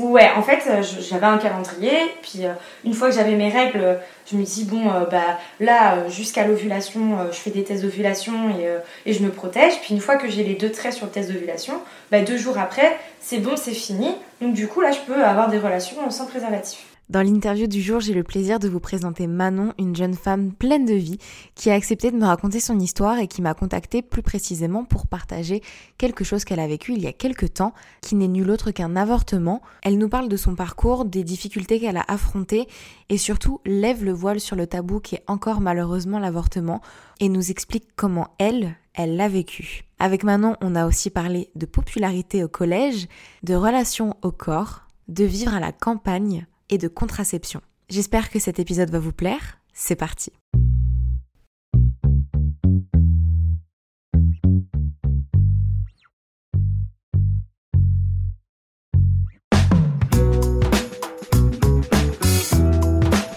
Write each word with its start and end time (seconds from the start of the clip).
Ouais, 0.00 0.30
en 0.34 0.42
fait, 0.42 0.62
euh, 0.66 0.82
j'avais 0.82 1.26
un 1.26 1.36
calendrier, 1.36 1.92
puis 2.22 2.46
euh, 2.46 2.52
une 2.84 2.94
fois 2.94 3.10
que 3.10 3.14
j'avais 3.14 3.34
mes 3.34 3.50
règles, 3.50 3.98
je 4.30 4.36
me 4.36 4.44
dis, 4.44 4.64
bon, 4.64 4.88
euh, 4.88 5.04
bah 5.04 5.38
là, 5.58 6.08
jusqu'à 6.08 6.46
l'ovulation, 6.46 7.18
je 7.30 7.36
fais 7.36 7.50
des 7.50 7.64
tests 7.64 7.82
d'ovulation 7.82 8.32
et, 8.58 8.68
et 9.04 9.12
je 9.12 9.22
me 9.22 9.30
protège. 9.30 9.78
Puis 9.82 9.94
une 9.94 10.00
fois 10.00 10.16
que 10.16 10.28
j'ai 10.28 10.42
les 10.42 10.54
deux 10.54 10.72
traits 10.72 10.94
sur 10.94 11.06
le 11.06 11.12
test 11.12 11.30
d'ovulation, 11.30 11.74
bah 12.10 12.22
deux 12.22 12.38
jours 12.38 12.58
après, 12.58 12.96
c'est 13.20 13.38
bon, 13.38 13.56
c'est 13.56 13.74
fini. 13.74 14.14
Donc 14.40 14.54
du 14.54 14.68
coup, 14.68 14.80
là, 14.80 14.90
je 14.90 15.00
peux 15.00 15.22
avoir 15.22 15.48
des 15.48 15.58
relations 15.58 16.08
sans 16.10 16.26
préservatif. 16.26 16.89
Dans 17.10 17.22
l'interview 17.22 17.66
du 17.66 17.82
jour, 17.82 17.98
j'ai 17.98 18.14
le 18.14 18.22
plaisir 18.22 18.60
de 18.60 18.68
vous 18.68 18.78
présenter 18.78 19.26
Manon, 19.26 19.74
une 19.80 19.96
jeune 19.96 20.14
femme 20.14 20.52
pleine 20.52 20.84
de 20.84 20.94
vie 20.94 21.18
qui 21.56 21.68
a 21.68 21.74
accepté 21.74 22.12
de 22.12 22.16
me 22.16 22.24
raconter 22.24 22.60
son 22.60 22.78
histoire 22.78 23.18
et 23.18 23.26
qui 23.26 23.42
m'a 23.42 23.52
contactée 23.52 24.00
plus 24.00 24.22
précisément 24.22 24.84
pour 24.84 25.08
partager 25.08 25.60
quelque 25.98 26.22
chose 26.22 26.44
qu'elle 26.44 26.60
a 26.60 26.68
vécu 26.68 26.92
il 26.92 27.02
y 27.02 27.08
a 27.08 27.12
quelques 27.12 27.54
temps, 27.54 27.74
qui 28.00 28.14
n'est 28.14 28.28
nul 28.28 28.48
autre 28.48 28.70
qu'un 28.70 28.94
avortement. 28.94 29.60
Elle 29.82 29.98
nous 29.98 30.08
parle 30.08 30.28
de 30.28 30.36
son 30.36 30.54
parcours, 30.54 31.04
des 31.04 31.24
difficultés 31.24 31.80
qu'elle 31.80 31.96
a 31.96 32.04
affrontées 32.06 32.68
et 33.08 33.18
surtout 33.18 33.60
lève 33.66 34.04
le 34.04 34.12
voile 34.12 34.38
sur 34.38 34.54
le 34.54 34.68
tabou 34.68 35.00
qui 35.00 35.16
est 35.16 35.24
encore 35.26 35.60
malheureusement 35.60 36.20
l'avortement 36.20 36.80
et 37.18 37.28
nous 37.28 37.50
explique 37.50 37.88
comment 37.96 38.28
elle, 38.38 38.76
elle 38.94 39.16
l'a 39.16 39.28
vécu. 39.28 39.82
Avec 39.98 40.22
Manon, 40.22 40.54
on 40.60 40.76
a 40.76 40.86
aussi 40.86 41.10
parlé 41.10 41.50
de 41.56 41.66
popularité 41.66 42.44
au 42.44 42.48
collège, 42.48 43.08
de 43.42 43.56
relations 43.56 44.14
au 44.22 44.30
corps, 44.30 44.82
de 45.08 45.24
vivre 45.24 45.56
à 45.56 45.58
la 45.58 45.72
campagne 45.72 46.46
et 46.70 46.78
de 46.78 46.88
contraception. 46.88 47.60
J'espère 47.88 48.30
que 48.30 48.38
cet 48.38 48.58
épisode 48.58 48.90
va 48.90 48.98
vous 48.98 49.12
plaire. 49.12 49.58
C'est 49.72 49.96
parti. 49.96 50.32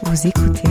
Vous 0.03 0.27
écoutez 0.27 0.69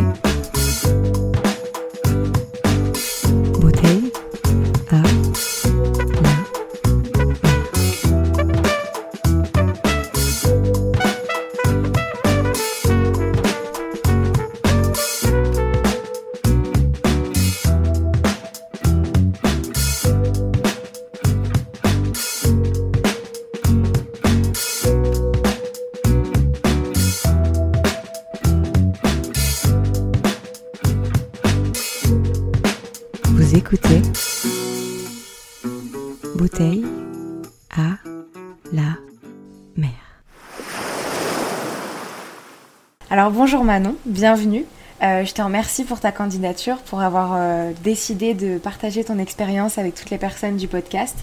bonjour 43.33 43.65
Manon, 43.65 43.97
bienvenue. 44.05 44.67
Euh, 45.03 45.25
je 45.25 45.33
te 45.33 45.41
remercie 45.43 45.85
pour 45.85 45.99
ta 45.99 46.13
candidature, 46.13 46.77
pour 46.79 47.01
avoir 47.01 47.33
euh, 47.35 47.73
décidé 47.83 48.35
de 48.35 48.59
partager 48.59 49.03
ton 49.03 49.19
expérience 49.19 49.79
avec 49.79 49.95
toutes 49.95 50.11
les 50.11 50.19
personnes 50.19 50.57
du 50.57 50.69
podcast. 50.69 51.17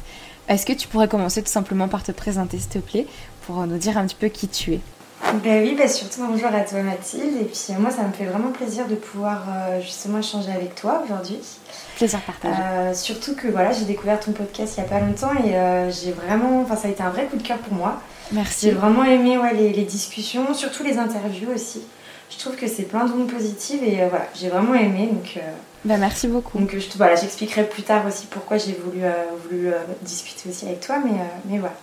Est-ce 0.49 0.65
que 0.65 0.73
tu 0.73 0.87
pourrais 0.87 1.07
commencer 1.07 1.43
tout 1.43 1.51
simplement 1.51 1.87
par 1.87 2.03
te 2.03 2.11
présenter 2.11 2.57
s'il 2.57 2.69
te 2.69 2.79
plaît, 2.79 3.05
pour 3.45 3.65
nous 3.67 3.77
dire 3.77 3.97
un 3.97 4.05
petit 4.05 4.17
peu 4.19 4.27
qui 4.27 4.47
tu 4.47 4.73
es? 4.73 4.79
Ben 5.43 5.63
oui, 5.63 5.75
ben 5.77 5.87
surtout 5.87 6.25
bonjour 6.25 6.47
à 6.47 6.61
toi 6.61 6.81
Mathilde. 6.81 7.41
Et 7.41 7.45
puis 7.45 7.73
moi, 7.77 7.91
ça 7.91 8.03
me 8.03 8.11
fait 8.11 8.25
vraiment 8.25 8.51
plaisir 8.51 8.87
de 8.87 8.95
pouvoir 8.95 9.43
euh, 9.47 9.81
justement 9.81 10.17
échanger 10.19 10.51
avec 10.51 10.75
toi 10.75 11.03
aujourd'hui. 11.05 11.37
Plaisir 11.97 12.19
partagé. 12.21 12.55
Euh, 12.59 12.93
surtout 12.93 13.35
que 13.35 13.47
voilà, 13.47 13.71
j'ai 13.71 13.85
découvert 13.85 14.19
ton 14.19 14.31
podcast 14.31 14.75
il 14.77 14.81
y 14.81 14.85
a 14.85 14.89
pas 14.89 14.99
longtemps 14.99 15.33
et 15.45 15.55
euh, 15.55 15.91
j'ai 15.91 16.11
vraiment, 16.11 16.61
enfin 16.61 16.75
ça 16.75 16.87
a 16.87 16.91
été 16.91 17.03
un 17.03 17.09
vrai 17.09 17.27
coup 17.27 17.37
de 17.37 17.43
cœur 17.43 17.59
pour 17.59 17.73
moi. 17.73 18.01
J'ai 18.31 18.37
Merci. 18.37 18.71
vraiment 18.71 19.03
aimé 19.03 19.37
ouais, 19.37 19.53
les, 19.53 19.73
les 19.73 19.83
discussions, 19.83 20.53
surtout 20.53 20.83
les 20.83 20.97
interviews 20.97 21.51
aussi. 21.53 21.81
Je 22.29 22.37
trouve 22.37 22.55
que 22.55 22.67
c'est 22.67 22.83
plein 22.83 23.05
d'ondes 23.05 23.29
positives 23.31 23.83
et 23.83 24.01
euh, 24.01 24.07
voilà, 24.09 24.27
j'ai 24.35 24.49
vraiment 24.49 24.73
aimé. 24.75 25.09
Donc, 25.11 25.33
euh, 25.37 25.41
Ben, 25.85 25.97
merci 25.97 26.27
beaucoup. 26.27 26.59
donc 26.59 26.75
je 26.77 26.87
te- 26.87 26.97
voilà, 26.97 27.15
j'expliquerai 27.15 27.63
plus 27.65 27.83
tard 27.83 28.05
aussi 28.07 28.27
pourquoi 28.27 28.57
j'ai 28.57 28.73
voulu, 28.73 29.03
euh, 29.03 29.11
voulu 29.43 29.67
euh, 29.67 29.77
discuter 30.01 30.49
aussi 30.49 30.65
avec 30.65 30.79
toi, 30.81 30.97
mais, 31.03 31.19
euh, 31.19 31.23
mais 31.45 31.57
voilà. 31.57 31.75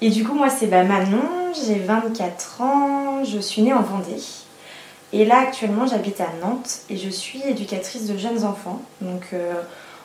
Et 0.00 0.10
du 0.10 0.24
coup, 0.24 0.34
moi 0.34 0.48
c'est 0.50 0.66
bah, 0.66 0.82
Manon, 0.84 1.22
j'ai 1.66 1.78
24 1.78 2.60
ans, 2.60 3.24
je 3.24 3.38
suis 3.38 3.62
née 3.62 3.72
en 3.72 3.82
Vendée. 3.82 4.22
Et 5.12 5.24
là 5.24 5.38
actuellement 5.40 5.86
j'habite 5.86 6.20
à 6.20 6.26
Nantes 6.42 6.80
et 6.90 6.96
je 6.96 7.08
suis 7.08 7.40
éducatrice 7.42 8.06
de 8.06 8.18
jeunes 8.18 8.44
enfants. 8.44 8.80
Donc 9.00 9.22
euh, 9.32 9.54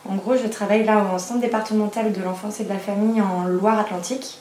en 0.08 0.16
gros 0.16 0.38
je 0.38 0.48
travaille 0.48 0.84
là 0.86 1.04
au 1.14 1.18
centre 1.20 1.42
départemental 1.42 2.12
de 2.14 2.22
l'enfance 2.22 2.60
et 2.60 2.64
de 2.66 2.70
la 2.70 2.78
famille 2.78 3.20
en 3.22 3.46
Loire-Atlantique. 3.46 4.38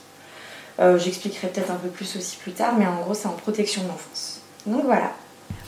Euh, 0.78 0.98
J'expliquerai 0.98 1.48
peut-être 1.48 1.70
un 1.70 1.76
peu 1.76 1.88
plus 1.88 2.14
aussi 2.16 2.36
plus 2.36 2.52
tard, 2.52 2.74
mais 2.78 2.86
en 2.86 3.00
gros 3.00 3.14
c'est 3.14 3.26
en 3.26 3.32
protection 3.32 3.82
de 3.82 3.88
l'enfance. 3.88 4.40
Donc 4.66 4.84
voilà. 4.84 5.12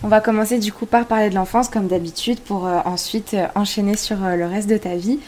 On 0.04 0.08
va 0.08 0.20
commencer 0.20 0.58
du 0.58 0.72
coup 0.72 0.84
par 0.84 1.06
parler 1.06 1.30
de 1.30 1.36
l'enfance 1.36 1.68
comme 1.68 1.86
d'habitude 1.86 2.40
pour 2.40 2.66
euh, 2.66 2.80
ensuite 2.84 3.34
euh, 3.34 3.46
enchaîner 3.54 3.96
sur 3.96 4.24
euh, 4.24 4.34
le 4.34 4.46
reste 4.46 4.68
de 4.68 4.76
ta 4.76 4.96
vie. 4.96 5.20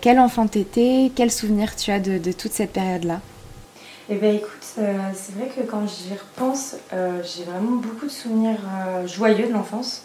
Quel 0.00 0.20
enfant 0.20 0.46
t'étais? 0.46 1.10
Quels 1.14 1.32
souvenirs 1.32 1.74
tu 1.74 1.90
as 1.90 1.98
de, 1.98 2.32
toute 2.32 2.52
cette 2.52 2.72
période-là? 2.72 3.20
Eh 4.08 4.14
bien 4.14 4.30
écoute, 4.30 4.62
c'est 4.62 5.34
vrai 5.34 5.48
que 5.48 5.68
quand 5.68 5.82
j'y 5.88 6.12
repense, 6.14 6.76
j'ai 6.92 7.42
vraiment 7.42 7.72
beaucoup 7.72 8.06
de 8.06 8.10
souvenirs 8.10 8.60
joyeux 9.04 9.48
de 9.48 9.52
l'enfance. 9.52 10.04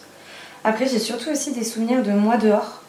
Après 0.64 0.88
j'ai 0.88 0.98
surtout 0.98 1.30
aussi 1.30 1.52
des 1.52 1.62
souvenirs 1.62 2.02
de 2.02 2.10
moi 2.10 2.36
dehors. 2.36 2.82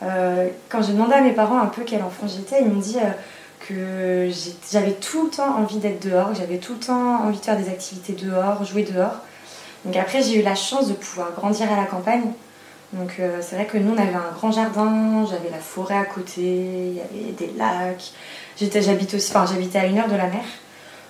Quand 0.00 0.82
j'ai 0.82 0.94
demandé 0.94 1.12
à 1.12 1.20
mes 1.20 1.30
parents 1.30 1.60
un 1.60 1.66
peu 1.66 1.82
quel 1.86 2.02
enfant 2.02 2.26
j'étais, 2.26 2.62
ils 2.62 2.68
m'ont 2.68 2.80
dit 2.80 2.96
que 3.68 4.28
j'avais 4.72 4.94
tout 4.94 5.26
le 5.26 5.30
temps 5.30 5.58
envie 5.58 5.78
d'être 5.78 6.04
dehors, 6.04 6.34
j'avais 6.34 6.58
tout 6.58 6.72
le 6.72 6.80
temps 6.80 7.24
envie 7.24 7.38
de 7.38 7.44
faire 7.44 7.56
des 7.56 7.68
activités 7.68 8.14
dehors, 8.14 8.64
jouer 8.64 8.82
dehors. 8.82 9.20
Donc 9.84 9.96
après 9.96 10.22
j'ai 10.22 10.40
eu 10.40 10.42
la 10.42 10.54
chance 10.54 10.88
de 10.88 10.94
pouvoir 10.94 11.32
grandir 11.32 11.72
à 11.72 11.76
la 11.76 11.84
campagne. 11.84 12.32
Donc 12.92 13.16
euh, 13.18 13.38
c'est 13.42 13.56
vrai 13.56 13.66
que 13.66 13.78
nous 13.78 13.92
on 13.92 13.98
avait 13.98 14.14
un 14.14 14.32
grand 14.34 14.52
jardin, 14.52 15.26
j'avais 15.28 15.50
la 15.50 15.58
forêt 15.58 15.98
à 15.98 16.04
côté, 16.04 16.40
il 16.42 16.94
y 16.94 17.00
avait 17.00 17.32
des 17.32 17.52
lacs. 17.56 18.12
J'étais, 18.56 18.80
j'habite 18.80 19.12
aussi, 19.14 19.30
enfin 19.34 19.44
j'habitais 19.52 19.78
à 19.78 19.86
une 19.86 19.98
heure 19.98 20.08
de 20.08 20.16
la 20.16 20.26
mer. 20.28 20.44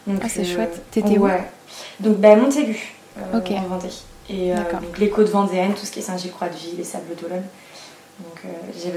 Donc, 0.06 0.20
Ah, 0.22 0.26
c'est 0.28 0.40
euh, 0.40 0.44
chouette. 0.54 0.82
T'étais 0.90 1.18
où 1.18 1.24
ouais. 1.24 1.44
Donc 2.00 2.16
bah, 2.16 2.34
Montaigu, 2.36 2.94
euh, 3.18 3.22
en 3.34 3.66
Vendée. 3.68 3.88
Et 4.28 4.52
donc 4.54 4.98
les 4.98 5.08
côtes 5.08 5.28
vendéennes, 5.28 5.74
tout 5.74 5.86
ce 5.86 5.92
qui 5.92 6.00
est 6.00 6.02
Saint-Gilles-Croix-de-Vie, 6.02 6.74
les 6.76 6.84
Sables 6.84 7.14
d'Olonne. 7.20 7.44
Donc 8.18 8.42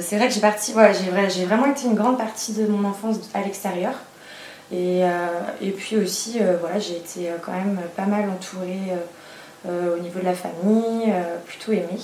c'est 0.01 0.17
vrai 0.17 0.27
que 0.27 0.33
j'ai 0.33 0.39
parti, 0.39 0.71
voilà, 0.71 0.91
j'ai, 0.93 1.11
vra- 1.11 1.29
j'ai 1.29 1.45
vraiment 1.45 1.67
été 1.67 1.85
une 1.85 1.93
grande 1.93 2.17
partie 2.17 2.53
de 2.53 2.65
mon 2.65 2.87
enfance 2.87 3.17
à 3.33 3.41
l'extérieur. 3.41 3.91
Et, 4.71 5.01
et 5.61 5.71
puis 5.71 5.97
aussi, 5.97 6.39
voilà, 6.61 6.79
j'ai 6.79 6.95
été 6.95 7.29
quand 7.45 7.51
même 7.51 7.79
pas 7.95 8.05
mal 8.05 8.29
entourée 8.29 8.93
au 9.67 9.99
niveau 9.99 10.19
de 10.19 10.25
la 10.25 10.33
famille, 10.33 11.05
euh, 11.09 11.37
plutôt 11.45 11.71
aimée. 11.71 11.99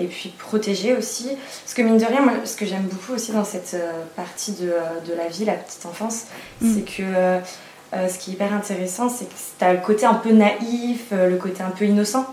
et 0.00 0.06
puis 0.06 0.30
protéger 0.30 0.96
aussi. 0.96 1.30
Parce 1.62 1.74
que 1.74 1.82
mine 1.82 1.98
de 1.98 2.04
rien, 2.04 2.22
moi, 2.22 2.34
ce 2.44 2.56
que 2.56 2.66
j'aime 2.66 2.82
beaucoup 2.82 3.12
aussi 3.12 3.32
dans 3.32 3.44
cette 3.44 3.76
partie 4.16 4.52
de, 4.52 4.72
de, 5.06 5.14
la 5.14 5.28
vie, 5.28 5.44
la 5.44 5.54
petite 5.54 5.86
enfance, 5.86 6.24
mm. 6.60 6.74
c'est 6.74 6.82
que 6.82 8.08
ce 8.08 8.18
qui 8.18 8.30
est 8.30 8.34
hyper 8.34 8.52
intéressant, 8.52 9.08
c'est 9.08 9.26
que 9.26 9.34
tu 9.58 9.64
as 9.64 9.74
le 9.74 9.80
côté 9.80 10.06
un 10.06 10.14
peu 10.14 10.32
naïf, 10.32 11.12
le 11.12 11.36
côté 11.36 11.62
un 11.62 11.70
peu 11.70 11.84
innocent. 11.84 12.26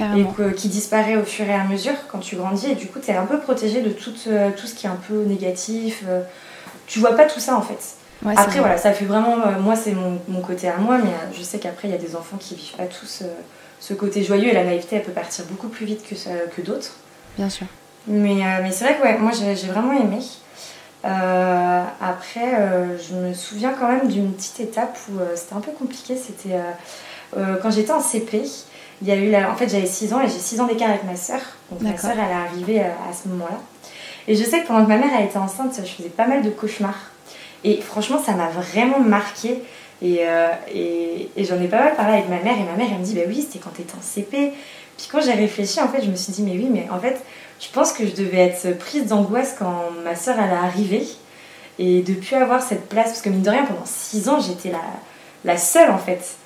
Et 0.00 0.26
qui 0.56 0.68
disparaît 0.68 1.16
au 1.16 1.24
fur 1.24 1.46
et 1.46 1.54
à 1.54 1.64
mesure 1.64 1.94
quand 2.08 2.18
tu 2.18 2.36
grandis. 2.36 2.70
Et 2.70 2.74
du 2.74 2.86
coup, 2.86 2.98
tu 3.00 3.10
es 3.10 3.16
un 3.16 3.26
peu 3.26 3.40
protégé 3.40 3.80
de 3.80 3.90
tout, 3.90 4.12
tout 4.12 4.66
ce 4.66 4.74
qui 4.74 4.86
est 4.86 4.90
un 4.90 4.98
peu 5.08 5.22
négatif. 5.24 6.04
tu 6.86 7.00
vois 7.00 7.16
pas 7.16 7.24
tout 7.24 7.40
ça 7.40 7.56
en 7.56 7.62
fait 7.62 7.96
après, 8.26 8.60
voilà, 8.60 8.78
ça 8.78 8.92
fait 8.92 9.04
vraiment. 9.04 9.36
Euh, 9.46 9.58
moi, 9.60 9.76
c'est 9.76 9.94
mon, 9.94 10.40
côté 10.40 10.68
à 10.68 10.76
moi, 10.76 10.98
mais 10.98 11.10
euh, 11.10 11.36
je 11.36 11.42
sais 11.42 11.58
qu'après, 11.58 11.88
il 11.88 11.90
y 11.90 11.94
a 11.94 11.98
des 11.98 12.16
enfants 12.16 12.36
qui 12.38 12.54
vivent 12.54 12.76
pas 12.76 12.86
tous 12.86 13.22
euh, 13.22 13.26
ce 13.80 13.94
côté 13.94 14.22
joyeux 14.22 14.48
et 14.48 14.52
la 14.52 14.64
naïveté, 14.64 14.96
elle 14.96 15.02
peut 15.02 15.12
partir 15.12 15.44
beaucoup 15.46 15.68
plus 15.68 15.86
vite 15.86 16.02
que, 16.08 16.14
que 16.14 16.62
d'autres. 16.62 16.92
Bien 17.36 17.50
sûr. 17.50 17.66
Mais, 18.06 18.42
mais 18.62 18.70
c'est 18.70 18.84
vrai 18.84 18.96
que 18.96 19.02
ouais, 19.02 19.18
moi, 19.18 19.32
j'ai 19.32 19.68
vraiment 19.68 19.92
aimé. 19.92 20.20
après, 21.02 22.98
je 22.98 23.14
me 23.14 23.32
souviens 23.34 23.72
quand 23.72 23.88
même 23.88 24.08
d'une 24.08 24.32
petite 24.32 24.60
étape 24.60 24.96
où 25.10 25.18
c'était 25.34 25.54
un 25.54 25.60
peu 25.60 25.72
compliqué. 25.72 26.14
C'était 26.16 26.58
quand 27.34 27.70
j'étais 27.70 27.92
en 27.92 28.00
CP. 28.00 28.42
Il 29.02 29.08
y 29.08 29.10
a 29.10 29.16
eu 29.16 29.34
En 29.44 29.54
fait, 29.54 29.68
j'avais 29.68 29.86
6 29.86 30.12
ans 30.12 30.20
et 30.20 30.28
j'ai 30.28 30.38
6 30.38 30.60
ans 30.60 30.66
d'écart 30.66 30.90
avec 30.90 31.04
ma 31.04 31.16
sœur. 31.16 31.40
Donc 31.70 31.80
ma 31.80 31.96
sœur, 31.96 32.12
elle 32.12 32.30
est 32.30 32.32
arrivée 32.32 32.80
à 32.80 33.12
ce 33.12 33.28
moment-là. 33.28 33.58
Et 34.28 34.36
je 34.36 34.44
sais 34.44 34.62
que 34.62 34.66
pendant 34.66 34.84
que 34.84 34.88
ma 34.88 34.98
mère 34.98 35.10
elle 35.18 35.26
était 35.26 35.38
enceinte, 35.38 35.74
je 35.76 35.90
faisais 35.90 36.10
pas 36.10 36.26
mal 36.26 36.42
de 36.42 36.50
cauchemars. 36.50 37.13
Et 37.64 37.80
franchement, 37.80 38.22
ça 38.22 38.32
m'a 38.32 38.48
vraiment 38.48 39.00
marqué. 39.00 39.62
Euh, 40.02 40.48
et, 40.72 41.30
et, 41.36 41.44
j'en 41.44 41.58
ai 41.60 41.66
pas 41.66 41.78
mal 41.78 41.96
parlé 41.96 42.18
avec 42.18 42.28
ma 42.28 42.40
mère. 42.40 42.58
Et 42.58 42.64
ma 42.64 42.76
mère, 42.76 42.88
elle 42.92 42.98
me 42.98 43.04
dit 43.04 43.14
Bah 43.14 43.22
oui, 43.26 43.40
c'était 43.42 43.58
quand 43.58 43.70
t'étais 43.70 43.94
en 43.94 44.02
CP. 44.02 44.52
Puis 44.96 45.08
quand 45.10 45.20
j'ai 45.22 45.32
réfléchi, 45.32 45.80
en 45.80 45.88
fait, 45.88 46.02
je 46.02 46.10
me 46.10 46.16
suis 46.16 46.32
dit 46.32 46.42
Mais 46.42 46.52
oui, 46.52 46.68
mais 46.70 46.86
en 46.90 46.98
fait, 46.98 47.22
je 47.60 47.68
pense 47.72 47.92
que 47.92 48.06
je 48.06 48.14
devais 48.14 48.38
être 48.38 48.78
prise 48.78 49.06
d'angoisse 49.06 49.56
quand 49.58 49.90
ma 50.04 50.14
soeur 50.14 50.36
elle 50.38 50.50
est 50.50 50.52
arrivée. 50.52 51.06
Et 51.78 52.02
de 52.02 52.12
plus 52.12 52.36
avoir 52.36 52.62
cette 52.62 52.88
place, 52.88 53.06
parce 53.06 53.22
que 53.22 53.30
mine 53.30 53.42
de 53.42 53.50
rien, 53.50 53.64
pendant 53.64 53.84
6 53.84 54.28
ans, 54.28 54.38
j'étais 54.38 54.70
la, 54.70 54.82
la 55.44 55.56
seule 55.56 55.90
en 55.90 55.98
fait. 55.98 56.36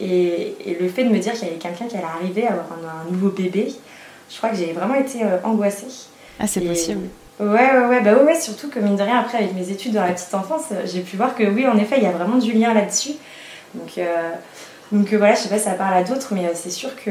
Et, 0.00 0.56
et, 0.66 0.76
le 0.78 0.88
fait 0.88 1.04
de 1.04 1.08
me 1.08 1.18
dire 1.18 1.32
qu'il 1.32 1.44
y 1.44 1.50
avait 1.50 1.58
quelqu'un 1.58 1.86
qui 1.86 1.96
allait 1.96 2.04
arriver, 2.04 2.46
avoir 2.46 2.66
un, 2.72 3.10
nouveau 3.10 3.28
bébé, 3.28 3.72
je 4.28 4.36
crois 4.36 4.50
que 4.50 4.56
j'ai 4.56 4.72
vraiment 4.72 4.94
été 4.94 5.22
euh, 5.22 5.38
angoissée. 5.44 5.86
Ah, 6.38 6.46
c'est 6.46 6.60
possible. 6.60 7.08
Ouais, 7.40 7.46
ouais, 7.46 7.86
ouais, 7.86 8.00
bah 8.00 8.14
ouais, 8.22 8.40
surtout 8.40 8.68
que 8.68 8.78
mine 8.78 8.96
de 8.96 9.02
rien, 9.02 9.18
après, 9.18 9.38
avec 9.38 9.54
mes 9.54 9.70
études 9.70 9.94
dans 9.94 10.04
la 10.04 10.12
petite 10.12 10.32
enfance, 10.34 10.66
euh, 10.70 10.82
j'ai 10.84 11.00
pu 11.00 11.16
voir 11.16 11.34
que 11.34 11.42
oui, 11.42 11.66
en 11.66 11.76
effet, 11.76 11.96
il 11.98 12.04
y 12.04 12.06
a 12.06 12.12
vraiment 12.12 12.38
du 12.38 12.52
lien 12.52 12.72
là-dessus. 12.72 13.14
Donc, 13.74 13.98
euh, 13.98 14.30
donc 14.92 15.12
euh, 15.12 15.18
voilà, 15.18 15.34
je 15.34 15.40
sais 15.40 15.48
pas 15.48 15.58
si 15.58 15.64
ça 15.64 15.72
parle 15.72 15.94
à 15.94 16.04
d'autres, 16.04 16.32
mais 16.32 16.48
c'est 16.54 16.70
sûr 16.70 16.90
que 16.94 17.10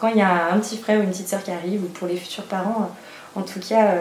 quand 0.00 0.08
il 0.08 0.16
y 0.16 0.22
a 0.22 0.52
un 0.52 0.58
petit 0.58 0.76
frère 0.78 0.98
ou 0.98 1.04
une 1.04 1.10
petite 1.10 1.28
soeur 1.28 1.44
qui 1.44 1.52
arrive, 1.52 1.84
ou 1.84 1.86
pour 1.86 2.08
les 2.08 2.16
futurs 2.16 2.44
parents, 2.44 2.90
en 3.36 3.42
tout 3.42 3.60
cas, 3.60 3.94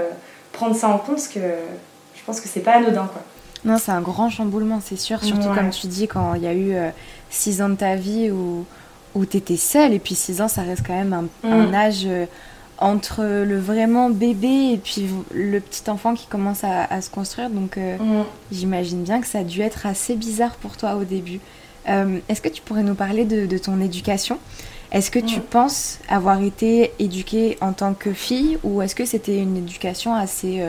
prendre 0.52 0.76
ça 0.76 0.88
en 0.88 0.98
compte, 0.98 1.16
parce 1.16 1.28
que 1.28 1.40
je 1.40 2.22
pense 2.26 2.42
que 2.42 2.48
c'est 2.48 2.62
pas 2.62 2.78
anodin, 2.78 3.08
quoi. 3.12 3.22
Non, 3.64 3.78
c'est 3.78 3.92
un 3.92 4.02
grand 4.02 4.32
chamboulement, 4.32 4.82
c'est 4.84 4.98
sûr. 4.98 5.24
Surtout 5.24 5.50
comme 5.54 5.70
tu 5.70 5.86
dis, 5.86 6.08
quand 6.08 6.34
il 6.34 6.42
y 6.42 6.48
a 6.48 6.56
eu 6.56 6.74
6 7.30 7.62
ans 7.62 7.70
de 7.70 7.76
ta 7.76 7.96
vie 7.96 8.32
où, 8.32 8.66
où 9.14 9.26
tu 9.28 9.38
étais 9.38 9.58
seule, 9.58 9.94
et 9.94 10.00
puis 10.00 10.16
6 10.16 10.42
ans, 10.42 10.48
ça 10.48 10.64
reste 10.64 10.82
quand 10.88 10.96
même 10.96 11.14
un, 11.14 11.48
un 11.48 11.68
mm. 11.68 11.76
âge 11.76 12.08
entre 12.82 13.24
le 13.24 13.60
vraiment 13.60 14.10
bébé 14.10 14.72
et 14.74 14.78
puis 14.78 15.08
le 15.34 15.60
petit 15.60 15.90
enfant 15.90 16.16
qui 16.16 16.26
commence 16.26 16.64
à, 16.64 17.02
se 17.02 17.10
construire. 17.10 17.50
Donc 17.50 17.78
euh, 17.78 17.98
mm. 17.98 18.26
j'imagine 18.52 19.04
bien 19.04 19.22
que 19.22 19.28
ça 19.28 19.40
a 19.40 19.44
dû 19.44 19.62
être 19.62 19.86
assez 19.86 20.16
bizarre 20.16 20.56
pour 20.56 20.76
toi 20.76 20.96
au 20.96 21.04
début. 21.04 21.40
Euh, 21.88 22.20
est-ce 22.28 22.42
que 22.42 22.50
tu 22.50 22.62
pourrais 22.62 22.84
nous 22.84 22.96
parler 22.96 23.24
de, 23.26 23.58
ton 23.58 23.80
éducation? 23.80 24.40
Est-ce 24.92 25.12
que 25.12 25.20
tu 25.20 25.40
mm. 25.40 25.44
penses 25.44 26.00
avoir 26.10 26.42
été 26.42 26.92
éduquée 27.00 27.58
en 27.62 27.74
tant 27.74 27.94
que 27.94 28.14
fille 28.14 28.58
ou 28.64 28.82
est-ce 28.82 28.96
que 28.96 29.06
c'était 29.06 29.38
une 29.38 29.58
éducation 29.58 30.16
assez 30.16 30.64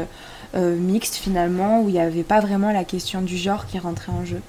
euh, 0.54 0.76
mixte 0.76 1.14
finalement 1.14 1.80
où 1.80 1.88
il 1.88 1.94
n'y 1.94 2.00
avait 2.00 2.22
pas 2.22 2.40
vraiment 2.40 2.72
la 2.72 2.84
question 2.84 3.22
du 3.22 3.38
genre 3.38 3.66
qui 3.66 3.78
rentrait 3.78 4.12
en 4.12 4.24
jeu? 4.24 4.42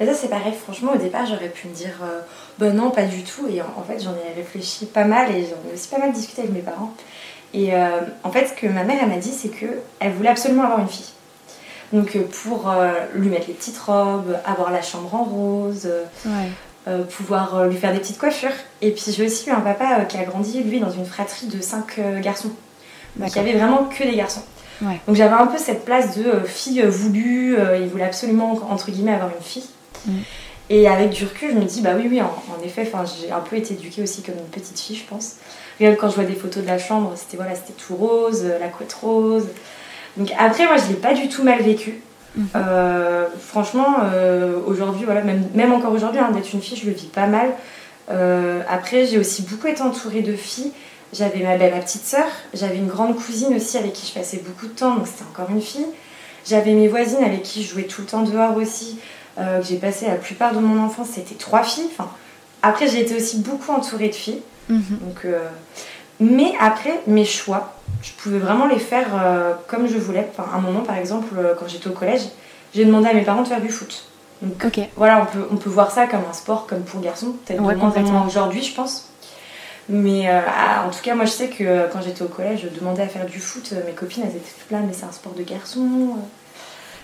Et 0.00 0.06
ça, 0.06 0.14
c'est 0.14 0.28
pareil, 0.28 0.52
franchement, 0.52 0.92
au 0.94 0.98
départ, 0.98 1.26
j'aurais 1.26 1.48
pu 1.48 1.66
me 1.66 1.74
dire, 1.74 1.94
euh, 2.02 2.20
bah 2.58 2.70
non, 2.70 2.90
pas 2.90 3.04
du 3.04 3.24
tout. 3.24 3.48
Et 3.48 3.60
en, 3.60 3.82
fait, 3.82 4.00
j'en 4.00 4.12
ai 4.12 4.32
réfléchi 4.36 4.86
pas 4.86 5.04
mal 5.04 5.30
et 5.34 5.44
j'en 5.44 5.68
ai 5.68 5.74
aussi 5.74 5.88
pas 5.88 5.98
mal 5.98 6.12
discuté 6.12 6.42
avec 6.42 6.54
mes 6.54 6.60
parents. 6.60 6.94
Et 7.52 7.74
euh, 7.74 8.00
en 8.22 8.30
fait, 8.30 8.46
ce 8.46 8.52
que 8.52 8.66
ma 8.68 8.84
mère, 8.84 8.98
elle 9.02 9.08
m'a 9.08 9.16
dit, 9.16 9.32
c'est 9.32 9.48
qu'elle 9.48 10.12
voulait 10.12 10.28
absolument 10.28 10.64
avoir 10.64 10.78
une 10.78 10.88
fille. 10.88 11.10
Donc, 11.92 12.14
euh, 12.14 12.22
pour 12.44 12.72
lui 13.14 13.28
mettre 13.28 13.48
les 13.48 13.54
petites 13.54 13.78
robes, 13.78 14.36
avoir 14.44 14.70
la 14.70 14.82
chambre 14.82 15.12
en 15.14 15.24
rose, 15.24 15.88
pouvoir 17.10 17.66
lui 17.66 17.76
faire 17.76 17.92
des 17.92 17.98
petites 17.98 18.18
coiffures. 18.18 18.54
Et 18.82 18.92
puis, 18.92 19.06
j'ai 19.08 19.26
aussi 19.26 19.48
eu 19.48 19.52
un 19.52 19.60
papa 19.60 20.04
qui 20.04 20.16
a 20.16 20.24
grandi, 20.24 20.62
lui, 20.62 20.78
dans 20.78 20.90
une 20.90 21.06
fratrie 21.06 21.48
de 21.48 21.60
cinq 21.60 21.98
garçons. 22.20 22.52
Donc, 23.16 23.34
il 23.34 23.38
avait 23.40 23.54
vraiment 23.54 23.84
que 23.84 24.04
des 24.04 24.14
garçons. 24.14 24.42
Donc 24.80 25.16
j'avais 25.16 25.34
un 25.34 25.48
peu 25.48 25.58
cette 25.58 25.84
place 25.84 26.16
de 26.16 26.46
fille 26.46 26.82
voulue, 26.82 27.56
il 27.80 27.88
voulait 27.88 28.04
absolument 28.04 28.60
entre 28.70 28.92
guillemets 28.92 29.14
avoir 29.14 29.32
une 29.36 29.42
fille. 29.42 29.64
Mm. 30.08 30.18
Et 30.70 30.86
avec 30.86 31.10
du 31.10 31.24
recul, 31.24 31.50
je 31.52 31.56
me 31.56 31.64
dis, 31.64 31.80
bah 31.80 31.90
oui, 31.96 32.06
oui, 32.10 32.20
en, 32.20 32.64
effet, 32.64 32.90
j'ai 33.20 33.30
un 33.30 33.40
peu 33.40 33.56
été 33.56 33.74
éduquée 33.74 34.02
aussi 34.02 34.22
comme 34.22 34.34
une 34.34 34.50
petite 34.50 34.78
fille, 34.78 34.96
je 34.96 35.04
pense. 35.04 35.36
Regarde, 35.80 35.96
quand 35.96 36.10
je 36.10 36.16
vois 36.16 36.24
des 36.24 36.34
photos 36.34 36.62
de 36.62 36.68
la 36.68 36.78
chambre, 36.78 37.14
c'était 37.16 37.38
voilà, 37.38 37.52
tout 37.56 37.96
rose, 37.96 38.42
euh, 38.44 38.58
la 38.58 38.68
couette 38.68 38.92
rose. 38.92 39.46
Donc 40.18 40.28
après, 40.38 40.66
moi, 40.66 40.76
je 40.76 40.88
l'ai 40.88 40.98
pas 40.98 41.14
du 41.14 41.28
tout 41.28 41.42
mal 41.42 41.62
vécu. 41.62 42.02
Mm. 42.36 42.44
Euh, 42.54 43.26
franchement, 43.40 43.96
euh, 44.02 44.58
aujourd'hui, 44.66 45.06
voilà, 45.06 45.22
même, 45.22 45.48
même 45.54 45.72
encore 45.72 45.92
aujourd'hui, 45.92 46.20
hein, 46.20 46.30
d'être 46.32 46.52
une 46.52 46.60
fille, 46.60 46.76
je 46.76 46.86
le 46.86 46.92
vis 46.92 47.06
pas 47.06 47.26
mal. 47.26 47.50
après, 48.68 49.06
j'ai 49.06 49.18
aussi 49.18 49.42
beaucoup 49.42 49.68
été 49.68 49.80
entourée 49.80 50.22
de 50.22 50.34
filles. 50.34 50.72
J'avais 51.14 51.42
ma, 51.42 51.56
ma 51.56 51.80
petite 51.80 52.04
sœur, 52.04 52.26
j'avais 52.52 52.76
une 52.76 52.88
grande 52.88 53.16
cousine 53.16 53.54
aussi 53.56 53.78
avec 53.78 53.94
qui 53.94 54.06
je 54.06 54.12
passais 54.12 54.42
beaucoup 54.46 54.66
de 54.66 54.78
temps, 54.78 54.96
donc 54.96 55.06
c'était 55.06 55.24
encore 55.24 55.48
une 55.48 55.62
fille. 55.62 55.86
J'avais 56.46 56.72
mes 56.72 56.88
voisines 56.88 57.24
avec 57.24 57.42
qui 57.42 57.62
je 57.62 57.70
jouais 57.70 57.84
tout 57.84 58.02
le 58.02 58.06
temps 58.06 58.22
dehors 58.22 58.56
aussi. 58.56 58.98
Euh, 59.38 59.60
que 59.60 59.66
j'ai 59.66 59.76
passé 59.76 60.06
la 60.06 60.16
plupart 60.16 60.52
de 60.52 60.58
mon 60.58 60.82
enfance, 60.82 61.08
c'était 61.12 61.36
trois 61.36 61.62
filles. 61.62 61.88
Enfin, 61.92 62.10
après, 62.62 62.88
j'ai 62.88 63.00
été 63.00 63.14
aussi 63.14 63.38
beaucoup 63.38 63.70
entourée 63.70 64.08
de 64.08 64.14
filles. 64.14 64.42
Mhm. 64.68 64.98
Donc, 65.00 65.24
euh, 65.24 65.46
mais 66.18 66.54
après, 66.60 67.00
mes 67.06 67.24
choix, 67.24 67.74
je 68.02 68.10
pouvais 68.12 68.38
vraiment 68.38 68.66
les 68.66 68.80
faire 68.80 69.06
euh, 69.14 69.54
comme 69.68 69.86
je 69.86 69.96
voulais. 69.96 70.28
Enfin, 70.32 70.48
un 70.52 70.60
moment, 70.60 70.80
par 70.80 70.96
exemple, 70.96 71.36
quand 71.58 71.68
j'étais 71.68 71.88
au 71.88 71.92
collège, 71.92 72.22
j'ai 72.74 72.84
demandé 72.84 73.08
à 73.08 73.14
mes 73.14 73.22
parents 73.22 73.42
de 73.42 73.48
faire 73.48 73.60
du 73.60 73.68
foot. 73.68 74.06
Donc 74.42 74.80
voilà, 74.96 75.22
on 75.22 75.26
peut, 75.26 75.48
on 75.50 75.56
peut 75.56 75.70
voir 75.70 75.90
ça 75.90 76.06
comme 76.06 76.22
un 76.28 76.32
sport, 76.32 76.66
comme 76.66 76.82
pour 76.82 77.00
garçons, 77.00 77.34
peut-être 77.44 77.60
ouais, 77.60 77.74
moins 77.74 78.26
aujourd'hui, 78.26 78.62
je 78.62 78.72
pense. 78.72 79.08
Mais 79.88 80.28
en 80.28 80.90
tout 80.90 81.02
cas, 81.02 81.14
moi, 81.14 81.24
je 81.24 81.30
sais 81.30 81.48
que 81.48 81.88
quand 81.92 82.02
j'étais 82.02 82.22
au 82.22 82.28
collège, 82.28 82.60
je 82.62 82.78
demandais 82.78 83.02
à 83.02 83.08
faire 83.08 83.26
du 83.26 83.40
foot. 83.40 83.72
Mes 83.86 83.92
copines, 83.92 84.22
elles 84.24 84.36
étaient 84.36 84.52
toutes 84.60 84.70
là, 84.70 84.78
mais 84.84 84.92
c'est 84.92 85.06
un 85.06 85.12
sport 85.12 85.32
de 85.32 85.42
garçon. 85.42 86.16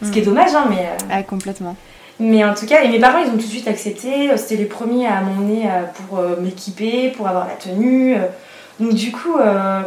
Ce 0.03 0.11
qui 0.11 0.19
est 0.19 0.23
mhm. 0.23 0.29
dommage, 0.29 0.55
hein, 0.55 0.67
mais. 0.69 0.91
Ah, 1.11 1.23
complètement. 1.23 1.77
Mais 2.21 2.45
en 2.45 2.55
tout 2.55 2.67
cas, 2.67 2.83
et 2.83 2.89
mes 2.89 3.01
parents, 3.01 3.19
ils 3.19 3.29
ont 3.29 3.33
tout 3.33 3.39
de 3.39 3.43
suite 3.43 3.67
accepté. 3.67 4.37
C'était 4.37 4.57
les 4.57 4.67
premiers 4.67 5.07
à 5.07 5.21
m'emmener 5.21 5.69
euh, 5.69 5.83
pour 5.95 6.19
euh, 6.19 6.37
m'équiper, 6.41 7.11
pour 7.11 7.27
avoir 7.27 7.47
la 7.47 7.55
tenue. 7.55 8.17
Donc 8.79 8.95
du 8.95 9.11
coup, 9.11 9.37
euh, 9.37 9.83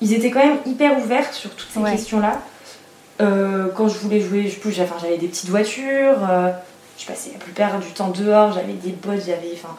ils 0.00 0.12
étaient 0.12 0.30
quand 0.30 0.44
même 0.44 0.58
hyper 0.66 0.98
ouverts 0.98 1.32
sur 1.32 1.50
toutes 1.50 1.70
ces 1.72 1.82
questions-là. 1.82 2.40
quand 3.18 3.88
je 3.88 3.98
voulais 3.98 4.20
jouer, 4.20 4.50
j'avais 5.00 5.18
des 5.18 5.28
petites 5.28 5.50
voitures. 5.50 6.16
je 6.98 7.06
passais 7.06 7.30
la 7.32 7.38
plupart 7.38 7.78
du 7.78 7.88
temps 7.88 8.08
dehors. 8.08 8.52
J'avais 8.52 8.74
des 8.74 8.92
bottes, 8.92 9.24
j'avais, 9.26 9.52
enfin, 9.54 9.74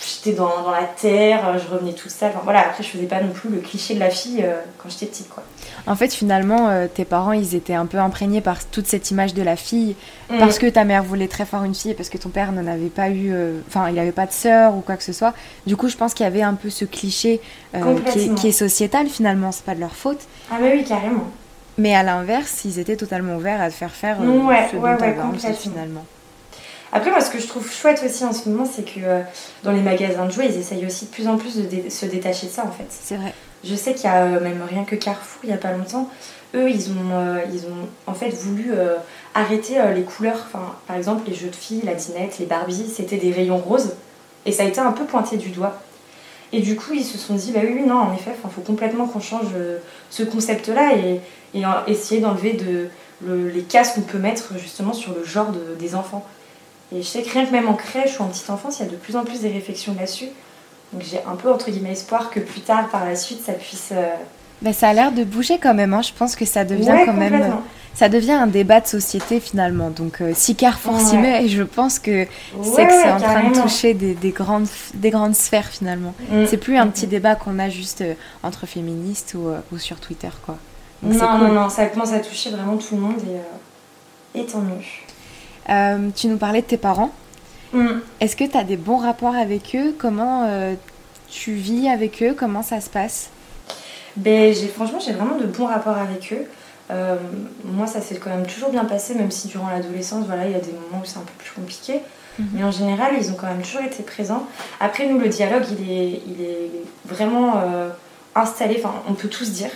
j'étais 0.00 0.36
dans, 0.36 0.62
dans, 0.62 0.70
la 0.70 0.84
terre, 0.84 1.58
je 1.58 1.72
revenais 1.72 1.94
tout 1.94 2.08
ça. 2.08 2.28
Enfin, 2.28 2.40
voilà, 2.44 2.60
après, 2.60 2.82
je 2.82 2.88
faisais 2.88 3.06
pas 3.06 3.20
non 3.22 3.30
plus 3.30 3.50
le 3.50 3.60
cliché 3.60 3.94
de 3.94 4.00
la 4.00 4.10
fille 4.10 4.44
quand 4.78 4.90
j'étais 4.90 5.06
petite, 5.06 5.28
quoi. 5.28 5.42
En 5.86 5.96
fait, 5.96 6.14
finalement, 6.14 6.68
euh, 6.68 6.86
tes 6.92 7.04
parents, 7.04 7.32
ils 7.32 7.54
étaient 7.54 7.74
un 7.74 7.84
peu 7.84 7.98
imprégnés 7.98 8.40
par 8.40 8.64
toute 8.64 8.86
cette 8.86 9.10
image 9.10 9.34
de 9.34 9.42
la 9.42 9.54
fille, 9.54 9.96
mm. 10.30 10.38
parce 10.38 10.58
que 10.58 10.66
ta 10.66 10.84
mère 10.84 11.02
voulait 11.02 11.28
très 11.28 11.44
fort 11.44 11.62
une 11.64 11.74
fille, 11.74 11.90
et 11.90 11.94
parce 11.94 12.08
que 12.08 12.16
ton 12.16 12.30
père 12.30 12.52
n'en 12.52 12.66
avait 12.66 12.88
pas 12.88 13.10
eu, 13.10 13.32
euh, 13.32 13.60
enfin, 13.68 13.88
il 13.90 13.94
n'avait 13.96 14.12
pas 14.12 14.26
de 14.26 14.32
sœur 14.32 14.74
ou 14.74 14.80
quoi 14.80 14.96
que 14.96 15.02
ce 15.02 15.12
soit. 15.12 15.34
Du 15.66 15.76
coup, 15.76 15.88
je 15.88 15.96
pense 15.96 16.14
qu'il 16.14 16.24
y 16.24 16.26
avait 16.26 16.42
un 16.42 16.54
peu 16.54 16.70
ce 16.70 16.86
cliché 16.86 17.40
euh, 17.74 17.98
qui, 18.36 18.48
est, 18.48 18.52
sociétal, 18.52 19.08
finalement, 19.08 19.52
c'est 19.52 19.64
pas 19.64 19.74
de 19.74 19.80
leur 19.80 19.94
faute. 19.94 20.20
Ah 20.50 20.56
bah 20.58 20.66
oui, 20.72 20.84
carrément. 20.84 21.26
Mais 21.76 21.94
à 21.94 22.02
l'inverse, 22.02 22.62
ils 22.64 22.78
étaient 22.78 22.96
totalement 22.96 23.36
ouverts 23.36 23.60
à 23.60 23.68
te 23.68 23.74
faire 23.74 23.90
faire 23.90 24.20
ouais, 24.20 24.68
ce 24.70 24.76
ouais, 24.76 24.96
dont 24.96 25.54
finalement. 25.54 26.06
Après, 26.92 27.10
moi, 27.10 27.20
ce 27.20 27.30
que 27.30 27.40
je 27.40 27.48
trouve 27.48 27.68
chouette 27.70 28.00
aussi 28.06 28.24
en 28.24 28.32
ce 28.32 28.48
moment, 28.48 28.64
c'est 28.64 28.84
que 28.84 29.00
dans 29.64 29.72
les 29.72 29.80
magasins 29.80 30.26
de 30.26 30.30
jouets, 30.30 30.46
ils 30.48 30.56
essayent 30.56 30.86
aussi 30.86 31.06
de 31.06 31.10
plus 31.10 31.26
en 31.26 31.36
plus 31.36 31.56
de 31.56 31.90
se 31.90 32.06
détacher 32.06 32.46
de 32.46 32.52
ça, 32.52 32.64
en 32.64 32.70
fait. 32.70 32.86
C'est 32.88 33.16
vrai. 33.16 33.34
Je 33.64 33.74
sais 33.74 33.94
qu'il 33.94 34.04
y 34.04 34.08
a 34.08 34.24
euh, 34.24 34.40
même 34.40 34.62
rien 34.68 34.84
que 34.84 34.94
Carrefour, 34.94 35.40
il 35.44 35.48
n'y 35.48 35.54
a 35.54 35.58
pas 35.58 35.72
longtemps, 35.72 36.10
eux, 36.54 36.70
ils 36.70 36.90
ont, 36.90 37.10
euh, 37.12 37.40
ils 37.52 37.66
ont 37.66 37.88
en 38.06 38.14
fait 38.14 38.28
voulu 38.30 38.72
euh, 38.72 38.96
arrêter 39.34 39.76
les 39.94 40.02
couleurs. 40.02 40.44
Enfin, 40.46 40.74
par 40.86 40.96
exemple, 40.96 41.22
les 41.28 41.34
jeux 41.34 41.48
de 41.48 41.56
filles, 41.56 41.82
la 41.84 41.94
dinette, 41.94 42.38
les 42.38 42.46
Barbie, 42.46 42.86
c'était 42.94 43.16
des 43.16 43.32
rayons 43.32 43.56
roses. 43.56 43.94
Et 44.46 44.52
ça 44.52 44.64
a 44.64 44.66
été 44.66 44.80
un 44.80 44.92
peu 44.92 45.04
pointé 45.04 45.36
du 45.36 45.48
doigt. 45.48 45.80
Et 46.52 46.60
du 46.60 46.76
coup, 46.76 46.92
ils 46.92 47.04
se 47.04 47.18
sont 47.18 47.34
dit, 47.34 47.50
bah 47.50 47.60
oui, 47.64 47.82
non, 47.84 47.96
en 47.96 48.14
effet, 48.14 48.30
il 48.32 48.50
faut 48.50 48.60
complètement 48.60 49.06
qu'on 49.06 49.20
change 49.20 49.48
ce 50.10 50.22
concept-là 50.22 50.92
et, 50.96 51.20
essayer 51.86 52.20
d'enlever 52.20 52.52
de, 52.52 52.88
les 53.26 53.62
cases 53.62 53.94
qu'on 53.94 54.02
peut 54.02 54.18
mettre 54.18 54.58
justement 54.58 54.92
sur 54.92 55.14
le 55.14 55.24
genre 55.24 55.52
des 55.78 55.94
enfants. 55.94 56.24
Et 56.94 57.02
je 57.02 57.06
sais 57.06 57.22
que 57.22 57.30
rien 57.30 57.46
que 57.46 57.50
même 57.50 57.68
en 57.68 57.74
crèche 57.74 58.20
ou 58.20 58.22
en 58.22 58.26
petite 58.26 58.50
enfance, 58.50 58.78
il 58.78 58.86
y 58.86 58.88
a 58.88 58.90
de 58.90 58.96
plus 58.96 59.16
en 59.16 59.24
plus 59.24 59.40
des 59.40 59.48
réflexions 59.50 59.96
là-dessus. 59.98 60.28
Donc 60.94 61.02
j'ai 61.02 61.20
un 61.30 61.36
peu 61.36 61.52
entre 61.52 61.70
guillemets 61.70 61.92
espoir 61.92 62.30
que 62.30 62.40
plus 62.40 62.62
tard, 62.62 62.88
par 62.88 63.04
la 63.04 63.16
suite, 63.16 63.44
ça 63.44 63.52
puisse. 63.52 63.92
Bah, 64.62 64.72
ça 64.72 64.88
a 64.88 64.92
l'air 64.94 65.12
de 65.12 65.24
bouger 65.24 65.58
quand 65.58 65.74
même. 65.74 65.92
Hein. 65.92 66.02
Je 66.02 66.12
pense 66.12 66.36
que 66.36 66.46
ça 66.46 66.64
devient 66.64 66.96
quand 67.04 67.12
même 67.12 67.58
ça 67.94 68.08
devient 68.08 68.32
un 68.32 68.48
débat 68.48 68.80
de 68.80 68.86
société 68.86 69.40
finalement. 69.40 69.90
Donc 69.90 70.20
euh, 70.20 70.32
si 70.34 70.56
Carrefour 70.56 71.00
s'y 71.00 71.16
met, 71.16 71.48
je 71.48 71.62
pense 71.62 71.98
que 71.98 72.26
c'est 72.62 72.86
que 72.86 72.92
c'est 72.92 73.10
en 73.10 73.20
train 73.20 73.50
de 73.50 73.60
toucher 73.60 73.94
des, 73.94 74.14
des, 74.14 74.30
grandes, 74.30 74.66
des 74.94 75.10
grandes 75.10 75.36
sphères 75.36 75.68
finalement. 75.68 76.14
Mm. 76.30 76.46
C'est 76.46 76.56
plus 76.56 76.76
un 76.76 76.88
petit 76.88 77.06
débat 77.06 77.36
qu'on 77.36 77.58
a 77.58 77.68
juste 77.68 78.00
euh, 78.00 78.14
entre 78.42 78.66
féministes 78.66 79.34
ou, 79.38 79.48
euh, 79.48 79.60
ou, 79.72 79.78
sur 79.78 80.00
Twitter 80.00 80.28
quoi. 80.44 80.56
non, 81.02 81.38
non, 81.38 81.52
non, 81.52 81.68
ça 81.68 81.86
commence 81.86 82.12
à 82.12 82.18
toucher 82.18 82.50
vraiment 82.50 82.76
tout 82.76 82.96
le 82.96 83.00
monde 83.00 83.20
et, 84.34 84.40
et 84.40 84.44
tant 84.44 84.60
mieux. 84.60 86.12
tu 86.16 86.26
nous 86.26 86.36
parlais 86.36 86.62
de 86.62 86.66
tes 86.66 86.78
parents. 86.78 87.12
Mm. 87.74 88.00
Est-ce 88.20 88.36
que 88.36 88.44
tu 88.44 88.56
as 88.56 88.64
des 88.64 88.76
bons 88.76 88.98
rapports 88.98 89.34
avec 89.34 89.74
eux? 89.74 89.94
Comment 89.98 90.48
tu 91.28 91.52
vis 91.52 91.88
avec 91.88 92.22
eux? 92.22 92.34
Comment 92.38 92.62
ça 92.62 92.80
se 92.80 92.88
passe? 92.88 93.30
Ben, 94.16 94.54
Franchement, 94.74 95.00
j'ai 95.04 95.12
vraiment 95.12 95.36
de 95.36 95.46
bons 95.46 95.66
rapports 95.66 95.98
avec 95.98 96.32
eux. 96.32 96.46
Euh, 96.90 97.16
moi, 97.64 97.86
ça 97.86 98.00
s'est 98.00 98.16
quand 98.16 98.30
même 98.30 98.46
toujours 98.46 98.70
bien 98.70 98.84
passé, 98.84 99.14
même 99.14 99.30
si 99.30 99.48
durant 99.48 99.68
l'adolescence, 99.70 100.26
voilà, 100.26 100.46
il 100.46 100.52
y 100.52 100.54
a 100.54 100.60
des 100.60 100.72
moments 100.72 101.02
où 101.02 101.06
c'est 101.06 101.18
un 101.18 101.22
peu 101.22 101.32
plus 101.38 101.52
compliqué. 101.52 102.00
Mhm. 102.38 102.48
Mais 102.52 102.64
en 102.64 102.70
général, 102.70 103.12
ils 103.18 103.30
ont 103.30 103.34
quand 103.34 103.46
même 103.46 103.62
toujours 103.62 103.82
été 103.82 104.02
présents. 104.02 104.46
Après, 104.80 105.06
nous, 105.06 105.18
le 105.18 105.28
dialogue, 105.28 105.64
il 105.78 105.90
est, 105.90 106.22
il 106.26 106.42
est 106.42 106.70
vraiment 107.06 107.54
euh, 107.56 107.88
installé, 108.34 108.76
enfin, 108.78 108.94
on 109.08 109.14
peut 109.14 109.28
tous 109.28 109.50
dire. 109.50 109.70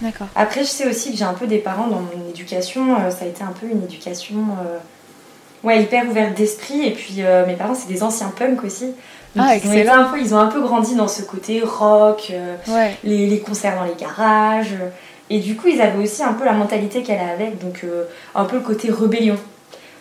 D'accord. 0.00 0.28
Après, 0.34 0.60
je 0.60 0.68
sais 0.68 0.88
aussi 0.88 1.12
que 1.12 1.16
j'ai 1.16 1.24
un 1.24 1.34
peu 1.34 1.46
des 1.46 1.58
parents 1.58 1.86
dans 1.86 2.00
mon 2.00 2.28
éducation, 2.30 2.94
euh, 2.94 3.10
ça 3.10 3.24
a 3.24 3.28
été 3.28 3.42
un 3.42 3.52
peu 3.52 3.66
une 3.66 3.82
éducation 3.82 4.38
ouais, 5.64 5.82
hyper 5.82 6.08
ouverte 6.08 6.34
d'esprit. 6.34 6.86
Et 6.86 6.92
puis, 6.92 7.22
mes 7.46 7.54
parents, 7.54 7.74
c'est 7.74 7.92
des 7.92 8.02
anciens 8.02 8.32
punks 8.36 8.64
aussi. 8.64 8.92
ah, 9.38 9.56
ils, 9.56 9.88
ont 9.88 9.92
un 9.92 10.04
peu, 10.04 10.20
ils 10.20 10.34
ont 10.34 10.38
un 10.38 10.48
peu 10.48 10.60
grandi 10.60 10.94
dans 10.94 11.08
ce 11.08 11.22
côté 11.22 11.62
rock, 11.62 12.32
les, 13.04 13.26
les, 13.26 13.38
concerts 13.40 13.76
dans 13.76 13.84
les 13.84 13.94
garages. 13.98 14.76
Et 15.32 15.38
du 15.38 15.56
coup, 15.56 15.68
ils 15.68 15.80
avaient 15.80 16.02
aussi 16.02 16.22
un 16.22 16.34
peu 16.34 16.44
la 16.44 16.52
mentalité 16.52 17.02
qu'elle 17.02 17.18
a 17.18 17.30
avec, 17.30 17.58
donc 17.58 17.84
euh, 17.84 18.04
un 18.34 18.44
peu 18.44 18.56
le 18.56 18.62
côté 18.62 18.90
rébellion. 18.90 19.36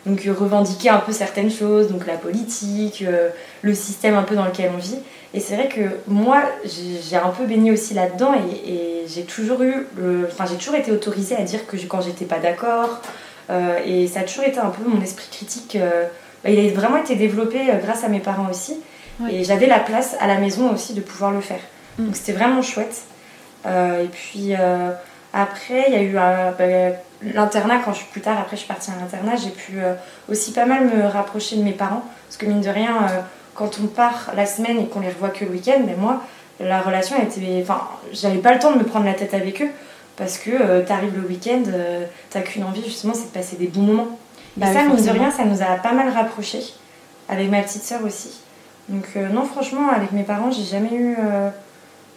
Donc 0.05 0.25
euh, 0.25 0.33
revendiquer 0.33 0.89
un 0.89 0.97
peu 0.97 1.13
certaines 1.13 1.49
choses, 1.49 1.87
donc 1.87 2.05
la 2.05 2.17
politique, 2.17 3.01
euh, 3.07 3.29
le 3.61 3.73
système 3.73 4.15
un 4.15 4.23
peu 4.23 4.35
dans 4.35 4.43
lequel 4.43 4.71
on 4.75 4.77
vit. 4.77 4.97
Et 5.33 5.39
c'est 5.39 5.55
vrai 5.55 5.69
que 5.69 5.79
moi, 6.05 6.43
j'ai 6.65 7.15
un 7.15 7.29
peu 7.29 7.45
baigné 7.45 7.71
aussi 7.71 7.93
là-dedans 7.93 8.33
et, 8.33 9.05
j'ai 9.07 9.23
toujours 9.23 9.61
eu, 9.63 9.87
enfin 10.31 10.45
j'ai 10.45 10.55
toujours 10.55 10.75
été 10.75 10.91
autorisée 10.91 11.35
à 11.35 11.41
dire 11.41 11.65
que 11.65 11.75
quand 11.75 12.01
j'étais 12.01 12.25
pas 12.25 12.37
d'accord. 12.39 13.01
Et 13.49 14.07
ça 14.07 14.21
a 14.21 14.23
toujours 14.23 14.45
été 14.45 14.59
un 14.59 14.69
peu 14.69 14.87
mon 14.87 15.01
esprit 15.01 15.27
critique. 15.29 15.77
Bah, 16.43 16.49
il 16.49 16.59
a 16.59 16.73
vraiment 16.73 16.97
été 16.97 17.15
développé 17.15 17.59
grâce 17.83 18.03
à 18.03 18.07
mes 18.07 18.19
parents 18.19 18.49
aussi. 18.49 18.79
Et 19.29 19.43
j'avais 19.43 19.67
la 19.67 19.79
place 19.79 20.15
à 20.19 20.27
la 20.27 20.37
maison 20.37 20.71
aussi 20.71 20.93
de 20.93 21.01
pouvoir 21.01 21.31
le 21.31 21.41
faire. 21.41 21.59
Mm. 21.97 22.05
Donc 22.05 22.15
c'était 22.15 22.31
vraiment 22.31 22.61
chouette. 22.61 23.01
et 23.65 24.07
puis 24.11 24.55
après, 25.33 25.85
il 25.87 25.93
y 25.93 25.97
a 25.97 26.01
eu 26.01 26.17
euh, 26.17 26.51
bah, 26.51 26.97
l'internat, 27.21 27.79
quand 27.83 27.93
je 27.93 27.99
suis 27.99 28.07
plus 28.07 28.21
tard, 28.21 28.37
après 28.39 28.57
je 28.57 28.61
suis 28.61 28.67
partie 28.67 28.91
à 28.91 28.95
l'internat, 28.99 29.35
j'ai 29.37 29.49
pu 29.49 29.79
euh, 29.79 29.93
aussi 30.29 30.51
pas 30.51 30.65
mal 30.65 30.85
me 30.85 31.05
rapprocher 31.05 31.55
de 31.55 31.63
mes 31.63 31.71
parents. 31.71 32.03
Parce 32.27 32.37
que 32.37 32.45
mine 32.45 32.61
de 32.61 32.69
rien, 32.69 33.03
euh, 33.03 33.21
quand 33.55 33.79
on 33.81 33.87
part 33.87 34.31
la 34.35 34.45
semaine 34.45 34.79
et 34.79 34.87
qu'on 34.87 34.99
les 34.99 35.09
revoit 35.09 35.29
que 35.29 35.45
le 35.45 35.51
week-end, 35.51 35.81
mais 35.85 35.95
moi, 35.95 36.21
la 36.59 36.81
relation 36.81 37.15
était. 37.21 37.41
Enfin, 37.61 37.81
j'avais 38.11 38.39
pas 38.39 38.53
le 38.53 38.59
temps 38.59 38.73
de 38.73 38.79
me 38.79 38.83
prendre 38.83 39.05
la 39.05 39.13
tête 39.13 39.33
avec 39.33 39.61
eux. 39.61 39.69
Parce 40.17 40.37
que 40.37 40.81
t'arrives 40.81 41.15
le 41.15 41.27
week-end, 41.27 41.63
t'as 42.29 42.41
qu'une 42.41 42.63
envie 42.63 42.83
justement, 42.83 43.13
c'est 43.13 43.27
de 43.27 43.33
passer 43.33 43.55
des 43.55 43.67
bons 43.67 43.81
moments. 43.81 44.19
et 44.57 44.59
bah 44.59 44.67
ça, 44.71 44.83
mine 44.83 45.03
de 45.03 45.09
rien, 45.09 45.31
ça 45.31 45.45
nous 45.45 45.61
a 45.61 45.77
pas 45.77 45.93
mal 45.93 46.09
rapprochés. 46.09 46.63
Avec 47.29 47.49
ma 47.49 47.61
petite 47.61 47.83
sœur 47.83 48.03
aussi. 48.05 48.41
Donc, 48.89 49.15
non, 49.15 49.45
franchement, 49.45 49.89
avec 49.89 50.11
mes 50.11 50.23
parents, 50.23 50.51
j'ai 50.51 50.63
jamais 50.63 50.93
eu 50.93 51.15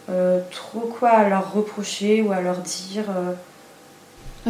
euh, 0.09 0.39
trop 0.51 0.81
quoi 0.81 1.09
à 1.09 1.29
leur 1.29 1.53
reprocher 1.53 2.21
ou 2.21 2.31
à 2.31 2.39
leur 2.39 2.57
dire. 2.57 3.05
Euh. 3.09 3.33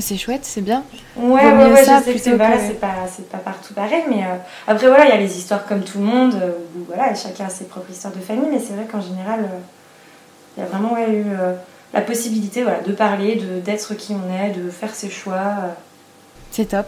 c'est 0.02 0.18
chouette, 0.18 0.44
c'est 0.44 0.62
bien. 0.62 0.84
Ouais, 1.16 1.46
ouais, 1.46 1.72
ouais, 1.72 1.86
je 1.86 2.04
sais 2.04 2.14
que 2.14 2.20
c'est 2.20 2.38
pas, 2.38 2.58
pas, 3.32 3.38
partout 3.38 3.74
pareil, 3.74 4.04
mais 4.10 4.24
euh, 4.24 4.36
après 4.68 4.88
voilà, 4.88 5.06
il 5.06 5.10
y 5.10 5.14
a 5.14 5.18
les 5.18 5.38
histoires 5.38 5.66
comme 5.66 5.84
tout 5.84 6.00
le 6.00 6.04
monde, 6.04 6.36
où 6.76 6.84
voilà, 6.88 7.16
chacun 7.16 7.46
a 7.46 7.50
ses 7.50 7.66
propres 7.66 7.90
histoires 7.90 8.14
de 8.14 8.20
famille, 8.20 8.50
mais 8.52 8.60
c'est 8.60 8.74
vrai 8.74 8.86
qu'en 8.92 9.00
général, 9.00 9.48
il 10.58 10.64
y 10.64 10.66
a 10.66 10.68
vraiment 10.70 10.98
eu 10.98 11.24
la 11.94 12.02
possibilité 12.02 12.64
voilà, 12.64 12.82
de 12.82 12.92
parler, 12.92 13.42
d'être 13.64 13.96
qui 13.96 14.14
on 14.14 14.34
est, 14.34 14.52
de 14.52 14.70
faire 14.70 14.94
ses 14.94 15.10
choix. 15.10 15.76
C'est 16.52 16.70
top. 16.70 16.88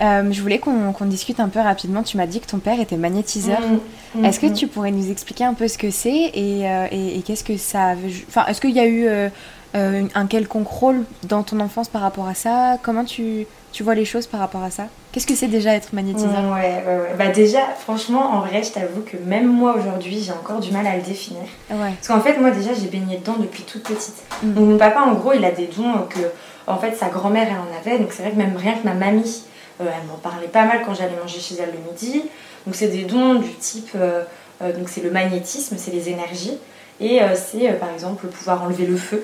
Euh, 0.00 0.32
je 0.32 0.40
voulais 0.42 0.58
qu'on 0.58 0.92
discute 1.06 1.40
un 1.40 1.48
peu 1.48 1.60
rapidement. 1.60 2.02
Tu 2.02 2.16
m'as 2.16 2.26
dit 2.26 2.40
que 2.40 2.46
ton 2.46 2.58
père 2.58 2.80
était 2.80 2.96
magnétiseur. 2.96 3.60
Mm, 3.60 4.20
mm, 4.20 4.24
est-ce 4.24 4.40
que 4.40 4.46
mm. 4.46 4.54
tu 4.54 4.66
pourrais 4.66 4.90
nous 4.90 5.10
expliquer 5.10 5.44
un 5.44 5.54
peu 5.54 5.68
ce 5.68 5.78
que 5.78 5.90
c'est 5.90 6.30
et, 6.34 6.68
euh, 6.68 6.86
et, 6.90 7.22
qu'est-ce 7.22 7.44
que 7.44 7.56
ça 7.56 7.86
avait... 7.86 8.10
Enfin, 8.28 8.44
est-ce 8.46 8.60
qu'il 8.60 8.72
y 8.72 8.80
a 8.80 8.86
eu 8.86 9.06
euh, 9.06 9.28
un 9.72 10.26
quelconque 10.26 10.68
rôle 10.68 11.04
dans 11.22 11.42
ton 11.42 11.60
enfance 11.60 11.88
par 11.88 12.02
rapport 12.02 12.26
à 12.26 12.34
ça? 12.34 12.78
Comment 12.82 13.04
tu, 13.04 13.46
tu 13.74 13.82
vois 13.82 13.94
les 13.94 14.06
choses 14.06 14.26
par 14.26 14.40
rapport 14.40 14.62
à 14.62 14.70
ça? 14.70 14.84
Qu'est-ce 15.12 15.26
que 15.26 15.34
c'est 15.34 15.48
déjà 15.48 15.74
être 15.74 15.92
magnétiseur? 15.92 16.30
Ouais, 16.30 16.82
ouais, 16.86 16.96
ouais, 16.96 17.14
Bah 17.18 17.28
déjà, 17.28 17.66
franchement, 17.78 18.32
en 18.32 18.40
vrai, 18.40 18.62
je 18.62 18.70
t'avoue 18.70 19.02
que 19.02 19.16
même 19.16 19.46
moi 19.46 19.74
aujourd'hui, 19.76 20.22
j'ai 20.22 20.32
encore 20.32 20.60
du 20.60 20.72
mal 20.72 20.86
à 20.86 20.96
le 20.96 21.02
définir. 21.02 21.42
Parce 21.68 22.08
qu'en 22.08 22.20
fait, 22.20 22.38
moi 22.38 22.50
déjà, 22.52 22.70
j'ai 22.72 22.86
baigné 22.86 23.18
dedans 23.18 23.36
depuis 23.38 23.64
toute 23.64 23.82
petite. 23.82 24.22
Donc 24.42 24.64
mon 24.64 24.78
papa, 24.78 25.00
en 25.00 25.14
gros, 25.14 25.32
il 25.34 25.44
a 25.44 25.50
des 25.50 25.66
dons 25.66 26.06
que, 26.08 26.20
en 26.66 26.78
fait, 26.78 26.94
sa 26.94 27.08
grand-mère, 27.08 27.48
elle 27.50 27.58
en 27.58 27.78
avait. 27.78 27.98
Donc 27.98 28.12
c'est 28.12 28.22
vrai 28.22 28.32
que 28.32 28.38
même 28.38 28.56
rien 28.56 28.74
que 28.74 28.84
ma 28.84 28.94
mamie 28.94 29.44
euh, 29.80 29.86
elle 29.86 30.06
m'en 30.06 30.16
parlait 30.16 30.46
pas 30.46 30.64
mal 30.66 30.82
quand 30.86 30.94
j'allais 30.94 31.16
manger 31.20 31.40
chez 31.40 31.56
elle 31.60 31.72
le 31.72 31.90
midi. 31.90 32.22
Donc 32.66 32.74
c'est 32.74 32.88
des 32.88 33.04
dons 33.04 33.34
du 33.34 33.52
type, 33.54 33.90
euh, 33.96 34.22
euh, 34.62 34.72
donc 34.72 34.88
c'est 34.88 35.02
le 35.02 35.10
magnétisme, 35.10 35.76
c'est 35.78 35.90
les 35.90 36.08
énergies. 36.08 36.58
Et 37.00 37.18
c'est 37.34 37.72
par 37.80 37.90
exemple 37.90 38.28
pouvoir 38.28 38.62
enlever 38.62 38.86
le 38.86 38.96
feu. 38.96 39.20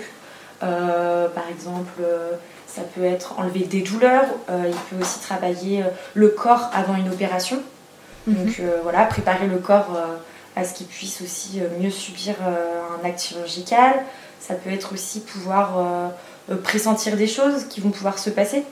par 0.59 1.49
exemple, 1.49 2.03
ça 2.75 2.83
peut 2.95 3.05
être 3.05 3.39
enlever 3.39 3.61
des 3.61 3.83
douleurs. 3.83 4.27
il 4.49 4.75
peut 4.91 5.03
aussi 5.03 5.21
travailler 5.21 5.85
le 6.15 6.29
corps 6.29 6.71
avant 6.73 6.95
une 6.95 7.09
opération. 7.09 7.61
Mhm. 8.27 8.35
Donc 8.35 8.63
voilà, 8.83 9.05
préparer 9.05 9.47
le 9.47 9.59
corps 9.59 9.99
à 10.57 10.65
ce 10.65 10.75
qu'il 10.75 10.87
puisse 10.87 11.21
aussi 11.23 11.61
mieux 11.81 11.91
subir 11.91 12.35
un 12.41 13.07
acte 13.07 13.21
chirurgical. 13.21 14.05
Ça 14.41 14.55
peut 14.55 14.71
être 14.71 14.93
aussi 14.93 15.21
pouvoir 15.21 16.13
pressentir 16.63 17.17
des 17.17 17.27
choses 17.27 17.65
qui 17.69 17.81
vont 17.81 17.91
pouvoir 17.91 18.19
se 18.19 18.31
passer. 18.31 18.65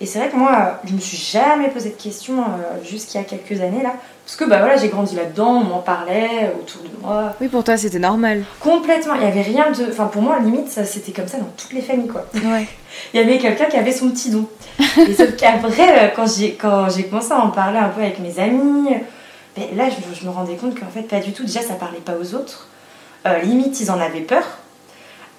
Et 0.00 0.06
c'est 0.06 0.18
vrai 0.18 0.28
que 0.28 0.36
moi, 0.36 0.80
je 0.84 0.92
me 0.94 1.00
suis 1.00 1.16
jamais 1.16 1.68
posé 1.68 1.90
de 1.90 1.96
questions 1.96 2.40
euh, 2.40 2.84
jusqu'il 2.84 3.18
y 3.18 3.20
a 3.20 3.24
quelques 3.24 3.60
années 3.60 3.82
là. 3.82 3.94
Parce 4.28 4.36
que 4.36 4.44
bah 4.44 4.58
voilà, 4.58 4.76
j'ai 4.76 4.88
grandi 4.88 5.16
là-dedans, 5.16 5.52
on 5.52 5.64
m'en 5.64 5.78
parlait 5.78 6.52
autour 6.60 6.82
de 6.82 6.90
moi. 7.00 7.34
Oui, 7.40 7.48
pour 7.48 7.64
toi, 7.64 7.78
c'était 7.78 7.98
normal. 7.98 8.44
Complètement. 8.60 9.14
Il 9.14 9.22
y 9.22 9.24
avait 9.24 9.40
rien 9.40 9.70
de. 9.70 9.90
Enfin, 9.90 10.04
pour 10.04 10.20
moi, 10.20 10.38
limite, 10.40 10.68
ça 10.68 10.84
c'était 10.84 11.12
comme 11.12 11.26
ça 11.26 11.38
dans 11.38 11.48
toutes 11.56 11.72
les 11.72 11.80
familles 11.80 12.08
quoi. 12.08 12.26
Ouais. 12.34 12.68
Il 13.14 13.20
y 13.20 13.22
avait 13.22 13.38
quelqu'un 13.38 13.64
qui 13.64 13.78
avait 13.78 13.90
son 13.90 14.10
petit 14.10 14.28
don. 14.28 14.46
Et 14.78 15.14
sauf 15.14 15.34
qu'après, 15.38 16.04
euh, 16.04 16.08
quand 16.14 16.26
j'ai, 16.26 16.52
quand 16.56 16.90
j'ai 16.90 17.04
commencé 17.04 17.32
à 17.32 17.38
en 17.38 17.48
parler 17.48 17.78
un 17.78 17.88
peu 17.88 18.02
avec 18.02 18.18
mes 18.18 18.38
amis, 18.38 18.90
ben, 19.56 19.64
là, 19.74 19.84
je, 19.88 20.26
me 20.26 20.30
rendais 20.30 20.56
compte 20.56 20.78
qu'en 20.78 20.90
fait, 20.92 21.04
pas 21.04 21.20
du 21.20 21.32
tout. 21.32 21.44
Déjà, 21.44 21.62
ça 21.62 21.72
parlait 21.72 21.96
pas 21.96 22.12
aux 22.20 22.34
autres. 22.34 22.68
Euh, 23.26 23.38
limite, 23.38 23.80
ils 23.80 23.90
en 23.90 23.98
avaient 23.98 24.20
peur. 24.20 24.44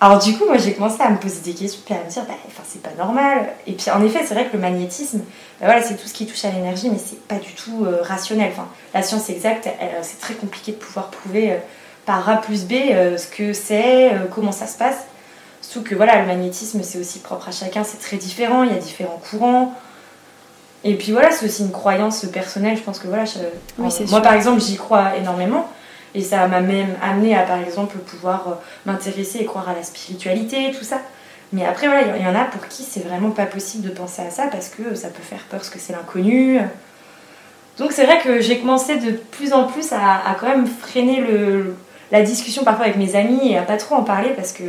Alors 0.01 0.19
du 0.19 0.37
coup, 0.37 0.45
moi 0.45 0.57
j'ai 0.57 0.73
commencé 0.73 1.01
à 1.01 1.09
me 1.09 1.17
poser 1.17 1.41
des 1.41 1.53
questions, 1.53 1.81
puis 1.83 1.93
à 1.93 2.03
me 2.03 2.09
dire, 2.09 2.23
bah, 2.25 2.35
enfin, 2.47 2.63
c'est 2.65 2.81
pas 2.81 2.93
normal. 2.97 3.49
Et 3.67 3.73
puis 3.73 3.91
en 3.91 4.03
effet, 4.03 4.19
c'est 4.25 4.33
vrai 4.33 4.45
que 4.47 4.53
le 4.53 4.59
magnétisme, 4.59 5.19
bah, 5.59 5.65
voilà, 5.65 5.81
c'est 5.81 5.95
tout 5.95 6.07
ce 6.07 6.13
qui 6.13 6.25
touche 6.25 6.45
à 6.45 6.51
l'énergie, 6.51 6.89
mais 6.89 6.97
c'est 6.97 7.21
pas 7.27 7.35
du 7.35 7.53
tout 7.53 7.85
euh, 7.85 8.01
rationnel. 8.01 8.51
Enfin, 8.53 8.67
la 8.93 9.01
science 9.01 9.29
exacte, 9.29 9.67
c'est 10.01 10.19
très 10.19 10.35
compliqué 10.35 10.71
de 10.71 10.77
pouvoir 10.77 11.09
prouver 11.09 11.51
euh, 11.51 11.57
par 12.05 12.29
A 12.29 12.37
plus 12.37 12.65
B 12.65 12.73
euh, 12.91 13.17
ce 13.17 13.27
que 13.27 13.51
c'est, 13.51 14.11
comment 14.33 14.53
ça 14.53 14.67
se 14.67 14.77
passe. 14.77 14.99
Surtout 15.61 15.89
que 15.89 15.95
voilà, 15.95 16.21
le 16.21 16.27
magnétisme, 16.27 16.81
c'est 16.81 16.97
aussi 16.97 17.19
propre 17.19 17.49
à 17.49 17.51
chacun, 17.51 17.83
c'est 17.83 17.99
très 17.99 18.15
différent, 18.15 18.63
il 18.63 18.71
y 18.71 18.75
a 18.75 18.79
différents 18.79 19.21
courants. 19.29 19.73
Et 20.85 20.95
puis 20.95 21.11
voilà, 21.11 21.29
c'est 21.31 21.45
aussi 21.45 21.63
une 21.63 21.71
croyance 21.71 22.25
personnelle, 22.27 22.77
je 22.77 22.83
pense 22.83 22.99
que 22.99 23.07
voilà, 23.07 23.25
moi 23.77 24.21
par 24.21 24.33
exemple, 24.33 24.61
j'y 24.61 24.77
crois 24.77 25.17
énormément. 25.17 25.67
Et 26.15 26.21
ça 26.21 26.47
m'a 26.47 26.61
même 26.61 26.95
amené 27.01 27.35
à, 27.35 27.43
par 27.43 27.59
exemple, 27.59 27.97
pouvoir 27.97 28.47
euh, 28.47 28.51
m'intéresser 28.85 29.39
et 29.39 29.45
croire 29.45 29.69
à 29.69 29.73
la 29.73 29.83
spiritualité, 29.83 30.71
tout 30.77 30.83
ça. 30.83 31.01
Mais 31.51 31.65
après, 31.65 31.87
voilà, 31.87 32.17
il 32.17 32.23
y 32.23 32.27
en 32.27 32.35
a 32.35 32.45
pour 32.45 32.67
qui 32.67 32.83
c'est 32.83 32.99
vraiment 32.99 33.31
pas 33.31 33.45
possible 33.45 33.87
de 33.87 33.93
penser 33.93 34.21
à 34.21 34.29
ça 34.29 34.47
parce 34.47 34.69
que 34.69 34.95
ça 34.95 35.07
peut 35.07 35.23
faire 35.23 35.39
peur 35.49 35.59
parce 35.59 35.69
que 35.69 35.79
c'est 35.79 35.93
l'inconnu. 35.93 36.59
Donc 37.79 37.91
c'est 37.91 38.05
vrai 38.05 38.19
que 38.19 38.39
j'ai 38.41 38.59
commencé 38.59 38.97
de 38.97 39.11
plus 39.11 39.53
en 39.53 39.63
plus 39.65 39.91
à, 39.93 40.35
quand 40.39 40.47
même 40.47 40.67
freiner 40.67 41.21
le, 41.21 41.75
la 42.11 42.21
discussion 42.21 42.63
parfois 42.63 42.85
avec 42.85 42.97
mes 42.97 43.15
amis 43.15 43.51
et 43.51 43.57
à 43.57 43.63
pas 43.63 43.77
trop 43.77 43.95
en 43.95 44.03
parler 44.03 44.31
parce 44.35 44.51
que 44.51 44.63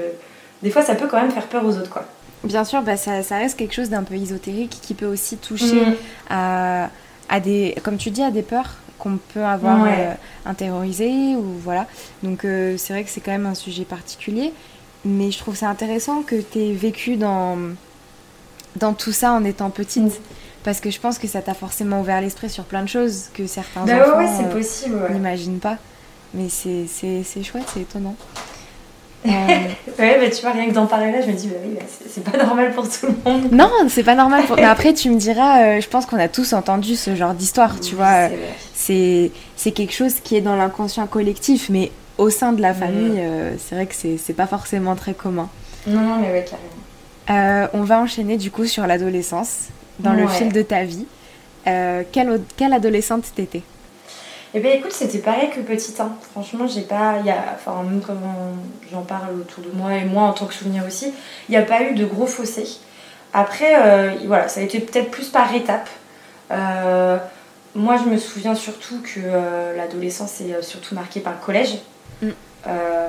des 0.62 0.70
fois 0.70 0.82
ça 0.82 0.94
peut 0.94 1.08
quand 1.08 1.20
même 1.20 1.32
faire 1.32 1.46
peur 1.46 1.66
aux 1.66 1.76
autres 1.76 1.90
quoi. 1.90 2.04
Bien 2.44 2.64
sûr, 2.64 2.80
bah 2.80 2.96
ça, 2.96 3.22
ça, 3.22 3.36
reste 3.36 3.58
quelque 3.58 3.74
chose 3.74 3.90
d'un 3.90 4.02
peu 4.02 4.14
ésotérique 4.14 4.78
qui 4.80 4.94
peut 4.94 5.06
aussi 5.06 5.36
toucher 5.36 5.84
mm. 5.84 5.94
à, 6.30 6.88
à, 7.28 7.40
des, 7.40 7.74
comme 7.82 7.98
tu 7.98 8.10
dis, 8.10 8.22
à 8.22 8.30
des 8.30 8.40
peurs 8.40 8.76
qu'on 9.00 9.18
peut 9.34 9.44
avoir 9.44 9.84
euh, 9.84 10.14
intériorisé 10.46 11.34
ou 11.34 11.44
voilà. 11.62 11.86
Donc 12.22 12.44
euh, 12.44 12.76
c'est 12.76 12.92
vrai 12.92 13.02
que 13.02 13.10
c'est 13.10 13.20
quand 13.20 13.32
même 13.32 13.46
un 13.46 13.54
sujet 13.54 13.84
particulier, 13.84 14.52
mais 15.04 15.30
je 15.30 15.38
trouve 15.38 15.56
ça 15.56 15.68
intéressant 15.68 16.22
que 16.22 16.36
tu 16.36 16.58
aies 16.58 16.72
vécu 16.72 17.16
dans 17.16 17.58
dans 18.76 18.94
tout 18.94 19.12
ça 19.12 19.32
en 19.32 19.44
étant 19.44 19.70
petite. 19.70 20.04
Mm. 20.04 20.22
Parce 20.62 20.80
que 20.80 20.90
je 20.90 21.00
pense 21.00 21.18
que 21.18 21.26
ça 21.26 21.40
t'a 21.40 21.54
forcément 21.54 22.02
ouvert 22.02 22.20
l'esprit 22.20 22.50
sur 22.50 22.64
plein 22.64 22.82
de 22.82 22.88
choses 22.88 23.30
que 23.32 23.46
certains 23.46 23.86
bah 23.86 24.02
enfants 24.02 24.20
euh, 24.20 25.08
n'imaginent 25.08 25.58
pas. 25.58 25.78
mais 26.34 26.50
c'est 26.50 26.86
chouette, 27.42 27.64
c'est 27.72 27.80
étonnant. 27.80 28.14
Euh... 29.26 29.30
ouais, 29.98 30.18
bah, 30.18 30.30
tu 30.34 30.40
vois, 30.40 30.52
rien 30.52 30.68
que 30.68 30.74
d'en 30.74 30.86
parler 30.86 31.12
là, 31.12 31.20
je 31.20 31.26
me 31.26 31.32
dis, 31.32 31.48
bah, 31.48 31.56
oui, 31.62 31.74
bah, 31.74 31.84
c'est 32.08 32.24
pas 32.24 32.42
normal 32.42 32.72
pour 32.72 32.88
tout 32.88 33.06
le 33.06 33.30
monde. 33.30 33.52
Non, 33.52 33.70
c'est 33.88 34.02
pas 34.02 34.14
normal. 34.14 34.44
Pour... 34.44 34.56
mais 34.56 34.64
après, 34.64 34.94
tu 34.94 35.10
me 35.10 35.16
diras, 35.16 35.62
euh, 35.62 35.80
je 35.80 35.88
pense 35.88 36.06
qu'on 36.06 36.18
a 36.18 36.28
tous 36.28 36.52
entendu 36.52 36.96
ce 36.96 37.14
genre 37.14 37.34
d'histoire, 37.34 37.80
tu 37.80 37.94
vois. 37.94 38.28
C'est 38.74 39.30
quelque 39.74 39.92
chose 39.92 40.14
qui 40.24 40.36
est 40.36 40.40
dans 40.40 40.56
l'inconscient 40.56 41.06
collectif, 41.06 41.68
mais 41.68 41.90
au 42.16 42.30
sein 42.30 42.52
de 42.52 42.62
la 42.62 42.74
famille, 42.74 43.18
mm. 43.18 43.20
euh, 43.20 43.54
c'est 43.58 43.74
vrai 43.74 43.86
que 43.86 43.94
c'est 43.94 44.32
pas 44.32 44.46
forcément 44.46 44.96
très 44.96 45.12
commun. 45.12 45.48
Non, 45.86 46.00
non, 46.00 46.16
mais 46.20 46.32
ouais, 46.32 46.44
carrément. 46.44 46.68
Euh, 47.30 47.68
on 47.74 47.82
va 47.82 48.00
enchaîner 48.00 48.36
du 48.36 48.50
coup 48.50 48.66
sur 48.66 48.86
l'adolescence, 48.86 49.68
dans 49.98 50.14
le 50.14 50.26
fil 50.26 50.52
de 50.52 50.62
ta 50.62 50.84
vie. 50.84 51.06
quelle, 51.64 52.40
quelle 52.56 52.72
adolescente 52.72 53.24
t'étais? 53.34 53.62
Eh 54.52 54.60
bien 54.60 54.72
écoute, 54.72 54.92
c'était 54.92 55.18
pareil 55.18 55.50
que 55.50 55.60
petit. 55.60 55.94
Hein. 56.00 56.10
Franchement, 56.32 56.66
j'ai 56.66 56.82
pas. 56.82 57.18
Y 57.24 57.30
a, 57.30 57.54
enfin, 57.54 57.82
même 57.82 58.00
comme 58.00 58.20
j'en 58.90 59.02
parle 59.02 59.40
autour 59.40 59.62
de 59.62 59.70
moi 59.70 59.94
et 59.94 60.04
moi 60.04 60.24
en 60.24 60.32
tant 60.32 60.46
que 60.46 60.54
souvenir 60.54 60.84
aussi, 60.86 61.12
il 61.48 61.52
n'y 61.52 61.56
a 61.56 61.62
pas 61.62 61.82
eu 61.82 61.94
de 61.94 62.04
gros 62.04 62.26
fossés. 62.26 62.80
Après, 63.32 63.74
euh, 63.76 64.14
voilà, 64.26 64.48
ça 64.48 64.60
a 64.60 64.62
été 64.62 64.80
peut-être 64.80 65.10
plus 65.10 65.28
par 65.28 65.54
étapes. 65.54 65.88
Euh, 66.50 67.18
moi, 67.74 67.96
je 67.96 68.10
me 68.10 68.18
souviens 68.18 68.54
surtout 68.54 69.00
que 69.02 69.20
euh, 69.20 69.76
l'adolescence 69.76 70.40
est 70.40 70.62
surtout 70.62 70.94
marquée 70.94 71.20
par 71.20 71.34
le 71.34 71.38
collège. 71.44 71.78
Mm. 72.20 72.30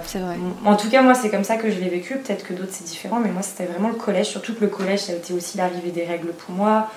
c'est 0.06 0.20
vrai. 0.20 0.36
En 0.64 0.76
tout 0.76 0.90
cas, 0.90 1.02
moi, 1.02 1.16
c'est 1.16 1.30
comme 1.30 1.44
ça 1.44 1.58
que 1.58 1.72
je 1.72 1.80
l'ai 1.80 1.90
vécu. 1.90 2.18
Peut-être 2.18 2.46
que 2.46 2.54
d'autres, 2.54 2.72
c'est 2.72 2.86
différent, 2.86 3.20
mais 3.20 3.32
moi, 3.32 3.42
c'était 3.42 3.66
vraiment 3.66 3.90
le 3.90 3.96
collège. 3.96 4.28
Surtout 4.28 4.54
que 4.54 4.62
le 4.62 4.68
collège, 4.68 5.00
ça 5.00 5.14
a 5.14 5.16
été 5.16 5.34
aussi 5.34 5.58
l'arrivée 5.58 5.90
des 5.90 6.06
règles 6.06 6.34
pour 6.34 6.54
moi. 6.54 6.90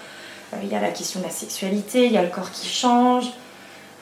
Il 0.63 0.69
y 0.69 0.77
a 0.77 0.81
la 0.81 0.91
question 0.91 1.21
de 1.21 1.25
la 1.25 1.33
sexualité, 1.33 2.07
il 2.07 2.13
y 2.13 2.19
a 2.19 2.23
le 2.23 2.29
corps 2.29 2.51
qui 2.51 2.69
change. 2.69 3.33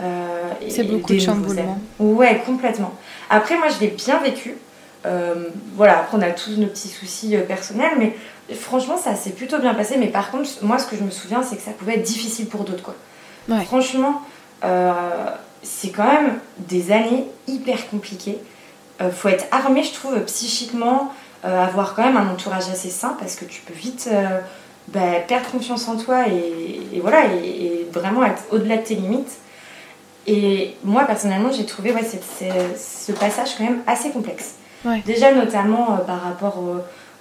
Euh, 0.03 0.53
c'est 0.69 0.85
beaucoup 0.85 1.13
de 1.13 1.19
chamboulements. 1.19 1.79
Ouais, 1.99 2.43
complètement. 2.45 2.95
Après, 3.31 3.57
moi, 3.57 3.69
je 3.69 3.81
l'ai 3.81 3.89
bien 3.89 4.19
vécu. 4.19 4.57
Euh, 5.05 5.49
voilà, 5.77 6.01
après, 6.01 6.17
on 6.17 6.23
a 6.23 6.31
tous 6.31 6.57
nos 6.57 6.67
petits 6.67 6.89
soucis 6.89 7.37
euh, 7.37 7.43
personnels, 7.43 7.93
mais 7.99 8.17
franchement, 8.55 8.97
ça 8.97 9.15
s'est 9.15 9.31
plutôt 9.31 9.59
bien 9.59 9.75
passé. 9.75 9.97
Mais 9.99 10.09
par 10.09 10.31
contre, 10.31 10.49
moi, 10.63 10.79
ce 10.79 10.87
que 10.87 10.97
je 10.97 11.03
me 11.03 11.11
souviens, 11.11 11.43
c'est 11.43 11.57
que 11.57 11.63
ça 11.63 11.73
pouvait 11.73 11.95
être 11.95 12.03
difficile 12.03 12.47
pour 12.47 12.65
d'autres, 12.65 12.83
quoi. 12.83 12.95
Franchement, 13.65 14.23
c'est 15.63 15.91
quand 15.91 16.07
même 16.07 16.39
des 16.59 16.93
années 16.93 17.27
hyper 17.49 17.89
compliquées. 17.91 18.39
faut 19.11 19.29
être 19.29 19.47
armé, 19.51 19.83
je 19.83 19.93
trouve, 19.93 20.21
psychiquement, 20.27 21.13
avoir 21.43 21.95
quand 21.95 22.05
même 22.05 22.17
un 22.17 22.31
entourage 22.31 22.69
assez 22.71 22.89
sain 22.89 23.17
parce 23.19 23.35
que 23.35 23.45
tu 23.45 23.61
peux 23.63 23.75
vite 23.75 24.09
bah, 24.89 25.21
perdre 25.27 25.51
confiance 25.51 25.89
en 25.89 25.97
toi 25.97 26.29
et, 26.29 27.01
voilà, 27.01 27.27
et, 27.27 27.87
vraiment 27.93 28.25
être 28.25 28.45
au-delà 28.53 28.77
de 28.77 28.83
tes 28.83 28.95
limites. 28.95 29.39
Et 30.27 30.77
moi, 30.85 31.05
personnellement, 31.05 31.51
j'ai 31.53 31.67
trouvé 31.67 31.93
ouais, 31.93 32.03
ce 32.05 33.13
passage 33.13 33.57
quand 33.57 33.65
même 33.65 33.83
assez 33.87 34.11
complexe. 34.11 34.55
Déjà, 35.07 35.33
notamment 35.33 35.95
euh, 35.95 35.97
par 35.99 36.21
rapport 36.23 36.63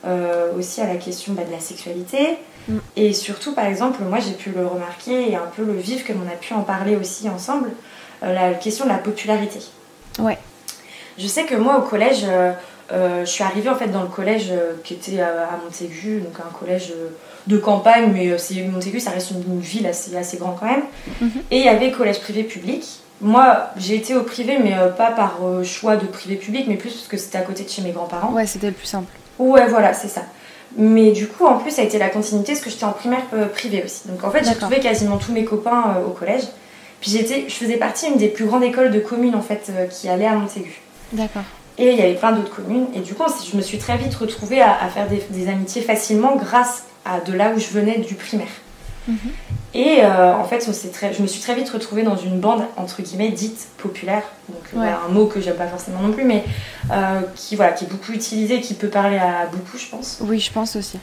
euh, 0.06 0.52
aussi 0.58 0.82
à 0.82 0.88
la 0.88 0.96
question 0.96 1.34
bah, 1.34 1.44
de 1.44 1.52
la 1.52 1.60
sexualité. 1.60 2.38
Mm. 2.68 2.78
Et 2.96 3.14
surtout, 3.14 3.54
par 3.54 3.66
exemple, 3.66 4.02
moi, 4.04 4.20
j'ai 4.20 4.34
pu 4.34 4.52
le 4.52 4.66
remarquer 4.66 5.32
et 5.32 5.36
un 5.36 5.50
peu 5.56 5.64
le 5.64 5.74
vivre, 5.74 6.06
comme 6.06 6.22
on 6.26 6.32
a 6.32 6.36
pu 6.36 6.54
en 6.54 6.62
parler 6.62 6.96
aussi 6.96 7.30
ensemble, 7.30 7.72
euh, 8.24 8.34
la 8.34 8.54
question 8.54 8.86
de 8.86 8.90
la 8.90 8.98
popularité. 8.98 9.60
Ouais. 10.20 10.38
Je 11.18 11.28
sais 11.28 11.46
que 11.46 11.56
moi, 11.56 11.78
au 11.78 11.82
collège, 11.82 12.26
je 12.90 13.26
suis 13.26 13.44
arrivée 13.44 13.70
en 13.70 13.76
fait 13.76 13.88
dans 13.88 14.02
le 14.02 14.08
collège 14.08 14.52
qui 14.84 14.96
était 14.96 15.22
à, 15.22 15.60
Montaigu, 15.64 16.20
donc 16.22 16.34
un 16.40 16.58
collège 16.58 16.94
de 17.48 17.58
campagne, 17.58 18.12
mais 18.14 18.38
c'est 18.38 18.62
Montaigu, 18.64 19.00
ça 19.00 19.12
reste 19.12 19.32
une, 19.32 19.60
ville 19.60 19.88
assez, 19.88 20.16
assez 20.16 20.38
grande 20.38 20.56
quand 20.60 20.68
même. 20.68 20.84
Mhm. 21.22 21.30
Et 21.52 21.58
il 21.58 21.66
y 21.66 21.70
avait 21.70 21.92
collège 21.92 22.20
privé 22.20 22.44
public. 22.44 23.02
Moi, 23.22 23.68
j'ai 23.78 23.96
été 23.96 24.16
au 24.16 24.24
privé, 24.24 24.58
mais 24.62 24.74
euh, 24.78 24.90
pas 24.90 25.12
par 25.12 25.38
euh, 25.44 25.64
choix 25.64 25.96
de 25.96 26.08
privé 26.08 26.36
public, 26.36 26.66
mais 26.68 26.76
plus 26.76 26.92
parce 26.92 27.08
que 27.08 27.18
c'était 27.18 27.38
à 27.38 27.42
côté 27.42 27.64
de 27.64 27.70
chez 27.70 27.84
mes 27.84 27.92
grands-parents. 27.92 28.32
Ouais, 28.34 28.48
c'était 28.48 28.68
le 28.68 28.74
plus 28.74 28.88
simple. 28.88 29.14
Ouais, 29.38 29.68
voilà, 29.68 29.94
c'est 29.94 30.08
ça. 30.08 30.22
Mais 30.76 31.12
du 31.12 31.28
coup, 31.28 31.46
en 31.46 31.58
plus, 31.58 31.72
ça 31.72 31.82
a 31.84 31.86
été 31.86 32.00
la 32.00 32.10
continuité 32.10 32.54
parce 32.54 32.64
que 32.64 32.72
j'étais 32.72 32.86
en 32.86 32.94
primaire 32.94 33.24
euh, 33.34 33.46
privée 33.46 33.84
aussi. 33.86 34.08
Donc 34.08 34.24
en 34.24 34.32
fait, 34.32 34.44
j'ai 34.44 34.56
trouvé 34.56 34.80
quasiment 34.80 35.18
tous 35.18 35.34
mes 35.34 35.46
copains 35.46 35.98
au 36.08 36.12
collège. 36.12 36.44
Puis 37.00 37.12
j'étais, 37.12 37.46
je 37.48 37.54
faisais 37.54 37.78
partie 37.78 38.08
d'une 38.08 38.18
des 38.18 38.28
plus 38.28 38.46
grandes 38.46 38.64
écoles 38.64 38.92
de 38.92 39.00
communes 39.00 39.36
en 39.36 39.42
fait 39.42 39.72
qui 39.90 40.08
allait 40.08 40.28
à 40.28 40.36
Montaigu. 40.36 40.82
D'accord. 41.12 41.44
Et 41.78 41.92
il 41.92 41.98
y 41.98 42.02
avait 42.02 42.14
plein 42.14 42.32
d'autres 42.32 42.56
communes. 42.56 42.86
Et 42.96 43.00
du 43.00 43.14
coup, 43.14 43.24
je 43.52 43.58
me 43.58 43.62
suis 43.62 43.78
très 43.78 43.98
vite 43.98 44.14
retrouvée 44.16 44.62
à, 44.62 44.88
faire 44.94 45.08
des, 45.08 45.48
amitiés 45.50 45.82
facilement 45.82 46.36
grâce 46.36 46.84
à 47.06 47.20
de 47.20 47.34
là 47.34 47.52
où 47.56 47.60
je 47.60 47.68
venais 47.68 47.98
du 48.00 48.16
primaire. 48.16 48.48
Mhm. 49.08 49.18
Et 49.74 50.04
euh, 50.04 50.34
en 50.34 50.44
fait, 50.44 50.60
très, 50.92 51.14
je 51.14 51.22
me 51.22 51.28
suis 51.28 51.42
très 51.42 51.56
vite 51.56 51.70
retrouvée 51.70 52.04
dans 52.04 52.18
une 52.18 52.40
bande, 52.40 52.64
entre 52.76 53.02
guillemets, 53.02 53.30
dite 53.30 53.70
populaire. 53.78 54.24
Donc, 54.50 54.62
euh, 54.76 54.92
un 55.08 55.12
mot 55.12 55.28
que 55.28 55.40
j'aime 55.40 55.56
pas 55.56 55.68
forcément 55.68 56.02
non 56.02 56.12
plus, 56.12 56.26
mais 56.26 56.44
euh, 56.92 57.22
qui, 57.36 57.56
voilà, 57.56 57.72
qui 57.72 57.86
est 57.86 57.88
beaucoup 57.88 58.12
utilisé, 58.12 58.60
qui 58.60 58.74
peut 58.74 58.90
parler 58.90 59.18
à 59.18 59.46
beaucoup, 59.46 59.78
je 59.78 59.88
pense. 59.88 60.20
Oui, 60.22 60.40
je 60.40 60.52
pense 60.52 60.76
aussi. 60.76 61.00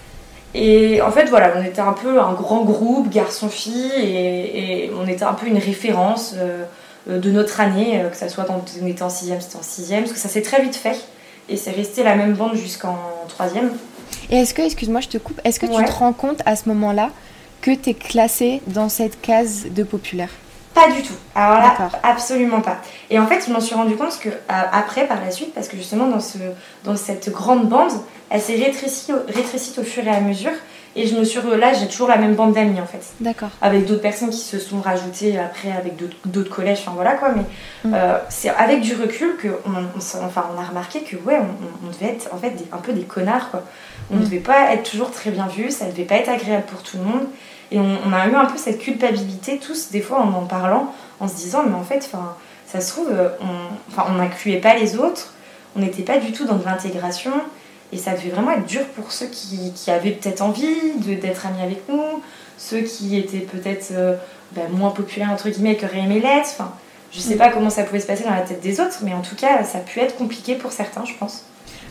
Et 0.54 1.00
en 1.02 1.10
fait, 1.10 1.26
voilà, 1.26 1.52
on 1.56 1.62
était 1.62 1.80
un 1.80 1.92
peu 1.92 2.20
un 2.20 2.32
grand 2.34 2.64
groupe, 2.64 3.10
garçon-fille, 3.10 3.92
et, 3.96 4.90
on 4.98 5.06
était 5.06 5.24
un 5.24 5.34
peu 5.34 5.46
une 5.46 5.58
référence 5.58 6.34
de 7.06 7.30
notre 7.30 7.60
année, 7.60 8.02
que 8.10 8.16
ça 8.16 8.28
soit 8.28 8.44
quand 8.44 8.62
on 8.82 8.86
était 8.86 9.02
en 9.02 9.10
6 9.10 9.32
c'était 9.40 9.56
en 9.56 9.62
6 9.62 9.90
parce 9.90 10.12
que 10.12 10.18
ça 10.18 10.28
s'est 10.28 10.42
très 10.42 10.62
vite 10.62 10.76
fait. 10.76 10.98
Et 11.50 11.56
c'est 11.56 11.70
resté 11.70 12.02
la 12.02 12.14
même 12.14 12.34
bande 12.34 12.54
jusqu'en 12.54 12.98
3 13.28 13.56
Et 14.30 14.36
est-ce 14.36 14.54
que, 14.54 14.62
excuse-moi, 14.62 15.00
je 15.00 15.08
te 15.08 15.18
coupe, 15.18 15.40
est-ce 15.44 15.58
que 15.60 15.66
tu 15.66 15.84
te 15.84 15.92
rends 15.92 16.12
compte 16.12 16.42
à 16.46 16.56
ce 16.56 16.68
moment-là 16.68 17.10
que 17.60 17.70
tu 17.72 17.90
es 17.90 17.94
classée 17.94 18.62
dans 18.66 18.88
cette 18.88 19.20
case 19.20 19.66
de 19.70 19.82
populaire? 19.82 20.30
Pas 20.74 20.90
du 20.90 21.02
tout. 21.02 21.14
Alors 21.34 21.58
là, 21.58 21.90
absolument 22.02 22.60
pas. 22.60 22.78
Et 23.10 23.18
en 23.18 23.26
fait, 23.26 23.44
je 23.46 23.52
m'en 23.52 23.60
suis 23.60 23.74
rendu 23.74 23.96
compte 23.96 24.18
que 24.20 24.28
euh, 24.28 24.32
après, 24.48 25.06
par 25.06 25.20
la 25.20 25.30
suite, 25.30 25.52
parce 25.52 25.66
que 25.66 25.76
justement 25.76 26.06
dans, 26.06 26.20
ce, 26.20 26.38
dans 26.84 26.94
cette 26.94 27.30
grande 27.30 27.68
bande, 27.68 27.90
elle 28.30 28.40
s'est 28.40 28.56
rétrécie, 28.56 29.12
rétrécie 29.28 29.78
au 29.78 29.82
fur 29.82 30.06
et 30.06 30.10
à 30.10 30.20
mesure. 30.20 30.52
Et 30.96 31.06
je 31.06 31.16
me 31.16 31.24
suis 31.24 31.38
là, 31.58 31.72
j'ai 31.72 31.86
toujours 31.86 32.08
la 32.08 32.16
même 32.16 32.34
bande 32.34 32.54
d'amis 32.54 32.80
en 32.80 32.86
fait. 32.86 33.12
D'accord. 33.20 33.50
Avec 33.60 33.86
d'autres 33.86 34.02
personnes 34.02 34.30
qui 34.30 34.38
se 34.38 34.58
sont 34.58 34.80
rajoutées 34.80 35.38
après 35.38 35.70
avec 35.70 35.94
d'autres 36.24 36.50
collèges, 36.50 36.80
enfin 36.80 36.92
voilà 36.94 37.12
quoi. 37.12 37.30
Mais 37.36 37.44
mm. 37.84 37.94
euh, 37.94 38.18
c'est 38.28 38.48
avec 38.48 38.80
du 38.80 38.94
recul 38.94 39.36
que 39.36 39.48
on, 39.66 39.98
enfin, 40.24 40.46
on 40.54 40.60
a 40.60 40.64
remarqué 40.64 41.02
que 41.02 41.16
ouais, 41.16 41.38
on, 41.38 41.86
devait 41.88 42.14
être 42.14 42.32
en 42.32 42.38
fait 42.38 42.52
un 42.72 42.78
peu 42.78 42.92
des 42.92 43.02
connards 43.02 43.50
quoi. 43.50 43.62
On 44.10 44.16
ne 44.16 44.20
mm. 44.20 44.24
devait 44.24 44.38
pas 44.38 44.72
être 44.72 44.90
toujours 44.90 45.10
très 45.10 45.30
bien 45.30 45.46
vu, 45.46 45.70
ça 45.70 45.86
ne 45.86 45.92
devait 45.92 46.04
pas 46.04 46.16
être 46.16 46.30
agréable 46.30 46.64
pour 46.66 46.82
tout 46.82 46.96
le 46.96 47.04
monde. 47.04 47.26
Et 47.70 47.78
on, 47.78 48.12
a 48.14 48.26
eu 48.26 48.34
un 48.34 48.46
peu 48.46 48.56
cette 48.56 48.78
culpabilité 48.78 49.58
tous, 49.58 49.90
des 49.90 50.00
fois 50.00 50.20
en 50.20 50.32
en 50.32 50.46
parlant, 50.46 50.94
en 51.20 51.28
se 51.28 51.34
disant 51.34 51.64
mais 51.68 51.74
en 51.74 51.84
fait, 51.84 52.10
ça 52.66 52.80
se 52.80 52.92
trouve, 52.92 53.10
euh, 53.12 53.28
on 53.42 54.12
n'incluait 54.14 54.56
pas 54.56 54.74
les 54.74 54.96
autres, 54.96 55.34
on 55.76 55.80
n'était 55.80 56.02
pas 56.02 56.16
du 56.16 56.32
tout 56.32 56.46
dans 56.46 56.56
de 56.56 56.64
l'intégration. 56.64 57.32
Et 57.92 57.96
ça 57.96 58.12
devait 58.12 58.30
vraiment 58.30 58.52
être 58.52 58.66
dur 58.66 58.84
pour 58.96 59.12
ceux 59.12 59.26
qui, 59.26 59.72
qui 59.72 59.90
avaient 59.90 60.10
peut-être 60.10 60.42
envie 60.42 60.92
d'être 60.98 61.46
amis 61.46 61.62
avec 61.62 61.88
nous, 61.88 62.22
ceux 62.58 62.80
qui 62.80 63.16
étaient 63.16 63.38
peut-être 63.38 63.88
euh, 63.92 64.14
ben, 64.52 64.68
moins 64.70 64.90
populaires, 64.90 65.30
entre 65.30 65.48
guillemets, 65.48 65.72
et 65.72 65.76
qui 65.76 65.84
auraient 65.84 66.00
aimé 66.00 66.20
l'être. 66.20 66.50
Enfin, 66.50 66.72
je 67.12 67.20
sais 67.20 67.34
mm. 67.34 67.38
pas 67.38 67.48
comment 67.50 67.70
ça 67.70 67.84
pouvait 67.84 68.00
se 68.00 68.06
passer 68.06 68.24
dans 68.24 68.34
la 68.34 68.42
tête 68.42 68.60
des 68.60 68.80
autres, 68.80 68.98
mais 69.02 69.14
en 69.14 69.22
tout 69.22 69.36
cas, 69.36 69.64
ça 69.64 69.78
a 69.78 69.80
pu 69.80 70.00
être 70.00 70.16
compliqué 70.16 70.54
pour 70.54 70.72
certains, 70.72 71.04
je 71.04 71.14
pense. 71.14 71.44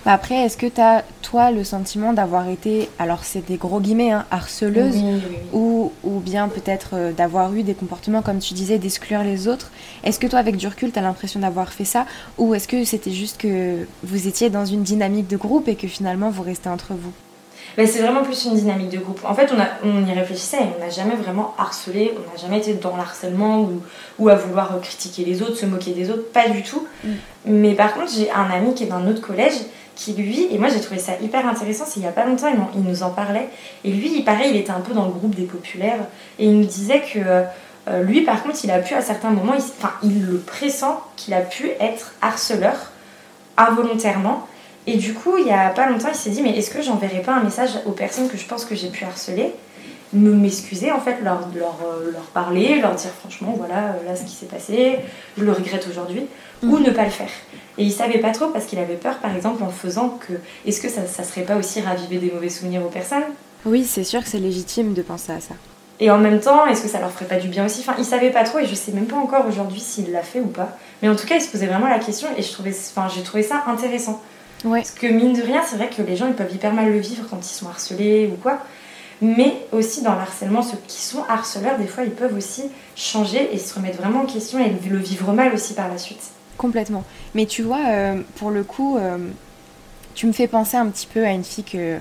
Bah, 0.07 0.13
après, 0.13 0.35
est-ce 0.35 0.55
que 0.55 0.67
tu 0.67 0.79
as, 0.79 1.03
toi, 1.21 1.51
le 1.51 1.65
sentiment 1.65 2.13
d'avoir 2.13 2.47
été, 2.47 2.87
alors 2.97 3.25
c'est 3.25 3.45
des 3.45 3.57
gros 3.57 3.81
guillemets, 3.81 4.11
hein, 4.11 4.25
harceleuse, 4.31 5.03
Ou, 5.51 5.91
ou, 6.05 6.19
bien 6.21 6.47
peut-être 6.47 6.91
euh, 6.93 7.11
d'avoir 7.11 7.53
eu 7.53 7.61
des 7.61 7.73
comportements, 7.73 8.21
comme 8.21 8.39
tu 8.39 8.53
disais, 8.53 8.77
d'exclure 8.77 9.21
les 9.23 9.49
autres? 9.49 9.69
Est-ce 10.05 10.17
que 10.17 10.27
toi, 10.27 10.39
avec 10.39 10.55
du 10.55 10.65
recul, 10.65 10.93
tu 10.93 10.99
as 10.99 11.01
l'impression 11.01 11.41
d'avoir 11.41 11.73
fait 11.73 11.83
ça? 11.83 12.05
Ou 12.37 12.55
est-ce 12.55 12.69
que 12.69 12.85
c'était 12.85 13.11
juste 13.11 13.37
que 13.37 13.85
vous 14.01 14.29
étiez 14.29 14.49
dans 14.49 14.65
une 14.65 14.81
dynamique 14.81 15.27
de 15.27 15.35
groupe 15.35 15.67
et 15.67 15.75
que 15.75 15.89
finalement 15.89 16.29
vous 16.29 16.43
restez 16.43 16.69
entre 16.69 16.93
vous? 16.93 17.11
Bah, 17.75 17.85
c'est 17.85 17.99
vraiment 17.99 18.23
plus 18.23 18.45
une 18.45 18.55
dynamique 18.55 18.89
de 18.89 18.99
groupe. 18.99 19.19
En 19.25 19.35
fait, 19.35 19.51
on, 19.53 19.59
a, 19.59 19.67
on 19.83 20.05
y 20.05 20.13
réfléchissait 20.13 20.57
et 20.57 20.67
on 20.77 20.79
n'a 20.79 20.89
jamais 20.89 21.15
vraiment 21.15 21.53
harcelé, 21.57 22.13
on 22.15 22.31
n'a 22.31 22.37
jamais 22.41 22.59
été 22.59 22.75
dans 22.75 22.95
l'harcèlement 22.95 23.59
ou, 23.59 23.81
ou, 24.19 24.29
à 24.29 24.35
vouloir 24.35 24.79
critiquer 24.81 25.25
les 25.25 25.41
autres, 25.41 25.57
se 25.57 25.65
moquer 25.65 25.91
des 25.91 26.09
autres, 26.09 26.31
pas 26.31 26.47
du 26.47 26.63
tout. 26.63 26.87
Mm. 27.03 27.09
Mais 27.47 27.73
par 27.73 27.93
contre, 27.93 28.09
j'ai 28.09 28.31
un 28.31 28.49
ami 28.49 28.73
qui 28.73 28.85
est 28.85 28.87
dans 28.87 28.95
un 28.95 29.07
autre 29.07 29.21
collège 29.21 29.55
qui 29.97 30.13
lui, 30.13 30.47
et 30.51 30.57
moi 30.59 30.69
j'ai 30.69 30.79
trouvé 30.79 30.99
ça 30.99 31.13
hyper 31.21 31.45
intéressant, 31.47 31.83
c'est 31.85 31.97
il 31.97 32.03
n'y 32.03 32.07
a 32.07 32.11
pas 32.11 32.23
longtemps, 32.23 32.47
il, 32.75 32.81
nous 32.81 33.03
en 33.03 33.09
parlait, 33.09 33.49
et 33.83 33.91
lui, 33.91 34.11
il 34.15 34.23
paraît, 34.23 34.49
il 34.49 34.55
était 34.55 34.71
un 34.71 34.79
peu 34.79 34.93
dans 34.93 35.05
le 35.05 35.11
groupe 35.11 35.35
des 35.35 35.45
populaires, 35.45 35.99
et 36.37 36.45
il 36.45 36.59
nous 36.59 36.65
disait 36.65 37.01
que 37.01 37.19
euh, 37.19 38.03
lui, 38.03 38.21
par 38.21 38.43
contre, 38.43 38.63
il 38.63 38.69
a 38.69 38.79
pu 38.79 38.93
à 38.93 39.01
certains 39.01 39.31
moments, 39.31 39.55
enfin, 39.57 39.91
il 40.03 40.25
le 40.25 40.37
pressent 40.37 41.01
qu'il 41.15 41.33
a 41.33 41.41
pu 41.41 41.71
être 41.79 42.13
harceleur 42.21 42.75
involontairement, 43.57 44.47
et 44.85 44.97
du 44.97 45.15
coup, 45.15 45.37
il 45.39 45.45
n'y 45.45 45.51
a 45.51 45.69
pas 45.69 45.89
longtemps, 45.89 46.09
il 46.09 46.15
s'est 46.15 46.29
dit, 46.29 46.43
mais 46.43 46.55
est-ce 46.55 46.69
que 46.69 46.81
j'enverrai 46.83 47.21
pas 47.21 47.33
un 47.33 47.43
message 47.43 47.71
aux 47.87 47.91
personnes 47.91 48.29
que 48.29 48.37
je 48.37 48.45
pense 48.45 48.65
que 48.65 48.75
j'ai 48.75 48.89
pu 48.89 49.03
harceler 49.03 49.55
m'excuser 50.13 50.91
en 50.91 50.99
fait, 50.99 51.17
leur, 51.23 51.47
leur, 51.55 51.79
euh, 51.85 52.11
leur, 52.11 52.23
parler, 52.33 52.79
leur 52.79 52.95
dire 52.95 53.11
franchement 53.11 53.53
voilà 53.57 53.93
euh, 53.93 54.05
là 54.05 54.15
ce 54.15 54.23
qui 54.23 54.31
s'est 54.31 54.45
passé, 54.45 54.99
je 55.37 55.43
le 55.43 55.51
regrette 55.51 55.87
aujourd'hui, 55.89 56.27
ou 56.63 56.77
mm. 56.77 56.83
ne 56.83 56.91
pas 56.91 57.03
le 57.03 57.09
faire. 57.09 57.29
Et 57.77 57.83
il 57.83 57.91
savait 57.91 58.19
pas 58.19 58.31
trop 58.31 58.47
parce 58.47 58.65
qu'il 58.65 58.79
avait 58.79 58.95
peur, 58.95 59.17
par 59.19 59.35
exemple, 59.35 59.63
en 59.63 59.69
faisant 59.69 60.09
que. 60.09 60.33
Est-ce 60.65 60.81
que 60.81 60.89
ça, 60.89 61.05
ça 61.05 61.23
serait 61.23 61.43
pas 61.43 61.57
aussi 61.57 61.81
raviver 61.81 62.17
des 62.17 62.31
mauvais 62.31 62.49
souvenirs 62.49 62.83
aux 62.83 62.89
personnes? 62.89 63.23
Oui, 63.65 63.85
c'est 63.85 64.03
sûr 64.03 64.23
que 64.23 64.29
c'est 64.29 64.39
légitime 64.39 64.93
de 64.93 65.01
penser 65.01 65.31
à 65.31 65.39
ça. 65.39 65.53
Et 65.99 66.11
en 66.11 66.17
même 66.17 66.39
temps, 66.39 66.65
est-ce 66.67 66.81
que 66.81 66.87
ça 66.87 66.99
leur 66.99 67.11
ferait 67.11 67.25
pas 67.25 67.37
du 67.37 67.47
bien 67.47 67.65
aussi? 67.65 67.81
Enfin, 67.81 67.95
ils 67.97 68.05
savaient 68.05 68.29
pas 68.29 68.43
trop 68.43 68.59
et 68.59 68.65
je 68.65 68.75
sais 68.75 68.91
même 68.91 69.07
pas 69.07 69.15
encore 69.15 69.45
aujourd'hui 69.47 69.79
s'il 69.79 70.11
l'a 70.11 70.21
fait 70.21 70.39
ou 70.39 70.47
pas. 70.47 70.77
Mais 71.01 71.09
en 71.09 71.15
tout 71.15 71.25
cas, 71.25 71.35
ils 71.35 71.41
se 71.41 71.49
posaient 71.49 71.65
vraiment 71.65 71.87
la 71.87 71.99
question 71.99 72.27
et 72.37 72.41
je 72.41 72.51
trouvais, 72.51 72.71
enfin, 72.71 73.07
j'ai 73.13 73.23
trouvé 73.23 73.43
ça 73.43 73.63
intéressant. 73.67 74.21
Ouais. 74.63 74.79
Parce 74.79 74.91
que 74.91 75.07
mine 75.07 75.33
de 75.33 75.41
rien, 75.41 75.61
c'est 75.67 75.75
vrai 75.75 75.89
que 75.89 76.01
les 76.01 76.15
gens 76.15 76.27
ils 76.27 76.33
peuvent 76.33 76.53
hyper 76.53 76.73
mal 76.73 76.91
le 76.91 76.99
vivre 76.99 77.25
quand 77.29 77.39
ils 77.39 77.53
sont 77.53 77.67
harcelés 77.67 78.29
ou 78.31 78.37
quoi. 78.37 78.59
Mais 79.21 79.65
aussi 79.71 80.03
dans 80.03 80.13
le 80.13 80.19
harcèlement, 80.19 80.61
ceux 80.61 80.77
qui 80.87 81.01
sont 81.01 81.23
harceleurs, 81.27 81.77
des 81.77 81.87
fois, 81.87 82.03
ils 82.03 82.11
peuvent 82.11 82.35
aussi 82.35 82.63
changer 82.95 83.49
et 83.53 83.57
se 83.57 83.73
remettre 83.73 83.97
vraiment 83.97 84.21
en 84.21 84.25
question 84.25 84.59
et 84.59 84.69
le 84.69 84.97
vivre 84.97 85.33
mal 85.33 85.53
aussi 85.53 85.73
par 85.73 85.87
la 85.87 85.97
suite. 85.97 86.31
Complètement. 86.57 87.03
Mais 87.35 87.45
tu 87.45 87.61
vois, 87.61 87.85
euh, 87.87 88.21
pour 88.35 88.51
le 88.51 88.63
coup, 88.63 88.97
euh, 88.97 89.17
tu 90.15 90.27
me 90.27 90.33
fais 90.33 90.47
penser 90.47 90.77
un 90.77 90.87
petit 90.87 91.07
peu 91.11 91.25
à 91.25 91.31
une 91.31 91.43
fille 91.43 91.63
que, 91.63 91.97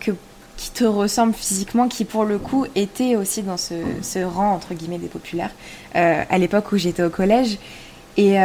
que, 0.00 0.12
qui 0.56 0.70
te 0.70 0.84
ressemble 0.84 1.34
physiquement, 1.34 1.88
qui 1.88 2.04
pour 2.04 2.24
le 2.24 2.38
coup 2.38 2.66
était 2.74 3.16
aussi 3.16 3.42
dans 3.42 3.56
ce, 3.56 3.74
ce 4.02 4.18
rang, 4.18 4.52
entre 4.52 4.74
guillemets, 4.74 4.98
des 4.98 5.08
populaires, 5.08 5.52
euh, 5.96 6.22
à 6.28 6.38
l'époque 6.38 6.72
où 6.72 6.76
j'étais 6.76 7.02
au 7.02 7.10
collège. 7.10 7.58
Et 8.16 8.36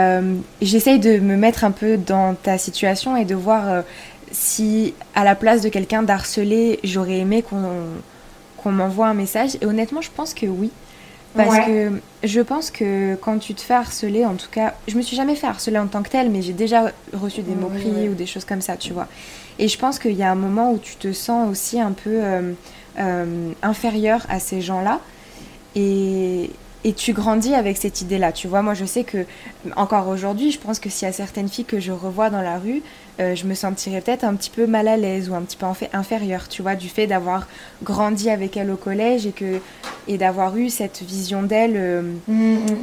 j'essaye 0.62 1.00
de 1.00 1.18
me 1.18 1.36
mettre 1.36 1.66
un 1.66 1.72
peu 1.72 1.98
dans 1.98 2.34
ta 2.36 2.58
situation 2.58 3.18
et 3.18 3.26
de 3.26 3.36
voir 3.36 3.84
si, 4.32 4.94
à 5.14 5.24
la 5.24 5.36
place 5.36 5.62
de 5.62 5.70
quelqu'un 5.70 6.04
d'harcelé, 6.04 6.80
j'aurais 6.84 7.18
aimé 7.20 7.44
qu'on 7.44 8.72
m'envoie 8.72 9.08
un 9.08 9.14
message. 9.14 9.58
Et 9.62 9.66
honnêtement, 9.66 10.02
je 10.02 10.10
pense 10.16 10.34
que 10.34 10.46
oui. 10.46 10.72
Parce 11.36 11.50
Ouais. 11.50 11.66
que 11.66 12.28
je 12.28 12.40
pense 12.40 12.72
que 12.72 13.16
quand 13.16 13.40
tu 13.40 13.54
te 13.56 13.62
fais 13.62 13.74
harceler, 13.74 14.26
en 14.26 14.36
tout 14.36 14.48
cas, 14.50 14.74
je 14.88 14.96
me 14.96 15.02
suis 15.02 15.18
jamais 15.18 15.36
fait 15.36 15.48
harceler 15.48 15.78
en 15.78 15.88
tant 15.88 16.02
que 16.02 16.10
tel, 16.10 16.30
mais 16.30 16.42
j'ai 16.42 16.54
déjà 16.54 16.92
reçu 17.14 17.42
des 17.42 17.56
moqueries 17.56 17.92
ouais. 17.92 18.08
ou 18.10 18.14
des 18.14 18.26
choses 18.26 18.46
comme 18.46 18.62
ça, 18.62 18.78
tu 18.78 18.94
vois. 18.94 19.08
Et 19.60 19.68
je 19.68 19.78
pense 19.78 20.00
qu'il 20.00 20.14
y 20.14 20.24
a 20.24 20.32
un 20.32 20.36
moment 20.36 20.72
où 20.72 20.78
tu 20.78 20.96
te 20.96 21.12
sens 21.12 21.52
aussi 21.52 21.80
un 21.82 21.92
peu 21.92 22.10
euh, 22.24 22.54
euh, 23.00 23.52
inférieur 23.64 24.26
à 24.30 24.40
ces 24.40 24.62
gens-là. 24.62 25.02
Et, 25.76 26.52
et 26.86 26.94
tu 26.94 27.12
grandis 27.12 27.54
avec 27.54 27.76
cette 27.78 28.00
idée-là. 28.02 28.32
Tu 28.32 28.48
vois, 28.48 28.62
moi 28.62 28.74
je 28.74 28.86
sais 28.86 29.04
que, 29.04 29.26
encore 29.76 30.08
aujourd'hui, 30.08 30.52
je 30.52 30.60
pense 30.60 30.80
que 30.80 30.90
s'il 30.90 31.06
y 31.06 31.10
a 31.10 31.14
certaines 31.14 31.50
filles 31.50 31.66
que 31.66 31.82
je 31.82 31.92
revois 31.92 32.30
dans 32.30 32.42
la 32.42 32.60
rue, 32.60 32.82
euh, 33.20 33.34
je 33.34 33.46
me 33.46 33.54
sentirais 33.54 34.02
peut-être 34.02 34.26
un 34.26 34.36
petit 34.36 34.50
peu 34.50 34.68
mal 34.68 34.88
à 34.88 34.98
l'aise 34.98 35.30
ou 35.30 35.36
un 35.36 35.42
petit 35.42 35.56
peu 35.56 35.66
en 35.66 35.74
fait 35.74 35.90
inférieure, 35.94 36.50
tu 36.50 36.62
vois, 36.62 36.76
du 36.76 36.90
fait 36.90 37.08
d'avoir 37.08 37.48
grandi 37.84 38.30
avec 38.30 38.58
elle 38.58 38.70
au 38.70 38.76
collège 38.76 39.26
et, 39.26 39.32
que, 39.32 39.60
et 40.08 40.18
d'avoir 40.18 40.58
eu 40.58 40.70
cette 40.70 41.02
vision 41.02 41.44
d'elle 41.44 41.76
euh, 41.76 42.02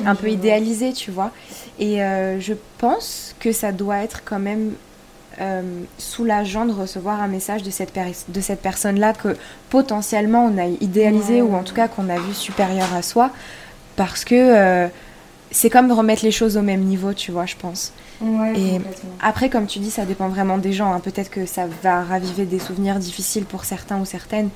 un 0.06 0.14
peu 0.14 0.30
idéalisée, 0.30 0.92
tu 0.92 1.10
vois. 1.10 1.30
Et 1.78 2.02
euh, 2.02 2.40
je 2.40 2.54
pense 2.78 3.34
que 3.40 3.52
ça 3.52 3.72
doit 3.72 3.98
être 3.98 4.22
quand 4.24 4.40
même 4.40 4.72
soulageant 5.98 6.66
de 6.66 6.72
recevoir 6.72 7.20
un 7.20 7.26
message 7.26 7.64
de 7.64 7.70
cette, 7.70 7.98
de 8.28 8.40
cette 8.40 8.60
personne-là 8.60 9.12
que 9.12 9.34
potentiellement 9.70 10.44
on 10.44 10.56
a 10.56 10.66
idéalisé 10.66 11.42
ou 11.42 11.56
en 11.56 11.64
tout 11.64 11.74
cas 11.74 11.88
qu'on 11.88 12.08
a 12.10 12.18
vu 12.18 12.32
supérieure 12.32 12.94
à 12.94 13.02
soi 13.02 13.30
parce 13.96 14.24
que 14.24 14.88
c'est 15.50 15.70
comme 15.70 15.90
remettre 15.90 16.24
les 16.24 16.30
choses 16.30 16.56
au 16.56 16.62
même 16.62 16.82
niveau, 16.82 17.12
tu 17.12 17.32
vois, 17.32 17.46
je 17.46 17.56
pense. 17.56 17.92
Ouais, 18.20 18.52
Et 18.58 18.72
complètement. 18.76 19.10
après, 19.20 19.50
comme 19.50 19.66
tu 19.66 19.78
dis, 19.80 19.90
ça 19.90 20.04
dépend 20.04 20.28
vraiment 20.28 20.58
des 20.58 20.72
gens. 20.72 20.92
hein. 20.92 21.00
Peut-être 21.00 21.30
que 21.30 21.46
ça 21.46 21.66
va 21.82 22.02
raviver 22.02 22.44
des 22.44 22.58
souvenirs 22.58 22.98
difficiles 22.98 23.44
pour 23.44 23.64
certains 23.64 23.98
ou 24.00 24.04
certaines. 24.04 24.50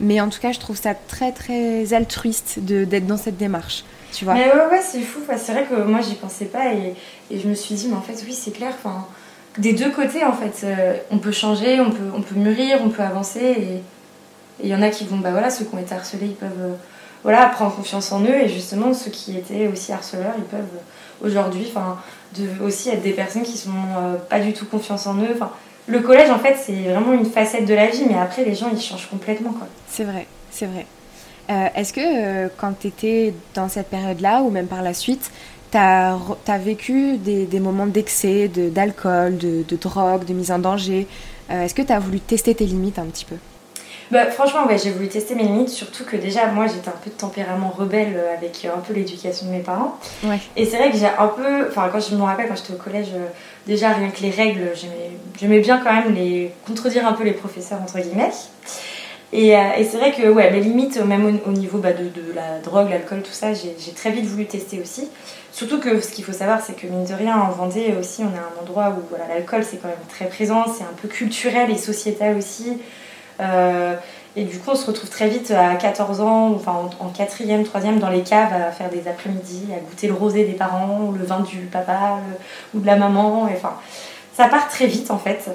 Mais 0.00 0.20
en 0.20 0.28
tout 0.28 0.38
cas, 0.40 0.52
je 0.52 0.60
trouve 0.60 0.76
ça 0.76 0.94
très 0.94 1.32
très 1.32 1.92
altruiste 1.92 2.60
de- 2.60 2.84
d'être 2.84 3.06
dans 3.06 3.16
cette 3.16 3.36
démarche. 3.36 3.84
Tu 4.12 4.24
vois 4.24 4.34
Mais 4.34 4.46
ouais, 4.46 4.66
ouais, 4.70 4.80
c'est 4.82 5.00
fou. 5.00 5.20
C'est 5.36 5.52
vrai 5.52 5.64
que 5.68 5.74
moi, 5.82 6.00
j'y 6.00 6.14
pensais 6.14 6.44
pas 6.44 6.72
et, 6.72 6.94
et 7.30 7.40
je 7.40 7.48
me 7.48 7.54
suis 7.54 7.74
dit, 7.74 7.88
mais 7.88 7.96
en 7.96 8.00
fait, 8.02 8.22
oui, 8.24 8.32
c'est 8.32 8.52
clair. 8.52 8.72
Enfin, 8.78 9.06
des 9.58 9.72
deux 9.72 9.90
côtés, 9.90 10.24
en 10.24 10.32
fait, 10.32 10.64
euh, 10.64 10.96
on 11.10 11.18
peut 11.18 11.32
changer, 11.32 11.80
on 11.80 11.90
peut, 11.90 12.10
on 12.14 12.22
peut 12.22 12.36
mûrir, 12.36 12.78
on 12.84 12.90
peut 12.90 13.02
avancer. 13.02 13.40
Et 13.40 13.82
et 14.60 14.64
il 14.66 14.70
y 14.70 14.74
en 14.74 14.82
a 14.82 14.88
qui 14.90 15.04
vont, 15.04 15.18
bah 15.18 15.30
voilà, 15.30 15.50
ceux 15.50 15.64
qui 15.64 15.72
ont 15.74 15.78
été 15.78 15.94
harcelés, 15.94 16.26
ils 16.26 16.34
peuvent 16.34 16.50
euh, 16.60 16.74
voilà, 17.22 17.46
prendre 17.46 17.74
confiance 17.76 18.10
en 18.10 18.22
eux. 18.22 18.40
Et 18.42 18.48
justement, 18.48 18.92
ceux 18.92 19.10
qui 19.12 19.36
étaient 19.36 19.68
aussi 19.68 19.92
harceleurs, 19.92 20.34
ils 20.36 20.42
peuvent 20.44 20.60
euh, 20.60 20.80
aujourd'hui, 21.22 21.66
enfin, 21.68 21.98
de, 22.36 22.48
aussi 22.64 22.90
être 22.90 23.02
des 23.02 23.12
personnes 23.12 23.42
qui 23.42 23.56
sont 23.56 23.70
euh, 23.70 24.16
pas 24.28 24.40
du 24.40 24.52
tout 24.52 24.66
confiance 24.66 25.06
en 25.06 25.16
eux. 25.16 25.30
Enfin, 25.34 25.50
le 25.86 26.00
collège, 26.00 26.30
en 26.30 26.38
fait, 26.38 26.56
c'est 26.60 26.82
vraiment 26.82 27.12
une 27.12 27.24
facette 27.26 27.64
de 27.64 27.74
la 27.74 27.86
vie, 27.86 28.04
mais 28.08 28.18
après, 28.18 28.44
les 28.44 28.54
gens, 28.54 28.68
ils 28.72 28.80
changent 28.80 29.08
complètement. 29.08 29.54
C'est 29.88 30.04
vrai, 30.04 30.26
c'est 30.50 30.66
vrai. 30.66 30.86
Euh, 31.50 31.68
Est-ce 31.74 31.92
que 31.92 32.00
euh, 32.00 32.48
quand 32.58 32.72
tu 32.78 32.88
étais 32.88 33.34
dans 33.54 33.68
cette 33.68 33.88
période-là, 33.88 34.42
ou 34.42 34.50
même 34.50 34.66
par 34.66 34.82
la 34.82 34.92
suite, 34.92 35.30
tu 35.70 35.78
as, 35.78 36.18
vécu 36.58 37.16
des, 37.16 37.60
moments 37.60 37.86
d'excès, 37.86 38.48
de- 38.48 38.68
d'alcool, 38.68 39.38
de, 39.38 39.64
de 39.66 39.76
drogue, 39.76 40.24
de 40.24 40.34
mise 40.34 40.50
en 40.50 40.58
danger? 40.58 41.06
Est-ce 41.50 41.74
que 41.74 41.82
tu 41.82 41.92
as 41.92 41.98
voulu 41.98 42.20
tester 42.20 42.54
tes 42.54 42.66
limites 42.66 42.98
un 42.98 43.06
petit 43.06 43.24
peu? 43.24 43.36
Bah, 44.10 44.26
franchement, 44.30 44.66
ouais, 44.66 44.78
j'ai 44.78 44.90
voulu 44.90 45.08
tester 45.08 45.34
mes 45.34 45.42
limites, 45.42 45.68
surtout 45.68 46.04
que 46.04 46.16
déjà, 46.16 46.46
moi, 46.46 46.66
j'étais 46.66 46.88
un 46.88 46.94
peu 47.04 47.10
de 47.10 47.14
tempérament 47.14 47.68
rebelle 47.76 48.14
euh, 48.16 48.34
avec 48.34 48.64
euh, 48.64 48.68
un 48.74 48.80
peu 48.80 48.94
l'éducation 48.94 49.46
de 49.46 49.52
mes 49.52 49.58
parents. 49.60 49.98
Ouais. 50.24 50.38
Et 50.56 50.64
c'est 50.64 50.78
vrai 50.78 50.90
que 50.90 50.96
j'ai 50.96 51.06
un 51.06 51.26
peu. 51.28 51.68
Enfin, 51.68 51.88
quand 51.92 52.00
je 52.00 52.14
me 52.14 52.22
rappelle, 52.22 52.48
quand 52.48 52.56
j'étais 52.56 52.72
au 52.72 52.76
collège, 52.82 53.08
euh, 53.14 53.26
déjà, 53.66 53.90
rien 53.90 54.08
que 54.10 54.20
les 54.22 54.30
règles, 54.30 54.70
j'aimais- 54.74 55.60
bien 55.60 55.78
quand 55.78 55.92
même 55.92 56.14
les 56.14 56.50
contredire 56.66 57.06
un 57.06 57.12
peu 57.12 57.24
les 57.24 57.32
professeurs, 57.32 57.80
entre 57.82 57.98
guillemets. 57.98 58.30
Et, 59.32 59.54
euh, 59.54 59.60
et 59.76 59.84
c'est 59.84 59.98
vrai 59.98 60.12
que, 60.12 60.26
ouais, 60.30 60.50
mes 60.50 60.60
limites, 60.60 60.96
même 61.04 61.26
au, 61.46 61.50
au 61.50 61.52
niveau 61.52 61.76
bah, 61.78 61.92
de, 61.92 62.04
de 62.04 62.32
la 62.34 62.60
drogue, 62.64 62.88
l'alcool, 62.88 63.20
tout 63.22 63.30
ça, 63.32 63.52
j'ai 63.52 63.92
très 63.94 64.10
vite 64.10 64.24
voulu 64.24 64.46
tester 64.46 64.80
aussi. 64.80 65.08
Surtout 65.52 65.80
que 65.80 66.00
ce 66.00 66.08
qu'il 66.12 66.24
faut 66.24 66.32
savoir, 66.32 66.62
c'est 66.64 66.74
que 66.74 66.86
mine 66.86 67.04
de 67.04 67.12
rien, 67.12 67.36
en 67.36 67.50
Vendée 67.50 67.94
aussi, 68.00 68.22
on 68.22 68.28
a 68.34 68.40
un 68.40 68.62
endroit 68.62 68.96
où 68.96 69.02
voilà, 69.10 69.26
l'alcool, 69.28 69.64
c'est 69.68 69.76
quand 69.76 69.88
même 69.88 69.96
très 70.08 70.26
présent, 70.26 70.64
c'est 70.66 70.84
un 70.84 70.94
peu 71.02 71.08
culturel 71.08 71.70
et 71.70 71.76
sociétal 71.76 72.38
aussi. 72.38 72.78
Euh, 73.40 73.94
et 74.36 74.44
du 74.44 74.58
coup, 74.58 74.70
on 74.70 74.74
se 74.74 74.86
retrouve 74.86 75.10
très 75.10 75.28
vite 75.28 75.50
à 75.50 75.74
14 75.74 76.20
ans, 76.20 76.52
enfin 76.54 76.90
en, 77.00 77.08
quatrième, 77.08 77.64
troisième, 77.64 77.98
dans 77.98 78.10
les 78.10 78.22
caves 78.22 78.52
à 78.52 78.70
faire 78.70 78.90
des 78.90 79.08
après-midi, 79.08 79.64
à 79.74 79.80
goûter 79.80 80.06
le 80.06 80.14
rosé 80.14 80.44
des 80.44 80.52
parents, 80.52 81.12
le 81.16 81.24
vin 81.24 81.40
du 81.40 81.58
papa, 81.58 82.18
ou 82.74 82.80
de 82.80 82.86
la 82.86 82.96
maman. 82.96 83.48
Enfin, 83.52 83.74
ça 84.34 84.48
part 84.48 84.68
très 84.68 84.86
vite 84.86 85.10
en 85.10 85.18
fait. 85.18 85.50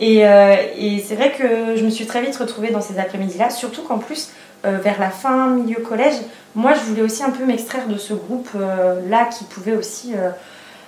Et, 0.00 0.26
euh, 0.26 0.54
et 0.76 1.00
c'est 1.00 1.16
vrai 1.16 1.32
que 1.32 1.76
je 1.76 1.84
me 1.84 1.90
suis 1.90 2.06
très 2.06 2.20
vite 2.20 2.36
retrouvée 2.36 2.70
dans 2.70 2.80
ces 2.80 2.98
après-midi-là, 2.98 3.50
surtout 3.50 3.82
qu'en 3.82 3.98
plus, 3.98 4.30
euh, 4.64 4.78
vers 4.78 5.00
la 5.00 5.10
fin, 5.10 5.48
milieu 5.48 5.80
collège, 5.80 6.16
moi 6.54 6.74
je 6.74 6.80
voulais 6.80 7.02
aussi 7.02 7.22
un 7.24 7.30
peu 7.30 7.44
m'extraire 7.44 7.88
de 7.88 7.96
ce 7.96 8.12
groupe-là 8.14 9.24
qui 9.26 9.44
pouvait 9.44 9.76
aussi 9.76 10.14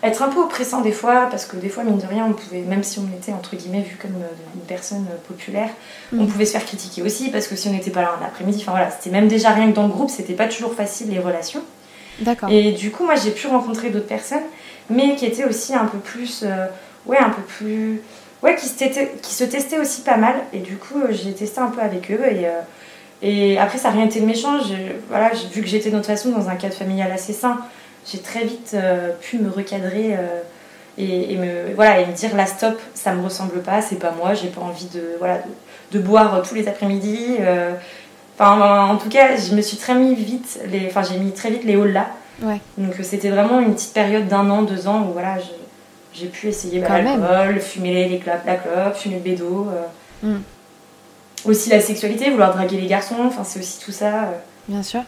être 0.03 0.23
un 0.23 0.29
peu 0.29 0.41
oppressant 0.41 0.81
des 0.81 0.93
fois, 0.93 1.27
parce 1.31 1.45
que 1.45 1.57
des 1.57 1.69
fois, 1.69 1.85
mine 1.85 1.99
de 1.99 2.07
rien, 2.07 2.27
on 2.29 2.33
pouvait, 2.33 2.61
même 2.63 2.83
si 2.83 2.99
on 2.99 3.07
était 3.17 3.33
entre 3.33 3.55
guillemets 3.57 3.83
vu 3.83 3.97
comme 4.01 4.15
euh, 4.23 4.55
une 4.55 4.61
personne 4.63 5.07
euh, 5.11 5.17
populaire, 5.29 5.69
on 6.13 6.23
Mhm. 6.23 6.29
pouvait 6.29 6.47
se 6.47 6.53
faire 6.53 6.65
critiquer 6.65 7.03
aussi, 7.03 7.31
parce 7.31 7.47
que 7.47 7.57
si 7.57 7.69
on 7.69 7.73
n'était 7.73 7.91
pas 7.91 8.03
là 8.03 8.15
en 8.21 8.25
après-midi, 8.25 8.59
enfin 8.63 8.73
voilà, 8.73 8.91
c'était 8.91 9.11
même 9.11 9.29
déjà 9.29 9.51
rien 9.51 9.71
que 9.71 9.75
dans 9.77 9.83
le 9.87 9.93
groupe, 9.93 10.09
c'était 10.11 10.33
pas 10.35 10.47
toujours 10.49 10.75
facile 10.75 11.11
les 11.11 11.19
relations. 11.19 11.63
D'accord. 12.21 12.51
Et 12.51 12.73
du 12.73 12.91
coup, 12.91 13.05
moi, 13.05 13.15
j'ai 13.15 13.31
pu 13.31 13.47
rencontrer 13.47 13.91
d'autres 13.91 14.07
personnes, 14.07 14.43
mais 14.89 15.17
qui 15.17 15.27
étaient 15.27 15.45
aussi 15.45 15.75
un 15.75 15.85
peu 15.87 15.99
plus, 15.99 16.43
euh, 16.45 16.67
ouais, 17.07 17.19
un 17.19 17.31
peu 17.31 17.43
plus, 17.43 18.01
ouais, 18.43 18.57
qui 18.57 18.67
se, 18.69 18.77
testaient, 18.79 19.13
qui 19.23 19.35
se 19.35 19.45
testaient 19.45 19.79
aussi 19.79 20.01
pas 20.03 20.17
mal. 20.17 20.35
Et 20.53 20.59
du 20.59 20.77
coup, 20.77 21.01
j'ai 21.11 21.33
testé 21.33 21.61
un 21.61 21.69
peu 21.69 21.81
avec 21.81 22.11
eux. 22.11 22.21
Et, 22.31 22.47
euh, 22.47 22.61
et 23.23 23.59
après, 23.59 23.79
ça 23.79 23.89
n'a 23.89 23.97
rien 23.97 24.07
été 24.07 24.21
méchant. 24.21 24.61
J'ai- 24.67 24.97
Voilà, 25.09 25.31
vu 25.53 25.61
que 25.63 25.67
j'étais 25.69 25.91
de 25.91 25.97
toute 25.97 26.07
façon 26.07 26.31
dans 26.31 26.49
un 26.49 26.57
cadre 26.57 26.75
familial 26.75 27.11
assez 27.13 27.33
sain, 27.33 27.59
j'ai 28.11 28.19
très 28.19 28.45
vite 28.45 28.73
euh, 28.75 29.11
pu 29.21 29.39
me 29.39 29.51
recadrer. 29.51 30.15
euh, 30.15 30.43
et, 30.99 31.33
et 31.33 31.37
me, 31.37 31.73
voilà, 31.77 32.01
et 32.01 32.07
me 32.07 32.13
dire, 32.13 32.37
là, 32.37 32.45
stop, 32.45 32.79
ça 32.95 33.15
me 33.15 33.23
ressemble 33.25 33.63
pas, 33.63 33.81
c'est 33.81 33.97
pas 33.97 34.11
moi, 34.11 34.35
j'ai 34.35 34.49
pas 34.49 34.61
envie 34.61 34.89
de, 34.93 35.03
voilà, 35.19 35.39
de, 35.39 35.99
de 35.99 36.03
boire 36.03 36.43
tous 36.47 36.55
les 36.55 36.69
après-midi. 36.69 37.37
euh. 37.41 37.73
Enfin, 38.39 38.87
en 38.87 38.97
tout 38.97 39.09
cas, 39.09 39.37
je 39.37 39.55
me 39.55 39.63
suis 39.63 39.77
très 39.77 39.95
mis 39.95 40.15
vite, 40.15 40.61
les, 40.71 40.87
enfin, 40.89 41.03
j'ai 41.03 41.19
mis 41.19 41.33
très 41.33 41.51
vite 41.51 41.65
les 41.65 41.75
halls 41.75 41.93
là. 41.93 42.09
Ouais. 42.43 42.61
Donc 42.79 42.95
c'était 43.03 43.29
vraiment 43.31 43.61
une 43.61 43.75
petite 43.75 43.93
période 43.93 44.29
d'un 44.29 44.49
an, 44.51 44.63
deux 44.63 44.89
ans 44.89 45.07
où 45.09 45.13
voilà, 45.13 45.37
j'ai 46.13 46.27
pu 46.27 46.49
essayer 46.49 46.81
bah, 46.81 47.01
l'alcool, 47.01 47.61
fumer 47.61 48.09
les, 48.09 48.19
clopes, 48.19 48.45
la 48.47 48.57
clope, 48.57 48.97
fumer 48.97 49.17
le 49.17 49.21
bédo. 49.21 49.69
Mm. 50.23 50.37
Aussi 51.45 51.71
la 51.71 51.81
sexualité, 51.81 52.31
vouloir 52.31 52.55
draguer 52.55 52.81
les 52.81 52.87
garçons, 52.87 53.17
enfin 53.27 53.45
c'est 53.45 53.61
aussi 53.61 53.79
tout 53.79 53.93
ça. 53.93 54.33
Bien 54.69 54.83
sûr. 54.83 55.01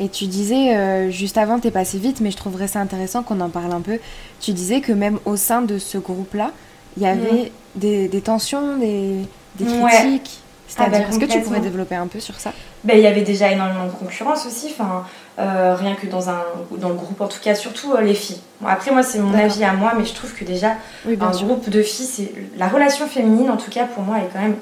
Et 0.00 0.08
tu 0.08 0.26
disais, 0.26 0.76
euh, 0.76 1.10
juste 1.10 1.38
avant, 1.38 1.60
t'es 1.60 1.70
passé 1.70 1.98
vite, 1.98 2.20
mais 2.20 2.30
je 2.30 2.36
trouverais 2.36 2.66
ça 2.68 2.80
intéressant 2.80 3.22
qu'on 3.22 3.40
en 3.40 3.48
parle 3.48 3.72
un 3.72 3.80
peu. 3.80 3.98
Tu 4.40 4.52
disais 4.52 4.80
que 4.80 4.92
même 4.92 5.18
au 5.24 5.36
sein 5.36 5.62
de 5.62 5.78
ce 5.78 5.98
groupe-là, 5.98 6.50
il 6.96 7.02
y 7.02 7.06
avait 7.06 7.52
des, 7.76 8.08
des 8.08 8.20
tensions, 8.20 8.76
des, 8.76 9.20
des 9.56 9.64
Ouais. 9.64 9.90
critiques. 9.90 10.40
Ah 10.76 10.88
bah, 10.88 10.96
C'est-à-dire, 10.96 11.08
est-ce 11.10 11.18
que 11.20 11.24
tu 11.26 11.40
pourrais 11.40 11.60
développer 11.60 11.94
un 11.94 12.06
peu 12.08 12.18
sur 12.18 12.40
ça? 12.40 12.52
Ben, 12.82 12.96
il 12.96 13.02
y 13.02 13.06
avait 13.06 13.22
déjà 13.22 13.50
énormément 13.52 13.86
de 13.86 13.92
concurrence 13.92 14.46
aussi, 14.46 14.74
enfin, 14.76 15.04
euh, 15.38 15.74
rien 15.76 15.94
que 15.94 16.06
dans, 16.06 16.28
un, 16.30 16.42
dans 16.78 16.88
le 16.88 16.94
groupe, 16.94 17.20
en 17.20 17.28
tout 17.28 17.38
cas, 17.40 17.54
surtout 17.54 17.92
euh, 17.92 18.00
les 18.00 18.14
filles. 18.14 18.40
Bon, 18.60 18.66
après, 18.68 18.90
moi, 18.90 19.02
c'est 19.04 19.18
mon 19.20 19.34
avis 19.34 19.62
à 19.62 19.74
moi, 19.74 19.92
mais 19.96 20.04
je 20.04 20.14
trouve 20.14 20.32
que 20.34 20.44
déjà, 20.44 20.72
Oui, 21.06 21.16
un 21.20 21.32
sûr. 21.32 21.46
groupe 21.46 21.68
de 21.68 21.82
filles, 21.82 22.06
c'est 22.06 22.32
la 22.56 22.66
relation 22.66 23.06
féminine, 23.06 23.50
en 23.50 23.56
tout 23.56 23.70
cas, 23.70 23.84
pour 23.84 24.02
moi, 24.02 24.18
est 24.18 24.28
quand 24.32 24.40
même 24.40 24.56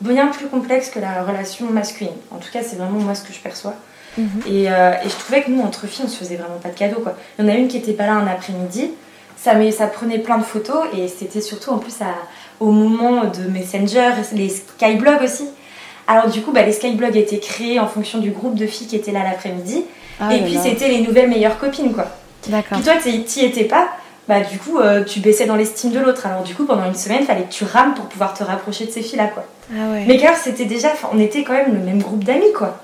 bien 0.00 0.26
plus 0.26 0.46
complexe 0.48 0.90
que 0.90 0.98
la 0.98 1.22
relation 1.22 1.70
masculine. 1.70 2.12
En 2.30 2.36
tout 2.36 2.50
cas, 2.52 2.60
c'est 2.62 2.76
vraiment 2.76 2.98
moi 3.00 3.14
ce 3.14 3.22
que 3.22 3.32
je 3.32 3.38
perçois. 3.40 3.74
Mhm. 4.18 4.28
Et, 4.46 4.70
euh, 4.70 4.92
et 5.04 5.08
je 5.08 5.16
trouvais 5.16 5.42
que 5.42 5.50
nous, 5.50 5.62
entre 5.62 5.86
filles, 5.86 6.04
on 6.06 6.08
se 6.10 6.16
faisait 6.16 6.36
vraiment 6.36 6.58
pas 6.62 6.68
de 6.70 6.74
cadeaux. 6.78 7.00
Quoi. 7.00 7.14
Il 7.38 7.44
y 7.44 7.48
en 7.48 7.52
a 7.52 7.56
une 7.56 7.68
qui 7.68 7.76
était 7.78 7.92
pas 7.92 8.06
là 8.06 8.12
un 8.12 8.26
après-midi, 8.26 8.90
ça, 9.36 9.52
ça 9.72 9.86
prenait 9.88 10.18
plein 10.18 10.38
de 10.38 10.44
photos, 10.44 10.84
et 10.96 11.08
c'était 11.08 11.40
surtout 11.40 11.70
en 11.70 11.78
plus 11.78 12.00
à- 12.00 12.14
au 12.60 12.70
moment 12.70 13.24
de 13.24 13.48
Messenger, 13.50 14.10
les 14.32 14.48
skyblogs 14.48 15.22
aussi, 15.22 15.48
Alors 16.06 16.28
du 16.28 16.42
coup, 16.42 16.52
bah, 16.52 16.62
les 16.62 16.72
skyblogs 16.72 17.16
étaient 17.16 17.38
créés 17.38 17.80
en 17.80 17.86
fonction 17.88 18.18
du 18.18 18.30
groupe 18.30 18.54
de 18.56 18.66
filles 18.66 18.86
qui 18.86 18.94
étaient 18.96 19.10
là 19.10 19.22
l'après-midi. 19.24 19.84
Ah 20.20 20.34
et 20.34 20.38
là 20.40 20.44
puis 20.44 20.54
là. 20.54 20.60
c'était 20.62 20.88
les 20.88 21.00
nouvelles 21.00 21.30
meilleures 21.30 21.58
copines, 21.58 21.94
quoi. 21.94 22.04
D'accord. 22.46 22.76
Puis 22.78 22.82
toi, 22.84 22.94
t'y 23.02 23.44
étais 23.44 23.64
pas, 23.64 23.88
bah 24.28 24.40
du 24.40 24.58
coup, 24.58 24.78
euh, 24.78 25.02
tu 25.02 25.20
baissais 25.20 25.46
dans 25.46 25.56
l'estime 25.56 25.92
de 25.92 25.98
l'autre. 25.98 26.26
Alors 26.26 26.42
du 26.42 26.54
coup, 26.54 26.66
pendant 26.66 26.84
une 26.84 26.94
semaine, 26.94 27.24
fallait 27.24 27.44
que 27.44 27.52
tu 27.52 27.64
rames 27.64 27.94
pour 27.94 28.04
pouvoir 28.04 28.34
te 28.34 28.44
rapprocher 28.44 28.84
de 28.84 28.90
ces 28.90 29.00
filles-là, 29.00 29.28
quoi. 29.28 29.44
Ah 29.72 29.92
ouais. 29.92 30.04
Mais 30.06 30.18
car 30.18 30.36
c'était 30.36 30.66
déjà, 30.66 30.88
on 31.12 31.18
était 31.18 31.42
quand 31.42 31.54
même 31.54 31.72
le 31.72 31.80
même 31.80 32.02
groupe 32.02 32.22
d'amis, 32.22 32.52
quoi. 32.54 32.78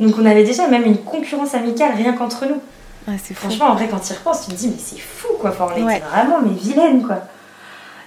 Donc 0.00 0.14
on 0.20 0.24
avait 0.26 0.44
déjà 0.44 0.68
même 0.68 0.84
une 0.84 0.98
concurrence 0.98 1.54
amicale 1.54 1.92
rien 1.96 2.12
qu'entre 2.12 2.46
nous. 2.46 2.60
Ah, 3.08 3.12
fou. 3.18 3.34
Franchement, 3.34 3.66
en 3.66 3.74
vrai, 3.74 3.88
quand 3.90 3.98
tu 4.00 4.12
y 4.12 4.16
repenses, 4.16 4.44
tu 4.46 4.50
te 4.52 4.56
dis, 4.56 4.68
mais 4.68 4.74
c'est 4.78 4.98
fou, 5.00 5.28
quoi. 5.40 5.50
Enfin, 5.50 5.68
on 5.76 5.82
Ouais. 5.84 5.96
était 5.96 6.04
vraiment, 6.06 6.40
mais 6.42 6.52
vilaines, 6.52 7.02
quoi. 7.06 7.22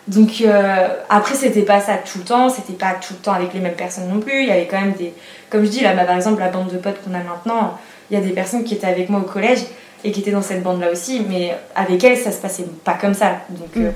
Donc, 0.08 0.42
euh, 0.42 0.88
après, 1.10 1.36
c'était 1.36 1.62
pas 1.64 1.80
ça 1.80 1.94
tout 1.96 2.20
le 2.20 2.24
temps, 2.24 2.50
c'était 2.50 2.74
pas 2.74 2.94
tout 2.94 3.14
le 3.14 3.20
temps 3.20 3.34
avec 3.34 3.54
les 3.54 3.60
mêmes 3.60 3.74
personnes 3.76 4.08
non 4.10 4.20
plus. 4.20 4.42
Il 4.42 4.48
y 4.48 4.52
avait 4.52 4.68
quand 4.68 4.80
même 4.80 4.94
des. 4.94 5.14
Comme 5.50 5.64
je 5.66 5.70
dis, 5.70 5.80
là, 5.82 5.94
bah, 5.94 6.04
par 6.06 6.16
exemple, 6.16 6.40
la 6.40 6.50
bande 6.50 6.70
de 6.72 6.78
potes 6.78 7.02
qu'on 7.04 7.14
a 7.14 7.20
maintenant, 7.24 7.78
il 8.10 8.18
y 8.18 8.22
a 8.22 8.24
des 8.24 8.32
personnes 8.32 8.64
qui 8.64 8.74
étaient 8.76 8.88
avec 8.88 9.10
moi 9.10 9.20
au 9.22 9.24
collège 9.24 9.60
et 10.04 10.12
qui 10.12 10.20
étaient 10.22 10.32
dans 10.32 10.42
cette 10.42 10.64
bande-là 10.64 10.92
aussi, 10.92 11.26
mais 11.28 11.56
avec 11.76 12.04
elles, 12.04 12.18
ça 12.18 12.32
se 12.32 12.40
passait 12.42 12.66
pas 12.84 12.94
comme 12.94 13.14
ça. 13.14 13.38
Donc, 13.50 13.76
Mm. 13.76 13.86
euh, 13.86 13.92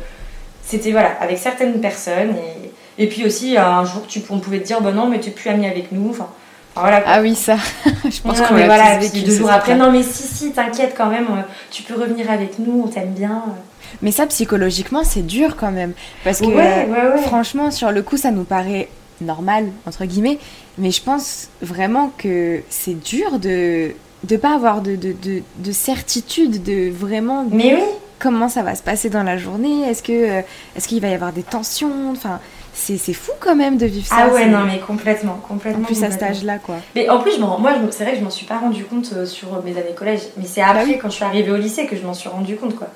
c'était, 0.63 0.91
voilà, 0.91 1.11
avec 1.19 1.37
certaines 1.37 1.81
personnes. 1.81 2.35
Et, 2.97 3.03
et 3.03 3.07
puis 3.07 3.25
aussi, 3.25 3.57
un 3.57 3.83
jour, 3.85 4.03
tu, 4.07 4.21
on 4.29 4.39
pouvait 4.39 4.59
te 4.59 4.65
dire, 4.65 4.81
bah 4.81 4.91
non, 4.91 5.07
mais 5.07 5.19
t'es 5.19 5.31
plus 5.31 5.49
ami 5.49 5.65
avec 5.67 5.91
nous. 5.91 6.09
Enfin, 6.11 6.27
voilà. 6.75 7.03
Ah 7.05 7.21
oui, 7.21 7.35
ça. 7.35 7.57
je 7.85 8.21
pense 8.21 8.41
qu'on 8.41 8.55
l'a 8.55 8.65
voilà, 8.65 8.99
deux 8.99 9.31
jours 9.31 9.49
après, 9.49 9.75
non 9.75 9.91
mais 9.91 10.03
si, 10.03 10.23
si, 10.23 10.51
t'inquiète 10.51 10.93
quand 10.97 11.07
même, 11.07 11.27
euh, 11.29 11.41
tu 11.71 11.83
peux 11.83 11.95
revenir 11.99 12.29
avec 12.29 12.59
nous, 12.59 12.83
on 12.85 12.87
t'aime 12.87 13.13
bien. 13.13 13.43
Mais 14.01 14.11
ça, 14.11 14.25
psychologiquement, 14.27 15.03
c'est 15.03 15.25
dur 15.25 15.55
quand 15.55 15.71
même. 15.71 15.93
Parce 16.23 16.39
que, 16.41 16.45
Ouais, 16.47 16.87
ouais, 16.89 17.15
ouais. 17.15 17.21
franchement, 17.23 17.71
sur 17.71 17.91
le 17.91 18.01
coup, 18.01 18.17
ça 18.17 18.31
nous 18.31 18.43
paraît 18.43 18.89
normal, 19.21 19.67
entre 19.87 20.05
guillemets. 20.05 20.39
Mais 20.77 20.91
je 20.91 21.01
pense 21.01 21.47
vraiment 21.61 22.11
que 22.17 22.61
c'est 22.69 22.99
dur 22.99 23.39
de 23.39 23.91
de 24.23 24.37
pas 24.37 24.55
avoir 24.55 24.81
de, 24.81 24.95
de, 24.95 25.11
de, 25.13 25.43
de 25.59 25.71
certitude 25.71 26.63
de 26.63 26.89
vraiment 26.89 27.45
Mais 27.51 27.75
oui, 27.75 27.83
comment 28.17 28.49
ça 28.49 28.63
va 28.63 28.73
se 28.75 28.81
passer 28.81 29.09
dans 29.09 29.23
la 29.23 29.37
journée. 29.37 29.83
Est-ce 29.87 30.01
que 30.03 30.11
euh, 30.11 30.41
est-ce 30.75 30.87
qu'il 30.87 30.99
va 31.01 31.09
y 31.09 31.13
avoir 31.13 31.31
des 31.31 31.43
tensions? 31.43 32.11
Enfin, 32.11 32.39
c'est 32.75 32.97
c'est 32.97 33.13
fou 33.13 33.31
quand 33.39 33.55
même 33.55 33.77
de 33.77 33.85
vivre 33.85 34.05
ça. 34.05 34.15
ah 34.19 34.27
ouais, 34.33 34.45
non 34.47 34.65
mais 34.65 34.79
complètement, 34.79 35.33
En 35.43 35.47
complètement. 35.47 35.83
plus 35.85 36.03
à 36.03 36.11
cet 36.11 36.19
complètement. 36.19 36.27
âge-là, 36.37 36.59
quoi. 36.59 36.75
Mais 36.93 37.09
en 37.09 37.19
plus, 37.19 37.35
je 37.35 37.39
moi, 37.39 37.57
c'est 37.91 38.03
vrai 38.03 38.13
que 38.13 38.19
je 38.19 38.23
m'en 38.23 38.29
suis 38.29 38.45
pas 38.45 38.57
rendu 38.59 38.83
compte 38.85 39.11
euh, 39.13 39.25
sur 39.25 39.63
mes 39.63 39.71
années 39.71 39.95
collège, 39.95 40.21
mais 40.37 40.45
c'est 40.45 40.61
après, 40.61 40.83
Bah 40.83 40.89
oui. 40.89 40.99
quand 41.01 41.09
je 41.09 41.15
suis 41.15 41.23
arrivée 41.25 41.51
au 41.51 41.57
lycée, 41.57 41.85
que 41.87 41.95
je 41.95 42.03
m'en 42.05 42.13
suis 42.13 42.29
rendu 42.29 42.55
compte, 42.57 42.75
quoi. 42.75 42.87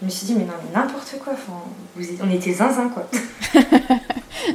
Je 0.00 0.06
me 0.06 0.10
suis 0.10 0.26
dit, 0.26 0.34
mais 0.34 0.44
non, 0.44 0.52
mais 0.64 0.78
n'importe 0.80 1.14
quoi, 1.22 1.32
enfin, 1.34 1.58
vous 1.96 2.04
êtes- 2.04 2.20
on 2.24 2.30
était 2.30 2.52
zinzin, 2.52 2.88
quoi. 2.88 3.06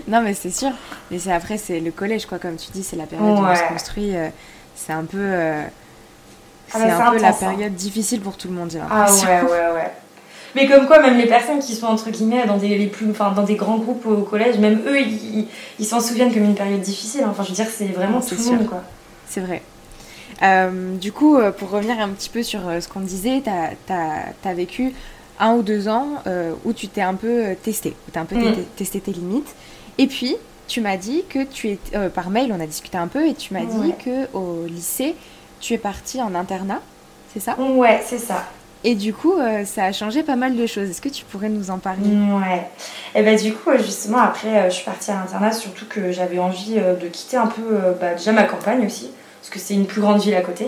Non, 0.07 0.21
mais 0.21 0.33
c'est 0.33 0.49
sûr. 0.53 0.71
Mais 1.11 1.19
c'est 1.19 1.31
après, 1.31 1.57
c'est 1.57 1.79
le 1.79 1.91
collège, 1.91 2.25
quoi. 2.25 2.39
Comme 2.39 2.55
tu 2.55 2.71
dis, 2.71 2.83
c'est 2.83 2.95
la 2.95 3.05
période 3.05 3.37
où 3.37 3.41
on 3.43 3.55
se 3.55 3.63
construit. 3.71 4.15
euh, 4.15 4.29
c'est 4.75 4.93
un 4.93 5.03
peu. 5.03 5.17
euh, 5.19 5.61
Ah 6.73 6.79
c'est 6.79 6.87
bah, 6.87 7.07
un 7.07 7.11
peu 7.11 7.19
la 7.19 7.27
hein. 7.29 7.33
période 7.39 7.75
difficile 7.75 8.21
pour 8.21 8.35
tout 8.37 8.47
le 8.47 8.55
monde, 8.55 8.71
j'ai 8.71 8.79
Ah 8.89 9.11
ouais, 9.11 9.41
ouais, 9.43 9.73
ouais. 9.75 9.91
Mais 10.55 10.67
comme 10.67 10.85
quoi, 10.87 10.99
même 11.01 11.17
les 11.17 11.25
personnes 11.25 11.59
qui 11.59 11.75
sont 11.75 11.87
entre 11.87 12.09
guillemets 12.11 12.45
dans 12.45 12.57
des, 12.57 12.77
les 12.77 12.87
plus, 12.87 13.09
enfin, 13.09 13.31
dans 13.31 13.43
des 13.43 13.55
grands 13.55 13.77
groupes 13.77 14.05
au 14.05 14.17
collège, 14.21 14.57
même 14.59 14.81
eux, 14.87 14.99
ils 15.79 15.85
s'en 15.85 15.99
souviennent 15.99 16.33
comme 16.33 16.43
une 16.43 16.55
période 16.55 16.81
difficile. 16.81 17.23
Enfin, 17.27 17.43
je 17.43 17.49
veux 17.49 17.55
dire, 17.55 17.67
c'est 17.75 17.87
vraiment 17.87 18.21
tout 18.21 18.35
le 18.37 18.43
monde, 18.57 18.67
quoi. 18.67 18.83
C'est 19.27 19.41
vrai. 19.41 19.61
Euh, 20.43 20.95
du 20.97 21.11
coup, 21.11 21.37
euh, 21.37 21.51
pour 21.51 21.69
revenir 21.69 21.99
un 21.99 22.09
petit 22.09 22.29
peu 22.29 22.43
sur 22.43 22.67
euh, 22.67 22.79
ce 22.81 22.87
qu'on 22.87 22.99
disait, 22.99 23.41
tu 23.41 23.93
as, 23.93 24.53
vécu 24.53 24.93
un 25.39 25.53
ou 25.55 25.61
deux 25.63 25.87
ans 25.87 26.07
euh, 26.27 26.53
où 26.65 26.73
tu 26.73 26.87
t'es 26.87 27.01
un 27.01 27.15
peu 27.15 27.55
testé, 27.63 27.95
où 28.07 28.11
tu 28.11 28.19
as 28.19 28.21
un 28.21 28.25
peu 28.25 28.35
Mm. 28.35 28.53
té- 28.53 28.67
testé 28.75 28.99
tes 28.99 29.11
limites. 29.11 29.55
Et 29.97 30.07
puis, 30.07 30.35
tu 30.67 30.81
m'as 30.81 30.97
dit 30.97 31.23
que 31.29 31.43
tu 31.43 31.69
es 31.69 31.79
euh, 31.95 32.09
par 32.09 32.29
mail, 32.29 32.53
on 32.55 32.59
a 32.59 32.67
discuté 32.67 32.97
un 32.97 33.07
peu, 33.07 33.27
et 33.27 33.33
tu 33.33 33.53
m'as 33.53 33.65
dit 33.65 33.93
que 34.03 34.27
au 34.35 34.65
lycée, 34.67 35.15
tu 35.59 35.73
es 35.73 35.77
partie 35.77 36.21
en 36.21 36.35
internat, 36.35 36.81
c'est 37.33 37.39
ça? 37.39 37.57
Ouais, 37.59 38.01
c'est 38.05 38.19
ça. 38.19 38.45
Et 38.85 38.95
du 38.95 39.13
coup, 39.13 39.33
euh, 39.33 39.63
ça 39.63 39.85
a 39.85 39.91
changé 39.93 40.23
pas 40.23 40.35
mal 40.35 40.57
de 40.57 40.67
choses. 40.67 40.89
Est-ce 40.89 41.01
que 41.01 41.09
tu 41.09 41.23
pourrais 41.23 41.49
nous 41.49 41.71
en 41.71 41.77
parler 41.77 42.03
Ouais. 42.03 42.67
Et 43.15 43.23
bah 43.23 43.35
du 43.35 43.53
coup, 43.53 43.69
euh, 43.69 43.77
justement, 43.77 44.17
après, 44.17 44.49
euh, 44.49 44.69
je 44.69 44.75
suis 44.75 44.85
partie 44.85 45.11
à 45.11 45.15
l'internat, 45.15 45.53
surtout 45.53 45.85
que 45.87 46.11
j'avais 46.11 46.39
envie 46.39 46.75
de 46.75 47.07
quitter 47.07 47.37
un 47.37 47.47
peu, 47.47 47.79
bah, 47.99 48.13
déjà 48.15 48.33
ma 48.33 48.43
campagne 48.43 48.85
aussi, 48.85 49.09
parce 49.39 49.49
que 49.49 49.59
c'est 49.59 49.73
une 49.73 49.85
plus 49.85 50.01
grande 50.01 50.19
ville 50.21 50.35
à 50.35 50.41
côté. 50.41 50.67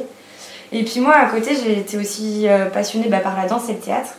Et 0.72 0.84
puis 0.84 1.02
moi, 1.02 1.16
à 1.16 1.26
côté, 1.26 1.52
j'ai 1.62 1.78
été 1.78 1.98
aussi 1.98 2.48
passionnée 2.74 3.10
bah, 3.10 3.20
par 3.20 3.36
la 3.36 3.48
danse 3.48 3.70
et 3.70 3.74
le 3.74 3.80
théâtre. 3.80 4.16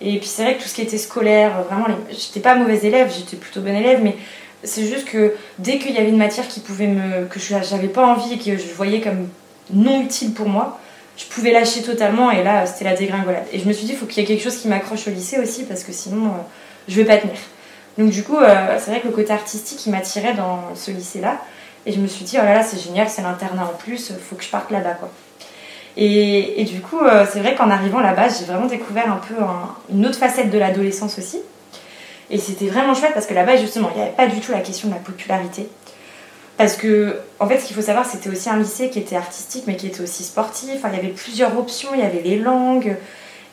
Et 0.00 0.18
puis 0.18 0.28
c'est 0.28 0.42
vrai 0.44 0.56
que 0.56 0.62
tout 0.62 0.68
ce 0.68 0.74
qui 0.74 0.82
était 0.82 0.98
scolaire, 0.98 1.62
vraiment, 1.62 1.86
j'étais 2.10 2.40
pas 2.40 2.54
mauvaise 2.54 2.84
élève, 2.84 3.12
j'étais 3.12 3.36
plutôt 3.36 3.60
bonne 3.60 3.74
élève, 3.74 4.00
mais 4.02 4.16
c'est 4.62 4.84
juste 4.84 5.06
que 5.06 5.34
dès 5.58 5.78
qu'il 5.78 5.92
y 5.92 5.98
avait 5.98 6.10
une 6.10 6.18
matière 6.18 6.46
qui 6.46 6.60
pouvait 6.60 6.86
me... 6.86 7.24
que 7.26 7.40
j'avais 7.40 7.88
pas 7.88 8.06
envie 8.06 8.34
et 8.34 8.38
que 8.38 8.56
je 8.56 8.72
voyais 8.74 9.00
comme 9.00 9.28
non 9.72 10.00
utile 10.02 10.32
pour 10.34 10.48
moi, 10.48 10.78
je 11.18 11.24
pouvais 11.26 11.50
lâcher 11.52 11.82
totalement 11.82 12.30
et 12.30 12.42
là 12.42 12.64
c'était 12.64 12.84
la 12.84 12.94
dégringolade. 12.94 13.44
Et 13.52 13.58
je 13.58 13.66
me 13.66 13.72
suis 13.74 13.84
dit, 13.84 13.92
il 13.92 13.98
faut 13.98 14.06
qu'il 14.06 14.22
y 14.22 14.24
ait 14.24 14.26
quelque 14.28 14.42
chose 14.42 14.56
qui 14.56 14.68
m'accroche 14.68 15.06
au 15.06 15.10
lycée 15.10 15.38
aussi 15.38 15.64
parce 15.64 15.82
que 15.84 15.92
sinon 15.92 16.26
euh, 16.26 16.30
je 16.88 16.94
vais 16.94 17.04
pas 17.04 17.18
tenir. 17.18 17.34
Donc 17.98 18.10
du 18.10 18.22
coup, 18.22 18.36
euh, 18.38 18.76
c'est 18.78 18.90
vrai 18.92 19.00
que 19.00 19.08
le 19.08 19.12
côté 19.12 19.32
artistique 19.32 19.84
il 19.84 19.90
m'attirait 19.90 20.34
dans 20.34 20.74
ce 20.76 20.90
lycée-là 20.92 21.38
et 21.84 21.92
je 21.92 21.98
me 21.98 22.06
suis 22.06 22.24
dit, 22.24 22.36
oh 22.40 22.44
là 22.44 22.54
là, 22.54 22.62
c'est 22.62 22.78
génial, 22.80 23.08
c'est 23.08 23.22
l'internat 23.22 23.64
en 23.64 23.76
plus, 23.76 24.12
faut 24.30 24.36
que 24.36 24.44
je 24.44 24.48
parte 24.50 24.70
là-bas 24.70 24.94
quoi. 24.94 25.10
Et, 25.96 26.60
et 26.60 26.64
du 26.64 26.80
coup, 26.80 27.00
euh, 27.00 27.26
c'est 27.28 27.40
vrai 27.40 27.56
qu'en 27.56 27.70
arrivant 27.70 27.98
là-bas, 27.98 28.28
j'ai 28.28 28.44
vraiment 28.44 28.66
découvert 28.66 29.10
un 29.10 29.16
peu 29.16 29.34
un- 29.42 29.74
une 29.92 30.06
autre 30.06 30.18
facette 30.18 30.48
de 30.50 30.58
l'adolescence 30.58 31.18
aussi. 31.18 31.40
Et 32.30 32.38
c'était 32.38 32.66
vraiment 32.68 32.94
chouette 32.94 33.14
parce 33.14 33.26
que 33.26 33.34
là-bas, 33.34 33.56
justement, 33.56 33.90
il 33.94 33.96
n'y 33.96 34.02
avait 34.06 34.14
pas 34.14 34.26
du 34.28 34.38
tout 34.38 34.52
la 34.52 34.60
question 34.60 34.88
de 34.88 34.94
la 34.94 35.00
popularité. 35.00 35.66
Parce 36.58 36.74
que, 36.76 37.16
en 37.40 37.46
fait, 37.46 37.60
ce 37.60 37.66
qu'il 37.66 37.76
faut 37.76 37.82
savoir, 37.82 38.04
c'était 38.04 38.28
aussi 38.28 38.50
un 38.50 38.58
lycée 38.58 38.90
qui 38.90 38.98
était 38.98 39.16
artistique, 39.16 39.64
mais 39.66 39.76
qui 39.76 39.86
était 39.86 40.02
aussi 40.02 40.24
sportif. 40.24 40.70
Enfin, 40.76 40.88
il 40.92 40.96
y 40.96 40.98
avait 40.98 41.12
plusieurs 41.14 41.56
options, 41.56 41.90
il 41.94 42.00
y 42.00 42.02
avait 42.02 42.20
les 42.20 42.36
langues. 42.38 42.96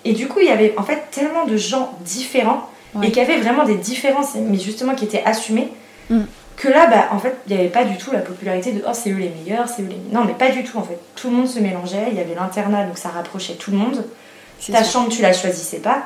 Et 0.04 0.14
du 0.14 0.28
coup, 0.28 0.40
il 0.40 0.48
y 0.48 0.52
avait 0.52 0.74
en 0.78 0.84
fait 0.84 1.04
tellement 1.12 1.46
de 1.46 1.56
gens 1.56 1.98
différents 2.02 2.70
Ouais. 2.96 3.08
et 3.08 3.12
qui 3.12 3.20
avaient 3.20 3.38
vraiment 3.42 3.66
des 3.66 3.76
différences, 3.76 4.36
mais 4.36 4.58
justement 4.58 4.96
qui 4.96 5.04
étaient 5.06 5.22
assumées. 5.26 5.70
Mm. 6.10 6.22
Que 6.56 6.70
là, 6.70 6.88
bah, 6.88 7.10
en 7.12 7.20
fait, 7.20 7.36
il 7.48 7.54
n'y 7.54 7.60
avait 7.60 7.70
pas 7.70 7.84
du 7.84 7.98
tout 7.98 8.12
la 8.14 8.20
popularité 8.20 8.72
de 8.72 8.82
oh, 8.88 8.92
c'est 8.94 9.10
eux 9.12 9.18
les 9.18 9.30
meilleurs, 9.30 9.68
c'est 9.68 9.82
eux 9.82 9.90
les. 9.90 9.98
Non, 10.16 10.24
mais 10.24 10.34
pas 10.34 10.50
du 10.50 10.64
tout 10.64 10.78
en 10.78 10.84
fait. 10.84 10.98
Tout 11.16 11.30
le 11.30 11.36
monde 11.36 11.48
se 11.50 11.60
mélangeait, 11.60 12.06
il 12.12 12.18
y 12.18 12.22
avait 12.22 12.34
l'internat, 12.36 12.86
donc 12.86 12.98
ça 12.98 13.10
rapprochait 13.10 13.56
tout 13.56 13.72
le 13.72 13.78
monde. 13.78 14.06
Ta 14.72 14.82
sûr. 14.84 14.94
chambre, 15.02 15.10
tu 15.10 15.22
la 15.22 15.34
choisissais 15.34 15.80
pas. 15.80 16.04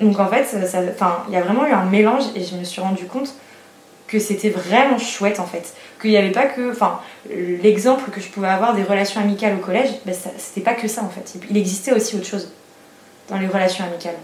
Donc 0.00 0.18
en 0.18 0.26
fait, 0.26 0.44
ça- 0.44 0.66
ça- 0.66 1.24
il 1.28 1.34
y 1.34 1.36
a 1.36 1.42
vraiment 1.42 1.64
eu 1.66 1.70
un 1.72 1.84
mélange 1.84 2.24
et 2.34 2.42
je 2.42 2.56
me 2.56 2.64
suis 2.64 2.80
rendu 2.80 3.04
compte 3.04 3.32
que 4.10 4.18
c'était 4.18 4.50
vraiment 4.50 4.98
chouette 4.98 5.38
en 5.38 5.46
fait. 5.46 5.72
Qu'il 6.00 6.10
n'y 6.10 6.16
avait 6.16 6.32
pas 6.32 6.46
que. 6.46 6.72
Enfin, 6.72 7.00
l'exemple 7.28 8.10
que 8.10 8.20
je 8.20 8.28
pouvais 8.28 8.48
avoir 8.48 8.74
des 8.74 8.82
relations 8.82 9.20
amicales 9.20 9.54
au 9.54 9.64
collège, 9.64 9.90
ben, 10.04 10.14
c'était 10.36 10.60
pas 10.60 10.74
que 10.74 10.88
ça 10.88 11.02
en 11.02 11.08
fait. 11.08 11.38
Il 11.48 11.56
existait 11.56 11.92
aussi 11.92 12.16
autre 12.16 12.26
chose 12.26 12.50
dans 13.28 13.38
les 13.38 13.46
relations 13.46 13.84
amicales. 13.84 14.16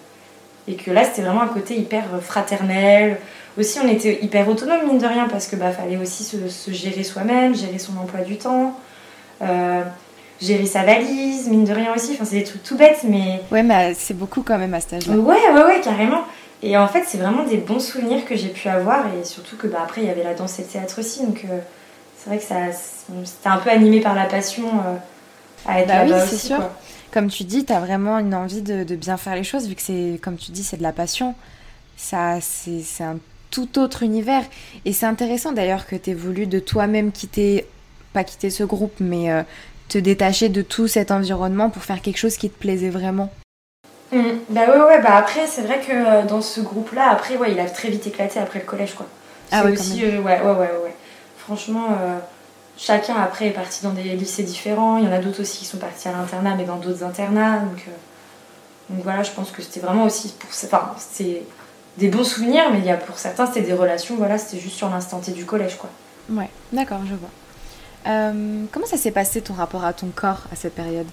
Et 0.69 0.75
que 0.75 0.91
là, 0.91 1.05
c'était 1.05 1.23
vraiment 1.23 1.43
un 1.43 1.49
côté 1.49 1.77
hyper 1.77 2.05
fraternel. 2.21 3.19
Aussi, 3.57 3.79
on 3.83 3.89
était 3.89 4.19
hyper 4.23 4.49
autonome, 4.49 4.85
mine 4.87 4.99
de 4.99 5.07
rien, 5.07 5.29
parce 5.29 5.47
que 5.47 5.55
bah, 5.55 5.71
fallait 5.71 5.97
aussi 5.97 6.25
se, 6.25 6.49
se 6.49 6.73
gérer 6.73 7.05
soi-même, 7.05 7.55
gérer 7.55 7.79
son 7.79 7.97
emploi 7.97 8.21
du 8.23 8.37
temps, 8.37 8.79
euh, 9.43 9.83
gérer 10.41 10.67
sa 10.67 10.83
valise, 10.83 11.49
mine 11.49 11.65
de 11.65 11.73
rien 11.73 11.95
aussi. 11.95 12.11
Enfin, 12.15 12.25
c'est 12.25 12.39
des 12.39 12.45
trucs 12.45 12.65
tout 12.65 12.77
bêtes, 12.77 13.03
mais 13.05 13.41
Ouais, 13.53 13.63
mais 13.63 13.95
c'est 13.95 14.15
beaucoup 14.15 14.43
quand 14.43 14.59
même 14.59 14.75
à 14.75 14.81
cet 14.81 14.95
âge-là. 14.95 15.15
Ouais, 15.15 15.37
ouais, 15.55 15.63
ouais, 15.63 15.81
carrément. 15.81 16.25
Et 16.63 16.77
en 16.77 16.89
fait, 16.89 17.05
c'est 17.07 17.19
vraiment 17.19 17.45
des 17.45 17.59
bons 17.59 17.81
souvenirs 17.81 18.25
que 18.25 18.35
j'ai 18.37 18.49
pu 18.49 18.69
avoir. 18.69 19.07
Et 19.15 19.25
surtout 19.25 19.57
que 19.57 19.67
bah, 19.67 19.81
après, 19.83 20.03
il 20.03 20.07
y 20.07 20.11
avait 20.11 20.25
la 20.25 20.35
danse 20.35 20.59
et 20.59 20.63
le 20.63 20.69
théâtre 20.69 21.01
aussi. 21.01 21.25
Donc, 21.25 21.45
euh, 21.45 21.59
c'est 22.17 22.31
vrai 22.31 22.39
que 22.39 22.45
ça, 22.45 22.73
c'était 23.25 23.49
un 23.49 23.59
peu 23.59 23.71
animé 23.71 24.01
par 24.01 24.15
la 24.15 24.25
passion 24.25 24.65
euh, 24.69 24.97
à 25.67 25.81
être 25.81 25.89
Bah 25.89 26.01
oui, 26.05 26.11
là-bas 26.11 26.27
c'est 26.27 26.35
aussi. 26.37 26.47
sûr. 26.49 26.57
quoi. 26.57 26.73
Comme 27.13 27.29
tu 27.29 27.45
dis, 27.45 27.65
tu 27.65 27.73
as 27.73 27.81
vraiment 27.81 28.19
une 28.19 28.35
envie 28.35 28.63
de, 28.63 28.85
de 28.85 28.97
bien 28.97 29.17
faire 29.17 29.35
les 29.37 29.45
choses, 29.45 29.69
vu 29.69 29.75
que 29.75 29.83
c'est, 29.83 30.19
comme 30.23 30.37
tu 30.37 30.51
dis, 30.51 30.65
c'est 30.65 30.77
de 30.77 30.83
la 30.83 30.93
passion. 30.93 31.35
Ça, 31.97 32.39
c'est, 32.41 32.81
c'est 32.83 33.05
un 33.05 33.19
tout 33.51 33.79
autre 33.79 34.03
univers. 34.03 34.43
Et 34.85 34.93
c'est 34.93 35.07
intéressant 35.07 35.53
d'ailleurs 35.53 35.87
que 35.87 35.97
tu 35.97 36.11
aies 36.11 36.15
voulu 36.15 36.47
de 36.47 36.59
toi-même 36.59 37.13
quitter, 37.13 37.67
pas 38.13 38.25
quitter 38.25 38.51
ce 38.51 38.65
groupe, 38.65 38.95
mais 39.01 39.31
euh, 39.31 39.43
te 39.89 39.99
détacher 39.99 40.49
de 40.49 40.63
tout 40.63 40.89
cet 40.89 41.11
environnement 41.11 41.71
pour 41.71 41.83
faire 41.85 42.03
quelque 42.03 42.19
chose 42.19 42.37
qui 42.37 42.51
te 42.51 42.59
plaisait 42.59 42.91
vraiment. 42.91 43.31
Mm. 44.13 44.19
Bah 44.51 44.63
ouais, 44.69 44.81
ouais, 44.81 45.03
bah 45.03 45.17
après, 45.17 45.47
c'est 45.47 45.63
vrai 45.63 45.81
que 45.81 45.93
euh, 45.93 46.23
dans 46.25 46.41
ce 46.41 46.61
groupe-là, 46.61 47.11
après, 47.11 47.37
ouais, 47.37 47.53
il 47.53 47.61
a 47.61 47.69
très 47.69 47.89
vite 47.89 48.07
éclaté 48.07 48.39
après 48.39 48.61
le 48.61 48.65
collège, 48.65 48.95
quoi. 48.95 49.07
Ah 49.51 49.61
C'est 49.61 49.67
ouais, 49.67 49.73
aussi, 49.73 50.05
euh, 50.05 50.21
ouais, 50.21 50.41
ouais, 50.41 50.53
ouais, 50.53 50.71
ouais. 50.85 50.95
Franchement, 51.39 51.89
euh, 51.91 52.19
chacun 52.77 53.15
après 53.17 53.47
est 53.49 53.53
parti 53.53 53.83
dans 53.83 53.91
des 53.91 54.03
lycées 54.03 54.43
différents. 54.43 54.99
Il 54.99 55.05
y 55.05 55.09
en 55.09 55.13
a 55.13 55.19
d'autres 55.19 55.41
aussi 55.41 55.59
qui 55.59 55.65
sont 55.65 55.79
partis 55.79 56.09
à 56.09 56.13
l'internat, 56.13 56.55
mais 56.57 56.65
dans 56.65 56.77
d'autres 56.77 57.05
internats. 57.05 57.59
Donc, 57.59 57.85
euh, 57.89 57.91
donc 58.91 59.03
voilà, 59.03 59.23
je 59.23 59.31
pense 59.33 59.51
que 59.51 59.63
c'était 59.63 59.81
vraiment 59.81 60.05
aussi 60.05 60.35
pour. 60.39 60.51
Enfin, 60.51 60.93
c'était 60.99 61.43
des 61.97 62.09
bons 62.09 62.25
souvenirs, 62.25 62.65
mais 62.73 62.79
il 62.79 62.85
y 62.85 62.91
a, 62.91 62.97
pour 62.97 63.19
certains, 63.19 63.47
c'était 63.47 63.63
des 63.63 63.73
relations, 63.73 64.17
voilà, 64.17 64.39
c'était 64.39 64.61
juste 64.61 64.77
sur 64.77 64.89
l'instant 64.89 65.19
T 65.19 65.33
du 65.33 65.45
collège, 65.45 65.77
quoi. 65.77 65.91
Ouais, 66.31 66.51
d'accord, 66.73 67.01
je 67.05 67.15
vois. 67.15 67.31
Comment 68.71 68.87
ça 68.87 68.97
s'est 68.97 69.11
passé 69.11 69.41
ton 69.41 69.55
rapport 69.55 69.85
à 69.85 69.93
ton 69.93 70.09
corps 70.15 70.43
à 70.53 70.57
cette 70.57 70.75
période? 70.75 71.09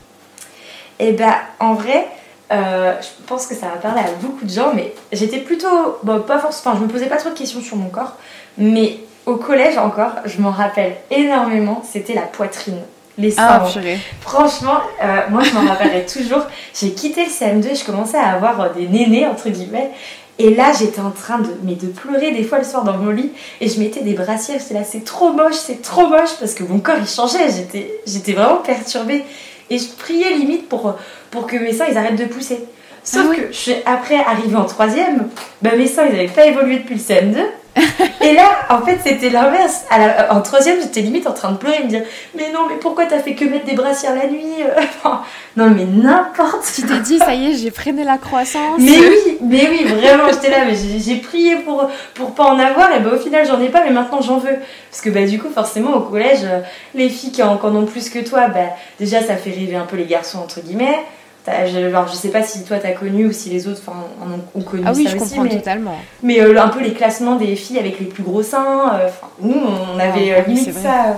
Et 0.99 1.13
bah, 1.13 1.38
en 1.60 1.73
vrai, 1.73 2.08
euh, 2.54 2.94
je 3.02 3.26
pense 3.26 3.48
que 3.48 3.56
ça 3.56 3.68
va 3.68 3.78
parler 3.78 4.02
à 4.02 4.12
beaucoup 4.22 4.46
de 4.46 4.50
gens, 4.50 4.72
mais 4.76 4.94
j'étais 5.12 5.39
plutôt. 5.39 5.98
Bon, 6.04 6.22
pas 6.22 6.39
forcément. 6.39 6.74
Enfin, 6.74 6.80
je 6.80 6.86
me 6.86 6.92
posais 6.92 7.08
pas 7.08 7.18
trop 7.18 7.30
de 7.30 7.38
questions 7.38 7.62
sur 7.62 7.78
mon 7.78 7.89
corps, 7.89 8.18
mais 8.58 9.00
au 9.26 9.36
collège 9.36 9.78
encore, 9.78 10.12
je 10.26 10.39
m'en 10.42 10.52
rappelle 10.52 10.96
énormément, 11.10 11.82
c'était 11.89 12.13
la 12.13 12.24
poitrine. 12.24 12.80
Les 13.18 13.32
seins. 13.32 13.48
Ah, 13.48 13.66
purée. 13.72 14.00
Franchement, 14.22 14.80
euh, 15.04 15.22
moi 15.30 15.44
je 15.44 15.54
m'en 15.54 15.68
rappellerai 15.68 16.06
toujours. 16.06 16.46
J'ai 16.74 16.92
quitté 16.92 17.26
le 17.26 17.30
CM2 17.30 17.68
et 17.72 17.76
je 17.76 17.86
commençais 17.86 18.18
à 18.18 18.32
avoir 18.34 18.60
euh, 18.60 18.70
des 18.76 18.88
nénés, 18.88 19.28
entre 19.28 19.50
guillemets. 19.50 19.92
Et 20.39 20.56
là, 20.56 20.72
j'étais 20.78 21.00
en 21.00 21.12
train 21.12 21.38
de, 21.38 21.50
mais 21.62 21.76
de 21.76 21.88
pleurer 21.88 22.32
des 22.32 22.44
fois 22.44 22.58
le 22.58 22.63
soir 22.63 22.84
dans 22.84 22.98
mon 22.98 23.12
lit. 23.12 23.32
Et 23.62 23.70
je 23.70 23.80
mettais 23.80 24.02
des 24.02 24.13
brassières. 24.13 24.60
J'étais 24.60 24.74
là, 24.74 24.84
c'est 24.84 25.06
trop 25.06 25.32
moche, 25.32 25.54
c'est 25.54 25.84
trop 25.84 26.08
moche. 26.08 26.36
Parce 26.39 26.56
que 26.56 26.63
mon 26.63 26.80
corps, 26.80 26.98
il 27.00 27.08
changeait. 27.08 27.52
J'étais, 27.52 27.94
j'étais 28.08 28.34
vraiment 28.34 28.58
perturbée. 28.58 29.24
Et 29.73 29.79
je 29.79 29.89
priais 29.89 30.36
limite 30.36 30.69
pour, 30.69 30.99
pour 31.31 31.47
que 31.47 31.55
mes 31.55 31.73
seins, 31.73 31.88
ils 31.89 31.97
arrêtent 31.97 32.19
de 32.19 32.25
pousser. 32.25 32.59
Sauf 33.04 33.24
Ah 33.26 33.30
oui. 33.30 33.38
que 33.38 33.48
je 33.52 33.58
suis 33.58 33.76
après 33.86 34.16
arrivée 34.24 34.56
en 34.56 34.66
troisième, 34.66 35.28
bah, 35.62 35.72
mes 35.78 35.88
seins, 35.88 36.06
ils 36.06 36.13
n'avaient 36.16 36.28
pas 36.28 36.46
évolué 36.46 36.78
depuis 36.78 36.96
le 36.96 37.02
CM2. 37.02 37.38
Et 38.22 38.34
là, 38.36 38.50
en 38.70 38.82
fait, 38.86 39.00
c'était 39.04 39.32
l'inverse. 39.32 39.84
En 40.30 40.42
troisième, 40.42 40.80
j'étais 40.80 41.02
limite 41.02 41.26
en 41.26 41.34
train 41.34 41.52
de 41.52 41.58
pleurer, 41.58 41.84
me 41.84 41.89
dire 41.89 42.04
Mais 42.38 42.52
non, 42.54 42.68
mais 42.70 42.76
pourquoi 42.76 43.08
t'as 43.08 43.18
fait 43.18 43.34
que 43.34 43.46
mettre 43.46 43.66
des 43.66 43.74
brassières 43.74 44.16
la 44.16 44.28
nuit 44.28 44.46
Enfin, 44.78 45.24
Non, 45.58 45.72
mais 45.72 45.86
n'importe 45.86 46.72
Tu 46.76 46.84
t'es 46.84 47.00
dit, 47.00 47.18
ça 47.18 47.34
y 47.34 47.52
est, 47.52 47.56
j'ai 47.58 47.72
freiné 47.72 48.04
la 48.04 48.20
croissance. 48.20 48.78
Mais 48.80 49.00
oui, 49.00 49.38
mais 49.42 49.68
oui, 49.70 49.86
vraiment, 49.86 50.30
j'étais 50.32 50.52
là, 50.52 50.66
mais 50.68 50.76
j'ai 50.76 51.16
prié 51.16 51.56
pour, 51.58 51.89
pour 52.13 52.36
pas 52.36 52.44
en 52.46 52.60
avoir, 52.60 52.96
et 52.96 53.00
bah 53.00 53.10
au 53.16 53.20
final, 53.20 53.46
j'en 53.48 53.60
ai 53.60 53.70
pas, 53.70 53.84
mais 53.84 53.92
maintenant 53.92 54.22
j'en 54.22 54.38
veux. 54.38 54.56
Parce 54.92 55.02
que 55.02 55.10
bah 55.10 55.26
du 55.26 55.39
coup, 55.39 55.50
forcément, 55.50 55.96
au 55.96 56.02
collège, 56.02 56.42
euh, 56.44 56.60
les 56.94 57.10
filles 57.10 57.32
qui 57.32 57.42
en, 57.42 57.58
qui 57.58 57.66
en 57.66 57.76
ont 57.76 57.86
plus 57.86 58.12
que 58.12 58.20
toi, 58.20 58.50
bah 58.50 58.70
déjà, 59.00 59.22
ça 59.24 59.36
fait 59.36 59.50
rêver 59.50 59.76
un 59.76 59.86
peu 59.88 59.98
les 59.98 60.06
garçons, 60.06 60.38
entre 60.38 60.62
guillemets. 60.62 61.00
Alors, 61.45 62.08
je 62.08 62.15
sais 62.15 62.29
pas 62.29 62.41
si 62.43 62.63
toi 62.63 62.77
t'as 62.77 62.91
connu 62.93 63.27
ou 63.27 63.32
si 63.34 63.49
les 63.49 63.67
autres 63.67 63.82
en 63.89 64.32
ont, 64.32 64.39
ont 64.56 64.63
connu 64.63 64.84
Ah 64.86 64.93
oui, 64.95 65.03
ça 65.03 65.10
je 65.12 65.15
aussi, 65.17 65.29
comprends 65.29 65.43
mais, 65.43 65.58
totalement. 65.58 65.97
mais 66.21 66.39
euh, 66.39 66.58
un 66.62 66.69
peu 66.69 66.79
les 66.82 66.93
classements 66.93 67.36
des 67.36 67.56
filles 67.56 67.79
avec 67.79 67.99
les 67.99 68.06
plus 68.06 68.23
gros 68.23 68.43
seins. 68.43 68.93
euh, 68.95 69.10
nous, 69.41 69.53
on 69.56 69.99
avait 69.99 70.34
Ah, 70.34 70.39
euh, 70.39 70.43
oui, 70.47 70.53
limite 70.56 70.73
ça. 70.73 71.06
euh. 71.08 71.13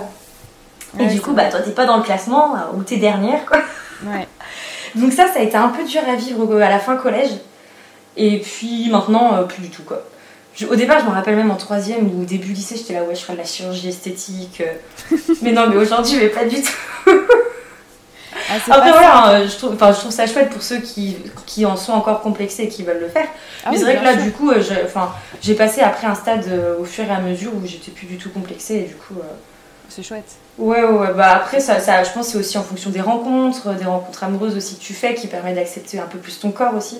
Et 1.02 1.06
du 1.06 1.20
coup, 1.20 1.32
vrai. 1.32 1.44
bah 1.44 1.50
toi, 1.50 1.60
t'es 1.60 1.70
pas 1.70 1.84
dans 1.86 1.98
le 1.98 2.02
classement, 2.02 2.54
euh, 2.56 2.76
ou 2.76 2.82
t'es 2.82 2.96
dernière, 2.96 3.44
quoi. 3.46 3.58
Ouais. 4.04 4.26
Donc 4.96 5.12
ça, 5.12 5.26
ça 5.32 5.38
a 5.40 5.42
été 5.42 5.56
un 5.56 5.68
peu 5.68 5.84
dur 5.84 6.00
à 6.10 6.16
vivre 6.16 6.60
à 6.60 6.70
la 6.70 6.78
fin 6.78 6.96
collège. 6.96 7.30
Et 8.16 8.38
puis 8.40 8.88
maintenant, 8.90 9.34
euh, 9.36 9.42
plus 9.42 9.60
du 9.62 9.68
tout 9.68 9.82
quoi. 9.82 10.02
Je- 10.56 10.66
au 10.66 10.74
départ, 10.74 11.00
je 11.00 11.04
me 11.04 11.10
rappelle 11.10 11.36
même 11.36 11.50
en 11.50 11.56
troisième 11.56 12.06
ou 12.18 12.24
début 12.24 12.52
lycée, 12.54 12.76
j'étais 12.76 12.94
là, 12.94 13.02
ouais, 13.04 13.14
je 13.14 13.20
ferais 13.20 13.34
de 13.34 13.38
la 13.38 13.44
chirurgie 13.44 13.90
esthétique. 13.90 14.62
euh. 14.62 15.16
mais 15.42 15.52
non, 15.52 15.66
mais 15.68 15.76
aujourd'hui, 15.76 16.16
mais 16.18 16.28
pas 16.28 16.46
du 16.46 16.56
tout. 16.62 16.72
Ah, 18.48 18.74
Après, 18.74 18.90
voilà, 18.92 19.26
hein, 19.26 19.46
je 19.46 19.56
trouve, 19.56 19.74
enfin, 19.74 19.92
je 19.92 19.98
trouve 19.98 20.10
ça 20.12 20.26
chouette 20.26 20.50
pour 20.50 20.62
ceux 20.62 20.78
qui, 20.78 21.16
qui 21.46 21.66
en 21.66 21.76
sont 21.76 21.92
encore 21.92 22.20
complexés 22.20 22.64
et 22.64 22.68
qui 22.68 22.82
veulent 22.82 23.00
le 23.00 23.08
faire. 23.08 23.26
Ah 23.64 23.70
mais 23.70 23.72
oui, 23.72 23.78
c'est 23.78 23.84
vrai 23.84 23.96
que 23.98 24.04
là, 24.04 24.12
sûr. 24.14 24.22
du 24.22 24.32
coup, 24.32 24.50
euh, 24.50 24.62
j'ai 25.42 25.54
passé 25.54 25.80
après 25.80 26.06
un 26.06 26.14
stade 26.14 26.44
euh, 26.48 26.78
au 26.78 26.84
fur 26.84 27.04
et 27.04 27.10
à 27.10 27.20
mesure 27.20 27.52
où 27.54 27.66
j'étais 27.66 27.90
plus 27.90 28.06
du 28.06 28.16
tout 28.18 28.30
complexée 28.30 28.76
et 28.76 28.82
du 28.82 28.94
coup. 28.94 29.14
euh, 29.18 29.24
C'est 29.88 30.02
chouette. 30.02 30.30
Ouais, 30.58 30.82
ouais, 30.82 30.90
ouais. 30.90 31.12
Bah 31.14 31.32
après, 31.36 31.60
ça, 31.60 31.80
ça, 31.80 32.02
je 32.04 32.10
pense 32.10 32.26
que 32.26 32.32
c'est 32.32 32.38
aussi 32.38 32.58
en 32.58 32.62
fonction 32.62 32.90
des 32.90 33.00
rencontres, 33.00 33.74
des 33.74 33.84
rencontres 33.84 34.24
amoureuses 34.24 34.56
aussi 34.56 34.76
que 34.76 34.82
tu 34.82 34.94
fais 34.94 35.14
qui 35.14 35.26
permet 35.26 35.52
d'accepter 35.52 35.98
un 35.98 36.06
peu 36.06 36.18
plus 36.18 36.38
ton 36.38 36.50
corps 36.50 36.74
aussi. 36.74 36.98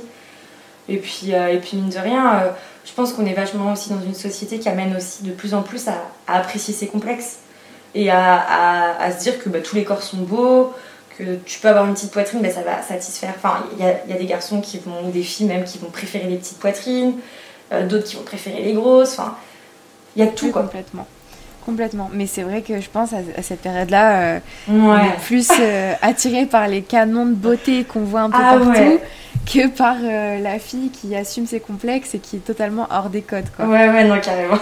Et 0.89 0.99
puis, 0.99 1.33
euh, 1.35 1.49
et 1.49 1.59
puis 1.59 1.77
mine 1.77 1.89
de 1.91 1.99
rien, 1.99 2.35
euh, 2.37 2.49
je 2.85 2.93
pense 2.93 3.13
qu'on 3.13 3.27
est 3.27 3.33
vachement 3.35 3.73
aussi 3.73 3.91
dans 3.91 4.01
une 4.01 4.15
société 4.15 4.59
qui 4.59 4.69
amène 4.69 4.95
aussi 4.97 5.23
de 5.25 5.33
plus 5.33 5.53
en 5.55 5.63
plus 5.63 5.89
à, 5.89 5.95
à 6.29 6.39
apprécier 6.39 6.73
ses 6.75 6.87
complexes 6.87 7.39
et 7.95 8.11
à, 8.11 8.35
à- 8.37 9.03
à 9.03 9.11
se 9.11 9.19
dire 9.23 9.43
que 9.43 9.49
bah, 9.49 9.59
tous 9.61 9.75
les 9.75 9.83
corps 9.85 10.03
sont 10.03 10.19
beaux, 10.19 10.73
que 11.19 11.37
tu 11.45 11.59
peux 11.61 11.69
avoir 11.69 11.87
une 11.87 11.95
petite 11.95 12.11
poitrine, 12.13 12.41
bah, 12.43 12.51
ça 12.51 12.61
va 12.63 12.83
satisfaire. 12.83 13.33
Enfin, 13.37 13.65
il 13.79 13.85
y 13.85 13.89
a, 13.89 13.95
il 14.07 14.11
y 14.13 14.15
a 14.15 14.19
des 14.19 14.27
garçons 14.27 14.61
qui 14.61 14.79
vont, 14.79 15.07
ou 15.09 15.11
des 15.11 15.23
filles 15.23 15.47
même, 15.47 15.65
qui 15.65 15.79
vont 15.79 15.91
préférer 15.91 16.27
les 16.29 16.37
petites 16.37 16.59
poitrines, 16.59 17.15
euh, 17.73 17.87
d'autres 17.87 18.05
qui 18.05 18.17
vont 18.17 18.23
préférer 18.23 18.63
les 18.63 18.73
grosses. 18.75 19.19
Enfin, 19.19 19.35
il 20.15 20.25
y 20.25 20.27
a 20.27 20.31
tout 20.31 20.47
Oui, 20.47 20.53
quoi. 20.53 20.63
complètement. 20.63 21.07
Complètement. 21.65 22.11
Mais 22.13 22.27
c'est 22.27 22.43
vrai 22.43 22.63
que 22.63 22.81
je 22.81 22.89
pense 22.89 23.13
à, 23.13 23.17
à 23.37 23.43
cette 23.43 23.61
période-là, 23.61 24.21
euh, 24.21 24.39
Ouais. 24.69 24.75
on 24.79 24.99
est 25.05 25.21
plus 25.25 25.49
euh, 25.59 25.95
attiré 26.03 26.47
par 26.47 26.69
les 26.69 26.83
canons 26.83 27.27
de 27.27 27.35
beauté 27.35 27.83
qu'on 27.85 28.01
voit 28.05 28.21
un 28.21 28.31
peu 28.31 28.37
Ah 28.41 28.55
partout 28.59 28.69
ouais. 28.71 29.01
que 29.53 29.67
par 29.69 29.97
euh, 30.01 30.39
la 30.41 30.59
fille 30.61 30.91
qui 30.91 31.17
assume 31.17 31.47
ses 31.47 31.59
complexes 31.61 32.15
et 32.15 32.19
qui 32.21 32.37
est 32.37 32.41
totalement 32.47 32.87
hors 32.91 33.11
des 33.11 33.23
codes. 33.23 33.49
Quoi. 33.57 33.67
Ouais, 33.67 33.89
ouais, 33.89 34.05
non, 34.05 34.21
carrément. 34.21 34.59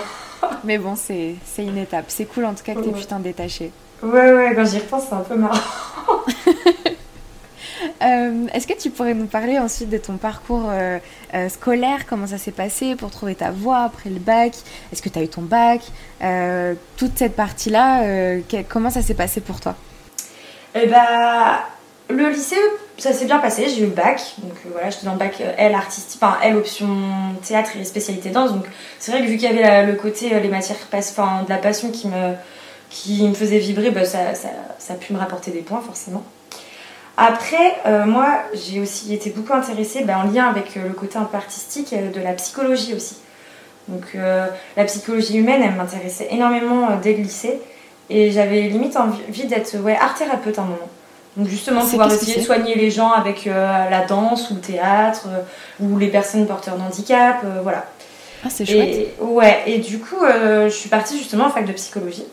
Mais 0.64 0.78
bon, 0.78 0.94
c'est 0.96 1.34
une 1.58 1.78
étape. 1.78 2.04
C'est 2.08 2.24
cool 2.26 2.44
en 2.46 2.54
tout 2.54 2.62
cas 2.64 2.74
que 2.74 2.80
tu 2.80 2.88
Ouais. 2.88 2.98
pu 2.98 3.04
t'en 3.06 3.18
détacher. 3.18 3.70
Ouais, 4.02 4.32
ouais, 4.32 4.52
quand 4.54 4.64
j'y 4.66 4.78
repense, 4.78 5.04
c'est 5.08 5.14
un 5.14 5.20
peu 5.20 5.36
marrant. 5.36 5.58
Euh, 8.02 8.46
Est-ce 8.52 8.66
que 8.66 8.72
tu 8.78 8.90
pourrais 8.90 9.14
nous 9.14 9.26
parler 9.26 9.58
ensuite 9.58 9.88
de 9.88 9.98
ton 9.98 10.16
parcours 10.16 10.68
euh, 10.70 10.98
euh, 11.34 11.48
scolaire? 11.48 12.06
Comment 12.06 12.26
ça 12.26 12.38
s'est 12.38 12.50
passé 12.52 12.96
pour 12.96 13.10
trouver 13.10 13.34
ta 13.34 13.50
voie 13.50 13.78
après 13.82 14.10
le 14.10 14.18
bac? 14.18 14.54
Est-ce 14.92 15.00
que 15.00 15.08
tu 15.08 15.18
as 15.18 15.22
eu 15.22 15.28
ton 15.28 15.42
bac? 15.42 15.80
Toute 16.96 17.16
cette 17.18 17.34
partie-là, 17.36 18.02
comment 18.68 18.90
ça 18.90 19.02
s'est 19.02 19.14
passé 19.14 19.40
pour 19.40 19.60
toi? 19.60 19.74
Et 20.74 20.86
bah, 20.86 21.60
le 22.10 22.28
lycée, 22.30 22.56
ça 22.98 23.12
s'est 23.12 23.26
bien 23.26 23.38
passé, 23.38 23.68
j'ai 23.68 23.82
eu 23.82 23.86
le 23.86 23.92
bac. 23.92 24.34
Donc 24.38 24.52
voilà, 24.72 24.90
j'étais 24.90 25.06
dans 25.06 25.12
le 25.12 25.18
bac 25.18 25.40
L 25.56 25.74
artistique, 25.74 26.20
enfin 26.22 26.36
L 26.42 26.56
option 26.56 26.88
théâtre 27.46 27.70
et 27.78 27.84
spécialité 27.84 28.30
danse. 28.30 28.52
Donc 28.52 28.66
c'est 28.98 29.12
vrai 29.12 29.22
que 29.22 29.26
vu 29.26 29.36
qu'il 29.36 29.48
y 29.48 29.52
avait 29.52 29.62
la- 29.62 29.82
le 29.82 29.94
côté, 29.94 30.28
les 30.40 30.48
matières 30.48 30.76
passe, 30.90 31.10
enfin, 31.16 31.42
de 31.44 31.48
la 31.50 31.58
passion 31.58 31.90
qui 31.90 32.08
me, 32.08 32.34
qui 32.94 33.26
me 33.26 33.34
faisait 33.34 33.58
vibrer, 33.58 33.90
bah, 33.90 34.04
ça, 34.04 34.34
ça, 34.34 34.48
ça 34.78 34.94
a 34.94 34.96
pu 34.96 35.12
me 35.12 35.18
rapporter 35.18 35.50
des 35.50 35.62
points 35.62 35.82
forcément. 35.84 36.22
Après, 37.16 37.74
euh, 37.86 38.04
moi, 38.06 38.28
j'ai 38.54 38.80
aussi 38.80 39.12
été 39.12 39.30
beaucoup 39.30 39.52
intéressée 39.52 40.04
bah, 40.04 40.18
en 40.18 40.32
lien 40.32 40.46
avec 40.46 40.76
euh, 40.76 40.86
le 40.86 40.94
côté 40.94 41.18
un 41.18 41.24
peu 41.24 41.36
artistique 41.36 41.92
euh, 41.92 42.10
de 42.10 42.20
la 42.20 42.32
psychologie 42.34 42.94
aussi. 42.94 43.16
Donc 43.88 44.04
euh, 44.14 44.46
la 44.76 44.84
psychologie 44.84 45.38
humaine, 45.38 45.60
elle 45.64 45.74
m'intéressait 45.74 46.28
énormément 46.30 46.88
dès 47.02 47.14
le 47.14 47.22
lycée. 47.22 47.60
Et 48.10 48.30
j'avais 48.30 48.62
limite 48.62 48.96
envie 48.96 49.46
d'être 49.46 49.76
ouais, 49.80 49.96
art 49.96 50.14
thérapeute 50.14 50.58
à 50.58 50.62
un 50.62 50.66
moment. 50.66 50.88
Donc 51.36 51.48
justement 51.48 51.80
pouvoir 51.80 52.12
essayer 52.12 52.36
de 52.36 52.42
soigner 52.42 52.76
les 52.76 52.92
gens 52.92 53.10
avec 53.10 53.48
euh, 53.48 53.90
la 53.90 54.04
danse 54.06 54.50
ou 54.50 54.54
le 54.54 54.60
théâtre 54.60 55.26
euh, 55.28 55.40
ou 55.84 55.98
les 55.98 56.08
personnes 56.08 56.46
porteurs 56.46 56.76
d'handicap, 56.76 57.44
voilà. 57.64 57.86
Ah, 58.44 58.50
c'est 58.50 58.64
chouette. 58.64 58.88
Et, 58.88 59.14
ouais, 59.20 59.62
et 59.66 59.78
du 59.78 59.98
coup, 59.98 60.20
je 60.22 60.68
suis 60.68 60.90
partie 60.90 61.16
justement 61.16 61.46
en 61.46 61.50
fac 61.50 61.64
de 61.64 61.72
psychologie. 61.72 62.26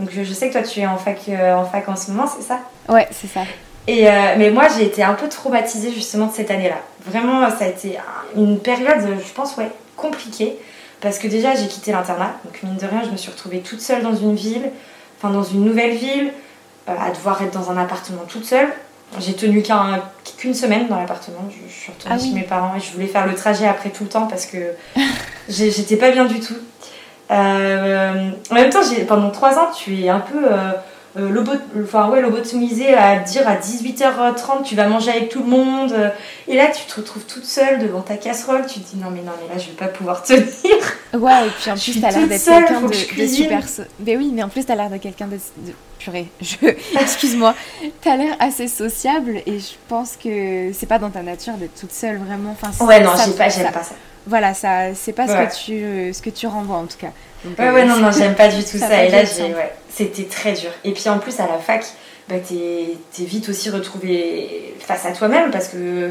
Donc 0.00 0.08
je, 0.10 0.24
je 0.24 0.32
sais 0.32 0.48
que 0.48 0.54
toi 0.54 0.62
tu 0.62 0.80
es 0.80 0.86
en 0.86 0.96
fac, 0.96 1.20
euh, 1.28 1.54
en 1.54 1.64
fac 1.64 1.88
en 1.88 1.94
ce 1.94 2.10
moment, 2.10 2.26
c'est 2.26 2.42
ça? 2.42 2.58
Ouais, 2.88 3.06
c'est 3.12 3.26
ça. 3.28 3.42
et 3.86 4.08
euh, 4.08 4.34
mais 4.38 4.50
moi 4.50 4.66
j'ai 4.76 4.84
été 4.86 5.02
un 5.02 5.14
peu 5.14 5.28
traumatisée 5.28 5.92
justement 5.92 6.26
de 6.26 6.32
cette 6.32 6.50
année-là. 6.50 6.78
Vraiment, 7.06 7.48
ça 7.50 7.64
a 7.64 7.68
été 7.68 7.98
un- 7.98 8.40
une 8.40 8.58
période, 8.58 9.06
je 9.24 9.32
pense, 9.32 9.56
ouais, 9.58 9.70
compliquée. 9.96 10.56
Parce 11.00 11.18
que 11.18 11.28
déjà 11.28 11.54
j'ai 11.54 11.66
quitté 11.66 11.92
l'internat, 11.92 12.32
donc 12.44 12.62
mine 12.62 12.76
de 12.76 12.86
rien, 12.86 13.02
je 13.04 13.10
me 13.10 13.16
suis 13.16 13.30
retrouvée 13.30 13.60
toute 13.60 13.80
seule 13.80 14.02
dans 14.02 14.14
une 14.14 14.34
ville, 14.34 14.70
enfin 15.18 15.32
dans 15.32 15.42
une 15.44 15.64
nouvelle 15.64 15.94
ville, 15.96 16.32
euh, 16.88 16.92
à 16.98 17.10
devoir 17.10 17.40
être 17.42 17.52
dans 17.52 17.70
un 17.70 17.76
appartement 17.78 18.22
toute 18.28 18.44
seule. 18.46 18.68
J'ai 19.18 19.34
tenu 19.34 19.60
qu'un- 19.62 20.02
qu'une 20.38 20.54
semaine 20.54 20.86
dans 20.88 20.96
l'appartement, 21.00 21.48
je, 21.50 21.56
je 21.68 21.74
suis 21.74 21.92
retournée 21.92 22.16
Ah 22.18 22.22
oui. 22.22 22.28
chez 22.28 22.34
mes 22.34 22.42
parents 22.46 22.74
et 22.76 22.80
je 22.80 22.92
voulais 22.92 23.06
faire 23.06 23.26
le 23.26 23.34
trajet 23.34 23.66
après 23.66 23.90
tout 23.90 24.04
le 24.04 24.08
temps 24.10 24.26
parce 24.28 24.46
que 24.46 24.58
j'étais 25.48 25.96
pas 25.96 26.10
bien 26.10 26.26
du 26.26 26.38
tout. 26.40 26.54
Euh, 27.30 28.30
en 28.50 28.54
même 28.54 28.70
temps, 28.70 28.80
pendant 29.08 29.30
trois 29.30 29.58
ans, 29.58 29.70
tu 29.76 30.00
es 30.02 30.08
un 30.08 30.20
peu 30.20 30.38
euh, 30.44 30.72
euh, 31.16 31.28
lobo- 31.30 31.52
enfin, 31.82 32.08
ouais, 32.08 32.20
lobotomisée 32.20 32.94
à 32.94 33.18
dire 33.18 33.48
à 33.48 33.56
18h30 33.56 34.62
tu 34.64 34.74
vas 34.74 34.86
manger 34.88 35.10
avec 35.10 35.28
tout 35.28 35.40
le 35.40 35.46
monde. 35.48 35.94
Et 36.48 36.56
là, 36.56 36.66
tu 36.68 36.84
te 36.84 36.96
retrouves 37.00 37.24
toute 37.24 37.44
seule 37.44 37.78
devant 37.78 38.00
ta 38.00 38.16
casserole. 38.16 38.64
Tu 38.66 38.80
te 38.80 38.90
dis 38.94 38.96
non, 39.00 39.10
mais 39.10 39.22
non, 39.22 39.32
mais 39.40 39.54
là, 39.54 39.60
je 39.60 39.68
vais 39.68 39.76
pas 39.76 39.86
pouvoir 39.88 40.22
tenir. 40.22 40.44
Ouais, 41.14 41.46
et 41.46 41.50
puis 41.60 41.70
en 41.70 41.74
plus, 41.74 42.00
t'as 42.00 42.10
l'air 42.10 42.28
d'être 42.28 42.40
quelqu'un 42.66 42.80
de, 42.82 42.86
de 43.22 43.26
super. 43.34 43.58
Mais 44.04 44.16
oui, 44.16 44.30
mais 44.34 44.42
en 44.42 44.48
plus, 44.48 44.64
t'as 44.64 44.74
l'air 44.74 44.90
de 44.90 44.96
quelqu'un 44.96 45.26
de, 45.26 45.36
de- 45.36 45.72
Purée, 45.98 46.28
je... 46.40 46.56
excuse-moi. 46.98 47.54
T'as 48.00 48.16
l'air 48.16 48.34
assez 48.40 48.68
sociable 48.68 49.42
et 49.44 49.58
je 49.58 49.72
pense 49.86 50.12
que 50.16 50.70
c'est 50.72 50.86
pas 50.86 50.98
dans 50.98 51.10
ta 51.10 51.20
nature 51.22 51.52
d'être 51.54 51.78
toute 51.78 51.92
seule, 51.92 52.16
vraiment. 52.16 52.56
Enfin, 52.60 52.84
Ouais, 52.86 53.00
non, 53.00 53.10
j'ai 53.26 53.32
pas, 53.32 53.48
j'aime 53.50 53.70
pas 53.70 53.82
ça. 53.82 53.94
Voilà, 54.26 54.54
ça, 54.54 54.94
c'est 54.94 55.12
pas 55.12 55.26
Ouais. 55.26 55.48
ce, 55.50 55.58
que 55.58 55.64
tu, 55.64 55.72
euh, 55.82 56.12
ce 56.12 56.20
que 56.22 56.30
tu 56.30 56.46
renvoies 56.46 56.76
en 56.76 56.86
tout 56.86 56.98
cas. 56.98 57.10
Donc, 57.44 57.58
Ouais, 57.58 57.68
euh, 57.68 57.72
ouais, 57.72 57.84
non, 57.86 57.96
non, 57.96 58.10
j'aime 58.12 58.34
pas 58.34 58.48
du 58.48 58.62
tout 58.62 58.78
ça 58.78 59.04
Et 59.04 59.08
là, 59.10 59.22
ouais, 59.22 59.72
c'était 59.88 60.24
très 60.24 60.52
dur. 60.52 60.70
Et 60.84 60.92
puis 60.92 61.08
en 61.08 61.18
plus, 61.18 61.40
à 61.40 61.46
la 61.46 61.58
fac, 61.58 61.84
bah, 62.28 62.36
t'es, 62.38 62.96
vite 63.24 63.48
aussi 63.48 63.70
retrouvé 63.70 64.74
face 64.78 65.06
à 65.06 65.12
toi-même 65.12 65.50
parce 65.50 65.68
que. 65.68 66.10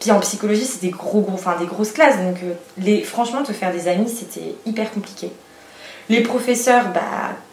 Puis 0.00 0.10
en 0.10 0.20
psychologie, 0.20 0.64
c'est 0.64 0.80
des, 0.80 0.88
gros, 0.88 1.20
gros, 1.20 1.34
enfin, 1.34 1.56
des 1.60 1.66
grosses 1.66 1.92
classes. 1.92 2.16
Donc, 2.16 2.36
euh, 2.42 2.54
les, 2.78 3.02
franchement, 3.02 3.42
te 3.42 3.52
faire 3.52 3.70
des 3.70 3.86
amis, 3.86 4.08
c'était 4.08 4.54
hyper 4.64 4.90
compliqué. 4.92 5.30
Les 6.08 6.22
professeurs, 6.22 6.86
bah, 6.94 7.02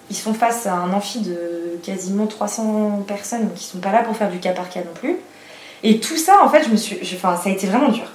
ils 0.09 0.15
sont 0.15 0.33
face 0.33 0.65
à 0.65 0.71
un 0.73 0.93
amphi 0.93 1.19
de 1.19 1.77
quasiment 1.83 2.25
300 2.25 3.03
personnes, 3.05 3.41
donc 3.49 3.59
ils 3.59 3.65
sont 3.65 3.79
pas 3.79 3.91
là 3.91 4.01
pour 4.01 4.15
faire 4.15 4.29
du 4.31 4.39
cas 4.39 4.53
par 4.53 4.69
cas 4.69 4.79
non 4.79 4.93
plus. 4.93 5.17
Et 5.83 5.99
tout 5.99 6.15
ça, 6.15 6.41
en 6.41 6.47
fait, 6.49 6.63
je 6.63 6.69
me 6.69 6.77
suis, 6.77 6.97
je- 7.03 7.15
enfin, 7.17 7.35
ça 7.35 7.49
a 7.49 7.51
été 7.51 7.67
vraiment 7.67 7.89
dur. 7.89 8.05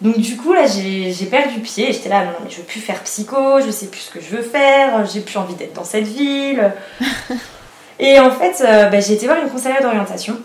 Donc 0.00 0.18
du 0.18 0.36
coup, 0.36 0.52
là, 0.52 0.64
j'ai 0.66 1.26
perdu 1.26 1.58
pied 1.60 1.90
et 1.90 1.92
j'étais 1.92 2.08
là, 2.08 2.24
non, 2.24 2.32
mais 2.44 2.50
je 2.50 2.58
veux 2.58 2.62
plus 2.62 2.80
faire 2.80 3.02
psycho, 3.02 3.60
je 3.60 3.70
sais 3.70 3.86
plus 3.86 4.00
ce 4.00 4.10
que 4.10 4.20
je 4.20 4.36
veux 4.36 4.42
faire, 4.42 5.04
j'ai 5.06 5.20
plus 5.20 5.36
envie 5.38 5.54
d'être 5.54 5.74
dans 5.74 5.84
cette 5.84 6.06
ville. 6.06 6.72
et 7.98 8.20
en 8.20 8.30
fait, 8.30 8.62
euh, 8.64 8.88
bah, 8.88 9.00
j'ai 9.00 9.14
été 9.14 9.26
voir 9.26 9.38
une 9.42 9.50
conseillère 9.50 9.82
d'orientation 9.82 10.38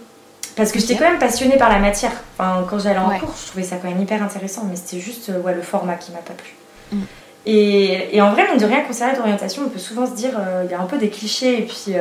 parce 0.55 0.71
que 0.71 0.79
j'étais 0.79 0.95
quand 0.95 1.09
même 1.09 1.19
passionnée 1.19 1.57
par 1.57 1.69
la 1.69 1.79
matière. 1.79 2.11
Enfin, 2.37 2.65
quand 2.67 2.79
j'allais 2.79 2.99
en 2.99 3.09
Ouais. 3.09 3.19
cours, 3.19 3.33
je 3.39 3.47
trouvais 3.47 3.63
ça 3.63 3.75
quand 3.75 3.89
même 3.89 4.01
hyper 4.01 4.23
intéressant, 4.23 4.65
mais 4.69 4.75
c'était 4.75 4.99
juste 4.99 5.29
euh, 5.29 5.39
ouais, 5.41 5.53
le 5.53 5.61
format 5.61 5.95
qui 5.95 6.11
m'a 6.11 6.19
pas 6.19 6.33
plu. 6.33 6.53
Mm. 6.91 7.03
Et, 7.45 8.21
en 8.21 8.31
vrai, 8.31 8.47
mine 8.49 8.57
de 8.57 8.65
rien, 8.65 8.81
conseillère 8.81 9.17
d'orientation, 9.17 9.63
on 9.65 9.69
peut 9.69 9.77
souvent 9.77 10.07
se 10.07 10.13
dire, 10.13 10.31
il 10.63 10.71
y 10.71 10.73
a 10.73 10.79
un 10.79 10.85
peu 10.85 10.97
des 10.97 11.09
clichés 11.09 11.59
et 11.59 11.61
puis 11.63 11.93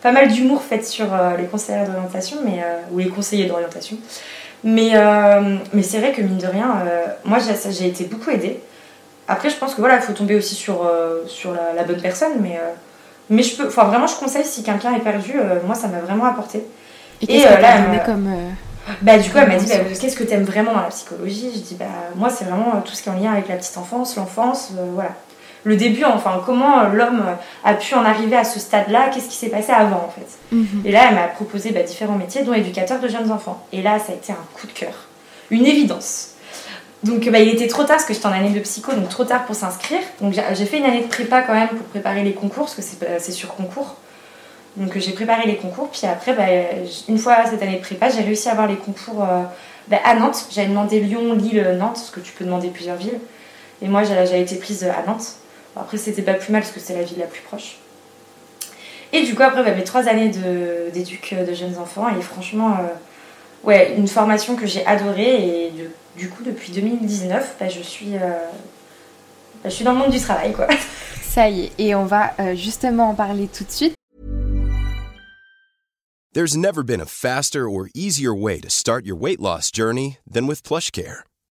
pas 0.00 0.12
mal 0.12 0.28
d'humour 0.28 0.62
fait 0.62 0.86
sur 0.86 1.06
les 1.36 1.46
conseillères 1.46 1.88
d'orientation, 1.88 2.36
mais 2.44 2.62
ou 2.92 3.00
les 3.00 3.08
conseillers 3.08 3.46
d'orientation. 3.46 3.96
Mais, 4.64 4.92
mais 5.74 5.82
c'est 5.82 5.98
vrai 5.98 6.12
que 6.12 6.22
mine 6.22 6.38
de 6.38 6.46
rien, 6.46 6.82
moi 7.24 7.38
j'ai 7.38 7.86
été 7.86 8.04
beaucoup 8.04 8.30
aidée. 8.30 8.60
Après, 9.28 9.50
je 9.50 9.56
pense 9.56 9.74
que 9.74 9.80
voilà, 9.80 9.96
il 9.96 10.02
faut 10.02 10.14
tomber 10.14 10.36
aussi 10.36 10.54
sur, 10.54 10.90
sur 11.26 11.52
la, 11.52 11.84
bonne 11.84 12.00
personne, 12.00 12.32
mais, 12.40 12.58
mais 13.28 13.42
je 13.42 13.56
peux, 13.56 13.66
enfin 13.66 13.84
vraiment, 13.84 14.06
je 14.06 14.16
conseille 14.16 14.44
si 14.44 14.62
quelqu'un 14.62 14.94
est 14.94 15.00
perdu, 15.00 15.34
moi 15.66 15.74
ça 15.74 15.88
m'a 15.88 16.00
vraiment 16.00 16.24
apporté. 16.24 16.64
Et, 17.28 17.40
là, 17.40 17.98
comme 18.06 18.30
bah, 19.00 19.18
du 19.18 19.30
coup, 19.30 19.38
elle 19.38 19.48
m'a 19.48 19.56
dit 19.56 19.66
bah, 19.66 19.76
Qu'est-ce 19.98 20.16
que 20.16 20.24
tu 20.24 20.32
aimes 20.32 20.44
vraiment 20.44 20.72
dans 20.72 20.82
la 20.82 20.88
psychologie? 20.88 21.50
Je 21.54 21.60
dis 21.60 21.74
bah, 21.74 21.86
Moi, 22.16 22.30
c'est 22.30 22.44
vraiment 22.44 22.80
tout 22.84 22.94
ce 22.94 23.02
qui 23.02 23.08
est 23.08 23.12
en 23.12 23.18
lien 23.18 23.32
avec 23.32 23.48
la 23.48 23.56
petite 23.56 23.76
enfance, 23.78 24.16
l'enfance, 24.16 24.70
euh, 24.78 24.86
voilà. 24.92 25.10
Le 25.64 25.76
début, 25.76 26.04
enfin, 26.04 26.42
comment 26.44 26.80
euh, 26.80 26.88
l'homme 26.90 27.24
a 27.64 27.74
pu 27.74 27.94
en 27.94 28.04
arriver 28.04 28.36
à 28.36 28.44
ce 28.44 28.60
stade-là? 28.60 29.08
Qu'est-ce 29.12 29.28
qui 29.28 29.36
s'est 29.36 29.48
passé 29.48 29.72
avant, 29.72 30.06
en 30.06 30.10
fait? 30.10 30.54
Mhm. 30.54 30.82
Et 30.84 30.92
là, 30.92 31.06
elle 31.08 31.14
m'a 31.14 31.28
proposé 31.28 31.70
bah, 31.70 31.82
différents 31.82 32.16
métiers, 32.16 32.42
dont 32.42 32.54
éducateur 32.54 33.00
de 33.00 33.08
jeunes 33.08 33.32
enfants. 33.32 33.66
Et 33.72 33.82
là, 33.82 33.98
ça 33.98 34.12
a 34.12 34.14
été 34.14 34.32
un 34.32 34.44
coup 34.54 34.66
de 34.66 34.72
cœur, 34.72 34.94
une 35.50 35.66
évidence. 35.66 36.30
Donc, 37.02 37.28
bah, 37.30 37.38
il 37.38 37.48
était 37.48 37.66
trop 37.66 37.82
tard 37.82 37.96
parce 37.96 38.04
que 38.04 38.14
j'étais 38.14 38.26
en 38.26 38.32
année 38.32 38.50
de 38.50 38.60
psycho, 38.60 38.92
donc 38.92 39.08
trop 39.08 39.24
tard 39.24 39.44
pour 39.44 39.54
s'inscrire. 39.54 40.00
Donc, 40.20 40.32
j'ai 40.32 40.66
fait 40.66 40.78
une 40.78 40.86
année 40.86 41.02
de 41.02 41.08
prépa 41.08 41.42
quand 41.42 41.54
même 41.54 41.68
pour 41.68 41.86
préparer 41.86 42.22
les 42.22 42.32
concours, 42.32 42.64
parce 42.64 42.74
que 42.74 42.82
c'est 42.82 43.32
sur 43.32 43.54
concours. 43.54 43.96
Donc 44.76 44.98
j'ai 44.98 45.12
préparé 45.12 45.46
les 45.46 45.56
concours, 45.56 45.88
puis 45.90 46.06
après, 46.06 46.34
bah, 46.34 46.46
une 47.08 47.18
fois 47.18 47.46
cette 47.48 47.62
année 47.62 47.76
de 47.76 47.80
prépa, 47.80 48.08
j'ai 48.10 48.22
réussi 48.22 48.48
à 48.48 48.52
avoir 48.52 48.66
les 48.66 48.76
concours 48.76 49.22
euh, 49.22 49.42
bah, 49.86 49.98
à 50.04 50.14
Nantes. 50.14 50.46
J'avais 50.50 50.68
demandé 50.68 50.98
Lyon, 50.98 51.34
Lille, 51.34 51.76
Nantes, 51.78 51.94
parce 51.94 52.10
que 52.10 52.20
tu 52.20 52.32
peux 52.32 52.44
demander 52.44 52.68
plusieurs 52.68 52.96
villes. 52.96 53.20
Et 53.82 53.88
moi, 53.88 54.02
j'avais 54.02 54.40
été 54.40 54.56
prise 54.56 54.84
à 54.84 55.06
Nantes. 55.06 55.36
Après, 55.76 55.96
c'était 55.96 56.22
pas 56.22 56.34
plus 56.34 56.52
mal, 56.52 56.62
parce 56.62 56.72
que 56.72 56.80
c'est 56.80 56.94
la 56.94 57.02
ville 57.02 57.18
la 57.18 57.26
plus 57.26 57.42
proche. 57.42 57.78
Et 59.12 59.22
du 59.22 59.34
coup, 59.34 59.42
après, 59.42 59.62
bah, 59.62 59.74
mes 59.74 59.84
trois 59.84 60.08
années 60.08 60.30
d'éduc 60.92 61.34
de, 61.34 61.54
jeunes 61.54 61.78
enfants, 61.78 62.08
et 62.08 62.20
franchement, 62.22 62.72
euh, 62.72 62.86
ouais, 63.64 63.94
une 63.96 64.08
formation 64.08 64.56
que 64.56 64.66
j'ai 64.66 64.84
adorée. 64.86 65.66
Et 65.66 65.72
du 66.16 66.28
coup, 66.28 66.42
depuis 66.42 66.72
2019, 66.72 67.56
je, 67.68 67.82
suis, 67.82 68.16
euh, 68.16 68.30
je 69.64 69.70
suis 69.70 69.84
dans 69.84 69.92
le 69.92 69.98
monde 69.98 70.10
du 70.10 70.20
travail, 70.20 70.52
quoi. 70.52 70.66
Ça 71.22 71.48
y 71.48 71.64
est, 71.64 71.72
et 71.78 71.94
on 71.96 72.04
va 72.04 72.32
justement 72.54 73.10
en 73.10 73.14
parler 73.14 73.48
tout 73.48 73.64
de 73.64 73.70
suite. 73.70 73.94
There's 76.34 76.56
never 76.56 76.82
been 76.82 77.00
a 77.00 77.06
faster 77.06 77.68
or 77.68 77.88
easier 77.94 78.34
way 78.34 78.58
to 78.58 78.68
start 78.68 79.06
your 79.06 79.14
weight 79.14 79.40
loss 79.40 79.70
journey 79.70 80.18
than 80.28 80.48
with 80.48 80.64
PlushCare. 80.64 81.22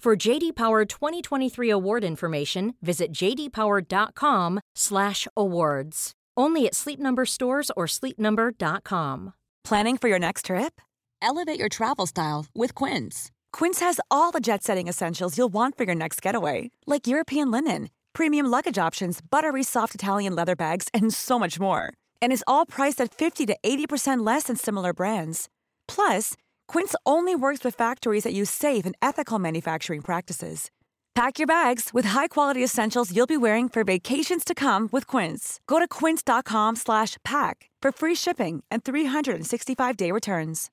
For 0.00 0.14
JD 0.14 0.54
Power 0.54 0.84
2023 0.84 1.70
award 1.70 2.04
information, 2.04 2.74
visit 2.80 3.10
jdpower.com/awards. 3.12 6.12
Only 6.36 6.66
at 6.66 6.74
Sleep 6.74 7.00
Number 7.00 7.24
stores 7.24 7.72
or 7.76 7.86
sleepnumber.com. 7.86 9.32
Planning 9.64 9.96
for 9.96 10.08
your 10.08 10.20
next 10.20 10.44
trip? 10.46 10.80
Elevate 11.20 11.58
your 11.58 11.68
travel 11.68 12.06
style 12.06 12.46
with 12.54 12.72
Quince. 12.74 13.32
Quince 13.52 13.80
has 13.80 14.00
all 14.10 14.30
the 14.30 14.40
jet-setting 14.40 14.86
essentials 14.86 15.36
you'll 15.36 15.48
want 15.48 15.76
for 15.76 15.82
your 15.84 15.96
next 15.96 16.22
getaway, 16.22 16.70
like 16.86 17.08
European 17.08 17.50
linen, 17.50 17.90
premium 18.12 18.46
luggage 18.46 18.78
options, 18.78 19.20
buttery 19.20 19.64
soft 19.64 19.94
Italian 19.94 20.36
leather 20.36 20.54
bags, 20.54 20.88
and 20.94 21.12
so 21.12 21.38
much 21.38 21.58
more 21.58 21.94
and 22.20 22.32
is 22.32 22.44
all 22.46 22.66
priced 22.66 23.00
at 23.00 23.14
50 23.14 23.46
to 23.46 23.56
80% 23.62 24.26
less 24.26 24.44
than 24.44 24.56
similar 24.56 24.92
brands. 24.92 25.48
Plus, 25.88 26.34
Quince 26.68 26.94
only 27.04 27.34
works 27.34 27.64
with 27.64 27.74
factories 27.74 28.24
that 28.24 28.34
use 28.34 28.50
safe 28.50 28.86
and 28.86 28.94
ethical 29.00 29.38
manufacturing 29.38 30.02
practices. 30.02 30.70
Pack 31.14 31.38
your 31.38 31.46
bags 31.46 31.94
with 31.94 32.06
high-quality 32.06 32.62
essentials 32.62 33.10
you'll 33.14 33.26
be 33.26 33.38
wearing 33.38 33.70
for 33.70 33.84
vacations 33.84 34.44
to 34.44 34.54
come 34.54 34.88
with 34.92 35.06
Quince. 35.06 35.60
Go 35.66 35.78
to 35.78 35.88
quince.com/pack 35.88 37.70
for 37.82 37.92
free 37.92 38.14
shipping 38.14 38.62
and 38.70 38.82
365-day 38.84 40.12
returns. 40.12 40.70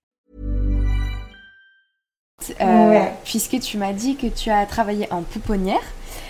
Euh, 2.60 2.90
ouais. 2.90 3.14
Puisque 3.24 3.60
tu 3.60 3.78
m'as 3.78 3.94
dit 3.94 4.16
que 4.16 4.28
tu 4.28 4.50
as 4.50 4.66
travaillé 4.66 5.08
en 5.12 5.22
pouponnière. 5.22 5.84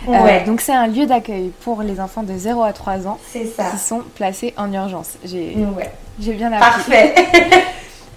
Euh, 0.08 0.46
donc 0.46 0.62
c'est 0.62 0.74
un 0.74 0.88
lieu 0.88 1.06
d'accueil 1.06 1.52
pour 1.62 1.82
les 1.82 2.00
enfants 2.00 2.24
de 2.24 2.38
0 2.38 2.62
à 2.64 2.74
3 2.74 3.08
ans 3.08 3.20
qui 3.32 3.48
sont 3.78 4.02
placés 4.16 4.54
en 4.58 4.72
urgence. 4.72 5.18
J'ai 5.24 6.34
bien 6.34 6.52
appris. 6.52 6.60
Parfait. 6.60 7.16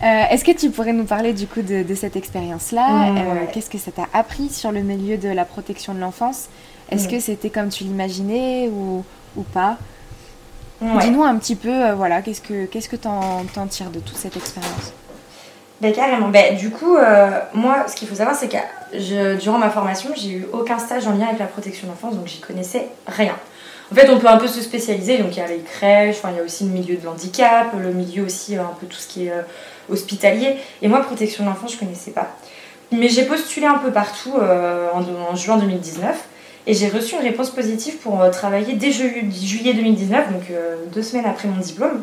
Euh, 0.02 0.22
est-ce 0.30 0.44
que 0.44 0.52
tu 0.52 0.70
pourrais 0.70 0.92
nous 0.92 1.04
parler 1.04 1.32
du 1.32 1.46
coup 1.46 1.62
de, 1.62 1.94
cette 1.94 2.16
expérience-là 2.16 3.08
euh, 3.08 3.44
Qu'est-ce 3.52 3.70
que 3.70 3.78
ça 3.78 3.90
t'a 3.90 4.06
appris 4.12 4.50
sur 4.50 4.70
le 4.70 4.80
milieu 4.80 5.16
de 5.16 5.28
la 5.28 5.44
protection 5.44 5.94
de 5.94 6.00
l'enfance? 6.00 6.48
Est-ce 6.90 7.08
que 7.08 7.18
c'était 7.18 7.50
comme 7.50 7.70
tu 7.70 7.84
l'imaginais 7.84 8.68
ou, 8.68 9.04
ou 9.36 9.42
pas? 9.42 9.76
Dis-nous 10.80 11.22
un 11.22 11.36
petit 11.36 11.56
peu, 11.56 11.92
voilà, 11.92 12.20
qu'est-ce 12.20 12.42
que 12.42 12.66
qu'est-ce 12.66 12.88
que 12.88 12.96
t'en 12.96 13.66
tires 13.68 13.90
de 13.90 13.98
toute 13.98 14.16
cette 14.16 14.36
expérience? 14.36 14.92
Ben, 15.80 15.92
carrément. 15.92 16.28
Ben, 16.28 16.56
du 16.56 16.70
coup, 16.70 16.96
euh, 16.96 17.40
moi, 17.52 17.84
ce 17.86 17.94
qu'il 17.94 18.08
faut 18.08 18.14
savoir, 18.14 18.34
c'est 18.34 18.48
que 18.48 19.36
durant 19.36 19.58
ma 19.58 19.70
formation, 19.70 20.10
j'ai 20.16 20.30
eu 20.30 20.46
aucun 20.52 20.78
stage 20.78 21.06
en 21.06 21.12
lien 21.12 21.26
avec 21.26 21.38
la 21.38 21.46
protection 21.46 21.86
de 21.86 21.92
l'enfance, 21.92 22.16
donc 22.16 22.26
j'y 22.26 22.40
connaissais 22.40 22.88
rien. 23.06 23.34
En 23.92 23.94
fait, 23.94 24.08
on 24.10 24.18
peut 24.18 24.28
un 24.28 24.38
peu 24.38 24.48
se 24.48 24.60
spécialiser, 24.62 25.18
donc 25.18 25.36
il 25.36 25.38
y 25.38 25.42
a 25.42 25.46
les 25.46 25.60
crèches, 25.60 26.16
il 26.24 26.36
y 26.36 26.40
a 26.40 26.42
aussi 26.42 26.64
le 26.64 26.70
milieu 26.70 26.96
de 26.96 27.04
l'handicap, 27.04 27.68
le 27.78 27.92
milieu 27.92 28.24
aussi, 28.24 28.56
euh, 28.56 28.62
un 28.62 28.74
peu 28.80 28.86
tout 28.86 28.96
ce 28.96 29.06
qui 29.06 29.26
est 29.26 29.32
euh, 29.32 29.42
hospitalier. 29.88 30.56
Et 30.82 30.88
moi, 30.88 31.00
protection 31.00 31.44
de 31.44 31.48
l'enfance, 31.48 31.72
je 31.72 31.78
connaissais 31.78 32.10
pas. 32.10 32.36
Mais 32.92 33.08
j'ai 33.08 33.24
postulé 33.24 33.66
un 33.66 33.78
peu 33.78 33.90
partout 33.90 34.34
en, 34.34 35.02
en, 35.32 35.34
juin 35.34 35.56
2019 35.56 36.16
et 36.68 36.74
j'ai 36.74 36.88
reçu 36.88 37.16
une 37.16 37.22
réponse 37.22 37.50
positive 37.50 37.96
pour 37.96 38.30
travailler 38.30 38.74
dès 38.74 38.92
juillet 38.92 39.74
2019, 39.74 40.32
donc 40.32 40.42
deux 40.92 41.02
semaines 41.02 41.26
après 41.26 41.48
mon 41.48 41.58
diplôme. 41.58 42.02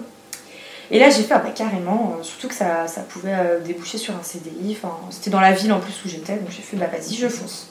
Et 0.92 1.00
là, 1.00 1.10
j'ai 1.10 1.24
fait, 1.24 1.34
ah 1.34 1.40
bah, 1.40 1.50
carrément, 1.50 2.18
euh, 2.20 2.24
surtout 2.24 2.48
que 2.48 2.54
ça, 2.54 2.88
ça 2.88 3.02
pouvait 3.02 3.34
euh, 3.34 3.60
déboucher 3.60 3.98
sur 3.98 4.16
un 4.16 4.22
CDI. 4.22 4.78
C'était 5.10 5.32
dans 5.32 5.40
la 5.40 5.52
ville 5.52 5.72
en 5.72 5.80
plus 5.80 5.94
où 6.06 6.08
j'étais, 6.08 6.36
donc 6.36 6.50
j'ai 6.50 6.62
fait, 6.62 6.78
bah 6.78 6.86
vas-y, 6.86 7.16
je 7.16 7.28
fonce. 7.28 7.70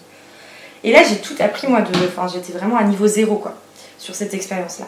Et 0.82 0.92
là, 0.92 1.02
j'ai 1.08 1.16
tout 1.16 1.34
appris, 1.38 1.68
moi, 1.68 1.82
de. 1.82 1.94
Enfin, 2.06 2.26
j'étais 2.26 2.52
vraiment 2.52 2.76
à 2.76 2.84
niveau 2.84 3.06
zéro, 3.06 3.36
quoi, 3.36 3.54
sur 3.98 4.16
cette 4.16 4.34
expérience-là. 4.34 4.86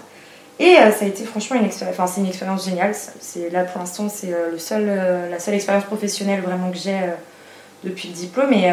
Et 0.60 0.76
euh, 0.76 0.92
ça 0.92 1.04
a 1.04 1.08
été 1.08 1.24
franchement 1.24 1.56
une 1.56 1.66
expérience, 1.66 1.98
enfin, 1.98 2.06
c'est 2.06 2.20
une 2.20 2.28
expérience 2.28 2.64
géniale. 2.64 2.94
C'est 3.20 3.50
là 3.50 3.64
pour 3.64 3.80
l'instant, 3.80 4.08
c'est 4.08 4.32
le 4.50 4.58
seul, 4.58 4.86
la 5.30 5.38
seule 5.38 5.54
expérience 5.54 5.84
professionnelle 5.84 6.42
vraiment 6.42 6.70
que 6.70 6.78
j'ai 6.78 7.00
depuis 7.82 8.08
le 8.08 8.14
diplôme. 8.14 8.52
Et, 8.52 8.72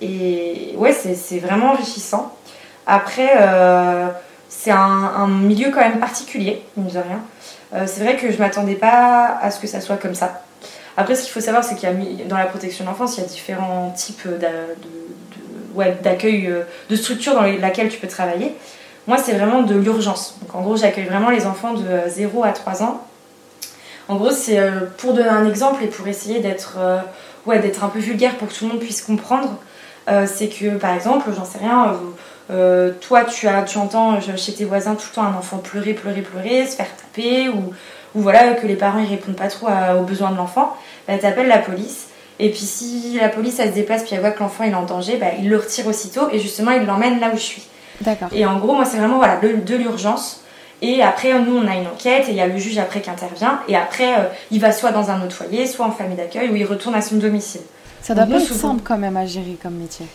et 0.00 0.74
ouais, 0.76 0.92
c'est 0.92 1.38
vraiment 1.38 1.72
enrichissant. 1.72 2.34
Après, 2.86 3.30
c'est 4.50 4.72
un, 4.72 5.26
milieu 5.28 5.70
quand 5.70 5.80
même 5.80 6.00
particulier, 6.00 6.62
mine 6.76 6.88
de 6.88 6.98
rien. 6.98 7.22
Euh, 7.72 7.84
c'est 7.86 8.02
vrai 8.02 8.16
que 8.16 8.30
je 8.30 8.38
m'attendais 8.38 8.74
pas 8.74 9.38
à 9.40 9.50
ce 9.50 9.60
que 9.60 9.66
ça 9.66 9.80
soit 9.80 9.96
comme 9.96 10.14
ça. 10.14 10.42
Après, 10.96 11.14
ce 11.14 11.22
qu'il 11.22 11.32
faut 11.32 11.40
savoir, 11.40 11.64
c'est 11.64 11.76
qu'il 11.76 11.88
y 11.88 12.22
a 12.22 12.24
dans 12.26 12.36
la 12.36 12.46
protection 12.46 12.84
de 12.84 12.90
l'enfance, 12.90 13.16
il 13.16 13.22
y 13.22 13.24
a 13.24 13.26
différents 13.26 13.90
types 13.96 14.26
d'accueil, 16.02 16.48
de, 16.48 16.64
de, 16.90 16.96
structures 16.96 17.34
dans 17.34 17.42
lesquelles 17.42 17.88
tu 17.88 17.98
peux 17.98 18.08
travailler. 18.08 18.54
Moi, 19.06 19.16
c'est 19.18 19.32
vraiment 19.32 19.62
de 19.62 19.74
l'urgence. 19.74 20.36
Donc, 20.42 20.54
en 20.54 20.62
gros, 20.62 20.76
j'accueille 20.76 21.06
vraiment 21.06 21.30
les 21.30 21.46
enfants 21.46 21.74
de 21.74 22.08
0 22.08 22.44
à 22.44 22.52
3 22.52 22.82
ans. 22.82 23.02
En 24.08 24.16
gros, 24.16 24.30
c'est 24.30 24.58
euh, 24.58 24.80
pour 24.98 25.14
donner 25.14 25.28
un 25.28 25.48
exemple 25.48 25.82
et 25.84 25.86
pour 25.86 26.06
essayer 26.08 26.40
d'être 26.40 26.76
euh, 26.78 26.98
ouais, 27.46 27.60
d'être 27.60 27.84
un 27.84 27.88
peu 27.88 27.98
vulgaire 27.98 28.36
pour 28.36 28.48
que 28.48 28.54
tout 28.54 28.64
le 28.64 28.72
monde 28.72 28.80
puisse 28.80 29.02
comprendre. 29.02 29.56
c'est 30.26 30.48
que, 30.48 30.76
par 30.76 30.94
exemple, 30.94 31.30
j'en 31.36 31.44
sais 31.44 31.58
rien, 31.58 31.94
toi, 33.00 33.24
tu, 33.24 33.46
as, 33.46 33.62
tu 33.62 33.78
entends 33.78 34.18
chez 34.36 34.52
tes 34.54 34.64
voisins 34.64 34.96
tout 34.96 35.06
le 35.10 35.14
temps 35.14 35.22
un 35.22 35.36
enfant 35.36 35.58
pleurer, 35.58 35.94
pleurer, 35.94 36.22
pleurer, 36.22 36.66
se 36.66 36.74
faire 36.74 36.88
taper, 36.96 37.48
ou, 37.48 37.72
voilà, 38.14 38.54
que 38.54 38.66
les 38.66 38.74
parents 38.74 38.98
ils 38.98 39.08
répondent 39.08 39.36
pas 39.36 39.46
trop 39.46 39.68
aux 39.68 40.02
besoins 40.02 40.32
de 40.32 40.36
l'enfant, 40.36 40.76
bah, 41.06 41.16
tu 41.16 41.26
appelles 41.26 41.46
la 41.46 41.58
police. 41.58 42.08
Et 42.40 42.48
puis 42.48 42.60
si 42.60 43.18
la 43.20 43.28
police 43.28 43.60
elle 43.60 43.68
se 43.68 43.74
déplace 43.74 44.02
puis 44.02 44.14
elle 44.14 44.20
voit 44.20 44.30
que 44.30 44.40
l'enfant 44.40 44.64
est 44.64 44.74
en 44.74 44.84
danger, 44.84 45.18
bah, 45.18 45.26
il 45.38 45.50
le 45.50 45.58
retire 45.58 45.86
aussitôt 45.86 46.28
et 46.32 46.38
justement 46.38 46.70
il 46.70 46.86
l'emmène 46.86 47.20
là 47.20 47.28
où 47.32 47.36
je 47.36 47.42
suis. 47.42 47.68
D'accord. 48.00 48.28
Et 48.32 48.46
en 48.46 48.58
gros, 48.58 48.74
moi 48.74 48.84
c'est 48.84 48.98
vraiment 48.98 49.18
voilà, 49.18 49.36
de, 49.36 49.76
l'urgence. 49.76 50.42
Et 50.82 51.02
après, 51.02 51.38
nous, 51.38 51.56
on 51.56 51.66
a 51.66 51.74
une 51.74 51.86
enquête 51.86 52.28
et 52.28 52.30
il 52.30 52.36
y 52.36 52.40
a 52.40 52.46
le 52.46 52.56
juge 52.56 52.78
après 52.78 53.02
qui 53.02 53.10
intervient. 53.10 53.60
Et 53.68 53.76
après, 53.76 54.14
euh, 54.14 54.24
il 54.50 54.60
va 54.60 54.72
soit 54.72 54.92
dans 54.92 55.10
un 55.10 55.22
autre 55.22 55.34
foyer, 55.34 55.66
soit 55.66 55.84
en 55.84 55.90
famille 55.90 56.16
d'accueil, 56.16 56.48
ou 56.48 56.56
il 56.56 56.64
retourne 56.64 56.94
à 56.94 57.02
son 57.02 57.16
domicile. 57.16 57.60
Ça 58.00 58.14
doit 58.14 58.24
pas 58.24 58.40
être 58.40 58.54
simple 58.54 58.80
quand 58.82 58.96
même 58.96 59.18
à 59.18 59.26
gérer 59.26 59.58
comme 59.62 59.74
métier. 59.74 60.06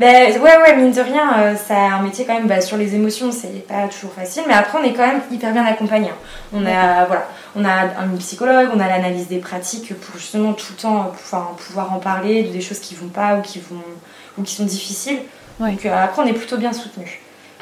Ben, 0.00 0.32
ouais, 0.40 0.56
ouais, 0.56 0.76
mine 0.78 0.92
de 0.92 1.00
rien, 1.02 1.38
euh, 1.40 1.54
c'est 1.62 1.74
un 1.74 2.00
métier 2.00 2.24
quand 2.24 2.32
même 2.32 2.46
bah, 2.46 2.62
sur 2.62 2.78
les 2.78 2.94
émotions, 2.94 3.30
c'est 3.32 3.66
pas 3.68 3.86
toujours 3.86 4.10
facile, 4.12 4.44
mais 4.48 4.54
après 4.54 4.78
on 4.80 4.82
est 4.82 4.94
quand 4.94 5.06
même 5.06 5.20
hyper 5.30 5.52
bien 5.52 5.66
accompagné. 5.66 6.08
Hein. 6.08 6.14
On 6.54 6.64
a, 6.64 7.04
voilà, 7.04 7.28
on 7.54 7.62
a 7.66 8.02
un 8.02 8.16
psychologue, 8.18 8.70
on 8.74 8.80
a 8.80 8.88
l'analyse 8.88 9.28
des 9.28 9.40
pratiques 9.40 9.92
pour 9.94 10.18
justement 10.18 10.54
tout 10.54 10.68
le 10.70 10.80
temps 10.80 11.12
pouvoir, 11.14 11.50
pouvoir 11.50 11.92
en 11.92 11.98
parler 11.98 12.44
de 12.44 12.48
des 12.48 12.62
choses 12.62 12.78
qui 12.78 12.94
vont 12.94 13.08
pas 13.08 13.36
ou 13.36 13.42
qui, 13.42 13.58
vont, 13.58 13.82
ou 14.38 14.42
qui 14.42 14.54
sont 14.54 14.64
difficiles. 14.64 15.18
Donc 15.58 15.84
euh, 15.84 15.94
après 15.94 16.22
on 16.22 16.26
est 16.26 16.32
plutôt 16.32 16.56
bien 16.56 16.72
soutenu. 16.72 17.20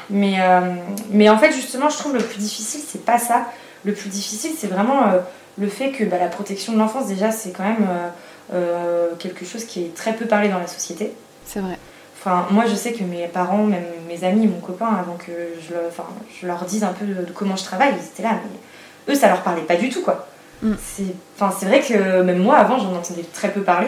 Mais, 0.09 0.35
euh, 0.39 0.75
mais 1.11 1.29
en 1.29 1.37
fait, 1.37 1.51
justement, 1.51 1.89
je 1.89 1.97
trouve 1.97 2.13
le 2.13 2.23
plus 2.23 2.39
difficile, 2.39 2.81
c'est 2.87 3.05
pas 3.05 3.19
ça. 3.19 3.45
Le 3.85 3.93
plus 3.93 4.09
difficile, 4.09 4.51
c'est 4.57 4.67
vraiment 4.67 5.01
le 5.57 5.67
fait 5.67 5.91
que 5.91 6.03
bah, 6.03 6.17
la 6.19 6.27
protection 6.27 6.73
de 6.73 6.79
l'enfance, 6.79 7.07
déjà, 7.07 7.31
c'est 7.31 7.51
quand 7.51 7.63
même 7.63 7.87
quelque 9.19 9.45
chose 9.45 9.63
qui 9.63 9.85
est 9.85 9.95
très 9.95 10.13
peu 10.13 10.25
parlé 10.25 10.49
dans 10.49 10.59
la 10.59 10.67
société. 10.67 11.13
C'est 11.45 11.61
vrai. 11.61 11.77
Enfin, 12.19 12.47
moi, 12.51 12.65
je 12.67 12.75
sais 12.75 12.91
que 12.91 13.03
mes 13.03 13.27
parents, 13.27 13.63
même 13.63 13.85
mes 14.09 14.25
amis, 14.25 14.45
mon 14.45 14.59
copain, 14.59 14.87
avant 14.87 15.15
que 15.15 15.31
je, 15.61 15.73
enfin, 15.87 16.03
je 16.41 16.47
leur 16.47 16.65
dise 16.65 16.83
un 16.83 16.91
peu 16.91 17.05
de, 17.05 17.25
comment 17.33 17.55
je 17.55 17.63
travaille, 17.63 17.93
ils 17.97 18.05
étaient 18.05 18.23
là, 18.23 18.37
mais 18.43 19.13
eux, 19.13 19.17
ça 19.17 19.29
leur 19.29 19.41
parlait 19.41 19.61
pas 19.61 19.77
du 19.77 19.89
tout, 19.89 20.01
quoi. 20.01 20.27
Mm. 20.61 20.73
C'est 20.83 21.65
vrai 21.65 21.79
que 21.79 22.21
même 22.21 22.39
moi, 22.39 22.57
avant, 22.57 22.77
j'en 22.77 22.93
entendais 22.93 23.23
très 23.33 23.51
peu 23.51 23.61
parler. 23.61 23.87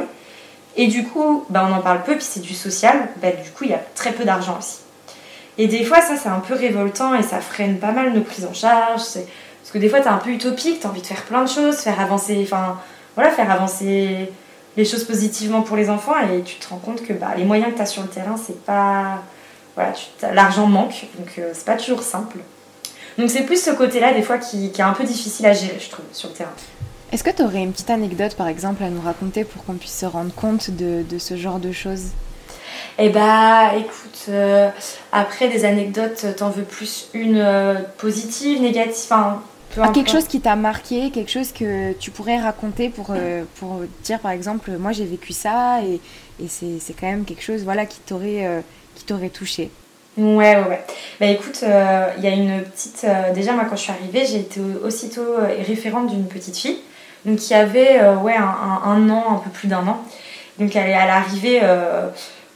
Et 0.77 0.87
du 0.87 1.03
coup, 1.03 1.43
bah, 1.49 1.67
on 1.69 1.73
en 1.73 1.81
parle 1.81 2.03
peu, 2.03 2.13
puis 2.13 2.23
c'est 2.23 2.39
du 2.39 2.53
social, 2.53 3.09
bah, 3.21 3.31
du 3.31 3.49
coup, 3.51 3.65
il 3.65 3.71
y 3.71 3.73
a 3.73 3.81
très 3.95 4.13
peu 4.13 4.23
d'argent 4.23 4.57
aussi. 4.57 4.79
Et 5.61 5.67
des 5.67 5.83
fois, 5.83 6.01
ça, 6.01 6.17
c'est 6.17 6.27
un 6.27 6.39
peu 6.39 6.55
révoltant 6.55 7.13
et 7.13 7.21
ça 7.21 7.39
freine 7.39 7.77
pas 7.77 7.91
mal 7.91 8.13
nos 8.13 8.21
prises 8.21 8.45
en 8.45 8.53
charge. 8.53 9.03
Parce 9.03 9.71
que 9.71 9.77
des 9.77 9.89
fois, 9.89 9.99
t'es 9.99 10.07
un 10.07 10.17
peu 10.17 10.31
utopique, 10.31 10.79
t'as 10.79 10.89
envie 10.89 11.03
de 11.03 11.05
faire 11.05 11.21
plein 11.21 11.43
de 11.43 11.49
choses, 11.49 11.77
faire 11.77 11.99
avancer, 11.99 12.39
enfin, 12.41 12.79
voilà, 13.13 13.29
faire 13.29 13.51
avancer 13.51 14.31
les 14.75 14.85
choses 14.85 15.03
positivement 15.03 15.61
pour 15.61 15.77
les 15.77 15.91
enfants 15.91 16.17
et 16.17 16.41
tu 16.41 16.55
te 16.55 16.67
rends 16.67 16.79
compte 16.79 17.03
que 17.03 17.13
bah, 17.13 17.33
les 17.37 17.43
moyens 17.43 17.73
que 17.73 17.75
tu 17.75 17.81
as 17.83 17.85
sur 17.85 18.01
le 18.01 18.07
terrain, 18.07 18.37
c'est 18.43 18.65
pas. 18.65 19.21
Voilà, 19.75 19.93
l'argent 20.33 20.65
manque, 20.65 21.05
donc 21.19 21.35
euh, 21.37 21.51
c'est 21.53 21.65
pas 21.65 21.77
toujours 21.77 22.01
simple. 22.01 22.39
Donc 23.19 23.29
c'est 23.29 23.43
plus 23.43 23.61
ce 23.61 23.69
côté-là, 23.69 24.15
des 24.15 24.23
fois, 24.23 24.39
qui, 24.39 24.65
est 24.65 24.81
un 24.81 24.93
peu 24.93 25.03
difficile 25.03 25.45
à 25.45 25.53
gérer, 25.53 25.77
je 25.79 25.91
trouve, 25.91 26.05
sur 26.11 26.29
le 26.29 26.33
terrain. 26.33 26.53
Est-ce 27.11 27.23
que 27.23 27.29
tu 27.29 27.43
aurais 27.43 27.61
une 27.61 27.71
petite 27.71 27.91
anecdote, 27.91 28.33
par 28.35 28.47
exemple, 28.47 28.83
à 28.83 28.89
nous 28.89 29.01
raconter 29.01 29.43
pour 29.43 29.63
qu'on 29.63 29.75
puisse 29.75 29.99
se 29.99 30.07
rendre 30.07 30.33
compte 30.33 30.71
de, 30.71 31.05
ce 31.19 31.37
genre 31.37 31.59
de 31.59 31.71
choses? 31.71 32.07
Eh 32.97 33.09
bah, 33.09 33.71
écoute, 33.77 34.25
euh, 34.29 34.69
après 35.11 35.47
des 35.47 35.65
anecdotes, 35.65 36.25
t'en 36.37 36.49
veux 36.49 36.63
plus 36.63 37.09
une 37.13 37.37
euh, 37.37 37.75
positive, 37.97 38.61
négative, 38.61 39.05
enfin, 39.09 39.41
ah, 39.81 39.89
quelque 39.93 40.11
chose 40.11 40.25
qui 40.25 40.41
t'a 40.41 40.57
marqué, 40.57 41.11
quelque 41.11 41.31
chose 41.31 41.53
que 41.53 41.93
tu 41.93 42.11
pourrais 42.11 42.37
raconter 42.37 42.89
pour, 42.89 43.07
euh, 43.11 43.43
pour 43.55 43.79
dire 44.03 44.19
par 44.19 44.31
exemple, 44.31 44.71
moi 44.77 44.91
j'ai 44.91 45.05
vécu 45.05 45.31
ça 45.31 45.79
et, 45.81 46.01
et 46.43 46.47
c'est 46.49 46.93
quand 46.93 47.07
même 47.07 47.23
quelque 47.23 47.43
chose 47.43 47.63
voilà, 47.63 47.85
qui 47.85 47.99
t'aurait 48.01 48.63
t'aurait 49.07 49.29
touché. 49.29 49.71
Ouais, 50.17 50.57
ouais, 50.57 50.67
ouais. 50.67 50.85
Bah 51.19 51.27
écoute, 51.27 51.61
euh, 51.63 52.07
il 52.17 52.23
y 52.23 52.27
a 52.27 52.31
une 52.31 52.61
petite. 52.63 53.05
déjà, 53.33 53.53
moi 53.53 53.63
quand 53.67 53.77
je 53.77 53.83
suis 53.83 53.91
arrivée, 53.93 54.25
j'ai 54.25 54.41
été 54.41 54.59
aussitôt 54.83 55.37
référente 55.65 56.07
d'une 56.11 56.27
petite 56.27 56.57
fille 56.57 56.79
donc, 57.25 57.37
qui 57.37 57.53
avait 57.53 57.99
ouais, 58.21 58.35
un, 58.35 58.81
un, 58.83 59.09
an, 59.09 59.35
un 59.35 59.37
peu 59.37 59.49
plus 59.49 59.69
d'un 59.69 59.87
an. 59.87 60.01
Donc 60.59 60.75
elle 60.75 60.89
est 60.89 60.93
à 60.93 61.07
l'arrivée. 61.07 61.61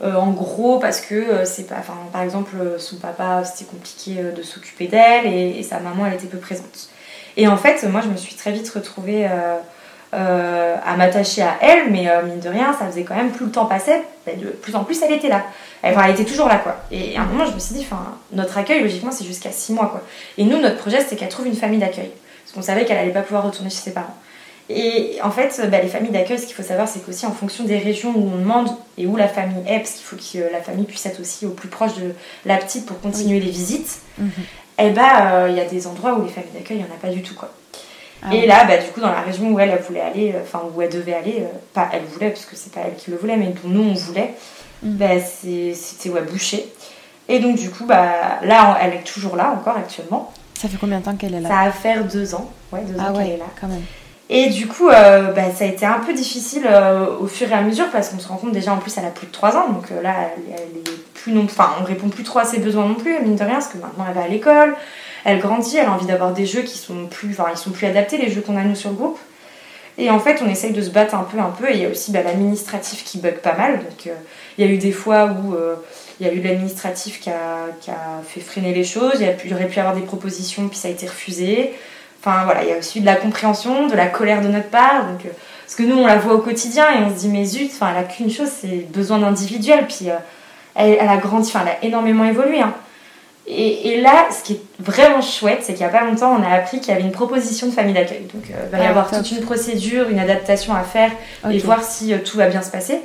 En 0.03 0.31
gros 0.31 0.77
parce 0.79 0.99
que 0.99 1.45
c'est 1.45 1.67
pas 1.67 1.81
par 2.11 2.21
exemple 2.21 2.55
son 2.79 2.97
papa 2.97 3.43
c'était 3.45 3.69
compliqué 3.69 4.15
de 4.35 4.43
s'occuper 4.43 4.87
d'elle 4.87 5.25
et, 5.25 5.63
sa 5.63 5.79
maman 5.79 6.05
elle 6.05 6.15
était 6.15 6.27
peu 6.27 6.37
présente 6.37 6.89
et 7.37 7.47
en 7.47 7.57
fait, 7.57 7.83
moi, 7.83 8.01
je 8.01 8.07
me 8.09 8.15
suis 8.15 8.35
très 8.35 8.51
vite 8.51 8.69
retrouvée 8.69 9.27
euh, 9.27 9.57
euh, 10.13 10.75
à 10.85 10.95
m'attacher 10.95 11.41
à 11.41 11.57
elle, 11.61 11.91
mais 11.91 12.09
euh, 12.09 12.23
mine 12.23 12.39
de 12.39 12.49
rien, 12.49 12.73
ça 12.77 12.85
faisait 12.87 13.03
quand 13.03 13.15
même 13.15 13.31
plus 13.31 13.45
le 13.45 13.51
temps 13.51 13.65
passait, 13.65 14.03
de 14.27 14.47
plus 14.47 14.75
en 14.75 14.83
plus, 14.83 15.01
elle 15.01 15.13
était 15.13 15.27
là. 15.27 15.43
Elle, 15.81 15.95
elle 16.01 16.11
était 16.11 16.25
toujours 16.25 16.47
là, 16.47 16.57
quoi. 16.57 16.77
Et 16.91 17.17
à 17.17 17.21
un 17.21 17.25
moment, 17.25 17.45
je 17.45 17.51
me 17.51 17.59
suis 17.59 17.75
dit, 17.75 17.85
enfin, 17.89 18.17
notre 18.31 18.57
accueil, 18.57 18.81
logiquement, 18.81 19.11
c'est 19.11 19.25
jusqu'à 19.25 19.51
6 19.51 19.73
mois, 19.73 19.87
quoi. 19.87 20.01
Et 20.37 20.45
nous, 20.45 20.59
notre 20.59 20.77
projet, 20.77 21.01
c'était 21.01 21.17
qu'elle 21.17 21.29
trouve 21.29 21.47
une 21.47 21.55
famille 21.55 21.79
d'accueil. 21.79 22.11
Parce 22.43 22.53
qu'on 22.53 22.61
savait 22.61 22.85
qu'elle 22.85 22.97
allait 22.97 23.11
pas 23.11 23.21
pouvoir 23.21 23.43
retourner 23.43 23.69
chez 23.69 23.77
ses 23.77 23.93
parents. 23.93 24.15
Et 24.69 25.19
en 25.23 25.29
fait, 25.29 25.61
bah, 25.69 25.79
les 25.81 25.87
familles 25.87 26.11
d'accueil, 26.11 26.39
ce 26.39 26.45
qu'il 26.47 26.55
faut 26.55 26.63
savoir, 26.63 26.87
c'est 26.87 27.05
qu'aussi 27.05 27.25
en 27.25 27.31
fonction 27.31 27.65
des 27.65 27.77
régions 27.77 28.13
où 28.15 28.31
on 28.33 28.37
demande 28.37 28.69
et 28.97 29.05
où 29.05 29.15
la 29.15 29.27
famille 29.27 29.63
est, 29.67 29.77
parce 29.79 29.91
qu'il 29.91 30.03
faut 30.05 30.15
que 30.15 30.51
la 30.51 30.61
famille 30.61 30.85
puisse 30.85 31.05
être 31.05 31.19
aussi 31.19 31.45
au 31.45 31.51
plus 31.51 31.69
proche 31.69 31.95
de 31.95 32.13
la 32.45 32.57
petite 32.57 32.85
pour 32.85 32.99
continuer 32.99 33.39
les 33.39 33.51
visites, 33.51 33.99
mhm 34.17 34.31
eh 34.77 34.89
bah, 34.89 35.47
il 35.47 35.53
euh, 35.53 35.57
y 35.57 35.59
a 35.59 35.65
des 35.65 35.87
endroits 35.87 36.13
où 36.13 36.23
les 36.23 36.29
familles 36.29 36.51
d'accueil, 36.53 36.77
il 36.77 36.83
n'y 36.83 36.89
en 36.89 36.93
a 36.93 36.99
pas 36.99 37.09
du 37.09 37.21
tout, 37.21 37.35
quoi. 37.35 37.49
Ah 38.21 38.33
et 38.33 38.45
là, 38.45 38.65
bah, 38.65 38.77
du 38.77 38.87
coup, 38.91 39.01
dans 39.01 39.11
la 39.11 39.21
région 39.21 39.51
où 39.51 39.59
elle, 39.59 39.77
voulait 39.87 40.01
aller, 40.01 40.33
euh, 40.33 40.41
enfin, 40.41 40.63
où 40.73 40.81
elle 40.81 40.89
devait 40.89 41.13
aller, 41.13 41.37
euh, 41.41 41.57
pas 41.73 41.89
elle 41.93 42.03
voulait, 42.03 42.29
parce 42.29 42.45
que 42.45 42.55
c'est 42.55 42.73
pas 42.73 42.81
elle 42.85 42.95
qui 42.95 43.11
le 43.11 43.17
voulait, 43.17 43.37
mais 43.37 43.47
dont 43.47 43.69
nous, 43.69 43.83
on 43.83 43.93
voulait, 43.93 44.33
mm. 44.83 44.95
bah, 44.95 45.19
c'était 45.19 46.09
ouais, 46.09 46.21
bouché. 46.21 46.73
Et 47.27 47.39
donc, 47.39 47.57
du 47.57 47.69
coup, 47.69 47.85
bah, 47.85 48.39
là, 48.41 48.77
elle 48.81 48.93
est 48.93 49.03
toujours 49.03 49.35
là, 49.35 49.51
encore, 49.51 49.77
actuellement. 49.77 50.33
Ça 50.59 50.67
fait 50.67 50.77
combien 50.77 50.99
de 50.99 51.05
temps 51.05 51.15
qu'elle 51.15 51.35
est 51.35 51.41
là? 51.41 51.49
Ça 51.49 51.65
va 51.65 51.71
faire 51.71 52.03
deux 52.05 52.35
ans, 52.35 52.49
ouais, 52.71 52.81
deux 52.81 52.95
ah 52.99 53.11
ans 53.11 53.17
qu'elle 53.17 53.31
est 53.31 53.37
là. 53.37 53.45
quand 53.59 53.67
même. 53.67 53.83
Et 54.29 54.49
du 54.49 54.67
coup, 54.67 54.87
bah, 54.87 55.51
ça 55.55 55.65
a 55.65 55.67
été 55.67 55.85
un 55.85 55.99
peu 55.99 56.13
difficile 56.13 56.67
au 57.19 57.27
fur 57.27 57.49
et 57.49 57.53
à 57.53 57.61
mesure 57.61 57.91
parce 57.91 58.09
qu'on 58.09 58.19
se 58.19 58.27
rend 58.27 58.37
compte 58.37 58.53
déjà 58.53 58.73
en 58.73 58.77
plus 58.77 58.97
elle 58.97 59.05
a 59.05 59.09
plus 59.09 59.27
de 59.27 59.31
3 59.31 59.55
ans, 59.55 59.69
donc 59.69 59.91
là 60.01 60.15
elle, 60.49 60.55
elle, 60.55 60.77
est 60.79 61.05
non, 61.31 61.45
enfin, 61.45 61.71
on 61.81 61.83
répond 61.83 62.09
plus 62.09 62.23
trop 62.23 62.39
à 62.39 62.45
ses 62.45 62.59
besoins 62.59 62.87
non 62.87 62.95
plus, 62.95 63.19
mine 63.21 63.35
de 63.35 63.43
rien, 63.43 63.53
parce 63.53 63.67
que 63.67 63.77
maintenant 63.77 64.05
elle 64.07 64.13
va 64.13 64.23
à 64.23 64.27
l'école, 64.27 64.75
elle 65.23 65.39
grandit, 65.39 65.77
elle 65.77 65.87
a 65.87 65.91
envie 65.91 66.05
d'avoir 66.05 66.33
des 66.33 66.45
jeux 66.45 66.61
qui 66.61 66.77
sont 66.77 67.07
plus, 67.07 67.31
enfin, 67.31 67.49
ils 67.51 67.57
sont 67.57 67.71
plus 67.71 67.87
adaptés, 67.87 68.17
les 68.17 68.29
jeux 68.29 68.41
qu'on 68.41 68.57
a 68.57 68.63
nous 68.63 68.75
sur 68.75 68.89
le 68.89 68.95
groupe. 68.95 69.19
Et 69.97 70.09
en 70.09 70.19
fait, 70.19 70.41
on 70.45 70.49
essaye 70.49 70.73
de 70.73 70.81
se 70.81 70.89
battre 70.89 71.15
un 71.15 71.23
peu, 71.23 71.39
un 71.39 71.51
peu. 71.51 71.69
Et 71.69 71.75
il 71.75 71.81
y 71.81 71.85
a 71.85 71.89
aussi 71.89 72.11
bah, 72.11 72.21
l'administratif 72.21 73.05
qui 73.05 73.17
bug 73.17 73.35
pas 73.35 73.55
mal. 73.55 73.77
Donc, 73.77 74.07
euh, 74.07 74.13
il 74.57 74.65
y 74.65 74.67
a 74.67 74.71
eu 74.71 74.77
des 74.77 74.91
fois 74.91 75.27
où 75.27 75.53
euh, 75.53 75.75
il 76.19 76.27
y 76.27 76.29
a 76.29 76.33
eu 76.33 76.41
l'administratif 76.41 77.21
qui 77.21 77.29
a, 77.29 77.67
qui 77.79 77.91
a, 77.91 78.21
fait 78.27 78.41
freiner 78.41 78.73
les 78.73 78.83
choses. 78.83 79.13
Il, 79.15 79.21
y, 79.21 79.53
aurait 79.53 79.67
pu 79.67 79.77
y 79.77 79.79
avoir 79.79 79.95
des 79.95 80.01
propositions, 80.01 80.67
puis 80.67 80.77
ça 80.77 80.89
a 80.89 80.91
été 80.91 81.07
refusé. 81.07 81.73
Enfin, 82.25 82.43
voilà, 82.45 82.63
il 82.63 82.69
y 82.69 82.73
a 82.73 82.77
aussi 82.77 83.01
de 83.01 83.05
la 83.05 83.15
compréhension, 83.15 83.87
de 83.87 83.95
la 83.95 84.07
colère 84.07 84.41
de 84.41 84.47
notre 84.47 84.69
part. 84.69 85.05
Donc, 85.05 85.25
euh, 85.25 85.29
parce 85.63 85.75
que 85.75 85.83
nous, 85.83 85.97
on 85.97 86.07
la 86.07 86.17
voit 86.17 86.33
au 86.33 86.39
quotidien 86.39 86.85
et 86.91 87.03
on 87.03 87.09
se 87.09 87.19
dit, 87.19 87.27
mais 87.27 87.45
zut, 87.45 87.69
enfin, 87.73 87.91
elle 87.91 88.03
a 88.03 88.07
qu'une 88.07 88.31
chose, 88.31 88.49
c'est 88.49 88.87
besoin 88.91 89.19
d'individuel. 89.19 89.85
Puis, 89.87 90.07
elle, 90.75 90.99
a 90.99 91.17
grandi, 91.17 91.49
enfin, 91.49 91.61
elle 91.63 91.71
a 91.71 91.83
énormément 91.83 92.25
évolué. 92.25 92.61
Hein. 92.61 92.73
Et, 93.47 94.01
là, 94.01 94.27
ce 94.31 94.43
qui 94.43 94.53
est 94.53 94.61
vraiment 94.79 95.21
chouette, 95.21 95.59
c'est 95.61 95.73
qu'il 95.73 95.85
n'y 95.85 95.91
a 95.91 95.97
pas 95.97 96.03
longtemps, 96.03 96.35
on 96.35 96.43
a 96.43 96.49
appris 96.49 96.79
qu'il 96.79 96.89
y 96.89 96.97
avait 96.97 97.05
une 97.05 97.11
proposition 97.11 97.67
de 97.67 97.71
famille 97.71 97.93
d'accueil. 97.93 98.27
Donc, 98.33 98.43
euh, 98.49 98.65
il 98.65 98.71
va 98.71 98.83
y 98.83 98.87
ah, 98.87 98.89
avoir 98.89 99.11
toute 99.11 99.29
une 99.31 99.41
procédure, 99.41 100.09
une 100.09 100.19
adaptation 100.19 100.73
à 100.73 100.81
faire 100.81 101.11
et 101.49 101.57
voir 101.59 101.83
si 101.83 102.11
euh, 102.11 102.17
tout 102.25 102.37
va 102.37 102.47
bien 102.47 102.63
se 102.63 102.71
passer. 102.71 103.01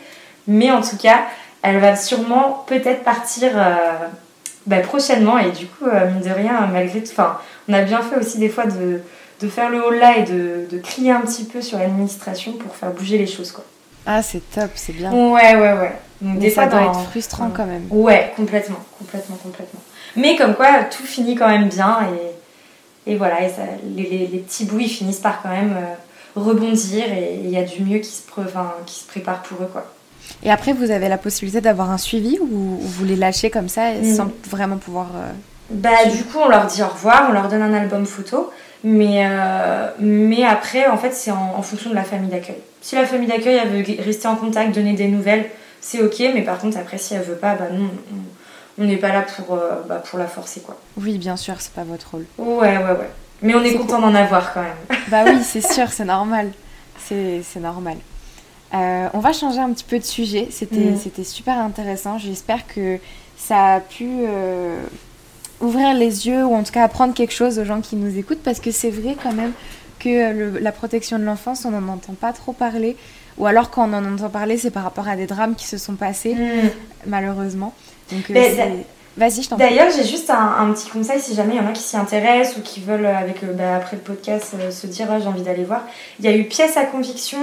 Mais 0.49 0.71
en 0.71 0.81
tout 0.81 0.97
cas, 0.97 1.25
elle 1.63 1.79
va 1.79 1.95
sûrement 1.95 2.65
peut-être 2.67 3.05
partir 3.05 3.51
euh, 3.55 4.07
bah, 4.71 4.81
prochainement. 4.81 5.39
Et 5.39 5.51
du 5.51 5.67
coup, 5.67 5.85
mine 5.85 6.23
de 6.23 6.35
rien, 6.35 6.69
malgré 6.73 7.03
tout, 7.03 7.13
on 7.69 7.73
a 7.73 7.83
bien 7.83 8.01
fait 8.01 8.17
aussi 8.17 8.39
des 8.39 8.49
fois 8.49 8.67
de, 8.67 9.01
de 9.41 9.49
faire 9.49 9.71
le 9.71 9.85
haut 9.85 9.91
là 9.91 10.19
et 10.19 10.23
de, 10.23 10.67
de 10.71 10.79
crier 10.79 11.13
un 11.13 11.21
petit 11.21 11.45
peu 11.45 11.61
sur 11.61 11.79
l'administration 11.79 12.53
pour 12.53 12.75
faire 12.75 12.91
bouger 12.91 13.19
les 13.19 13.27
choses. 13.27 13.53
Quoi. 13.53 13.65
Ah, 14.07 14.23
c'est 14.23 14.43
top, 14.51 14.71
c'est 14.75 14.93
bien. 14.93 15.13
Ouais, 15.13 15.55
ouais, 15.57 15.73
ouais. 15.73 15.93
Donc, 16.21 16.39
des 16.39 16.51
ça 16.51 16.67
doit 16.67 16.83
être 16.83 17.01
frustrant 17.11 17.51
quand 17.55 17.67
même. 17.67 17.87
Ouais, 17.91 18.33
complètement, 18.37 18.81
complètement, 18.99 19.37
complètement. 19.37 19.81
Mais 20.17 20.37
comme 20.37 20.55
quoi, 20.55 20.85
tout 20.85 21.05
finit 21.05 21.35
quand 21.35 21.49
même 21.49 21.69
bien 21.69 21.99
et, 23.07 23.13
et 23.13 23.17
voilà, 23.17 23.45
et 23.45 23.49
ça, 23.49 23.63
les, 23.97 24.27
les, 24.27 24.39
petits 24.39 24.65
bouts 24.65 24.81
ils 24.81 24.89
finissent 24.89 25.21
par 25.21 25.41
quand 25.41 25.49
même 25.49 25.77
euh, 25.77 26.41
rebondir 26.41 27.05
et 27.13 27.41
il 27.43 27.51
y 27.51 27.57
a 27.57 27.63
du 27.63 27.83
mieux 27.83 27.99
qui 27.99 28.11
se, 28.11 28.23
enfin, 28.39 28.75
qui 28.87 29.01
se 29.01 29.07
prépare 29.07 29.43
pour 29.43 29.63
eux, 29.63 29.69
quoi. 29.73 29.87
Et 30.43 30.51
après, 30.51 30.73
vous 30.73 30.91
avez 30.91 31.09
la 31.09 31.19
possibilité 31.19 31.61
d'avoir 31.61 31.91
un 31.91 31.99
suivi 31.99 32.39
ou 32.41 32.79
vous 32.81 33.05
les 33.05 33.17
lâchez 33.17 33.51
comme 33.51 33.69
ça 33.69 33.93
mm. 33.93 34.15
sans 34.15 34.31
vraiment 34.49 34.77
pouvoir. 34.77 35.09
Euh, 35.17 35.31
bah, 35.71 36.05
du 36.13 36.25
coup, 36.25 36.39
on 36.45 36.49
leur 36.49 36.67
dit 36.67 36.83
au 36.83 36.89
revoir, 36.89 37.27
on 37.29 37.33
leur 37.33 37.49
donne 37.49 37.63
un 37.63 37.75
album 37.75 38.07
photo. 38.07 38.51
Mais, 38.83 39.27
euh, 39.29 39.89
mais 39.99 40.43
après, 40.45 40.87
en 40.87 40.97
fait, 40.97 41.13
c'est 41.13 41.31
en, 41.31 41.55
en, 41.57 41.63
fonction 41.63 41.91
de 41.91 41.95
la 41.95 42.05
famille 42.05 42.31
d'accueil. 42.31 42.57
Si 42.81 42.95
la 42.95 43.05
famille 43.05 43.29
d'accueil 43.29 43.61
veut 43.69 44.03
rester 44.03 44.27
en 44.27 44.37
contact, 44.37 44.75
donner 44.75 44.95
des 44.95 45.09
nouvelles, 45.09 45.45
c'est 45.83 46.03
ok, 46.03 46.19
mais 46.35 46.43
par 46.43 46.59
contre, 46.59 46.79
après, 46.79 46.97
si 46.97 47.15
elle 47.15 47.23
veut 47.23 47.35
pas, 47.35 47.55
bah 47.55 47.67
non, 47.71 47.91
on 48.79 48.85
n'est 48.85 48.97
pas 48.97 49.09
là 49.09 49.23
pour, 49.23 49.55
euh, 49.55 49.83
bah, 49.87 49.97
pour 49.97 50.19
la 50.19 50.27
forcer, 50.27 50.61
quoi. 50.61 50.79
Oui, 50.97 51.19
bien 51.19 51.37
sûr, 51.37 51.55
c'est 51.59 51.73
pas 51.73 51.85
votre 51.85 52.13
rôle. 52.13 52.25
Ouais, 52.39 52.79
ouais, 52.79 52.83
ouais. 52.83 53.11
Mais 53.43 53.55
on 53.55 53.63
est, 53.63 53.75
content 53.75 54.01
d'en 54.01 54.15
avoir 54.15 54.53
quand 54.53 54.63
même. 54.63 54.99
Bah 55.09 55.25
oui, 55.27 55.43
c'est 55.43 55.67
sûr, 55.73 55.91
c'est 55.91 56.05
normal. 56.05 56.51
C'est 57.07 57.43
normal. 57.57 57.97
Euh, 58.73 59.09
on 59.15 59.19
va 59.19 59.33
changer 59.33 59.59
un 59.59 59.73
petit 59.73 59.85
peu 59.85 59.99
de 59.99 60.05
sujet. 60.05 60.49
C'était 60.51 60.77
mm. 60.77 61.25
super 61.25 61.59
intéressant. 61.59 62.19
J'espère 62.19 62.67
que 62.67 62.99
ça 63.37 63.75
a 63.75 63.81
pu 63.81 64.07
ouvrir 65.61 65.95
les 65.95 66.27
yeux 66.27 66.45
ou 66.45 66.55
en 66.55 66.63
tout 66.63 66.73
cas 66.73 66.85
apprendre 66.85 67.15
quelque 67.15 67.33
chose 67.33 67.59
aux 67.59 67.65
gens 67.65 67.81
qui 67.81 67.97
nous 67.97 68.17
écoutent 68.19 68.43
parce 68.43 68.61
que 68.61 68.71
c'est 68.71 68.91
vrai 68.91 69.17
quand 69.23 69.33
même 69.33 69.53
que 69.99 70.59
la 70.59 70.73
protection 70.73 71.19
de 71.19 71.25
l'enfance, 71.25 71.65
on 71.65 71.71
n'en 71.71 71.93
entend 71.93 72.15
pas 72.15 72.33
trop 72.33 72.53
parler. 72.53 72.97
Ou 73.39 73.47
alors 73.47 73.71
quand 73.71 73.89
on 73.89 73.93
en 73.93 74.15
entend 74.15 74.29
parler, 74.29 74.59
c'est 74.59 74.71
par 74.71 74.83
rapport 74.83 75.09
à 75.09 75.17
des 75.17 75.27
drames 75.27 75.55
qui 75.55 75.67
se 75.67 75.79
sont 75.79 75.95
passés, 75.95 76.35
mm. 76.35 76.71
malheureusement. 77.07 77.75
Donc, 78.11 78.31
Vas-y, 79.17 79.43
je 79.43 79.49
t'en 79.49 79.57
D'ailleurs, 79.57 79.89
j'ai 79.95 80.05
juste 80.05 80.31
un, 80.31 80.73
petit 80.73 80.89
conseil 80.89 81.21
si 81.21 81.35
jamais 81.35 81.55
il 81.55 81.57
y 81.57 81.61
en 81.61 81.67
a 81.67 81.73
qui 81.73 81.83
s'y 81.83 81.97
intéressent 81.97 82.57
ou 82.57 82.61
qui 82.63 82.81
veulent, 82.81 83.07
avec 83.07 83.45
bah, 83.57 83.77
après 83.77 83.97
le 83.97 84.03
podcast, 84.03 84.55
se 84.71 84.87
dire 84.87 85.09
j'ai 85.21 85.27
envie 85.27 85.43
d'aller 85.43 85.65
voir. 85.65 85.83
Il 86.21 86.25
y 86.25 86.29
a 86.29 86.37
eu 86.37 86.45
Pièce 86.45 86.77
à 86.77 86.85
conviction 86.85 87.39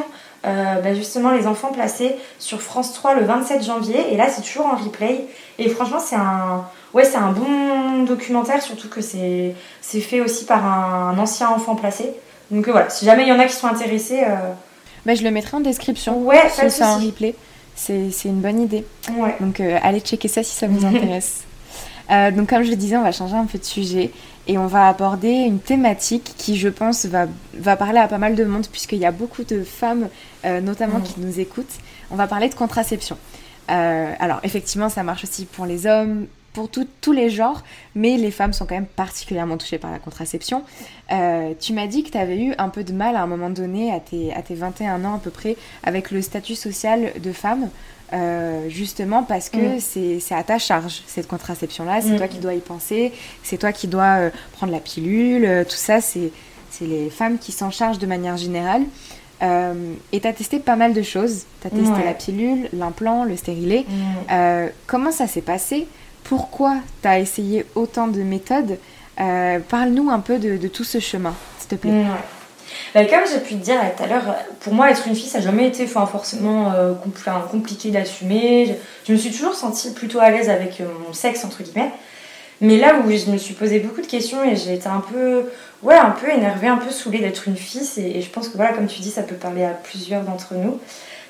euh, 0.47 0.81
bah, 0.81 0.93
justement 0.93 1.31
les 1.31 1.47
enfants 1.47 1.71
placés 1.71 2.15
sur 2.39 2.61
France 2.61 2.93
3 2.93 3.15
le 3.15 3.25
27 3.25 3.63
janvier. 3.63 4.13
Et 4.13 4.17
là 4.17 4.29
c'est 4.29 4.41
toujours 4.41 4.67
en 4.67 4.75
replay. 4.75 5.25
Et 5.59 5.69
franchement 5.69 5.99
c'est 5.99 6.15
un 6.15 6.65
ouais 6.93 7.03
c'est 7.03 7.17
un 7.17 7.31
bon 7.31 8.03
documentaire 8.03 8.61
surtout 8.61 8.89
que 8.89 9.01
c'est 9.01 9.55
c'est 9.81 9.99
fait 9.99 10.21
aussi 10.21 10.45
par 10.45 10.65
un, 10.65 11.17
ancien 11.17 11.49
enfant 11.49 11.75
placé. 11.75 12.13
Donc 12.51 12.67
euh, 12.67 12.71
voilà. 12.71 12.89
Si 12.89 13.05
jamais 13.05 13.23
il 13.23 13.29
y 13.29 13.31
en 13.31 13.39
a 13.39 13.45
qui 13.45 13.55
sont 13.55 13.67
intéressés 13.67 14.23
euh, 14.23 14.53
bah, 15.05 15.15
je 15.15 15.23
le 15.23 15.31
mettrai 15.31 15.57
en 15.57 15.61
description. 15.61 16.19
Ouais 16.19 16.43
c'est 16.53 16.83
en 16.83 16.97
replay 16.97 17.35
c'est 17.75 18.09
une 18.25 18.41
bonne 18.41 18.59
idée. 18.59 18.85
Ouais. 19.17 19.35
donc 19.39 19.59
allez 19.59 19.99
checker 19.99 20.27
ça 20.27 20.43
si 20.43 20.55
ça 20.55 20.67
vous 20.67 20.85
intéresse 20.85 21.46
donc 22.09 22.49
comme 22.49 22.63
je 22.63 22.69
le 22.69 22.75
disais 22.75 22.95
on 22.97 23.03
va 23.03 23.11
changer 23.11 23.35
un 23.35 23.45
peu 23.45 23.57
de 23.57 23.65
sujet 23.65 24.11
et 24.47 24.57
on 24.57 24.67
va 24.67 24.87
aborder 24.87 25.29
une 25.29 25.59
thématique 25.59 26.33
qui, 26.37 26.55
je 26.55 26.69
pense, 26.69 27.05
va, 27.05 27.27
va 27.53 27.75
parler 27.75 27.99
à 27.99 28.07
pas 28.07 28.17
mal 28.17 28.35
de 28.35 28.45
monde, 28.45 28.65
puisqu'il 28.71 28.99
y 28.99 29.05
a 29.05 29.11
beaucoup 29.11 29.43
de 29.43 29.63
femmes, 29.63 30.07
euh, 30.45 30.61
notamment, 30.61 31.01
qui 31.01 31.19
nous 31.19 31.39
écoutent. 31.39 31.65
On 32.11 32.15
va 32.15 32.27
parler 32.27 32.47
de 32.47 32.55
contraception. 32.55 33.17
Euh, 33.69 34.13
alors, 34.19 34.39
effectivement, 34.43 34.87
ça 34.87 35.03
marche 35.03 35.25
aussi 35.25 35.45
pour 35.45 35.65
les 35.65 35.85
hommes, 35.85 36.27
pour 36.53 36.69
tous 36.69 37.11
les 37.11 37.29
genres, 37.29 37.61
mais 37.93 38.17
les 38.17 38.31
femmes 38.31 38.53
sont 38.53 38.65
quand 38.65 38.73
même 38.73 38.87
particulièrement 38.87 39.57
touchées 39.57 39.77
par 39.77 39.91
la 39.91 39.99
contraception. 39.99 40.63
Euh, 41.11 41.53
tu 41.59 41.73
m'as 41.73 41.85
dit 41.85 42.03
que 42.03 42.09
tu 42.09 42.17
avais 42.17 42.41
eu 42.41 42.55
un 42.57 42.69
peu 42.69 42.83
de 42.83 42.93
mal 42.93 43.15
à 43.15 43.21
un 43.21 43.27
moment 43.27 43.49
donné, 43.49 43.93
à 43.93 43.99
tes, 43.99 44.33
à 44.33 44.41
tes 44.41 44.55
21 44.55 45.03
ans 45.05 45.15
à 45.15 45.19
peu 45.19 45.29
près, 45.29 45.55
avec 45.83 46.09
le 46.09 46.21
statut 46.21 46.55
social 46.55 47.11
de 47.21 47.31
femme. 47.31 47.69
Euh, 48.13 48.69
justement 48.69 49.23
parce 49.23 49.49
que 49.49 49.75
mm. 49.75 50.19
c'est 50.21 50.33
à 50.35 50.41
ta 50.41 50.59
charge 50.59 51.03
cette 51.07 51.27
contraception-là, 51.27 51.99
c'est 52.01 52.11
mm. 52.11 52.17
toi 52.17 52.27
qui 52.29 52.37
dois 52.37 52.53
y 52.53 52.59
penser, 52.59 53.11
c'est 53.43 53.57
toi 53.57 53.73
qui 53.73 53.89
dois 53.89 54.17
euh, 54.17 54.29
prendre 54.53 54.71
la 54.71 54.79
pilule, 54.79 55.43
euh, 55.43 55.65
tout 55.65 55.75
ça, 55.75 55.99
c'est 55.99 56.31
les 56.79 57.09
femmes 57.09 57.37
qui 57.37 57.51
s'en 57.51 57.69
chargent 57.69 57.99
de 57.99 58.05
manière 58.05 58.37
générale. 58.37 58.83
et 59.41 60.19
tu 60.21 60.27
as 60.27 60.33
testé 60.33 60.59
pas 60.59 60.77
mal 60.77 60.93
de 60.93 61.01
choses, 61.01 61.43
tu 61.59 61.67
as 61.67 61.69
testé 61.69 62.03
la 62.05 62.13
pilule, 62.13 62.69
l'implant, 62.71 63.25
le 63.25 63.35
stérilet. 63.35 63.85
Mm. 63.89 64.69
comment 64.85 65.11
ça 65.11 65.27
s'est 65.27 65.41
passé? 65.41 65.85
Pourquoi 66.23 66.75
tu 67.01 67.07
as 67.09 67.19
essayé 67.19 67.65
autant 67.75 68.07
de 68.07 68.21
méthodes? 68.21 68.77
Parle-nous 69.17 70.09
un 70.11 70.19
peu 70.19 70.39
de, 70.39 70.67
tout 70.67 70.85
ce 70.85 70.99
chemin, 70.99 71.33
s'il 71.59 71.69
te 71.69 71.75
plaît. 71.75 72.05
Bah, 72.93 73.05
comme 73.05 73.21
j'ai 73.31 73.39
pu 73.39 73.55
te 73.55 73.63
dire 73.63 73.79
tout 73.95 74.03
à 74.03 74.07
l'heure, 74.07 74.35
pour 74.59 74.73
moi, 74.73 74.89
être 74.89 75.07
une 75.07 75.15
fille, 75.15 75.29
ça 75.29 75.39
n'a 75.39 75.45
jamais 75.45 75.67
été 75.67 75.87
forcément 75.87 76.71
euh, 76.73 76.93
compliqué 77.51 77.91
d'assumer. 77.91 78.75
Je, 79.07 79.13
me 79.13 79.17
suis 79.17 79.31
toujours 79.31 79.53
sentie 79.53 79.93
plutôt 79.93 80.19
à 80.19 80.29
l'aise 80.29 80.49
avec 80.49 80.81
euh, 80.81 80.85
mon 81.05 81.13
sexe, 81.13 81.43
entre 81.45 81.63
guillemets. 81.63 81.91
Mais 82.59 82.77
là 82.77 82.95
où 82.99 83.11
je 83.11 83.29
me 83.29 83.37
suis 83.37 83.53
posé 83.53 83.79
beaucoup 83.79 84.01
de 84.01 84.07
questions 84.07 84.43
et 84.43 84.55
j'ai 84.55 84.73
été 84.73 84.87
un 84.87 85.03
peu, 85.11 85.43
ouais, 85.83 85.95
un 85.95 86.09
peu 86.09 86.29
énervée, 86.29 86.67
un 86.67 86.77
peu 86.77 86.89
saoulée 86.89 87.19
d'être 87.19 87.47
une 87.47 87.55
fille, 87.55 87.87
et, 87.97 88.21
je 88.21 88.29
pense 88.29 88.49
que 88.49 88.55
voilà, 88.55 88.73
comme 88.73 88.87
tu 88.87 89.01
dis, 89.01 89.11
ça 89.11 89.21
peut 89.21 89.35
parler 89.35 89.63
à 89.63 89.69
plusieurs 89.69 90.23
d'entre 90.23 90.55
nous, 90.55 90.79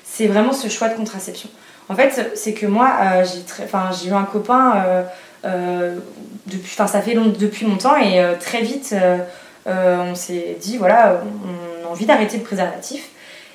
c'est 0.04 0.26
vraiment 0.26 0.54
ce 0.54 0.68
choix 0.68 0.88
de 0.88 0.96
contraception. 0.96 1.50
En 1.90 1.94
fait, 1.94 2.32
c'est 2.34 2.54
que 2.54 2.66
moi, 2.66 2.90
euh, 3.02 3.24
j'ai 3.92 4.08
eu 4.08 4.12
un 4.12 4.24
copain 4.24 5.04
depuis, 5.44 6.74
ça 6.74 7.02
fait 7.02 7.14
depuis 7.14 7.66
longtemps 7.66 7.96
et 7.96 8.22
très 8.40 8.62
vite 8.62 8.94
on 9.68 10.14
s'est 10.14 10.56
dit, 10.60 10.76
voilà, 10.76 11.20
on 11.44 11.86
a 11.86 11.90
envie 11.90 12.06
d'arrêter 12.06 12.38
le 12.38 12.42
préservatif. 12.42 13.10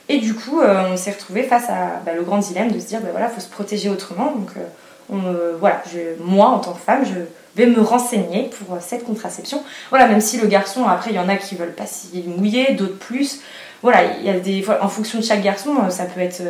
Et 0.09 0.17
du 0.17 0.33
coup, 0.33 0.59
euh, 0.59 0.89
on 0.91 0.97
s'est 0.97 1.11
retrouvé 1.11 1.43
face 1.43 1.69
à 1.69 2.01
bah, 2.05 2.13
le 2.13 2.23
grand 2.23 2.37
dilemme 2.37 2.71
de 2.71 2.79
se 2.79 2.87
dire, 2.87 2.99
bah, 3.01 3.09
voilà, 3.11 3.29
faut 3.29 3.39
se 3.39 3.49
protéger 3.49 3.89
autrement. 3.89 4.31
Donc, 4.31 4.49
euh, 4.57 5.55
voilà, 5.59 5.81
moi, 6.19 6.47
en 6.47 6.59
tant 6.59 6.73
que 6.73 6.81
femme, 6.81 7.05
je 7.05 7.13
vais 7.55 7.69
me 7.69 7.81
renseigner 7.81 8.49
pour 8.49 8.77
cette 8.81 9.05
contraception. 9.05 9.63
Voilà, 9.89 10.07
même 10.07 10.21
si 10.21 10.37
le 10.37 10.47
garçon, 10.47 10.85
après, 10.87 11.11
il 11.11 11.15
y 11.15 11.19
en 11.19 11.29
a 11.29 11.37
qui 11.37 11.55
veulent 11.55 11.73
pas 11.73 11.85
s'y 11.85 12.23
mouiller, 12.23 12.73
d'autres 12.73 12.97
plus. 12.97 13.39
Voilà, 13.81 14.03
il 14.19 14.25
y 14.25 14.29
a 14.29 14.39
des, 14.39 14.65
en 14.81 14.89
fonction 14.89 15.19
de 15.19 15.23
chaque 15.23 15.41
garçon, 15.41 15.89
ça 15.89 16.05
peut 16.05 16.21
être. 16.21 16.41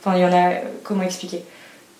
Enfin, 0.00 0.16
il 0.16 0.22
y 0.22 0.24
en 0.24 0.32
a. 0.32 0.52
Comment 0.82 1.02
expliquer? 1.02 1.44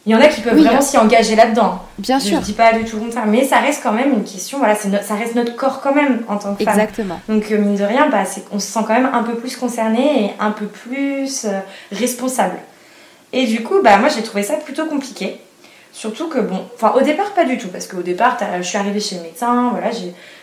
Il 0.07 0.13
y 0.13 0.15
en 0.15 0.21
a 0.21 0.29
qui 0.29 0.43
peuvent 0.43 0.59
vraiment 0.59 0.83
s'y 0.83 0.99
engager 0.99 1.35
là-dedans. 1.35 1.81
Bien 1.99 2.21
sûr. 2.21 2.39
Je 2.41 2.45
dis 2.45 2.53
pas 2.53 2.75
du 2.75 2.85
tout 2.85 2.97
le 2.97 3.05
contraire, 3.05 3.27
mais 3.27 3.45
ça 3.45 3.59
reste 3.59 3.83
quand 3.83 3.93
même 3.93 4.13
une 4.13 4.25
question. 4.25 4.59
Voilà, 4.59 4.75
ça 4.75 5.15
reste 5.15 5.35
notre 5.35 5.57
corps 5.57 5.81
quand 5.81 5.95
même 5.95 6.23
en 6.29 6.37
tant 6.37 6.55
que 6.55 6.63
femme. 6.63 6.79
Exactement. 6.79 7.21
Donc 7.29 7.51
euh, 7.51 7.59
mine 7.59 7.77
de 7.77 7.85
rien, 7.85 8.09
bah, 8.11 8.25
on 8.53 8.59
se 8.59 8.67
sent 8.67 8.81
quand 8.87 8.95
même 8.95 9.09
un 9.13 9.23
peu 9.23 9.35
plus 9.35 9.57
concerné 9.57 10.27
et 10.27 10.31
un 10.39 10.51
peu 10.51 10.67
plus 10.67 11.47
euh, 11.47 11.61
responsable. 11.91 12.57
Et 13.33 13.47
du 13.47 13.63
coup, 13.63 13.81
bah 13.83 13.97
moi 13.97 14.09
j'ai 14.09 14.23
trouvé 14.23 14.43
ça 14.43 14.55
plutôt 14.55 14.87
compliqué. 14.87 15.41
Surtout 15.93 16.29
que 16.29 16.39
bon, 16.39 16.61
enfin 16.75 16.93
au 16.97 17.01
départ 17.01 17.33
pas 17.33 17.45
du 17.45 17.57
tout, 17.57 17.69
parce 17.69 17.87
qu'au 17.87 18.03
départ 18.03 18.37
je 18.59 18.63
suis 18.63 18.79
arrivée 18.79 19.01
chez 19.01 19.17
le 19.17 19.23
médecin, 19.23 19.71
voilà, 19.71 19.91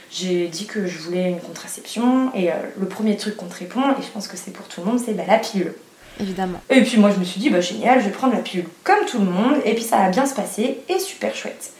j'ai 0.09 0.47
dit 0.47 0.66
que 0.66 0.88
je 0.88 0.97
voulais 0.97 1.30
une 1.30 1.39
contraception 1.39 2.32
et 2.34 2.49
euh, 2.49 2.55
le 2.80 2.88
premier 2.88 3.16
truc 3.16 3.38
qu'on 3.38 3.45
te 3.45 3.59
répond, 3.59 3.82
et 3.82 4.01
je 4.01 4.07
pense 4.07 4.28
que 4.28 4.38
c'est 4.38 4.51
pour 4.51 4.68
tout 4.68 4.82
le 4.82 4.88
monde, 4.88 4.99
c'est 4.99 5.14
bah, 5.14 5.24
la 5.28 5.38
pilule. 5.38 5.74
Évidemment. 6.20 6.59
Et 6.70 6.82
puis 6.84 6.97
moi 6.97 7.12
je 7.12 7.20
me 7.20 7.24
suis 7.24 7.39
dit, 7.39 7.49
bah 7.49 7.62
génial, 7.62 7.99
je 7.99 8.05
vais 8.05 8.12
prendre 8.12 8.34
la 8.34 8.39
pilule 8.39 8.68
comme 8.84 9.05
tout 9.09 9.20
le 9.20 9.26
monde, 9.26 9.55
et 9.66 9.74
puis 9.74 9.84
ça 9.84 9.97
va 9.97 10.09
bien 10.09 10.26
se 10.26 10.34
passer, 10.34 10.80
et 10.89 10.99
super 10.99 11.36
chouette. 11.36 11.72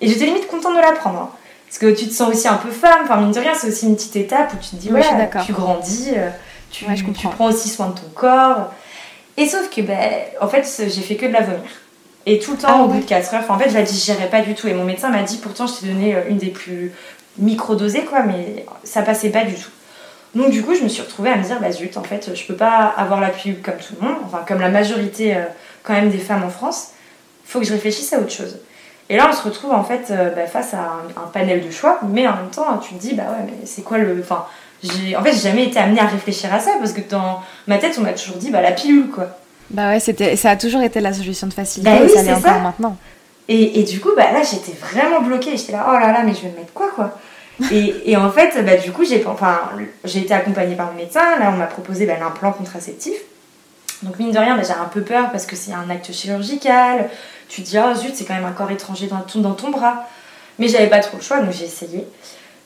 Et 0.00 0.08
j'étais 0.08 0.26
limite 0.26 0.46
contente 0.46 0.76
de 0.76 0.80
la 0.80 0.92
prendre. 0.92 1.18
Hein. 1.18 1.30
parce 1.66 1.78
que 1.78 1.94
tu 1.94 2.06
te 2.06 2.12
sens 2.12 2.28
aussi 2.30 2.48
un 2.48 2.56
peu 2.56 2.70
femme, 2.70 3.00
enfin 3.04 3.16
mine 3.16 3.32
de 3.32 3.40
rien, 3.40 3.52
c'est 3.54 3.68
aussi 3.68 3.86
une 3.86 3.96
petite 3.96 4.16
étape 4.16 4.52
où 4.52 4.56
tu 4.56 4.70
te 4.70 4.76
dis, 4.76 4.92
ouais, 4.92 5.02
tu 5.44 5.52
grandis, 5.52 6.10
euh, 6.16 6.30
tu, 6.70 6.84
tu, 6.84 7.28
prends 7.28 7.46
aussi 7.46 7.68
soin 7.68 7.88
de 7.88 7.94
ton 7.94 8.08
corps. 8.14 8.72
Et 9.36 9.46
sauf 9.46 9.70
que, 9.70 9.80
ben, 9.80 10.10
en 10.40 10.48
fait, 10.48 10.66
j'ai 10.88 11.00
fait 11.00 11.14
que 11.14 11.26
de 11.26 11.32
la 11.32 11.42
vomir. 11.42 11.70
Et 12.26 12.38
tout 12.40 12.52
le 12.52 12.58
temps, 12.58 12.68
ah 12.70 12.82
au 12.82 12.88
bout 12.88 12.98
de 12.98 13.04
4 13.04 13.34
heures, 13.34 13.50
en 13.50 13.58
fait, 13.58 13.70
je 13.70 13.74
la 13.74 13.82
digérais 13.82 14.28
pas 14.28 14.42
du 14.42 14.54
tout. 14.54 14.68
Et 14.68 14.74
mon 14.74 14.84
médecin 14.84 15.08
m'a 15.08 15.22
dit, 15.22 15.38
pourtant, 15.38 15.66
je 15.66 15.74
t'ai 15.74 15.86
donné 15.86 16.14
euh, 16.14 16.28
une 16.28 16.36
des 16.36 16.50
plus 16.50 16.92
micro-dosées, 17.38 18.04
quoi, 18.04 18.22
mais 18.24 18.66
ça 18.82 19.02
passait 19.02 19.30
pas 19.30 19.44
du 19.44 19.54
tout. 19.54 19.70
Donc 20.34 20.50
du 20.50 20.62
coup, 20.62 20.74
je 20.74 20.82
me 20.82 20.88
suis 20.88 21.02
retrouvée 21.02 21.30
à 21.30 21.36
me 21.36 21.42
dire, 21.42 21.58
bah 21.60 21.72
zut, 21.72 21.96
en 21.96 22.02
fait, 22.02 22.30
je 22.34 22.44
peux 22.46 22.54
pas 22.54 22.92
avoir 22.96 23.20
la 23.20 23.30
pub 23.30 23.62
comme 23.62 23.76
tout 23.76 23.94
le 24.00 24.06
monde, 24.06 24.18
enfin 24.26 24.44
comme 24.46 24.60
la 24.60 24.68
majorité 24.68 25.34
euh, 25.34 25.44
quand 25.82 25.94
même 25.94 26.10
des 26.10 26.18
femmes 26.18 26.44
en 26.44 26.50
France. 26.50 26.88
Faut 27.44 27.60
que 27.60 27.64
je 27.64 27.72
réfléchisse 27.72 28.12
à 28.12 28.18
autre 28.18 28.30
chose. 28.30 28.58
Et 29.08 29.16
là, 29.16 29.28
on 29.30 29.34
se 29.34 29.42
retrouve 29.42 29.72
en 29.72 29.84
fait 29.84 30.10
euh, 30.10 30.30
bah, 30.34 30.46
face 30.46 30.74
à 30.74 31.00
un, 31.16 31.26
panel 31.32 31.64
de 31.64 31.70
choix, 31.70 31.98
mais 32.06 32.28
en 32.28 32.36
même 32.36 32.50
temps, 32.54 32.78
tu 32.78 32.94
te 32.94 33.00
dis, 33.00 33.14
bah 33.14 33.22
ouais, 33.22 33.46
mais 33.46 33.66
c'est 33.66 33.82
quoi 33.82 33.96
le... 33.96 34.20
Enfin, 34.20 34.44
j'ai... 34.82 35.16
En 35.16 35.22
fait, 35.22 35.32
j'ai 35.32 35.48
jamais 35.48 35.64
été 35.64 35.78
amenée 35.78 36.00
à 36.00 36.06
réfléchir 36.06 36.52
à 36.52 36.60
ça, 36.60 36.72
parce 36.78 36.92
que 36.92 37.00
dans 37.08 37.42
ma 37.66 37.78
tête, 37.78 37.96
on 37.98 38.02
m'a 38.02 38.12
toujours 38.12 38.36
dit, 38.36 38.50
bah 38.50 38.60
la 38.60 38.72
pilule, 38.72 39.08
quoi. 39.08 39.28
Bah 39.70 39.88
ouais, 39.88 40.00
c'était... 40.00 40.36
ça 40.36 40.50
a 40.50 40.56
toujours 40.56 40.82
été 40.82 41.00
la 41.00 41.14
solution 41.14 41.46
de 41.46 41.54
facilité, 41.54 41.90
bah 41.90 42.04
et 42.04 42.08
ça 42.08 42.22
l'est 42.22 42.34
encore 42.34 42.60
maintenant. 42.60 42.96
Et, 43.48 43.80
et, 43.80 43.82
du 43.82 43.98
coup, 43.98 44.10
bah 44.14 44.30
là, 44.30 44.42
j'étais 44.42 44.76
vraiment 44.78 45.22
bloquée. 45.22 45.56
J'étais 45.56 45.72
là, 45.72 45.86
oh 45.88 45.98
là 45.98 46.12
là, 46.12 46.22
mais 46.22 46.34
je 46.34 46.42
vais 46.42 46.50
me 46.50 46.56
mettre 46.56 46.74
quoi, 46.74 46.90
quoi? 46.94 47.18
Et, 47.72 48.16
en 48.16 48.30
fait, 48.30 48.64
bah, 48.64 48.76
du 48.76 48.92
coup, 48.92 49.04
j'ai 49.04 49.24
enfin, 49.26 49.60
été 50.04 50.32
accompagnée 50.32 50.76
par 50.76 50.90
le 50.90 50.96
médecin. 50.96 51.38
Là, 51.38 51.50
on 51.52 51.56
m'a 51.56 51.66
proposé 51.66 52.06
bah, 52.06 52.14
l'implant 52.18 52.52
contraceptif. 52.52 53.14
Donc, 54.02 54.18
mine 54.18 54.30
de 54.30 54.38
rien, 54.38 54.56
bah, 54.56 54.62
j'ai 54.62 54.72
un 54.72 54.84
peu 54.84 55.02
peur 55.02 55.30
parce 55.30 55.46
que 55.46 55.56
c'est 55.56 55.72
un 55.72 55.90
acte 55.90 56.12
chirurgical. 56.12 57.10
Tu 57.48 57.62
te 57.62 57.70
dis, 57.70 57.78
oh 57.78 57.94
zut, 57.94 58.14
c'est 58.14 58.24
quand 58.24 58.34
même 58.34 58.44
un 58.44 58.52
corps 58.52 58.70
étranger 58.70 59.06
dans 59.06 59.20
ton, 59.20 59.40
dans 59.40 59.54
ton 59.54 59.70
bras. 59.70 60.06
Mais 60.58 60.68
j'avais 60.68 60.88
pas 60.88 61.00
trop 61.00 61.16
le 61.16 61.22
choix, 61.22 61.40
donc 61.40 61.52
j'ai 61.52 61.64
essayé. 61.64 62.06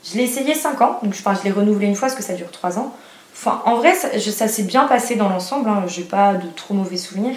Je 0.05 0.17
l'ai 0.17 0.25
essayé 0.25 0.55
5 0.55 0.81
ans, 0.81 0.99
donc 1.03 1.13
enfin, 1.13 1.35
je 1.39 1.45
l'ai 1.45 1.53
renouvelé 1.53 1.87
une 1.87 1.95
fois 1.95 2.09
parce 2.09 2.17
que 2.17 2.25
ça 2.25 2.35
dure 2.35 2.51
3 2.51 2.79
ans. 2.79 2.95
Enfin, 3.35 3.63
en 3.65 3.77
vrai, 3.77 3.95
ça, 3.95 4.49
s'est 4.49 4.63
bien 4.65 4.85
passé 4.85 5.15
dans 5.15 5.29
l'ensemble. 5.29 5.69
Hein. 5.69 5.85
J'ai 5.87 6.03
pas 6.03 6.35
de 6.35 6.49
trop 6.55 6.75
mauvais 6.75 6.97
souvenirs. 6.97 7.37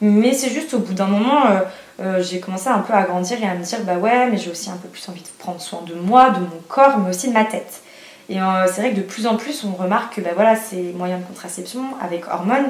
Mais 0.00 0.34
c'est 0.34 0.50
juste 0.50 0.74
au 0.74 0.78
bout 0.78 0.92
d'un 0.92 1.06
moment, 1.06 1.46
euh, 1.46 1.60
euh, 2.00 2.22
j'ai 2.22 2.40
commencé 2.40 2.68
un 2.68 2.80
peu 2.80 2.92
à 2.92 3.02
grandir 3.02 3.42
et 3.42 3.46
à 3.46 3.54
me 3.54 3.62
dire 3.62 3.78
bah 3.84 3.96
ouais, 3.96 4.30
mais 4.30 4.36
j'ai 4.36 4.50
aussi 4.50 4.68
un 4.70 4.76
peu 4.76 4.88
plus 4.88 5.08
envie 5.08 5.22
de 5.22 5.28
prendre 5.38 5.60
soin 5.60 5.82
de 5.86 5.94
moi, 5.94 6.30
de 6.30 6.40
mon 6.40 6.60
corps, 6.68 6.98
mais 6.98 7.10
aussi 7.10 7.28
de 7.28 7.32
ma 7.32 7.44
tête. 7.44 7.82
Et 8.28 8.40
euh, 8.40 8.66
c'est 8.66 8.82
vrai 8.82 8.90
que 8.90 8.96
de 8.96 9.02
plus 9.02 9.26
en 9.26 9.36
plus, 9.36 9.64
on 9.64 9.72
remarque 9.72 10.16
que 10.16 10.20
bah 10.20 10.30
voilà, 10.34 10.56
ces 10.56 10.92
moyens 10.92 11.22
de 11.22 11.26
contraception 11.26 11.82
avec 12.02 12.28
hormones, 12.28 12.68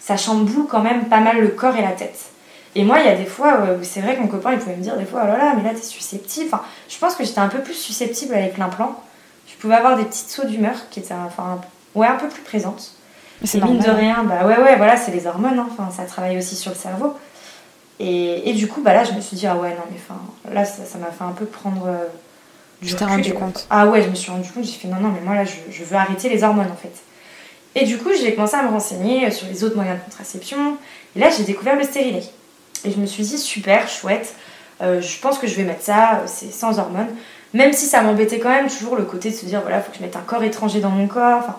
ça 0.00 0.16
chamboule 0.16 0.66
quand 0.66 0.80
même 0.80 1.06
pas 1.06 1.20
mal 1.20 1.40
le 1.40 1.48
corps 1.48 1.76
et 1.76 1.82
la 1.82 1.92
tête. 1.92 2.30
Et 2.74 2.84
moi, 2.84 3.00
il 3.00 3.06
y 3.06 3.08
a 3.08 3.16
des 3.16 3.24
fois, 3.24 3.58
c'est 3.82 4.00
vrai 4.00 4.16
que 4.16 4.20
mon 4.20 4.28
copain, 4.28 4.52
il 4.52 4.58
pouvait 4.58 4.76
me 4.76 4.82
dire 4.82 4.96
des 4.96 5.06
fois, 5.06 5.22
oh 5.24 5.26
là 5.26 5.38
là, 5.38 5.54
mais 5.56 5.62
là, 5.62 5.74
t'es 5.74 5.82
susceptible. 5.82 6.50
Enfin, 6.52 6.62
je 6.88 6.98
pense 6.98 7.16
que 7.16 7.24
j'étais 7.24 7.38
un 7.38 7.48
peu 7.48 7.60
plus 7.60 7.74
susceptible 7.74 8.34
avec 8.34 8.58
l'implant. 8.58 9.00
Je 9.48 9.56
pouvais 9.56 9.74
avoir 9.74 9.96
des 9.96 10.04
petites 10.04 10.28
sauts 10.28 10.44
d'humeur 10.44 10.74
qui 10.90 11.00
étaient 11.00 11.14
un 11.14 12.16
peu 12.16 12.28
plus 12.28 12.42
présentes. 12.42 12.95
C'est 13.44 13.62
mine 13.62 13.78
de 13.78 13.90
rien, 13.90 14.24
bah 14.24 14.46
ouais, 14.46 14.58
ouais, 14.58 14.76
voilà, 14.76 14.96
c'est 14.96 15.12
les 15.12 15.26
hormones, 15.26 15.58
hein. 15.58 15.68
enfin, 15.70 15.90
ça 15.94 16.04
travaille 16.04 16.38
aussi 16.38 16.56
sur 16.56 16.70
le 16.70 16.76
cerveau. 16.76 17.14
Et, 17.98 18.50
et, 18.50 18.52
du 18.54 18.66
coup, 18.68 18.82
bah 18.82 18.92
là, 18.92 19.04
je 19.04 19.12
me 19.12 19.20
suis 19.20 19.36
dit, 19.36 19.46
ah 19.46 19.56
ouais, 19.56 19.70
non, 19.70 19.82
mais 19.90 19.96
enfin, 19.96 20.20
là, 20.52 20.64
ça 20.64 20.98
m'a 20.98 21.06
fait 21.06 21.24
un 21.24 21.32
peu 21.32 21.46
prendre. 21.46 21.86
Euh, 21.86 22.06
du 22.82 22.88
tu 22.88 22.94
t'es 22.94 23.04
rendu 23.04 23.32
compte 23.32 23.66
Ah 23.70 23.86
ouais, 23.86 24.02
je 24.02 24.08
me 24.08 24.14
suis 24.14 24.30
rendu 24.30 24.50
compte, 24.50 24.64
j'ai 24.64 24.72
fait, 24.72 24.88
non, 24.88 25.00
non, 25.00 25.08
mais 25.08 25.20
moi 25.24 25.34
là, 25.34 25.44
je, 25.44 25.54
je, 25.70 25.82
veux 25.82 25.96
arrêter 25.96 26.28
les 26.28 26.44
hormones 26.44 26.70
en 26.70 26.76
fait. 26.76 26.92
Et 27.74 27.84
du 27.84 27.98
coup, 27.98 28.10
j'ai 28.18 28.34
commencé 28.34 28.56
à 28.56 28.62
me 28.62 28.68
renseigner 28.68 29.30
sur 29.30 29.46
les 29.48 29.64
autres 29.64 29.76
moyens 29.76 29.98
de 29.98 30.04
contraception. 30.04 30.76
Et 31.14 31.18
là, 31.18 31.30
j'ai 31.30 31.44
découvert 31.44 31.76
le 31.76 31.84
stérilet. 31.84 32.22
Et 32.84 32.90
je 32.90 32.98
me 32.98 33.06
suis 33.06 33.22
dit, 33.22 33.38
super, 33.38 33.88
chouette, 33.88 34.34
euh, 34.82 35.00
je 35.00 35.18
pense 35.20 35.38
que 35.38 35.46
je 35.46 35.54
vais 35.56 35.64
mettre 35.64 35.82
ça, 35.82 36.22
c'est 36.26 36.52
sans 36.52 36.78
hormones. 36.78 37.08
Même 37.54 37.72
si 37.72 37.86
ça 37.86 38.02
m'embêtait 38.02 38.38
quand 38.38 38.50
même 38.50 38.68
toujours 38.68 38.96
le 38.96 39.04
côté 39.04 39.30
de 39.30 39.34
se 39.34 39.46
dire, 39.46 39.62
voilà, 39.62 39.80
faut 39.80 39.90
que 39.90 39.98
je 39.98 40.02
mette 40.02 40.16
un 40.16 40.20
corps 40.20 40.42
étranger 40.42 40.80
dans 40.80 40.90
mon 40.90 41.06
corps. 41.06 41.38
Enfin, 41.38 41.56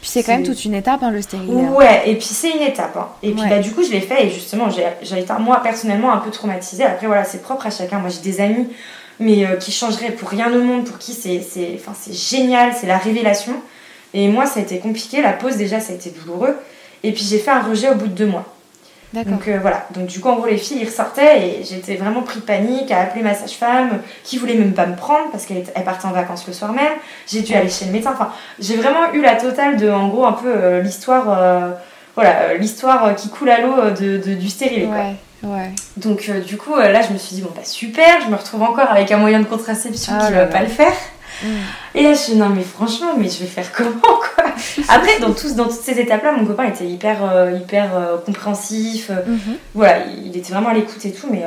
Puis 0.00 0.08
c'est 0.10 0.22
quand 0.22 0.32
même 0.32 0.44
toute 0.44 0.64
une 0.64 0.74
étape, 0.74 1.02
hein, 1.02 1.10
le 1.10 1.20
stérilet. 1.20 1.52
Ouais, 1.52 2.02
et 2.06 2.14
puis 2.16 2.24
c'est 2.26 2.50
une 2.52 2.62
étape. 2.62 2.96
hein. 2.96 3.08
Et 3.22 3.32
puis 3.32 3.42
Ouais. 3.42 3.48
bah, 3.50 3.58
du 3.58 3.70
coup, 3.72 3.82
je 3.84 3.90
l'ai 3.90 4.00
fait 4.00 4.26
et 4.26 4.30
justement, 4.30 4.68
j'ai 4.70 5.18
été, 5.18 5.32
moi, 5.38 5.60
personnellement, 5.62 6.10
un 6.12 6.18
peu 6.18 6.30
traumatisée. 6.30 6.84
Après, 6.84 7.06
voilà, 7.06 7.24
c'est 7.24 7.42
propre 7.42 7.66
à 7.66 7.70
chacun. 7.70 7.98
Moi, 7.98 8.08
j'ai 8.08 8.20
des 8.22 8.40
amis, 8.40 8.68
mais 9.18 9.44
euh, 9.46 9.56
qui 9.56 9.72
changeraient 9.72 10.12
pour 10.12 10.30
rien 10.30 10.50
au 10.54 10.62
monde, 10.62 10.84
pour 10.84 10.96
qui 10.98 11.12
c'est 11.12 11.40
c'est- 11.42 11.72
enfin, 11.76 11.92
c'est 12.00 12.14
génial, 12.14 12.72
c'est 12.78 12.86
la 12.86 12.96
révélation. 12.98 13.52
Et 14.14 14.28
moi, 14.28 14.46
ça 14.46 14.60
a 14.60 14.62
été 14.62 14.78
compliqué. 14.78 15.20
La 15.20 15.32
pause, 15.34 15.56
déjà, 15.56 15.80
ça 15.80 15.92
a 15.92 15.96
été 15.96 16.10
douloureux. 16.10 16.56
Et 17.02 17.12
puis, 17.12 17.22
j'ai 17.24 17.38
fait 17.38 17.50
un 17.50 17.60
rejet 17.62 17.90
au 17.90 17.94
bout 17.94 18.06
de 18.08 18.12
deux 18.14 18.26
mois. 18.26 18.44
Donc 19.30 19.48
euh, 19.48 19.58
voilà, 19.60 19.86
donc 19.92 20.06
du 20.06 20.20
coup 20.20 20.28
en 20.28 20.36
gros 20.36 20.46
les 20.46 20.56
filles 20.56 20.78
ils 20.82 20.86
ressortaient 20.86 21.40
et 21.60 21.64
j'étais 21.64 21.96
vraiment 21.96 22.22
pris 22.22 22.38
de 22.40 22.44
panique 22.44 22.92
à 22.92 23.00
appeler 23.00 23.22
ma 23.24 23.34
sage-femme 23.34 23.98
qui 24.22 24.38
voulait 24.38 24.54
même 24.54 24.72
pas 24.72 24.86
me 24.86 24.94
prendre 24.94 25.30
parce 25.32 25.46
qu'elle 25.46 25.64
partait 25.84 26.06
en 26.06 26.12
vacances 26.12 26.46
le 26.46 26.52
soir 26.52 26.72
même. 26.72 26.92
J'ai 27.26 27.42
dû 27.42 27.52
aller 27.54 27.68
chez 27.68 27.86
le 27.86 27.92
médecin. 27.92 28.12
Enfin, 28.12 28.30
j'ai 28.60 28.76
vraiment 28.76 29.12
eu 29.12 29.20
la 29.20 29.34
totale 29.34 29.76
de 29.78 29.90
en 29.90 30.08
gros 30.08 30.24
un 30.26 30.32
peu 30.32 30.46
euh, 30.54 30.80
l'histoire 30.80 31.24
euh, 31.36 31.70
voilà, 32.14 32.54
l'histoire 32.54 33.14
qui 33.16 33.30
coule 33.30 33.50
à 33.50 33.60
l'eau 33.60 33.90
de, 33.90 34.18
de- 34.18 34.34
du 34.34 34.48
stérilet 34.48 34.86
quoi. 34.86 34.96
Ouais, 34.96 35.58
ouais. 35.58 35.70
Donc 35.96 36.26
euh, 36.28 36.40
du 36.40 36.56
coup 36.56 36.74
euh, 36.76 36.92
là 36.92 37.00
je 37.02 37.12
me 37.12 37.18
suis 37.18 37.34
dit 37.34 37.42
bon 37.42 37.50
bah 37.54 37.62
super, 37.64 38.20
je 38.24 38.30
me 38.30 38.36
retrouve 38.36 38.62
encore 38.62 38.90
avec 38.90 39.10
un 39.10 39.16
moyen 39.18 39.40
de 39.40 39.44
contraception 39.46 40.12
Ah 40.16 40.26
qui 40.28 40.32
va 40.34 40.46
pas 40.46 40.60
le 40.60 40.68
faire. 40.68 40.92
Et 41.94 42.02
là 42.02 42.12
je 42.12 42.18
suis 42.18 42.34
non 42.34 42.48
mais 42.50 42.62
franchement 42.62 43.14
mais 43.18 43.28
je 43.28 43.38
vais 43.40 43.46
faire 43.46 43.72
comment 43.72 44.00
quoi. 44.00 44.44
Après 44.88 45.18
dans, 45.20 45.32
tous, 45.32 45.54
dans 45.54 45.64
toutes 45.64 45.80
ces 45.82 45.98
étapes 45.98 46.22
là 46.22 46.32
mon 46.32 46.44
copain 46.46 46.64
était 46.64 46.86
hyper 46.86 47.18
euh, 47.24 47.52
hyper 47.52 47.96
euh, 47.96 48.16
compréhensif. 48.18 49.10
euh, 49.10 49.14
Mhm. 49.26 49.56
voilà, 49.74 50.04
il 50.06 50.36
était 50.36 50.52
vraiment 50.52 50.68
à 50.70 50.74
l'écoute 50.74 51.04
et 51.04 51.12
tout, 51.12 51.28
mais 51.30 51.42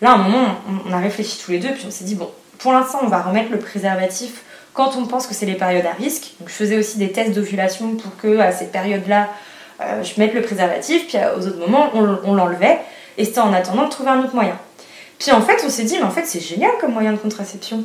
là, 0.00 0.10
à 0.10 0.14
un 0.14 0.18
moment, 0.18 0.46
on, 0.86 0.90
on 0.90 0.92
a 0.92 0.98
réfléchi 0.98 1.38
tous 1.44 1.50
les 1.52 1.58
deux, 1.58 1.70
puis 1.72 1.84
on 1.86 1.90
s'est 1.90 2.04
dit, 2.04 2.14
bon, 2.16 2.28
pour 2.58 2.72
l'instant, 2.72 2.98
on 3.02 3.06
va 3.08 3.22
remettre 3.22 3.50
le 3.50 3.58
préservatif 3.58 4.42
quand 4.74 4.96
on 4.96 5.06
pense 5.06 5.26
que 5.26 5.34
c'est 5.34 5.46
les 5.46 5.54
périodes 5.54 5.86
à 5.86 5.92
risque. 5.92 6.32
Donc, 6.40 6.48
je 6.48 6.54
faisais 6.54 6.76
aussi 6.78 6.98
des 6.98 7.12
tests 7.12 7.32
d'ovulation 7.32 7.94
pour 7.96 8.16
que, 8.16 8.38
à 8.38 8.52
ces 8.52 8.66
périodes-là, 8.66 9.28
je 10.02 10.20
mette 10.20 10.32
le 10.34 10.42
préservatif, 10.42 11.06
puis 11.08 11.18
aux 11.36 11.46
autres 11.46 11.58
moments, 11.58 11.90
on, 11.94 12.18
on 12.24 12.34
l'enlevait, 12.34 12.78
et 13.18 13.24
c'était 13.24 13.40
en 13.40 13.52
attendant 13.52 13.84
de 13.84 13.90
trouver 13.90 14.10
un 14.10 14.20
autre 14.20 14.34
moyen. 14.34 14.56
Puis 15.18 15.30
en 15.32 15.40
fait, 15.42 15.62
on 15.64 15.68
s'est 15.70 15.84
dit, 15.84 15.96
mais 15.98 16.04
en 16.04 16.10
fait, 16.10 16.24
c'est 16.26 16.40
génial 16.40 16.70
comme 16.80 16.92
moyen 16.92 17.12
de 17.12 17.18
contraception. 17.18 17.84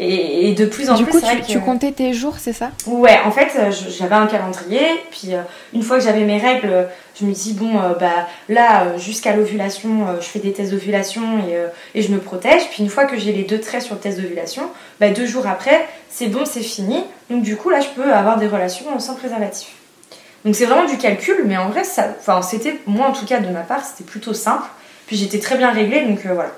Et, 0.00 0.48
et 0.50 0.54
de 0.54 0.64
plus 0.64 0.90
en 0.90 0.94
Du 0.94 1.02
plus, 1.02 1.10
coup, 1.12 1.18
c'est 1.18 1.26
vrai 1.26 1.36
tu, 1.36 1.42
que- 1.42 1.52
tu 1.52 1.60
comptais 1.60 1.90
tes 1.90 2.12
jours, 2.12 2.36
c'est 2.38 2.52
ça? 2.52 2.70
Ouais, 2.86 3.18
en 3.24 3.32
fait, 3.32 3.48
euh, 3.58 3.70
j'avais 3.70 4.14
un 4.14 4.28
calendrier, 4.28 4.80
puis 5.10 5.34
euh, 5.34 5.40
une 5.74 5.82
fois 5.82 5.98
que 5.98 6.04
j'avais 6.04 6.22
mes 6.24 6.38
règles, 6.38 6.86
je 7.20 7.24
me 7.26 7.32
dis, 7.32 7.52
bon, 7.54 7.80
euh, 7.80 7.94
bah 7.98 8.28
là, 8.48 8.96
jusqu'à 8.96 9.34
l'ovulation, 9.34 10.06
je 10.20 10.24
fais 10.26 10.38
des 10.38 10.52
tests 10.52 10.70
d'ovulation 10.70 11.22
et, 11.48 11.98
et 11.98 12.02
je 12.02 12.12
me 12.12 12.18
protège. 12.18 12.68
Puis 12.70 12.84
une 12.84 12.88
fois 12.90 13.06
que 13.06 13.18
j'ai 13.18 13.32
les 13.32 13.42
deux 13.42 13.60
traits 13.60 13.82
sur 13.82 13.94
le 13.96 14.00
test 14.00 14.20
d'ovulation, 14.20 14.62
bah 15.00 15.10
deux 15.10 15.26
jours 15.26 15.48
après, 15.48 15.86
c'est 16.08 16.28
bon, 16.28 16.44
c'est 16.44 16.60
fini. 16.62 17.02
Donc 17.28 17.42
du 17.42 17.56
coup, 17.56 17.68
là, 17.70 17.80
je 17.80 17.88
peux 17.88 18.12
avoir 18.12 18.38
des 18.38 18.46
relations 18.46 18.96
sans 19.00 19.14
préservatif. 19.16 19.70
Donc 20.44 20.54
c'est 20.54 20.66
vraiment 20.66 20.86
du 20.88 20.96
calcul, 20.96 21.38
mais 21.44 21.56
en 21.56 21.70
vrai, 21.70 21.82
ça, 21.82 22.06
enfin, 22.20 22.40
c'était, 22.42 22.78
moi 22.86 23.08
en 23.08 23.12
tout 23.12 23.26
cas, 23.26 23.40
de 23.40 23.48
ma 23.48 23.62
part, 23.62 23.84
c'était 23.84 24.08
plutôt 24.08 24.32
simple. 24.32 24.62
Puis 25.08 25.16
j'étais 25.16 25.40
très 25.40 25.56
bien 25.56 25.72
réglée, 25.72 26.02
donc 26.02 26.24
euh, 26.26 26.34
voilà. 26.34 26.50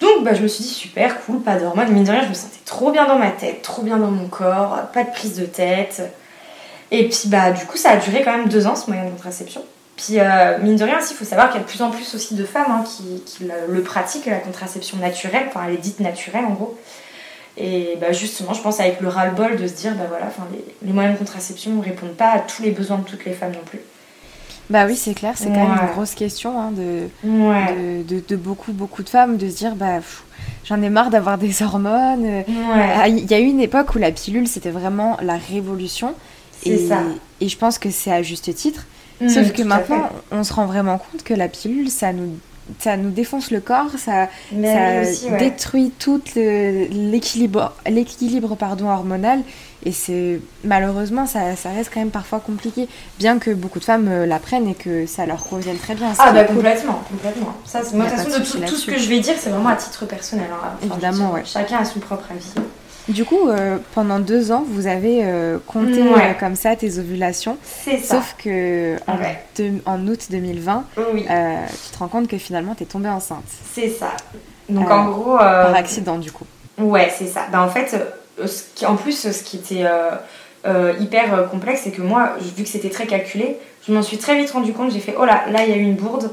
Donc 0.00 0.24
bah, 0.24 0.34
je 0.34 0.42
me 0.42 0.48
suis 0.48 0.64
dit 0.64 0.70
super 0.70 1.20
cool, 1.22 1.40
pas 1.40 1.56
d'hormones, 1.56 1.90
mine 1.90 2.04
de 2.04 2.10
rien 2.10 2.22
je 2.22 2.28
me 2.28 2.34
sentais 2.34 2.60
trop 2.64 2.90
bien 2.90 3.06
dans 3.06 3.18
ma 3.18 3.30
tête, 3.30 3.62
trop 3.62 3.82
bien 3.82 3.96
dans 3.96 4.10
mon 4.10 4.28
corps, 4.28 4.78
pas 4.92 5.04
de 5.04 5.10
prise 5.10 5.38
de 5.38 5.46
tête. 5.46 6.02
Et 6.90 7.08
puis 7.08 7.22
bah 7.26 7.50
du 7.50 7.64
coup 7.64 7.76
ça 7.76 7.90
a 7.90 7.96
duré 7.96 8.22
quand 8.22 8.36
même 8.36 8.48
deux 8.48 8.66
ans 8.66 8.76
ce 8.76 8.88
moyen 8.88 9.06
de 9.06 9.10
contraception. 9.10 9.64
Puis 9.96 10.20
euh, 10.20 10.58
mine 10.58 10.76
de 10.76 10.84
rien 10.84 10.98
aussi 10.98 11.14
il 11.14 11.16
faut 11.16 11.24
savoir 11.24 11.48
qu'il 11.48 11.56
y 11.56 11.60
a 11.60 11.64
de 11.64 11.68
plus 11.68 11.82
en 11.82 11.90
plus 11.90 12.14
aussi 12.14 12.34
de 12.34 12.44
femmes 12.44 12.70
hein, 12.70 12.84
qui, 12.84 13.48
le, 13.68 13.82
pratiquent, 13.82 14.26
la 14.26 14.38
contraception 14.38 14.98
naturelle, 14.98 15.46
enfin 15.48 15.62
elle 15.66 15.74
est 15.74 15.78
dite 15.78 16.00
naturelle 16.00 16.44
en 16.44 16.52
gros. 16.52 16.78
Et 17.56 17.96
bah 17.98 18.12
justement 18.12 18.52
je 18.52 18.60
pense 18.60 18.80
avec 18.80 19.00
le 19.00 19.08
ras-le-bol 19.08 19.56
de 19.56 19.66
se 19.66 19.72
dire 19.72 19.94
bah 19.94 20.04
voilà, 20.08 20.26
les 20.82 20.92
moyens 20.92 21.14
de 21.14 21.18
contraception 21.18 21.72
ne 21.72 21.82
répondent 21.82 22.16
pas 22.16 22.32
à 22.32 22.40
tous 22.40 22.62
les 22.62 22.70
besoins 22.70 22.98
de 22.98 23.04
toutes 23.04 23.24
les 23.24 23.32
femmes 23.32 23.52
non 23.52 23.64
plus. 23.64 23.80
Bah 24.70 24.86
oui, 24.86 24.96
c'est 24.96 25.14
clair, 25.14 25.34
c'est 25.36 25.46
quand 25.46 25.68
même 25.68 25.78
une 25.80 25.92
grosse 25.92 26.14
question 26.14 26.60
hein, 26.60 26.72
de, 26.72 27.08
Ouais. 27.28 28.02
de, 28.08 28.16
de- 28.16 28.24
de 28.26 28.36
beaucoup, 28.36 28.72
beaucoup 28.72 29.02
de 29.04 29.08
femmes 29.08 29.36
de 29.36 29.48
se 29.48 29.56
dire, 29.56 29.76
bah 29.76 30.00
j'en 30.64 30.82
ai 30.82 30.88
marre 30.90 31.10
d'avoir 31.10 31.38
des 31.38 31.62
hormones. 31.62 32.24
euh, 32.24 32.42
Ouais. 32.48 32.92
Ah, 32.96 33.08
Il 33.08 33.30
y 33.30 33.34
a 33.34 33.38
eu 33.38 33.44
une 33.46 33.60
époque 33.60 33.94
où 33.94 33.98
la 33.98 34.10
pilule, 34.10 34.48
c'était 34.48 34.70
vraiment 34.70 35.16
la 35.22 35.36
révolution. 35.36 36.14
Et, 36.64 36.88
ça. 36.88 36.98
Et 37.40 37.48
je 37.48 37.56
pense 37.56 37.78
que 37.78 37.90
c'est 37.90 38.10
à 38.10 38.22
juste 38.22 38.52
titre. 38.54 38.86
Mmh, 39.20 39.28
Sauf 39.28 39.52
que 39.52 39.62
maintenant, 39.62 40.08
on 40.32 40.42
se 40.42 40.52
rend 40.52 40.66
vraiment 40.66 40.98
compte 40.98 41.22
que 41.22 41.32
la 41.34 41.46
pilule, 41.48 41.88
ça 41.90 42.12
nous, 42.12 42.36
ça 42.80 42.96
nous 42.96 43.10
défonce 43.10 43.50
le 43.52 43.60
corps, 43.60 43.90
ça, 43.98 44.28
Mais 44.52 44.74
ça 44.74 45.00
oui 45.00 45.08
aussi, 45.08 45.30
ouais. 45.30 45.38
détruit 45.38 45.92
tout 45.98 46.20
l'équilibre 46.90 47.72
hormonal 48.94 49.40
et 49.84 49.92
c'est 49.92 50.40
malheureusement 50.64 51.26
ça, 51.26 51.54
ça 51.56 51.70
reste 51.70 51.90
quand 51.92 52.00
même 52.00 52.10
parfois 52.10 52.40
compliqué 52.40 52.88
bien 53.18 53.38
que 53.38 53.50
beaucoup 53.50 53.78
de 53.78 53.84
femmes 53.84 54.08
euh, 54.08 54.26
la 54.26 54.38
prennent 54.38 54.68
et 54.68 54.74
que 54.74 55.06
ça 55.06 55.26
leur 55.26 55.44
convienne 55.44 55.76
très 55.76 55.94
bien 55.94 56.12
Ah 56.18 56.32
bah 56.32 56.44
complètement, 56.44 57.00
complètement. 57.10 57.54
Ça, 57.64 57.80
moi, 57.92 58.06
de 58.06 58.10
toute 58.10 58.18
façon, 58.20 58.58
tout, 58.58 58.66
tout 58.66 58.74
ce 58.76 58.86
que 58.90 58.98
je 58.98 59.08
vais 59.08 59.20
dire, 59.20 59.34
c'est 59.38 59.50
vraiment 59.50 59.68
à 59.70 59.76
titre 59.76 60.06
personnel. 60.06 60.46
hein. 60.52 60.70
Enfin, 60.82 60.94
Évidemment, 60.94 61.32
ouais. 61.32 61.42
Chacun 61.44 61.78
a 61.78 61.84
son 61.84 62.00
propre 62.00 62.24
avis. 62.30 62.52
du 63.08 63.24
coup 63.24 63.48
euh, 63.48 63.78
pendant 63.94 64.18
deux 64.18 64.50
ans 64.50 64.64
vous 64.68 64.86
avez 64.88 65.20
euh, 65.24 65.58
compté 65.66 66.02
Ouais. 66.02 66.30
euh, 66.30 66.34
comme 66.40 66.56
ça 66.56 66.74
tes 66.74 66.98
ovulations 66.98 67.56
C'est 67.62 67.98
ça. 67.98 68.16
sauf 68.16 68.34
que 68.42 68.96
en, 69.06 69.16
Ouais. 69.18 69.72
en 69.86 70.06
août 70.08 70.26
2020 70.30 70.84
Oui, 71.14 71.24
euh, 71.30 71.54
tu 71.84 71.90
te 71.92 71.98
rends 71.98 72.08
compte 72.08 72.26
que 72.26 72.38
finalement 72.38 72.74
t'es 72.74 72.84
tombée 72.86 73.08
enceinte 73.08 73.44
c'est 73.74 73.88
ça. 73.90 74.08
Donc 74.68 74.90
en 74.90 75.04
gros. 75.10 75.36
par 75.38 75.74
accident 75.76 76.18
du 76.18 76.32
coup 76.32 76.46
Ouais, 76.78 77.12
c'est 77.16 77.26
ça. 77.28 77.42
Bah, 77.52 77.62
en 77.62 77.68
fait, 77.68 77.96
ce 78.44 78.62
qui, 78.74 78.84
en 78.86 78.96
plus, 78.96 79.30
ce 79.32 79.42
qui 79.42 79.56
était 79.56 79.84
euh, 79.84 80.10
euh, 80.66 80.92
hyper 81.00 81.34
euh, 81.34 81.42
complexe, 81.44 81.82
c'est 81.84 81.90
que 81.92 82.02
moi, 82.02 82.34
vu 82.56 82.62
que 82.64 82.68
c'était 82.68 82.90
très 82.90 83.06
calculé, 83.06 83.56
je 83.86 83.92
m'en 83.92 84.02
suis 84.02 84.18
très 84.18 84.36
vite 84.36 84.50
rendu 84.50 84.72
compte. 84.72 84.90
J'ai 84.92 85.00
fait, 85.00 85.14
oh 85.18 85.24
là, 85.24 85.44
là, 85.50 85.64
il 85.64 85.70
y 85.70 85.72
a 85.72 85.76
eu 85.76 85.80
une 85.82 85.94
bourde. 85.96 86.30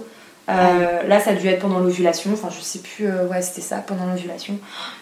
Euh, 0.49 1.03
là, 1.07 1.21
ça 1.21 1.29
a 1.31 1.33
dû 1.35 1.47
être 1.47 1.59
pendant 1.61 1.79
l'ovulation. 1.79 2.31
Enfin, 2.33 2.49
je 2.53 2.61
sais 2.61 2.79
plus. 2.79 3.07
euh, 3.07 3.27
ouais, 3.27 3.41
c'était 3.41 3.61
ça, 3.61 3.77
pendant 3.77 4.05
l'ovulation. 4.07 4.55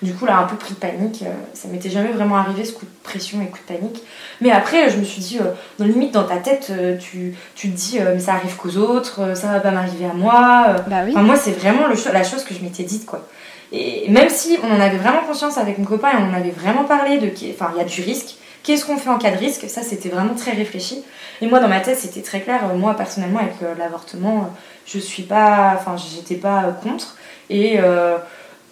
Du 0.04 0.14
coup, 0.14 0.26
là, 0.28 0.38
un 0.38 0.44
peu 0.44 0.56
pris 0.56 0.76
de 0.76 0.80
panique. 0.80 1.24
euh, 1.24 1.32
ça 1.56 1.68
m'était 1.68 1.90
jamais 1.90 2.12
vraiment 2.12 2.36
arrivé, 2.38 2.64
ce 2.64 2.74
coup 2.74 2.86
de 2.86 2.92
pression 3.04 3.42
et 3.42 3.46
coup 3.48 3.58
de 3.58 3.74
panique. 3.76 4.04
Mais 4.42 4.52
après, 4.52 4.92
je 4.92 4.98
me 4.98 5.04
suis 5.04 5.20
dit, 5.22 5.40
euh, 5.40 5.46
dans 5.80 5.86
limite, 5.86 6.12
dans 6.12 6.26
ta 6.26 6.38
tête, 6.38 6.68
euh, 6.70 6.96
tu, 6.98 7.34
tu 7.56 7.72
te 7.72 7.76
dis, 7.76 7.98
euh, 8.00 8.12
mais 8.14 8.20
ça 8.20 8.34
arrive 8.34 8.56
qu'aux 8.56 8.78
autres, 8.78 9.22
euh, 9.22 9.34
ça 9.34 9.48
va 9.48 9.60
pas 9.62 9.72
m'arriver 9.72 10.06
à 10.06 10.14
moi. 10.14 10.66
euh, 10.70 10.78
bah 10.86 10.98
oui 11.06 11.12
Enfin, 11.16 11.24
moi, 11.24 11.36
c'est 11.38 11.58
vraiment 11.58 11.88
le 11.88 11.96
la 12.14 12.24
chose 12.24 12.44
que 12.44 12.54
je 12.54 12.62
m'étais 12.62 12.84
dite, 12.84 13.08
quoi. 13.08 13.28
Et 13.72 14.10
même 14.10 14.30
si 14.30 14.58
on 14.64 14.76
en 14.76 14.80
avait 14.80 14.98
vraiment 14.98 15.22
conscience 15.26 15.58
avec 15.58 15.78
mon 15.78 15.86
copain 15.86 16.10
et 16.12 16.22
on 16.22 16.30
en 16.30 16.34
avait 16.34 16.52
vraiment 16.52 16.84
parlé 16.84 17.18
de 17.20 17.32
enfin, 17.52 17.72
il 17.74 17.78
y 17.78 17.82
a 17.82 17.86
du 17.86 18.02
risque. 18.02 18.36
Qu'est-ce 18.64 18.86
qu'on 18.86 18.98
fait 18.98 19.10
en 19.10 19.18
cas 19.18 19.32
de 19.32 19.38
risque 19.38 19.68
Ça, 19.70 19.82
c'était 19.82 20.10
vraiment 20.10 20.36
très 20.36 20.52
réfléchi. 20.52 21.04
Et 21.42 21.48
moi, 21.48 21.60
dans 21.60 21.68
ma 21.68 21.80
tête, 21.80 21.98
c'était 21.98 22.22
très 22.22 22.42
clair. 22.42 22.62
Euh, 22.70 22.78
Moi, 22.78 22.96
personnellement, 22.96 23.40
avec 23.40 23.56
euh, 23.64 23.74
l'avortement, 23.80 24.38
euh, 24.42 24.46
je 24.86 25.00
suis 25.00 25.24
pas, 25.24 25.74
enfin, 25.80 25.96
j'étais 25.98 26.36
pas 26.36 26.78
contre. 26.84 27.16
Et 27.50 27.78
euh, 27.80 28.18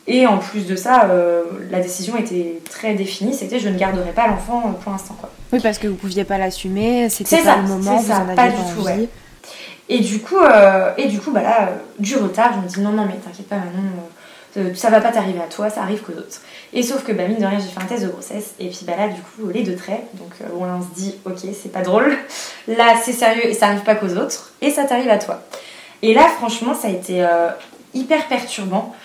et 0.07 0.25
en 0.25 0.37
plus 0.39 0.65
de 0.65 0.75
ça, 0.75 1.05
euh, 1.05 1.43
la 1.69 1.79
décision 1.79 2.17
était 2.17 2.61
très 2.69 2.93
définie. 2.95 3.33
C'était 3.33 3.59
je 3.59 3.69
ne 3.69 3.77
garderai 3.77 4.11
pas 4.11 4.27
l'enfant 4.27 4.61
pour 4.81 4.91
l'instant, 4.91 5.15
quoi. 5.19 5.29
oui 5.53 5.59
parce 5.61 5.77
que 5.77 5.87
vous 5.87 5.95
pouviez 5.95 6.23
pas 6.23 6.37
l'assumer 6.39 7.09
c'était 7.09 7.37
pas 7.37 7.43
ça, 7.43 7.55
le 7.57 7.67
moment 7.67 7.97
vous 7.97 8.07
ça, 8.07 8.19
en 8.21 8.35
pas 8.35 8.47
du 8.49 8.55
tout, 8.75 8.81
ouais. 8.83 9.07
Et 9.87 9.99
du 9.99 10.19
coup, 10.19 10.37
euh, 10.39 10.91
et 10.97 11.07
du 11.07 11.19
coup 11.19 11.31
bah 11.31 11.41
là, 11.43 11.69
du 11.99 12.15
retard, 12.17 12.53
je 12.55 12.59
me 12.59 12.67
dis 12.67 12.79
non, 12.81 12.91
non, 12.91 13.05
mais 13.05 13.15
t'inquiète 13.23 13.47
pas, 13.47 13.57
Manon, 13.57 13.89
ça 14.73 14.89
va 14.89 15.01
pas 15.01 15.11
t'arriver 15.11 15.39
à 15.39 15.47
toi, 15.47 15.69
ça 15.69 15.81
arrive 15.81 16.01
qu'aux 16.01 16.13
autres. 16.13 16.41
Et 16.73 16.83
sauf 16.83 17.03
que, 17.03 17.11
bah, 17.11 17.27
mine 17.27 17.39
de 17.39 17.45
rien, 17.45 17.59
j'ai 17.59 17.67
fait 17.67 17.81
un 17.81 17.85
test 17.85 18.03
de 18.03 18.09
grossesse, 18.09 18.53
et 18.59 18.69
puis 18.69 18.81
bah 18.83 18.93
là, 18.97 19.07
du 19.07 19.21
coup, 19.21 19.49
les 19.51 19.63
deux 19.63 19.75
traits, 19.75 20.03
donc 20.13 20.31
euh, 20.41 20.45
on 20.59 20.81
se 20.81 20.99
dit, 20.99 21.15
ok, 21.25 21.37
c'est 21.61 21.71
pas 21.71 21.81
drôle, 21.81 22.15
là, 22.67 22.95
c'est 23.03 23.13
sérieux, 23.13 23.45
et 23.45 23.53
ça 23.53 23.67
arrive 23.67 23.81
pas 23.81 23.95
qu'aux 23.95 24.15
autres, 24.17 24.53
et 24.61 24.69
ça 24.71 24.83
t'arrive 24.83 25.09
à 25.09 25.17
toi. 25.17 25.41
Et 26.01 26.13
là, 26.13 26.27
franchement, 26.37 26.73
ça 26.73 26.87
a 26.87 26.91
été 26.91 27.23
euh, 27.23 27.49
hyper 27.93 28.27
perturbant, 28.27 28.95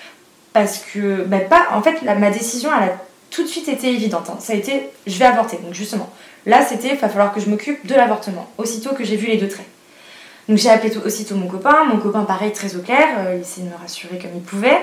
parce 0.52 0.78
que, 0.78 1.24
bah, 1.24 1.40
pas, 1.40 1.68
en 1.72 1.82
fait, 1.82 2.02
ma 2.02 2.30
décision, 2.30 2.70
elle 2.76 2.90
a 2.90 2.92
tout 3.30 3.42
de 3.42 3.48
suite 3.48 3.68
été 3.68 3.88
évidente. 3.88 4.30
hein. 4.30 4.36
Ça 4.38 4.52
a 4.52 4.56
été, 4.56 4.90
je 5.06 5.18
vais 5.18 5.24
avorter, 5.24 5.56
donc 5.56 5.74
justement. 5.74 6.08
Là, 6.46 6.64
c'était, 6.64 6.88
il 6.88 6.96
va 6.96 7.08
falloir 7.08 7.32
que 7.32 7.40
je 7.40 7.48
m'occupe 7.48 7.86
de 7.86 7.94
l'avortement, 7.94 8.48
aussitôt 8.58 8.90
que 8.90 9.02
j'ai 9.02 9.16
vu 9.16 9.26
les 9.26 9.38
deux 9.38 9.48
traits. 9.48 9.66
Donc 10.48 10.58
j'ai 10.58 10.68
appelé 10.68 10.94
aussitôt 10.98 11.36
mon 11.36 11.46
copain, 11.48 11.84
mon 11.84 11.98
copain 11.98 12.22
pareil 12.24 12.52
très 12.52 12.76
au 12.76 12.80
clair, 12.80 13.08
euh, 13.18 13.36
il 13.36 13.40
essayait 13.40 13.66
de 13.66 13.72
me 13.72 13.78
rassurer 13.78 14.18
comme 14.18 14.32
il 14.34 14.42
pouvait. 14.42 14.78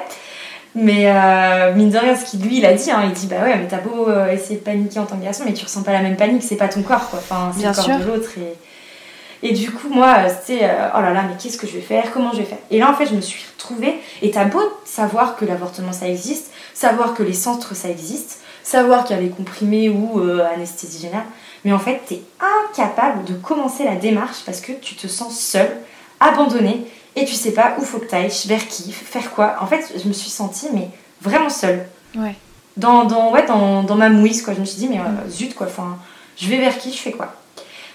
Mais 0.73 1.03
euh, 1.07 1.73
mine 1.75 1.89
de 1.89 1.97
rien, 1.97 2.15
ce 2.15 2.23
qu'il 2.23 2.41
lui 2.41 2.59
il 2.59 2.65
a 2.65 2.73
dit, 2.73 2.89
hein, 2.89 3.01
il 3.03 3.11
dit 3.11 3.27
bah 3.27 3.41
ouais 3.43 3.57
mais 3.57 3.67
t'as 3.67 3.81
beau 3.81 4.07
euh, 4.07 4.31
essayer 4.31 4.55
de 4.55 4.63
paniquer 4.63 4.99
en 4.99 5.05
tant 5.05 5.17
que 5.17 5.23
garçon, 5.25 5.43
mais 5.45 5.51
tu 5.51 5.65
ressens 5.65 5.83
pas 5.83 5.91
la 5.91 6.01
même 6.01 6.15
panique, 6.15 6.43
c'est 6.43 6.55
pas 6.55 6.69
ton 6.69 6.81
corps 6.81 7.09
quoi, 7.09 7.19
enfin 7.19 7.51
c'est 7.53 7.67
le 7.67 7.73
corps 7.73 7.83
sûr. 7.83 7.99
de 7.99 8.05
l'autre. 8.05 8.29
Et... 8.37 9.49
et 9.49 9.53
du 9.53 9.69
coup 9.69 9.89
moi 9.89 10.15
euh, 10.19 10.29
c'était 10.29 10.63
euh, 10.63 10.87
oh 10.95 11.01
là 11.01 11.11
là 11.11 11.23
mais 11.27 11.35
qu'est-ce 11.37 11.57
que 11.57 11.67
je 11.67 11.73
vais 11.73 11.81
faire, 11.81 12.09
comment 12.13 12.31
je 12.31 12.37
vais 12.37 12.45
faire? 12.45 12.57
Et 12.69 12.79
là 12.79 12.89
en 12.89 12.93
fait 12.93 13.05
je 13.05 13.15
me 13.15 13.19
suis 13.19 13.43
retrouvée, 13.51 13.99
et 14.21 14.31
t'as 14.31 14.45
beau 14.45 14.61
savoir 14.85 15.35
que 15.35 15.43
l'avortement 15.43 15.91
ça 15.91 16.07
existe, 16.07 16.51
savoir 16.73 17.15
que 17.15 17.23
les 17.23 17.33
centres 17.33 17.75
ça 17.75 17.89
existe, 17.89 18.39
savoir 18.63 19.03
qu'il 19.03 19.17
y 19.17 19.19
a 19.19 19.21
les 19.21 19.29
comprimés 19.29 19.89
ou 19.89 20.21
euh, 20.21 20.47
anesthésie 20.55 21.01
générale, 21.01 21.25
mais 21.65 21.73
en 21.73 21.79
fait 21.79 21.99
t'es 22.07 22.21
incapable 22.69 23.25
de 23.25 23.33
commencer 23.33 23.83
la 23.83 23.95
démarche 23.95 24.43
parce 24.45 24.61
que 24.61 24.71
tu 24.71 24.95
te 24.95 25.07
sens 25.07 25.37
seule, 25.37 25.75
abandonnée, 26.21 26.87
et 27.15 27.25
tu 27.25 27.33
sais 27.33 27.51
pas 27.51 27.75
où 27.77 27.81
faut 27.83 27.99
que 27.99 28.05
t'ailles, 28.05 28.31
vers 28.47 28.67
qui, 28.67 28.91
faire 28.91 29.31
quoi. 29.31 29.55
En 29.61 29.67
fait, 29.67 29.93
je 30.01 30.07
me 30.07 30.13
suis 30.13 30.29
sentie 30.29 30.67
mais 30.73 30.89
vraiment 31.21 31.49
seule. 31.49 31.85
Ouais. 32.15 32.35
Dans, 32.77 33.03
dans, 33.03 33.31
ouais, 33.31 33.45
dans, 33.45 33.83
dans 33.83 33.95
ma 33.95 34.09
mouise, 34.09 34.41
quoi. 34.41 34.53
Je 34.53 34.59
me 34.61 34.65
suis 34.65 34.77
dit, 34.77 34.87
mais 34.87 34.99
euh, 34.99 35.29
zut, 35.29 35.53
quoi. 35.55 35.67
Enfin, 35.67 35.97
je 36.37 36.47
vais 36.47 36.57
vers 36.57 36.77
qui, 36.77 36.91
je 36.93 36.97
fais 36.97 37.11
quoi. 37.11 37.33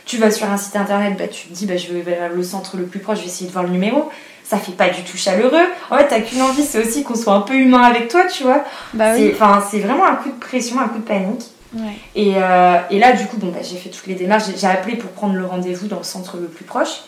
Tu 0.05 0.19
vas 0.19 0.31
sur 0.31 0.49
un 0.49 0.57
site 0.57 0.77
internet, 0.77 1.17
bah, 1.19 1.27
tu 1.29 1.49
te 1.49 1.53
dis 1.53 1.67
bah, 1.67 1.77
je 1.77 1.89
vais 1.93 2.03
vers 2.03 2.31
le 2.33 2.43
centre 2.45 2.77
le 2.77 2.85
plus 2.85 3.01
proche, 3.01 3.19
je 3.19 3.23
vais 3.25 3.29
essayer 3.29 3.47
de 3.49 3.53
voir 3.53 3.64
le 3.64 3.71
numéro. 3.71 4.09
Ça 4.45 4.57
fait 4.59 4.71
pas 4.73 4.89
du 4.91 5.03
tout 5.03 5.17
chaleureux. 5.17 5.67
En 5.91 5.97
fait, 5.97 6.07
t'as 6.07 6.21
qu'une 6.21 6.43
envie, 6.43 6.62
c'est 6.62 6.79
aussi 6.87 7.03
qu'on 7.03 7.17
soit 7.17 7.33
un 7.35 7.41
peu 7.41 7.55
humain 7.55 7.83
avec 7.83 8.07
toi, 8.09 8.25
tu 8.27 8.45
vois. 8.45 8.62
Bah 8.95 9.14
C'est- 9.17 9.23
oui. 9.23 9.33
Enfin, 9.35 9.64
c'est 9.69 9.81
vraiment 9.81 10.05
un 10.07 10.14
coup 10.14 10.29
de 10.31 10.39
pression, 10.39 10.79
un 10.79 10.87
coup 10.87 10.99
de 10.99 11.05
panique. 11.05 11.43
Ouais. 11.75 11.81
Et, 12.14 12.35
euh, 12.37 12.77
et 12.91 13.01
là, 13.01 13.12
du 13.14 13.27
coup, 13.27 13.39
bon, 13.39 13.49
bah, 13.49 13.59
j'ai 13.62 13.77
fait 13.77 13.89
toutes 13.89 14.07
les 14.07 14.14
démarches. 14.14 14.45
J'ai- 14.47 14.57
J'ai 14.59 14.69
appelé 14.69 14.95
pour 14.97 15.11
prendre 15.11 15.35
le 15.35 15.45
rendez-vous 15.45 15.89
dans 15.89 15.99
le 15.99 16.05
centre 16.05 16.37
le 16.37 16.47
plus 16.47 16.64
proche. 16.64 17.01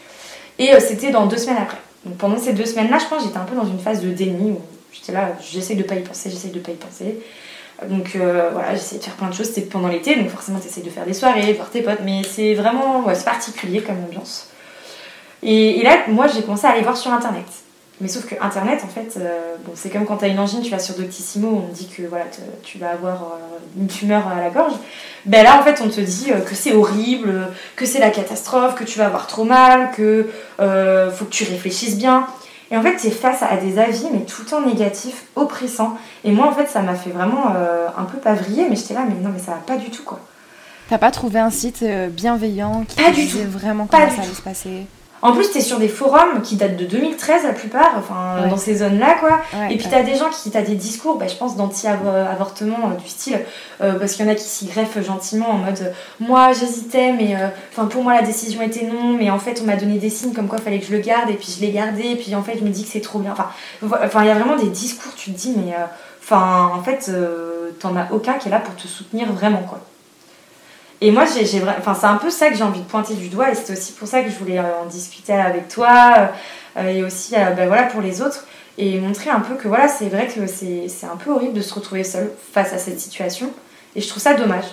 Et 0.59 0.75
euh, 0.75 0.81
c'était 0.81 1.11
dans 1.13 1.27
deux 1.27 1.37
semaines 1.37 1.59
après. 1.63 1.79
Donc 2.05 2.17
pendant 2.17 2.39
ces 2.39 2.53
deux 2.53 2.67
semaines-là, 2.67 2.99
je 2.99 3.07
pense 3.07 3.25
j'étais 3.25 3.39
un 3.39 3.45
peu 3.45 3.57
dans 3.57 3.67
une 3.67 3.79
phase 3.79 4.03
de 4.03 4.11
déni 4.11 4.53
où 4.53 4.61
j'étais 4.93 5.13
là, 5.13 5.33
j'essaye 5.41 5.77
de 5.77 5.83
pas 5.83 5.97
y 5.97 6.03
penser, 6.03 6.31
j'essaye 6.31 6.51
de 6.51 6.61
pas 6.61 6.73
y 6.73 6.77
penser. 6.77 7.19
Donc 7.87 8.17
euh, 8.17 8.51
voilà, 8.53 8.75
j'essayais 8.75 8.99
de 8.99 9.05
faire 9.05 9.15
plein 9.15 9.29
de 9.29 9.35
choses. 9.35 9.47
C'était 9.47 9.63
pendant 9.63 9.89
l'été, 9.89 10.17
donc 10.17 10.29
forcément, 10.29 10.59
t'essayes 10.59 10.83
de 10.83 10.91
faire 10.91 11.05
des 11.05 11.15
soirées, 11.15 11.53
de 11.53 11.57
voir 11.57 11.71
tes 11.71 11.83
potes. 11.83 12.01
Mais 12.05 12.23
c'est 12.25 12.55
vraiment 12.55 13.05
particulier 13.25 13.83
comme 13.83 14.03
ambiance. 14.05 14.51
Et 15.43 15.83
là, 15.83 15.99
moi, 16.09 16.27
j'ai 16.27 16.43
commencé 16.43 16.67
à 16.67 16.71
aller 16.71 16.83
voir 16.83 16.97
sur 16.97 17.13
Internet. 17.13 17.47
Mais 18.01 18.07
sauf 18.09 18.27
que 18.27 18.37
Internet, 18.41 18.81
en 18.85 18.89
fait, 18.89 19.19
euh, 19.19 19.57
bon, 19.65 19.73
c'est 19.75 19.91
comme 19.91 20.05
quand 20.07 20.19
t'as 20.19 20.29
une 20.29 20.39
angine, 20.39 20.63
tu 20.63 20.71
vas 20.71 20.79
sur 20.79 20.95
Doctissimo, 20.95 21.65
on 21.67 21.73
te 21.73 21.75
dit 21.77 21.89
que 21.89 22.03
voilà, 22.05 22.27
te- 22.27 22.41
tu 22.63 22.79
vas 22.79 22.91
avoir 22.91 23.23
euh, 23.23 23.59
une 23.81 23.89
tumeur 23.89 24.29
à 24.29 24.41
la 24.41 24.51
gorge. 24.51 24.75
Ben 25.27 25.43
là, 25.43 25.59
en 25.61 25.65
fait, 25.65 25.81
on 25.85 25.89
te 25.89 26.01
dit 26.01 26.31
euh, 26.31 26.39
que 26.41 26.55
c'est 26.55 26.73
horrible, 26.75 27.49
que 27.75 27.87
c'est 27.87 27.99
la 27.99 28.11
catastrophe, 28.11 28.77
que 28.77 28.85
tu 28.85 28.99
vas 28.99 29.07
avoir 29.07 29.27
trop 29.27 29.43
mal, 29.45 29.91
que 29.91 30.29
faut 30.59 31.25
que 31.25 31.31
tu 31.31 31.45
réfléchisses 31.45 31.97
bien. 31.99 32.27
Et 32.71 32.77
en 32.77 32.83
fait, 32.83 32.97
t'es 32.97 33.11
face 33.11 33.43
à 33.43 33.57
des 33.57 33.79
avis, 33.79 34.07
mais 34.13 34.21
tout 34.21 34.43
le 34.43 34.47
temps 34.49 34.61
négatifs, 34.61 35.25
oppressants. 35.37 35.97
Et 36.23 36.31
moi, 36.31 36.47
en 36.47 36.53
fait, 36.53 36.69
ça 36.69 36.83
m'a 36.83 36.95
fait 36.95 37.11
vraiment 37.11 37.47
un 37.97 38.05
peu 38.05 38.19
pavriller, 38.19 38.67
mais 38.71 38.77
j'étais 38.77 38.95
là, 38.95 39.05
mais 39.09 39.15
non, 39.21 39.31
mais 39.35 39.41
ça 39.41 39.53
va 39.53 39.57
pas 39.59 39.77
du 39.77 39.91
tout, 39.91 40.03
quoi. 40.05 40.21
T'as 40.91 40.99
pas 40.99 41.11
trouvé 41.11 41.39
un 41.41 41.51
site 41.51 41.83
bienveillant 42.11 42.85
qui 42.87 42.97
Pas 42.97 43.11
te 43.11 43.15
du 43.17 43.23
disait 43.27 43.45
tout. 43.45 43.51
vraiment 43.51 43.87
Pas 43.87 44.01
comment 44.03 44.11
ça 44.17 44.23
allait 44.23 44.35
se 44.35 44.43
passer? 44.43 44.87
En 45.21 45.33
plus, 45.33 45.51
t'es 45.51 45.61
sur 45.61 45.79
des 45.79 45.89
forums 45.89 46.43
qui 46.43 46.55
datent 46.57 46.77
de 46.77 46.85
2013 46.85 47.43
la 47.45 47.53
plupart, 47.53 47.91
enfin, 47.99 48.43
Ouais. 48.45 48.49
dans 48.51 48.57
ces 48.57 48.77
zones-là, 48.77 49.15
quoi. 49.19 49.41
Ouais, 49.53 49.75
Et 49.75 49.77
puis 49.77 49.87
ouais. 49.87 49.91
t'as 49.91 50.03
des 50.05 50.15
gens 50.15 50.31
qui, 50.31 50.51
t'as 50.51 50.63
des 50.63 50.77
discours, 50.77 51.19
bah, 51.19 51.27
je 51.27 51.35
pense, 51.35 51.57
d'anti-avortement 51.57 52.91
euh, 52.93 52.95
du 53.03 53.09
style, 53.09 53.41
euh, 53.81 53.99
parce 53.99 54.13
qu'il 54.15 54.25
y 54.25 54.29
en 54.29 54.33
a 54.33 54.35
qui 54.35 54.45
s'y 54.45 54.67
greffent 54.67 55.01
gentiment 55.05 55.51
en 55.51 55.55
mode, 55.59 55.93
moi 56.21 56.53
j'hésitais, 56.53 57.13
mais 57.13 57.35
euh, 57.37 57.49
pour 57.89 58.03
moi 58.03 58.15
la 58.15 58.23
décision 58.23 58.63
était 58.63 58.85
non, 58.87 59.15
mais 59.19 59.31
en 59.31 59.39
fait 59.39 59.61
on 59.63 59.67
m'a 59.67 59.77
donné 59.77 59.99
des 59.99 60.11
signes 60.11 60.33
comme 60.33 60.47
quoi 60.49 60.59
fallait 60.59 60.79
que 60.79 60.87
je 60.87 60.93
le 60.93 61.01
garde, 61.01 61.31
et 61.31 61.35
puis 61.35 61.53
je 61.57 61.61
l'ai 61.65 61.73
gardé, 61.73 62.03
et 62.11 62.17
puis 62.17 62.35
en 62.35 62.43
fait 62.43 62.57
je 62.59 62.65
me 62.65 62.71
dis 62.71 62.85
que 62.85 62.91
c'est 62.91 63.01
trop 63.01 63.19
bien. 63.19 63.35
Enfin, 63.83 64.21
il 64.23 64.27
y 64.27 64.31
a 64.31 64.35
vraiment 64.35 64.57
des 64.57 64.69
discours, 64.71 65.13
tu 65.17 65.33
te 65.33 65.37
dis, 65.39 65.55
mais 65.57 65.73
euh, 65.75 66.35
en 66.37 66.83
fait 66.83 67.11
t'en 67.81 67.97
as 67.97 68.07
aucun 68.13 68.35
qui 68.35 68.49
est 68.49 68.51
là 68.51 68.61
pour 68.61 68.75
te 68.77 68.87
soutenir 68.87 69.33
vraiment, 69.33 69.63
quoi. 69.69 69.81
Et 71.01 71.11
moi, 71.11 71.25
j'ai, 71.27 71.47
j'ai 71.47 71.63
enfin, 71.63 71.95
c'est 71.95 72.07
un 72.07 72.17
peu 72.17 72.31
ça 72.31 72.51
que 72.51 72.57
j'ai 72.57 72.65
envie 72.65 72.81
de 72.81 72.87
pointer 72.87 73.15
du 73.15 73.29
doigt, 73.29 73.51
et 73.51 73.55
c'était 73.55 73.75
aussi 73.75 73.93
pour 73.93 74.09
ça 74.09 74.23
que 74.23 74.31
je 74.31 74.37
voulais 74.37 74.59
euh, 74.59 74.83
en 74.83 74.87
discuter 74.87 75.33
avec 75.33 75.69
toi, 75.69 76.31
euh, 76.77 76.89
et 76.89 77.05
aussi 77.05 77.35
euh, 77.37 77.51
ben 77.51 77.69
voilà, 77.69 77.85
pour 77.85 78.01
les 78.01 78.21
autres, 78.21 78.45
et 78.79 78.99
montrer 78.99 79.31
un 79.31 79.41
peu 79.41 79.55
que 79.55 79.69
voilà, 79.69 79.89
c'est 79.89 80.09
vrai 80.09 80.27
que 80.27 80.47
c'est, 80.47 80.89
c'est 80.89 81.07
un 81.07 81.17
peu 81.17 81.31
horrible 81.31 81.55
de 81.55 81.63
se 81.63 81.73
retrouver 81.73 82.05
seul 82.05 82.31
face 82.53 82.73
à 82.73 82.79
cette 82.79 82.99
situation, 82.99 83.53
et 83.95 84.01
je 84.01 84.09
trouve 84.09 84.23
ça 84.23 84.35
dommage. 84.35 84.67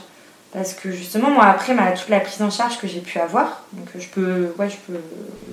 Parce 0.56 0.74
que 0.74 0.90
justement, 0.90 1.30
moi, 1.32 1.46
après 1.46 1.74
ma, 1.74 1.92
toute 1.92 2.08
la 2.08 2.22
prise 2.22 2.42
en 2.42 2.50
charge 2.50 2.80
que 2.80 2.88
j'ai 2.88 3.02
pu 3.02 3.20
avoir, 3.20 3.64
donc 3.74 3.88
euh, 3.94 4.00
je 4.00 4.08
peux. 4.08 4.54
Ouais, 4.58 4.70
je 4.70 4.78
peux. 4.88 4.98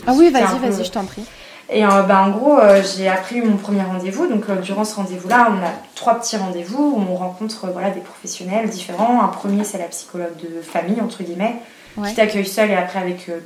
Ah 0.06 0.12
oui, 0.14 0.30
vas-y, 0.30 0.58
vas-y, 0.60 0.84
je 0.84 0.92
t'en 0.92 1.04
prie. 1.04 1.24
Et 1.72 1.84
euh, 1.84 2.02
bah, 2.02 2.22
en 2.22 2.30
gros, 2.30 2.58
euh, 2.58 2.82
j'ai 2.82 3.10
eu 3.36 3.42
mon 3.42 3.56
premier 3.56 3.82
rendez-vous. 3.82 4.26
Donc, 4.26 4.44
euh, 4.48 4.56
durant 4.56 4.84
ce 4.84 4.94
rendez-vous-là, 4.96 5.48
on 5.50 5.64
a 5.64 5.70
trois 5.94 6.16
petits 6.20 6.36
rendez-vous 6.36 6.94
où 6.96 7.06
on 7.10 7.14
rencontre 7.16 7.68
voilà, 7.72 7.90
des 7.90 8.00
professionnels 8.00 8.68
différents. 8.68 9.22
Un 9.22 9.28
premier, 9.28 9.64
c'est 9.64 9.78
la 9.78 9.84
psychologue 9.86 10.36
de 10.36 10.60
famille, 10.60 11.00
entre 11.00 11.22
guillemets, 11.22 11.56
Ouais. 11.96 12.08
qui 12.08 12.14
t'accueille 12.14 12.46
seule 12.46 12.70
et 12.70 12.74
après 12.74 12.98
avec 13.00 13.28
euh, 13.28 13.38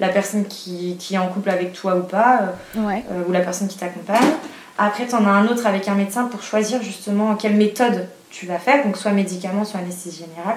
la 0.00 0.08
personne 0.08 0.46
qui, 0.46 0.96
qui 0.98 1.14
est 1.14 1.18
en 1.18 1.28
couple 1.28 1.48
avec 1.50 1.72
toi 1.72 1.96
ou 1.96 2.02
pas, 2.02 2.54
Ouais. 2.76 3.02
ou 3.28 3.32
la 3.32 3.40
personne 3.40 3.68
qui 3.68 3.76
t'accompagne. 3.78 4.26
Après, 4.78 5.06
tu 5.06 5.14
en 5.14 5.24
as 5.26 5.30
un 5.30 5.46
autre 5.46 5.66
avec 5.66 5.88
un 5.88 5.94
médecin 5.94 6.24
pour 6.24 6.42
choisir 6.42 6.82
justement 6.82 7.34
quelle 7.36 7.56
méthode 7.56 8.06
tu 8.30 8.44
vas 8.46 8.58
faire, 8.58 8.84
donc 8.84 8.96
soit 8.98 9.12
médicament, 9.12 9.64
soit 9.64 9.80
anesthésie 9.80 10.24
générale. 10.26 10.56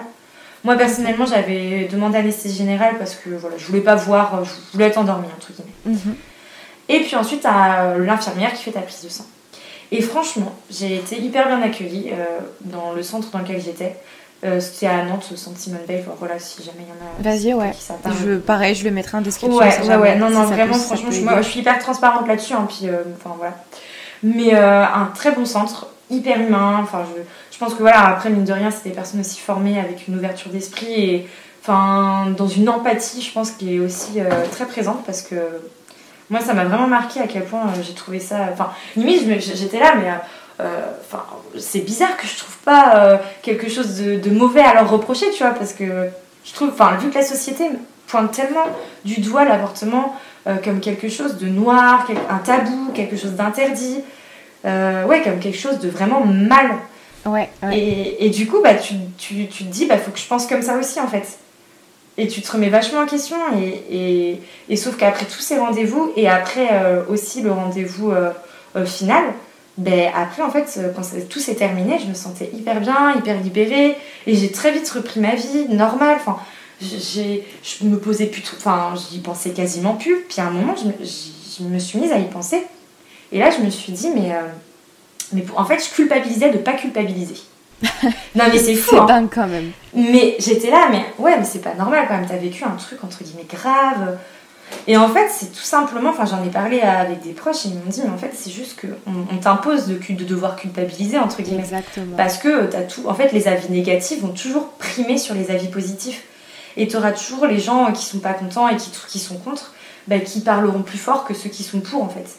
Moi, 0.66 0.76
personnellement, 0.76 1.26
j'avais 1.26 1.88
demandé 1.90 2.18
anesthésie 2.18 2.58
générale 2.58 2.96
parce 3.00 3.16
que 3.16 3.30
voilà, 3.30 3.56
je 3.58 3.66
voulais 3.66 3.80
pas 3.80 3.96
voir, 3.96 4.44
je 4.44 4.52
voulais 4.74 4.88
être 4.88 4.98
endormie, 4.98 5.28
entre 5.38 5.54
guillemets. 5.54 5.98
Mhm. 5.98 6.16
Et 6.90 7.02
puis 7.02 7.16
ensuite, 7.16 7.42
t'as 7.42 7.84
euh, 7.94 8.06
l'infirmière 8.06 8.54
qui 8.54 8.64
fait 8.64 8.72
ta 8.72 8.82
prise 8.82 9.04
de 9.04 9.10
sang. 9.10 9.26
Et 9.92 10.02
franchement, 10.02 10.54
j'ai 10.70 10.96
été 10.96 11.20
hyper 11.20 11.48
bien 11.48 11.62
accueillie 11.62 12.10
euh, 12.12 12.40
dans 12.62 12.92
le 12.94 13.02
centre 13.04 13.30
dans 13.32 13.40
lequel 13.40 13.62
j'étais. 13.62 13.96
Euh, 14.44 14.60
C'était 14.60 14.88
à 14.88 15.04
Nantes, 15.04 15.28
au 15.34 15.36
centre 15.36 15.58
Simone 15.60 15.82
Veil. 15.88 16.04
Voilà, 16.20 16.40
si 16.40 16.64
jamais 16.64 16.80
il 16.82 16.88
y 16.88 16.92
en 16.92 16.96
a. 17.06 17.36
Vas-y, 17.36 17.54
ouais. 17.54 17.72
qui. 17.72 18.10
Je, 18.24 18.38
pareil, 18.38 18.74
je 18.76 18.84
le 18.86 18.92
mettrai 18.92 19.18
en 19.18 19.22
description. 19.22 19.58
Ouais, 19.60 19.80
ouais, 19.88 19.96
ouais. 19.98 20.16
Non, 20.16 20.30
non, 20.30 20.44
vraiment, 20.44 20.74
peut- 20.74 20.80
franchement, 20.80 21.10
je, 21.12 21.18
aider. 21.18 21.26
moi, 21.26 21.42
je 21.42 21.50
suis 21.50 21.60
hyper 21.60 21.78
transparente 21.80 22.28
là-dessus. 22.28 22.54
hein, 22.54 22.66
puis, 22.68 22.88
euh, 22.90 23.04
enfin, 23.18 23.36
voilà. 23.38 23.56
Mais 24.24 24.54
un 24.54 25.10
très 25.16 25.32
bon 25.32 25.46
centre, 25.46 25.88
hyper 26.10 26.40
humain. 26.40 26.80
Enfin, 26.84 27.04
je, 27.16 27.22
je 27.54 27.58
pense 27.58 27.74
que 27.74 27.80
voilà, 27.80 28.08
après, 28.08 28.30
mine 28.30 28.46
de 28.46 28.54
rien, 28.54 28.72
c'est 28.72 28.88
des 28.90 28.96
personnes 28.96 29.20
aussi 29.22 29.40
formées 29.40 29.80
avec 29.80 30.08
une 30.08 30.16
ouverture 30.16 30.52
d'esprit 30.52 30.94
et 30.94 31.28
enfin, 31.62 32.28
dans 32.38 32.48
une 32.48 32.70
empathie, 32.70 33.22
je 33.22 33.32
pense, 33.34 33.52
qui 33.52 33.76
est 33.76 33.80
aussi 33.80 34.20
très 34.52 34.66
présente 34.66 35.04
parce 35.06 35.22
que 35.22 35.36
moi, 36.30 36.40
ça 36.42 36.54
m'a 36.54 36.66
vraiment 36.66 36.88
marqué 36.88 37.20
à 37.20 37.28
quel 37.28 37.46
point 37.46 37.62
euh, 37.62 37.82
j'ai 37.84 37.94
trouvé 37.94 38.20
ça. 38.20 38.50
Enfin, 38.54 38.70
limite, 38.96 39.24
j'étais 39.40 39.80
là, 39.80 39.94
mais. 39.98 40.10
euh, 40.10 40.14
euh, 40.62 40.86
Enfin, 41.06 41.24
c'est 41.58 41.80
bizarre 41.80 42.16
que 42.18 42.28
je 42.28 42.38
trouve 42.38 42.58
pas 42.58 43.20
quelque 43.42 43.70
chose 43.70 43.96
de, 44.02 44.16
de 44.18 44.30
mauvais 44.30 44.62
à 44.62 44.74
leur 44.76 44.90
reprocher, 44.90 45.26
tu 45.32 45.42
vois, 45.44 45.54
parce 45.54 45.74
que 45.74 46.10
je 46.46 46.54
trouve, 46.54 46.70
enfin, 46.70 46.96
vu 46.98 47.10
que 47.10 47.16
la 47.16 47.24
société 47.24 47.70
pointe 48.08 48.32
tellement 48.32 48.66
du 49.06 49.22
doigt 49.22 49.46
l'avortement 49.46 50.16
euh, 50.48 50.56
comme 50.64 50.80
quelque 50.80 51.10
chose 51.10 51.38
de 51.38 51.48
noir, 51.48 52.06
un 52.30 52.38
tabou, 52.40 52.92
quelque 52.94 53.16
chose 53.18 53.32
d'interdit, 53.32 54.02
euh, 54.66 55.06
ouais, 55.06 55.22
comme 55.22 55.40
quelque 55.40 55.58
chose 55.58 55.80
de 55.80 55.90
vraiment 55.90 56.26
mal. 56.26 56.72
Ouais, 57.26 57.50
ouais. 57.64 57.78
Et, 57.78 58.26
et 58.26 58.30
du 58.30 58.46
coup, 58.48 58.58
bah, 58.64 58.76
tu, 58.76 58.96
tu, 59.18 59.48
tu 59.48 59.64
te 59.64 59.70
dis, 59.72 59.86
bah, 59.86 59.98
faut 59.98 60.12
que 60.12 60.20
je 60.20 60.28
pense 60.28 60.46
comme 60.46 60.62
ça 60.62 60.76
aussi, 60.78 61.00
en 61.00 61.08
fait. 61.08 61.38
Et 62.20 62.28
tu 62.28 62.42
te 62.42 62.52
remets 62.52 62.68
vachement 62.68 63.00
en 63.00 63.06
question. 63.06 63.38
Et, 63.90 64.76
sauf 64.76 64.98
qu'après 64.98 65.26
tous 65.26 65.40
ces 65.40 65.58
rendez-vous, 65.58 66.12
et 66.18 66.28
après 66.28 66.68
euh, 66.74 67.02
aussi 67.08 67.42
le 67.42 67.52
rendez-vous 67.52 68.12
euh, 68.12 68.32
euh, 68.76 68.86
final, 68.86 69.24
ben, 69.78 70.12
après, 70.14 70.42
en 70.42 70.52
fait, 70.52 70.82
quand 70.94 71.04
tout 71.30 71.40
s'est 71.40 71.56
terminé, 71.56 71.98
je 71.98 72.08
me 72.08 72.14
sentais 72.14 72.52
hyper 72.54 72.82
bien, 72.82 73.16
hyper 73.18 73.40
libérée. 73.42 73.96
Et 74.28 74.36
j'ai 74.36 74.52
très 74.52 74.74
vite 74.74 74.90
repris 74.90 75.22
ma 75.22 75.36
vie 75.36 75.70
normale. 75.70 76.18
Enfin, 76.18 76.38
je 76.82 77.86
me 77.86 77.98
posais 77.98 78.26
plus 78.26 78.42
tout. 78.42 78.56
Enfin, 78.58 78.94
j'y 78.96 79.20
pensais 79.20 79.52
quasiment 79.52 79.94
plus. 79.94 80.26
Puis 80.28 80.42
à 80.42 80.48
un 80.48 80.52
moment, 80.52 80.76
je 80.78 81.64
me, 81.64 81.80
suis 81.80 82.00
mise 82.00 82.12
à 82.12 82.20
y 82.20 82.26
penser. 82.26 82.66
Et 83.32 83.40
là, 83.40 83.50
je 83.50 83.64
me 83.64 83.70
suis 83.70 83.94
dit, 83.94 84.10
mais. 84.14 84.34
en 85.56 85.64
fait, 85.64 85.82
je 85.82 85.96
culpabilisais 85.96 86.50
de 86.50 86.58
pas 86.58 86.74
culpabiliser. 86.74 87.38
non, 88.36 88.46
mais 88.52 88.58
c'est 88.58 88.76
fou. 88.76 88.92
C'est 88.92 89.00
hein. 89.00 89.06
dingue 89.06 89.30
quand 89.34 89.48
même. 89.48 89.72
Mais 89.94 90.36
j'étais 90.40 90.70
là, 90.70 90.88
mais 90.92 91.06
ouais, 91.18 91.38
mais 91.38 91.46
c'est 91.46 91.62
pas 91.62 91.74
normal 91.74 92.06
quand 92.08 92.16
même. 92.16 92.28
T'as 92.28 92.38
vécu 92.38 92.64
un 92.64 92.76
truc 92.76 93.04
entre 93.04 93.24
guillemets 93.24 93.48
grave. 93.50 94.18
Et 94.88 94.98
en 94.98 95.10
fait, 95.10 95.30
c'est 95.30 95.52
tout 95.52 95.64
simplement. 95.64 96.12
Enfin, 96.12 96.26
j'en 96.26 96.44
ai 96.44 96.50
parlé 96.50 96.82
avec 96.82 97.22
des 97.22 97.32
proches 97.32 97.66
et 97.66 97.70
ils 97.70 97.76
m'ont 97.76 97.90
dit, 97.90 98.02
mais 98.04 98.12
en 98.12 98.18
fait, 98.18 98.32
c'est 98.36 98.52
juste 98.52 98.80
qu'on 98.80 99.26
on, 99.32 99.38
t'impose 99.38 99.88
de, 99.88 100.24
devoir 100.24 100.56
culpabiliser 100.56 101.18
entre 101.18 101.42
guillemets. 101.42 101.62
Exactement. 101.62 102.16
Parce 102.18 102.38
que 102.38 102.66
t'as 102.66 102.82
tout. 102.82 103.08
En 103.08 103.14
fait, 103.14 103.32
les 103.32 103.48
avis 103.48 103.72
négatifs 103.72 104.22
vont 104.22 104.34
toujours 104.34 104.70
primer 104.74 105.18
sur 105.18 105.34
les 105.34 105.52
avis 105.52 105.68
positifs. 105.68 106.24
Et 106.78 106.88
t'auras 106.88 107.12
toujours 107.12 107.46
les 107.46 107.60
gens 107.60 107.92
qui 107.92 108.06
sont 108.06 108.20
pas 108.20 108.34
contents 108.34 108.68
et 108.68 108.78
qui, 108.78 108.92
qui 109.08 109.20
sont 109.20 109.38
contre, 109.38 109.74
bah, 110.08 110.20
qui 110.20 110.42
parleront 110.42 110.84
plus 110.84 111.00
fort 111.00 111.26
que 111.26 111.34
ceux 111.34 111.50
qui 111.50 111.64
sont 111.64 111.80
pour 111.80 112.04
en 112.04 112.10
fait. 112.10 112.38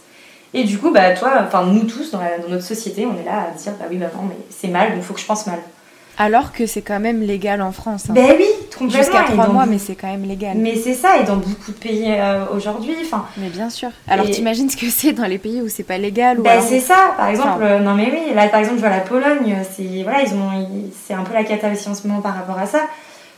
Et 0.53 0.65
du 0.65 0.79
coup, 0.79 0.91
bah 0.91 1.11
toi, 1.15 1.33
enfin 1.47 1.65
nous 1.65 1.85
tous 1.85 2.11
dans, 2.11 2.21
la- 2.21 2.39
dans 2.39 2.49
notre 2.49 2.65
société, 2.65 3.07
on 3.07 3.19
est 3.21 3.25
là 3.25 3.49
à 3.53 3.57
dire, 3.57 3.73
bah 3.79 3.87
oui, 3.91 3.97
bah 3.99 4.07
non, 4.17 4.23
mais 4.29 4.37
c'est 4.51 4.69
mal, 4.69 4.95
donc 4.95 5.03
faut 5.03 5.15
que 5.15 5.21
je 5.21 5.27
pense 5.27 5.47
mal. 5.47 5.59
Alors 6.19 6.53
que 6.53 6.67
c'est 6.67 6.83
quand 6.83 7.01
même 7.01 7.23
légal 7.23 7.63
en 7.63 7.73
France. 7.73 8.07
hein. 8.11 8.15
Ben 8.15 8.35
oui, 8.37 8.45
complètement. 8.77 8.99
Jusqu'à 9.03 9.23
et 9.23 9.33
3 9.33 9.47
dans 9.47 9.53
mois, 9.55 9.65
mais 9.65 9.79
c'est 9.79 9.95
quand 9.95 10.09
même 10.09 10.25
légal. 10.25 10.55
Mais 10.57 10.75
c'est 10.77 10.93
ça, 10.95 11.17
et 11.19 11.25
dans 11.25 11.37
beaucoup 11.37 11.71
de 11.73 11.77
pays 11.79 12.05
euh, 12.09 12.45
aujourd'hui, 12.55 12.95
enfin, 13.01 13.25
Mais 13.39 13.49
bien 13.49 13.71
sûr. 13.71 13.89
Alors 14.09 14.27
Et- 14.27 14.31
t'imagines 14.33 14.69
ce 14.69 14.77
que 14.77 14.91
c'est 14.91 15.13
dans 15.13 15.25
les 15.27 15.39
pays 15.39 15.63
où 15.63 15.69
c'est 15.69 15.85
pas 15.85 15.97
légal 15.97 16.41
ou 16.41 16.43
ben 16.43 16.51
alors- 16.51 16.65
c'est 16.65 16.81
ça. 16.81 17.15
Par 17.17 17.29
exemple, 17.29 17.49
Enfin- 17.55 17.65
euh, 17.65 17.79
non 17.79 17.95
mais 17.95 18.11
oui, 18.13 18.35
là 18.35 18.49
par 18.49 18.61
exemple, 18.61 18.77
je 18.79 18.81
vois 18.83 18.91
la 18.91 19.01
Pologne, 19.01 19.57
c'est 19.75 20.03
voilà, 20.03 20.21
ils 20.23 20.35
ont, 20.35 20.51
ils- 20.53 20.93
c'est 21.07 21.15
un 21.15 21.23
peu 21.23 21.33
la 21.33 21.45
cata 21.45 21.71
aussi 21.71 21.89
en 21.89 21.95
ce 21.95 22.07
moment 22.07 22.21
par 22.21 22.35
rapport 22.35 22.59
à 22.59 22.67
ça. 22.67 22.81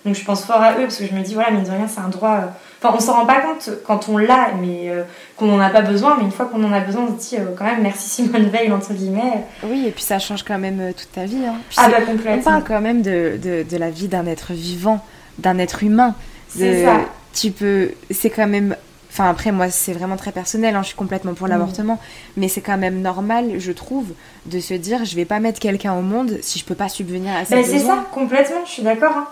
Donc 0.04 0.16
je 0.16 0.24
pense 0.24 0.44
fort 0.44 0.60
à 0.60 0.72
eux 0.72 0.82
parce 0.82 0.96
que 0.96 1.06
je 1.06 1.12
me 1.14 1.20
dis 1.20 1.34
voilà, 1.34 1.52
mine 1.52 1.62
de 1.62 1.70
rien, 1.70 1.86
c'est 1.86 2.00
un 2.00 2.08
droit. 2.08 2.40
Enfin, 2.83 2.95
on 2.97 3.01
s'en 3.01 3.12
rend 3.12 3.26
pas 3.26 3.41
compte 3.41 3.70
quand 3.87 4.09
on 4.09 4.16
l'a, 4.18 4.51
mais 4.61 4.89
euh, 4.91 5.05
qu'on 5.37 5.53
en 5.55 5.61
a 5.61 5.70
pas 5.70 5.83
besoin. 5.83 6.16
Mais 6.18 6.24
une 6.24 6.33
fois 6.33 6.47
qu'on 6.47 6.64
en 6.64 6.72
a 6.72 6.80
besoin, 6.80 7.05
on 7.09 7.18
se 7.20 7.28
dit 7.28 7.37
euh, 7.37 7.55
quand 7.57 7.64
même 7.64 7.83
merci 7.83 8.09
Simone 8.09 8.49
Veil 8.49 8.72
entre 8.72 8.93
guillemets. 8.93 9.45
Oui, 9.62 9.85
et 9.87 9.91
puis 9.93 10.03
ça 10.03 10.18
change 10.18 10.43
quand 10.43 10.59
même 10.59 10.80
euh, 10.80 10.93
toute 10.93 11.12
ta 11.12 11.24
vie. 11.24 11.45
hein. 11.47 11.55
Puis 11.68 11.78
Ah 11.80 11.89
bah 11.89 11.99
On 12.03 12.07
complètement. 12.12 12.43
parle 12.43 12.64
quand 12.64 12.80
même 12.80 13.03
de, 13.03 13.39
de, 13.43 13.64
de 13.68 13.76
la 13.76 13.91
vie 13.91 14.09
d'un 14.09 14.26
être 14.26 14.53
vivant, 14.53 15.01
d'un 15.39 15.59
être 15.59 15.83
humain. 15.85 16.14
C'est 16.49 16.85
ça. 16.85 16.97
Tu 17.35 17.51
peux. 17.53 17.93
C'est 18.11 18.30
quand 18.30 18.47
même. 18.49 18.76
Enfin, 19.11 19.28
après, 19.28 19.53
moi, 19.53 19.68
c'est 19.70 19.93
vraiment 19.93 20.16
très 20.16 20.33
personnel. 20.33 20.74
hein, 20.74 20.80
je 20.83 20.89
suis 20.89 20.97
complètement 20.97 21.35
pour 21.35 21.47
Mm. 21.47 21.51
l'avortement. 21.51 21.99
Mais 22.39 22.49
c'est 22.49 22.62
quand 22.62 22.78
même 22.78 23.01
normal, 23.03 23.59
je 23.59 23.70
trouve, 23.72 24.07
de 24.47 24.59
se 24.59 24.72
dire 24.74 25.05
je 25.05 25.14
vais 25.16 25.24
pas 25.26 25.39
mettre 25.39 25.61
quelqu'un 25.61 25.93
au 25.95 26.01
monde 26.03 26.39
si 26.41 26.59
je 26.59 26.64
peux 26.64 26.74
pas 26.74 26.89
subvenir 26.89 27.35
à 27.37 27.45
ses 27.45 27.55
Ben, 27.55 27.64
c'est 27.64 27.78
ça, 27.78 28.07
complètement, 28.12 28.64
je 28.66 28.70
suis 28.70 28.83
d'accord. 28.83 29.12
hein. 29.16 29.26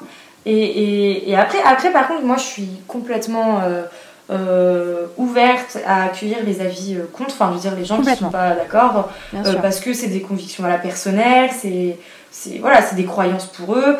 Et, 0.46 1.30
et, 1.30 1.36
après, 1.36 1.58
après, 1.64 1.92
par 1.92 2.08
contre, 2.08 2.24
moi, 2.24 2.36
je 2.36 2.44
suis 2.44 2.68
complètement 2.88 3.60
euh, 4.30 5.06
ouverte 5.18 5.78
à 5.86 6.04
accueillir 6.04 6.38
les 6.46 6.60
avis 6.62 6.96
contre, 7.12 7.30
enfin, 7.34 7.50
je 7.50 7.54
veux 7.56 7.60
dire, 7.60 7.74
les 7.76 7.84
gens 7.84 8.00
qui 8.00 8.08
ne 8.08 8.14
sont 8.14 8.30
pas 8.30 8.54
d'accord, 8.54 9.10
parce 9.60 9.80
que 9.80 9.92
c'est 9.92 10.08
des 10.08 10.22
convictions 10.22 10.64
à 10.64 10.68
la 10.68 10.78
personnelle, 10.78 11.50
c'est 11.52 11.98
voilà, 12.60 12.80
des 12.92 13.04
croyances 13.04 13.46
pour 13.46 13.74
eux 13.74 13.96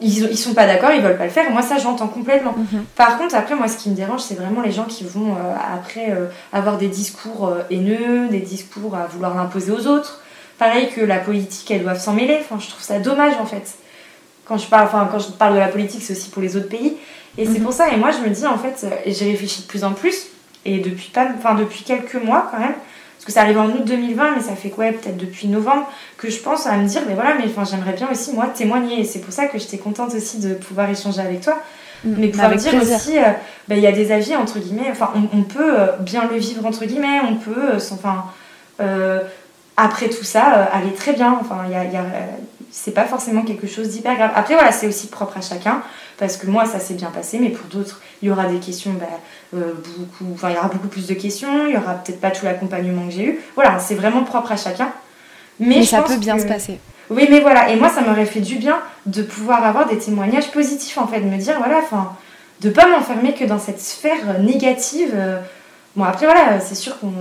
ils, 0.00 0.30
ils 0.30 0.38
sont 0.38 0.54
pas 0.54 0.66
d'accord, 0.66 0.90
ils 0.92 1.02
veulent 1.02 1.16
pas 1.16 1.24
le 1.24 1.30
faire. 1.30 1.50
Moi, 1.50 1.62
ça, 1.62 1.78
j'entends 1.78 2.06
complètement. 2.06 2.54
Mhm. 2.56 2.84
Par 2.94 3.18
contre, 3.18 3.34
après, 3.34 3.54
moi, 3.54 3.68
ce 3.68 3.76
qui 3.76 3.90
me 3.90 3.94
dérange, 3.94 4.20
c'est 4.20 4.34
vraiment 4.34 4.60
les 4.60 4.70
gens 4.70 4.84
qui 4.84 5.04
vont 5.04 5.32
euh, 5.32 5.54
après 5.74 6.10
euh, 6.10 6.26
avoir 6.52 6.78
des 6.78 6.88
discours 6.88 7.48
euh, 7.48 7.62
haineux, 7.70 8.28
des 8.28 8.40
discours 8.40 8.94
à 8.94 9.06
vouloir 9.06 9.38
imposer 9.38 9.72
aux 9.72 9.86
autres. 9.86 10.20
Pareil 10.58 10.88
que 10.94 11.00
la 11.00 11.18
politique, 11.18 11.70
elles 11.70 11.82
doivent 11.82 12.00
s'en 12.00 12.12
mêler. 12.12 12.38
Enfin, 12.40 12.58
je 12.60 12.68
trouve 12.68 12.82
ça 12.82 13.00
dommage, 13.00 13.34
en 13.40 13.46
fait. 13.46 13.74
Quand 14.48 14.58
je 14.58 14.66
parle, 14.66 14.86
enfin, 14.86 15.08
quand 15.10 15.18
je 15.18 15.30
parle 15.30 15.54
de 15.54 15.58
la 15.60 15.68
politique, 15.68 16.02
c'est 16.02 16.14
aussi 16.14 16.30
pour 16.30 16.42
les 16.42 16.56
autres 16.56 16.68
pays. 16.68 16.96
Et 17.36 17.44
c'est 17.44 17.58
mhm. 17.58 17.64
pour 17.64 17.72
ça. 17.72 17.90
Et 17.90 17.96
moi, 17.96 18.10
je 18.10 18.18
me 18.26 18.34
dis, 18.34 18.46
en 18.46 18.58
fait, 18.58 18.86
et 19.04 19.12
j'ai 19.12 19.30
réfléchi 19.30 19.62
de 19.62 19.66
plus 19.66 19.84
en 19.84 19.92
plus. 19.92 20.28
Et 20.64 20.78
depuis 20.78 21.10
pas, 21.10 21.28
enfin, 21.36 21.54
depuis 21.54 21.84
quelques 21.84 22.16
mois, 22.16 22.48
quand 22.50 22.58
même 22.58 22.74
parce 23.18 23.24
que 23.24 23.32
ça 23.32 23.40
arrive 23.40 23.58
en 23.58 23.66
août 23.66 23.84
2020, 23.84 24.36
mais 24.36 24.40
ça 24.40 24.54
fait 24.54 24.70
quoi 24.70 24.86
peut-être 24.92 25.16
depuis 25.16 25.48
novembre, 25.48 25.90
que 26.16 26.30
je 26.30 26.38
pense 26.38 26.68
à 26.68 26.76
me 26.76 26.86
dire, 26.86 27.02
mais 27.08 27.14
voilà, 27.14 27.34
mais 27.34 27.46
enfin, 27.46 27.64
j'aimerais 27.64 27.94
bien 27.94 28.08
aussi, 28.08 28.32
moi, 28.32 28.46
témoigner. 28.46 29.00
Et 29.00 29.04
c'est 29.04 29.18
pour 29.18 29.32
ça 29.32 29.46
que 29.46 29.58
j'étais 29.58 29.78
contente 29.78 30.14
aussi 30.14 30.38
de 30.38 30.54
pouvoir 30.54 30.88
échanger 30.88 31.20
avec 31.20 31.40
toi. 31.40 31.58
Mm, 32.04 32.14
mais 32.16 32.28
pouvoir 32.28 32.54
dire 32.54 32.74
aussi, 32.80 33.18
euh, 33.18 33.32
ben, 33.66 33.74
il 33.74 33.82
y 33.82 33.88
a 33.88 33.92
des 33.92 34.12
avis, 34.12 34.36
entre 34.36 34.60
guillemets, 34.60 34.88
enfin, 34.92 35.10
on, 35.34 35.42
peut 35.42 35.80
euh, 35.80 35.96
bien 35.98 36.28
le 36.30 36.36
vivre, 36.36 36.64
entre 36.64 36.84
guillemets, 36.84 37.18
on 37.28 37.34
peut, 37.34 37.72
euh, 37.72 37.80
enfin, 37.90 38.26
après 39.76 40.08
tout 40.08 40.24
ça, 40.24 40.68
aller 40.72 40.92
très 40.92 41.12
bien. 41.12 41.36
Enfin, 41.40 41.64
il 41.66 41.72
y 41.72 41.74
a, 41.74 41.84
y 41.86 41.96
a 41.96 42.04
c'est 42.70 42.92
pas 42.92 43.04
forcément 43.04 43.42
quelque 43.42 43.66
chose 43.66 43.88
d'hyper 43.88 44.16
grave. 44.16 44.30
Après, 44.34 44.54
voilà, 44.54 44.72
c'est 44.72 44.86
aussi 44.86 45.06
propre 45.06 45.36
à 45.38 45.40
chacun, 45.40 45.82
parce 46.18 46.36
que 46.36 46.46
moi, 46.46 46.66
ça 46.66 46.78
s'est 46.78 46.94
bien 46.94 47.10
passé, 47.10 47.38
mais 47.38 47.50
pour 47.50 47.66
d'autres, 47.68 48.00
il 48.22 48.28
y 48.28 48.30
aura 48.30 48.46
des 48.46 48.58
questions, 48.58 48.92
bah, 48.92 49.06
euh, 49.54 49.72
beaucoup, 49.96 50.32
enfin, 50.34 50.50
il 50.50 50.54
y 50.54 50.58
aura 50.58 50.68
beaucoup 50.68 50.88
plus 50.88 51.06
de 51.06 51.14
questions, 51.14 51.66
il 51.66 51.74
y 51.74 51.76
aura 51.76 51.94
peut-être 51.94 52.20
pas 52.20 52.30
tout 52.30 52.44
l'accompagnement 52.44 53.06
que 53.06 53.12
j'ai 53.12 53.24
eu. 53.24 53.40
Voilà, 53.54 53.78
c'est 53.78 53.94
vraiment 53.94 54.24
propre 54.24 54.52
à 54.52 54.56
chacun. 54.56 54.90
Mais, 55.60 55.84
ça 55.84 56.02
peut 56.02 56.16
bien 56.16 56.38
se 56.38 56.46
passer. 56.46 56.78
Oui, 57.10 57.26
mais 57.30 57.40
voilà, 57.40 57.70
et 57.70 57.76
moi, 57.76 57.88
ça 57.88 58.02
m'aurait 58.02 58.26
fait 58.26 58.40
du 58.40 58.56
bien 58.56 58.78
de 59.06 59.22
pouvoir 59.22 59.64
avoir 59.64 59.88
des 59.88 59.98
témoignages 59.98 60.50
positifs, 60.50 60.98
en 60.98 61.06
fait, 61.06 61.20
de 61.20 61.26
me 61.26 61.38
dire, 61.38 61.54
voilà, 61.58 61.78
enfin, 61.78 62.12
de 62.60 62.70
pas 62.70 62.86
m'enfermer 62.86 63.34
que 63.34 63.44
dans 63.44 63.58
cette 63.58 63.80
sphère 63.80 64.40
négative. 64.40 65.12
Euh. 65.14 65.40
Bon, 65.96 66.04
après, 66.04 66.26
voilà, 66.26 66.60
c'est 66.60 66.74
sûr 66.74 66.98
qu'on 67.00 67.12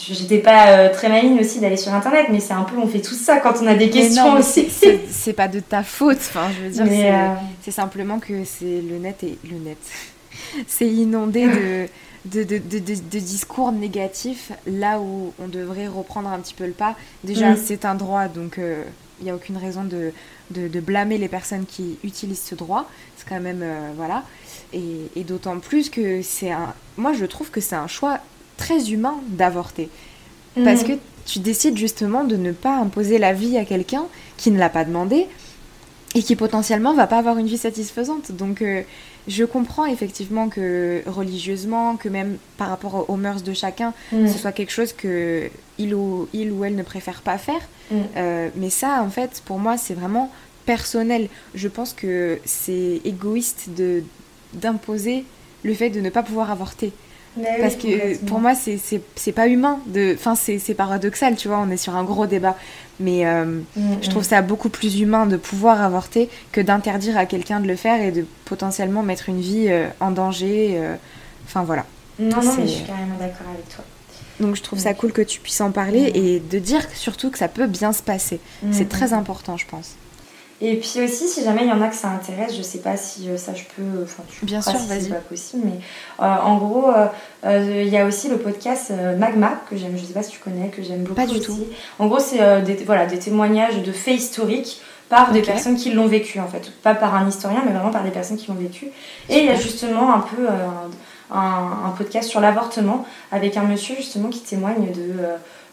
J'étais 0.00 0.38
pas 0.38 0.68
euh, 0.68 0.92
très 0.92 1.08
maligne 1.08 1.38
aussi 1.40 1.60
d'aller 1.60 1.76
sur 1.76 1.92
internet, 1.94 2.26
mais 2.30 2.40
c'est 2.40 2.52
un 2.52 2.64
peu, 2.64 2.76
on 2.76 2.86
fait 2.86 3.00
tout 3.00 3.14
ça 3.14 3.38
quand 3.38 3.54
on 3.62 3.66
a 3.66 3.74
des 3.74 3.90
questions 3.90 4.34
aussi. 4.34 4.68
C'est 5.08 5.32
pas 5.32 5.48
de 5.48 5.60
ta 5.60 5.82
faute, 5.82 6.18
enfin, 6.18 6.48
je 6.50 6.64
veux 6.64 6.70
dire, 6.70 7.14
euh, 7.14 7.34
c'est 7.62 7.70
simplement 7.70 8.18
que 8.18 8.44
c'est 8.44 8.80
le 8.80 8.98
net 8.98 9.22
et 9.22 9.38
le 9.48 9.58
net. 9.58 9.78
c'est 10.66 10.88
inondé 10.88 11.46
de, 11.46 11.86
de, 12.24 12.42
de, 12.42 12.78
de, 12.78 13.18
discours 13.18 13.72
négatifs 13.72 14.52
là 14.66 14.98
où 14.98 15.32
on 15.38 15.48
devrait 15.48 15.86
reprendre 15.86 16.28
un 16.28 16.40
petit 16.40 16.54
peu 16.54 16.66
le 16.66 16.72
pas. 16.72 16.96
Déjà, 17.22 17.52
mm. 17.52 17.58
c'est 17.64 17.84
un 17.84 17.94
droit, 17.94 18.26
donc 18.26 18.54
il 18.58 18.64
euh, 18.64 18.82
n'y 19.22 19.30
a 19.30 19.34
aucune 19.34 19.56
raison 19.56 19.84
de, 19.84 20.12
de, 20.50 20.80
blâmer 20.80 21.18
les 21.18 21.28
personnes 21.28 21.66
qui 21.66 21.98
utilisent 22.02 22.42
ce 22.44 22.56
droit. 22.56 22.90
C'est 23.16 23.28
quand 23.28 23.40
même, 23.40 23.64
voilà. 23.96 24.24
Et, 24.72 25.08
et 25.14 25.22
d'autant 25.22 25.60
plus 25.60 25.88
que 25.88 26.20
c'est 26.20 26.50
un. 26.50 26.74
Moi, 26.96 27.12
je 27.12 27.24
trouve 27.26 27.50
que 27.50 27.60
c'est 27.60 27.76
un 27.76 27.86
choix 27.86 28.18
très 28.56 28.90
humain 28.90 29.16
d'avorter. 29.28 29.88
Parce 30.62 30.82
mm. 30.82 30.86
que 30.86 30.92
tu 31.26 31.38
décides 31.38 31.76
justement 31.76 32.24
de 32.24 32.36
ne 32.36 32.52
pas 32.52 32.76
imposer 32.76 33.18
la 33.18 33.32
vie 33.32 33.56
à 33.56 33.64
quelqu'un 33.64 34.06
qui 34.36 34.50
ne 34.50 34.58
l'a 34.58 34.68
pas 34.68 34.84
demandé 34.84 35.26
et 36.14 36.22
qui 36.22 36.36
potentiellement 36.36 36.94
va 36.94 37.06
pas 37.06 37.18
avoir 37.18 37.38
une 37.38 37.46
vie 37.46 37.58
satisfaisante. 37.58 38.32
Donc 38.32 38.62
euh, 38.62 38.82
je 39.26 39.44
comprends 39.44 39.86
effectivement 39.86 40.48
que 40.48 41.02
religieusement, 41.06 41.96
que 41.96 42.08
même 42.08 42.36
par 42.56 42.68
rapport 42.68 43.08
aux 43.08 43.16
mœurs 43.16 43.42
de 43.42 43.52
chacun, 43.52 43.92
mm. 44.12 44.28
ce 44.28 44.38
soit 44.38 44.52
quelque 44.52 44.72
chose 44.72 44.92
que 44.92 45.50
il 45.78 45.94
ou, 45.94 46.28
il 46.32 46.52
ou 46.52 46.64
elle 46.64 46.76
ne 46.76 46.82
préfère 46.82 47.22
pas 47.22 47.38
faire. 47.38 47.60
Mm. 47.90 47.96
Euh, 48.16 48.48
mais 48.56 48.70
ça, 48.70 49.02
en 49.02 49.10
fait, 49.10 49.42
pour 49.44 49.58
moi, 49.58 49.76
c'est 49.76 49.94
vraiment 49.94 50.30
personnel. 50.66 51.28
Je 51.54 51.68
pense 51.68 51.92
que 51.92 52.38
c'est 52.44 53.00
égoïste 53.04 53.70
de 53.76 54.02
d'imposer 54.52 55.24
le 55.64 55.74
fait 55.74 55.90
de 55.90 56.00
ne 56.00 56.10
pas 56.10 56.22
pouvoir 56.22 56.50
avorter. 56.52 56.92
Parce 57.60 57.76
que 57.76 58.16
pour 58.24 58.40
moi, 58.40 58.52
c'est 58.54 59.32
pas 59.32 59.48
humain. 59.48 59.80
Enfin, 60.14 60.34
c'est 60.34 60.74
paradoxal, 60.74 61.36
tu 61.36 61.48
vois, 61.48 61.58
on 61.58 61.70
est 61.70 61.76
sur 61.76 61.96
un 61.96 62.04
gros 62.04 62.26
débat. 62.26 62.56
Mais 63.00 63.26
euh, 63.26 63.44
mm, 63.44 63.96
je 64.02 64.10
trouve 64.10 64.22
mm. 64.22 64.26
ça 64.26 64.42
beaucoup 64.42 64.68
plus 64.68 65.00
humain 65.00 65.26
de 65.26 65.36
pouvoir 65.36 65.82
avorter 65.82 66.28
que 66.52 66.60
d'interdire 66.60 67.16
à 67.16 67.26
quelqu'un 67.26 67.60
de 67.60 67.66
le 67.66 67.76
faire 67.76 68.00
et 68.00 68.12
de 68.12 68.24
potentiellement 68.44 69.02
mettre 69.02 69.28
une 69.28 69.40
vie 69.40 69.66
euh, 69.68 69.88
en 70.00 70.10
danger. 70.10 70.74
Euh, 70.76 70.94
enfin, 71.44 71.64
voilà. 71.64 71.86
Non, 72.18 72.40
non, 72.42 72.54
mais 72.56 72.66
je 72.66 72.72
suis 72.72 72.84
carrément 72.84 73.18
d'accord 73.18 73.48
avec 73.52 73.68
toi. 73.68 73.84
Donc 74.40 74.56
je 74.56 74.62
trouve 74.62 74.78
ça 74.78 74.94
cool 74.94 75.12
que 75.12 75.22
tu 75.22 75.40
puisses 75.40 75.60
en 75.60 75.70
parler 75.70 76.12
mm. 76.12 76.16
et 76.16 76.40
de 76.40 76.58
dire 76.58 76.86
surtout 76.94 77.30
que 77.30 77.38
ça 77.38 77.48
peut 77.48 77.66
bien 77.66 77.92
se 77.92 78.02
passer. 78.02 78.40
C'est 78.70 78.88
très 78.88 79.12
important, 79.12 79.56
je 79.56 79.66
pense. 79.66 79.96
Et 80.66 80.76
puis 80.76 81.02
aussi, 81.02 81.28
si 81.28 81.44
jamais 81.44 81.62
il 81.64 81.68
y 81.68 81.72
en 81.72 81.82
a 81.82 81.88
que 81.88 81.94
ça 81.94 82.08
intéresse, 82.08 82.56
je 82.56 82.62
sais 82.62 82.78
pas 82.78 82.96
si 82.96 83.28
euh, 83.28 83.36
ça 83.36 83.52
je 83.54 83.64
peux. 83.76 84.02
Enfin, 84.02 84.22
tu 84.26 84.46
Bien 84.46 84.62
sûr, 84.62 84.78
vas-y. 84.78 85.02
C'est 85.02 85.08
pas 85.10 85.16
possible, 85.16 85.62
mais 85.66 85.78
euh, 86.20 86.36
en 86.42 86.56
gros, 86.56 86.90
euh, 87.44 87.82
il 87.84 87.88
y 87.88 87.98
a 87.98 88.06
aussi 88.06 88.30
le 88.30 88.38
podcast 88.38 88.90
Magma 89.18 89.60
que 89.68 89.76
j'aime. 89.76 89.92
Je 89.94 90.02
sais 90.02 90.14
pas 90.14 90.22
si 90.22 90.30
tu 90.30 90.38
connais, 90.38 90.68
que 90.68 90.82
j'aime 90.82 91.02
beaucoup. 91.02 91.14
Pas 91.14 91.26
du 91.26 91.36
aussi. 91.36 91.44
tout. 91.44 91.58
En 91.98 92.06
gros, 92.06 92.18
c'est 92.18 92.62
des, 92.62 92.76
voilà, 92.76 93.04
des 93.04 93.18
témoignages 93.18 93.82
de 93.82 93.92
faits 93.92 94.16
historiques 94.16 94.80
par 95.10 95.32
des 95.32 95.42
personnes 95.42 95.76
qui 95.76 95.90
l'ont 95.90 96.06
vécu 96.06 96.40
en 96.40 96.48
fait. 96.48 96.72
Pas 96.82 96.94
par 96.94 97.14
un 97.14 97.28
historien, 97.28 97.62
mais 97.66 97.72
vraiment 97.72 97.90
par 97.90 98.02
des 98.02 98.10
personnes 98.10 98.38
qui 98.38 98.48
l'ont 98.48 98.54
vécu. 98.54 98.86
Et 99.28 99.40
il 99.40 99.44
y 99.44 99.50
a 99.50 99.56
justement 99.56 100.14
un 100.14 100.20
peu 100.20 100.48
un, 101.30 101.88
un, 101.88 101.90
podcast 101.90 102.30
sur 102.30 102.40
l'avortement 102.40 103.04
avec 103.32 103.58
un 103.58 103.64
monsieur 103.64 103.96
justement 103.96 104.30
qui 104.30 104.40
témoigne 104.40 104.92
de 104.92 105.12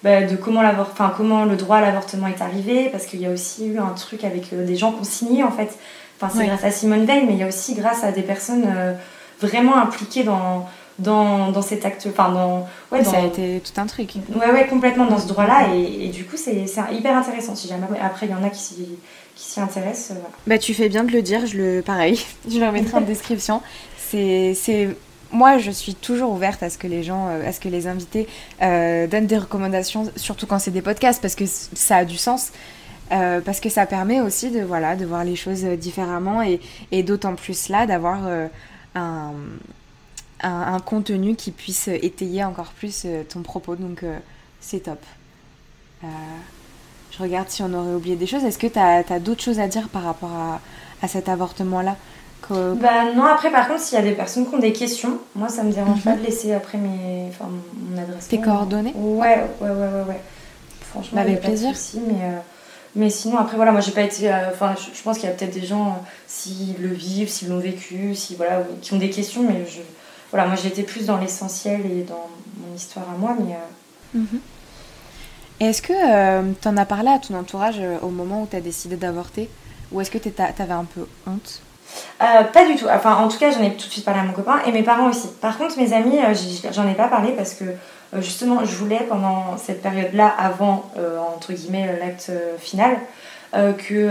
bah, 0.03 0.23
de 0.23 0.35
comment, 0.35 0.61
enfin, 0.79 1.13
comment 1.15 1.45
le 1.45 1.55
droit 1.55 1.77
à 1.77 1.81
l'avortement 1.81 2.27
est 2.27 2.41
arrivé, 2.41 2.89
parce 2.91 3.05
qu'il 3.05 3.21
y 3.21 3.25
a 3.25 3.29
aussi 3.29 3.67
eu 3.67 3.77
un 3.77 3.93
truc 3.93 4.23
avec 4.23 4.51
euh, 4.51 4.65
des 4.65 4.75
gens 4.75 4.91
qui 4.91 5.01
ont 5.01 5.03
signé 5.03 5.43
en 5.43 5.51
fait. 5.51 5.77
Enfin, 6.19 6.33
c'est 6.35 6.45
grâce 6.45 6.63
à 6.63 6.71
Simone 6.71 7.05
Veil, 7.05 7.25
mais 7.25 7.33
il 7.33 7.39
y 7.39 7.43
a 7.43 7.47
aussi 7.47 7.73
grâce 7.73 8.03
à 8.03 8.11
des 8.11 8.21
personnes 8.21 8.65
euh, 8.67 8.93
vraiment 9.39 9.77
impliquées 9.77 10.23
dans, 10.23 10.67
dans, 10.99 11.51
dans, 11.51 11.61
cet 11.61 11.83
acte. 11.85 12.07
Enfin, 12.09 12.31
dans, 12.31 12.67
ouais, 12.91 13.03
Ça 13.03 13.17
a 13.17 13.25
été 13.25 13.61
tout 13.61 13.79
un 13.79 13.87
truc. 13.87 14.13
Ouais, 14.35 14.51
ouais, 14.51 14.67
complètement 14.67 15.05
dans 15.05 15.17
ce 15.17 15.27
droit-là. 15.27 15.73
Et, 15.75 16.05
et, 16.05 16.09
du 16.09 16.25
coup, 16.25 16.37
c'est 16.37 16.65
hyper 16.91 17.17
intéressant. 17.17 17.55
Si 17.55 17.67
jamais 17.67 17.87
après, 17.99 18.27
il 18.27 18.31
y 18.31 18.35
en 18.35 18.43
a 18.43 18.49
qui 18.49 18.59
s'y 19.35 19.59
intéressent. 19.59 20.17
Euh, 20.17 20.21
bah, 20.45 20.59
tu 20.59 20.75
fais 20.75 20.89
bien 20.89 21.03
de 21.03 21.11
le 21.11 21.23
dire. 21.23 21.47
Je 21.47 21.57
le, 21.57 21.81
pareil, 21.81 22.23
je 22.49 22.59
le 22.59 22.67
remettrai 22.67 22.97
en 22.97 23.01
description. 23.01 23.61
C'est 23.97 24.55
moi, 25.31 25.57
je 25.57 25.71
suis 25.71 25.95
toujours 25.95 26.31
ouverte 26.31 26.61
à 26.63 26.69
ce 26.69 26.77
que 26.77 26.87
les 26.87 27.03
gens, 27.03 27.27
euh, 27.29 27.47
à 27.47 27.51
ce 27.51 27.59
que 27.59 27.69
les 27.69 27.87
invités 27.87 28.27
euh, 28.61 29.07
donnent 29.07 29.27
des 29.27 29.37
recommandations, 29.37 30.11
surtout 30.15 30.45
quand 30.45 30.59
c'est 30.59 30.71
des 30.71 30.81
podcasts, 30.81 31.21
parce 31.21 31.35
que 31.35 31.45
ça 31.45 31.97
a 31.97 32.05
du 32.05 32.17
sens. 32.17 32.51
Euh, 33.11 33.41
parce 33.41 33.59
que 33.59 33.67
ça 33.67 33.85
permet 33.85 34.21
aussi 34.21 34.51
de, 34.51 34.61
voilà, 34.61 34.95
de 34.95 35.05
voir 35.05 35.25
les 35.25 35.35
choses 35.35 35.65
différemment 35.65 36.41
et, 36.41 37.03
d'autant 37.03 37.35
plus 37.35 37.67
là 37.67 37.85
d'avoir 37.85 38.21
un, 38.95 39.33
contenu 40.85 41.35
qui 41.35 41.51
puisse 41.51 41.89
étayer 41.89 42.45
encore 42.45 42.71
plus 42.71 43.05
ton 43.27 43.41
propos. 43.41 43.75
Donc 43.75 44.05
c'est 44.61 44.83
top. 44.83 45.03
je 46.03 47.17
regarde 47.19 47.49
si 47.49 47.61
on 47.63 47.73
aurait 47.73 47.95
oublié 47.95 48.15
des 48.15 48.27
choses. 48.27 48.45
Est-ce 48.45 48.57
que 48.57 48.67
tu 48.67 48.79
as, 48.79 49.19
d'autres 49.19 49.43
choses 49.43 49.59
à 49.59 49.67
dire 49.67 49.89
par 49.89 50.03
rapport 50.03 50.31
à 51.01 51.07
cet 51.09 51.27
avortement-là? 51.27 51.97
Bah 52.49 53.13
non, 53.15 53.25
après 53.25 53.51
par 53.51 53.67
contre, 53.67 53.79
s'il 53.81 53.97
y 53.97 54.01
a 54.01 54.03
des 54.03 54.13
personnes 54.13 54.47
qui 54.47 54.55
ont 54.55 54.59
des 54.59 54.73
questions, 54.73 55.19
moi 55.35 55.49
ça 55.49 55.63
me 55.63 55.71
dérange 55.71 56.03
pas 56.03 56.11
mhm. 56.11 56.21
de 56.21 56.25
laisser 56.25 56.53
après 56.53 56.77
mes, 56.77 57.27
enfin, 57.29 57.49
mon 57.49 58.01
adresse. 58.01 58.27
Tes 58.27 58.39
coordonnées 58.39 58.93
Ouais, 58.95 59.43
ouais, 59.61 59.69
ouais, 59.69 59.69
ouais, 59.69 60.09
ouais. 60.09 60.21
Franchement, 60.91 61.17
bah, 61.17 61.21
avec 61.21 61.41
plaisir. 61.41 61.73
mais, 62.05 62.13
euh, 62.23 62.39
mais 62.95 63.09
sinon, 63.09 63.37
après 63.37 63.55
voilà, 63.55 63.71
moi 63.71 63.79
j'ai 63.79 63.91
pas 63.91 64.01
été. 64.01 64.31
Euh, 64.31 64.49
enfin, 64.51 64.75
je, 64.75 65.01
pense 65.01 65.17
qu'il 65.17 65.29
y 65.29 65.31
a 65.31 65.35
peut-être 65.35 65.53
des 65.53 65.65
gens, 65.65 65.87
euh, 65.87 66.07
s'ils 66.27 66.75
le 66.79 66.89
vivent, 66.89 67.29
s'ils 67.29 67.47
l'ont 67.47 67.59
vécu, 67.59 68.13
si, 68.15 68.35
voilà, 68.35 68.63
qui 68.81 68.93
ont 68.93 68.97
des 68.97 69.09
questions, 69.09 69.43
mais 69.43 69.65
je, 69.65 69.79
voilà, 70.31 70.47
moi 70.47 70.55
j'étais 70.61 70.83
plus 70.83 71.05
dans 71.05 71.17
l'essentiel 71.17 71.85
et 71.85 72.03
dans 72.03 72.27
mon 72.57 72.75
histoire 72.75 73.05
à 73.09 73.17
moi, 73.17 73.35
mais. 73.39 73.55
Mhm. 74.13 74.39
Est-ce 75.61 75.83
que 75.83 76.51
tu 76.53 76.67
en 76.67 76.75
as 76.75 76.85
parlé 76.85 77.09
à 77.09 77.19
ton 77.19 77.35
entourage 77.35 77.79
au 78.01 78.09
moment 78.09 78.41
où 78.41 78.47
tu 78.49 78.55
as 78.55 78.61
décidé 78.61 78.95
d'avorter? 78.95 79.47
Ou 79.91 80.01
est-ce 80.01 80.09
que 80.09 80.17
tu 80.17 80.29
avais 80.41 80.73
un 80.73 80.85
peu 80.85 81.05
honte? 81.27 81.61
Euh, 82.21 82.43
pas 82.43 82.65
du 82.65 82.75
tout. 82.75 82.85
Enfin, 82.89 83.15
en 83.15 83.27
tout 83.27 83.37
cas, 83.37 83.51
j'en 83.51 83.63
ai 83.63 83.71
tout 83.71 83.87
de 83.87 83.91
suite 83.91 84.05
parlé 84.05 84.19
à 84.19 84.23
mon 84.23 84.33
copain 84.33 84.59
et 84.65 84.71
mes 84.71 84.83
parents 84.83 85.09
aussi. 85.09 85.27
Par 85.41 85.57
contre, 85.57 85.77
mes 85.77 85.93
amis, 85.93 86.19
euh, 86.19 86.33
j'en 86.71 86.87
ai 86.87 86.93
pas 86.93 87.07
parlé 87.07 87.31
parce 87.31 87.53
que 87.53 87.63
euh, 87.65 88.21
justement, 88.21 88.63
je 88.65 88.75
voulais 88.75 89.05
pendant 89.09 89.57
cette 89.57 89.81
période-là, 89.81 90.33
avant 90.37 90.91
entre 91.35 91.53
guillemets 91.53 91.97
l'acte 91.99 92.31
final, 92.59 92.97
que 93.53 94.09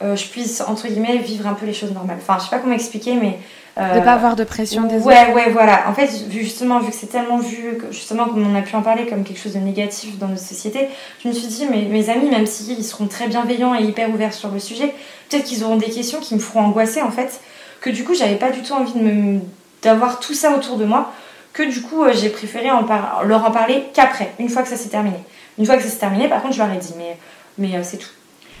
je 0.00 0.28
puisse, 0.28 0.60
entre 0.60 0.88
guillemets, 0.88 1.18
vivre 1.18 1.46
un 1.46 1.54
peu 1.54 1.66
les 1.66 1.74
choses 1.74 1.92
normales. 1.92 2.18
Enfin, 2.20 2.38
je 2.38 2.44
sais 2.44 2.50
pas 2.50 2.58
comment 2.58 2.74
expliquer, 2.74 3.14
mais. 3.14 3.38
Euh, 3.78 3.98
de 3.98 4.04
pas 4.04 4.12
avoir 4.12 4.36
de 4.36 4.44
pression 4.44 4.82
des 4.82 4.98
ouais, 4.98 5.14
autres. 5.14 5.34
Ouais, 5.34 5.50
voilà. 5.50 5.88
En 5.88 5.94
fait, 5.94 6.10
justement, 6.30 6.78
vu 6.80 6.90
que 6.90 6.96
c'est 6.96 7.06
tellement 7.06 7.38
vu, 7.38 7.78
justement, 7.90 8.26
comme 8.26 8.46
on 8.46 8.54
a 8.54 8.60
pu 8.60 8.76
en 8.76 8.82
parler, 8.82 9.06
comme 9.06 9.24
quelque 9.24 9.40
chose 9.40 9.54
de 9.54 9.60
négatif 9.60 10.18
dans 10.18 10.28
notre 10.28 10.42
société, 10.42 10.88
je 11.22 11.28
me 11.28 11.32
suis 11.32 11.46
dit, 11.46 11.66
mes, 11.66 11.86
mes 11.86 12.10
amis, 12.10 12.28
même 12.28 12.44
s'ils 12.44 12.84
seront 12.84 13.06
très 13.06 13.28
bienveillants 13.28 13.74
et 13.74 13.82
hyper 13.82 14.10
ouverts 14.10 14.34
sur 14.34 14.50
le 14.50 14.58
sujet, 14.58 14.94
peut-être 15.30 15.44
qu'ils 15.44 15.64
auront 15.64 15.76
des 15.76 15.88
questions 15.88 16.20
qui 16.20 16.34
me 16.34 16.40
feront 16.40 16.60
angoisser, 16.60 17.00
en 17.00 17.10
fait, 17.10 17.40
que 17.80 17.88
du 17.88 18.04
coup, 18.04 18.14
j'avais 18.14 18.36
pas 18.36 18.50
du 18.50 18.60
tout 18.60 18.74
envie 18.74 18.92
de 18.92 19.00
me 19.00 19.40
d'avoir 19.82 20.20
tout 20.20 20.34
ça 20.34 20.54
autour 20.54 20.76
de 20.76 20.84
moi, 20.84 21.12
que 21.52 21.62
du 21.62 21.82
coup, 21.82 22.04
euh, 22.04 22.12
j'ai 22.14 22.28
préféré 22.28 22.70
en 22.70 22.86
leur 23.24 23.44
en 23.44 23.50
parler 23.50 23.84
qu'après, 23.92 24.32
une 24.38 24.48
fois 24.48 24.62
que 24.62 24.68
ça 24.68 24.76
s'est 24.76 24.88
terminé. 24.88 25.16
Une 25.58 25.66
fois 25.66 25.76
que 25.76 25.82
ça 25.82 25.88
s'est 25.88 25.98
terminé, 25.98 26.28
par 26.28 26.40
contre, 26.40 26.54
je 26.54 26.62
leur 26.62 26.72
ai 26.72 26.78
dit, 26.78 26.94
mais, 26.96 27.16
mais 27.58 27.76
euh, 27.76 27.80
c'est 27.82 27.98
tout. 27.98 28.08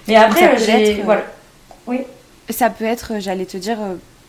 Mais 0.08 0.16
après, 0.16 0.58
j'ai. 0.58 1.00
Euh, 1.00 1.02
voilà. 1.04 1.22
Oui. 1.86 2.00
Ça 2.50 2.70
peut 2.70 2.84
être, 2.84 3.14
j'allais 3.20 3.46
te 3.46 3.56
dire, 3.56 3.78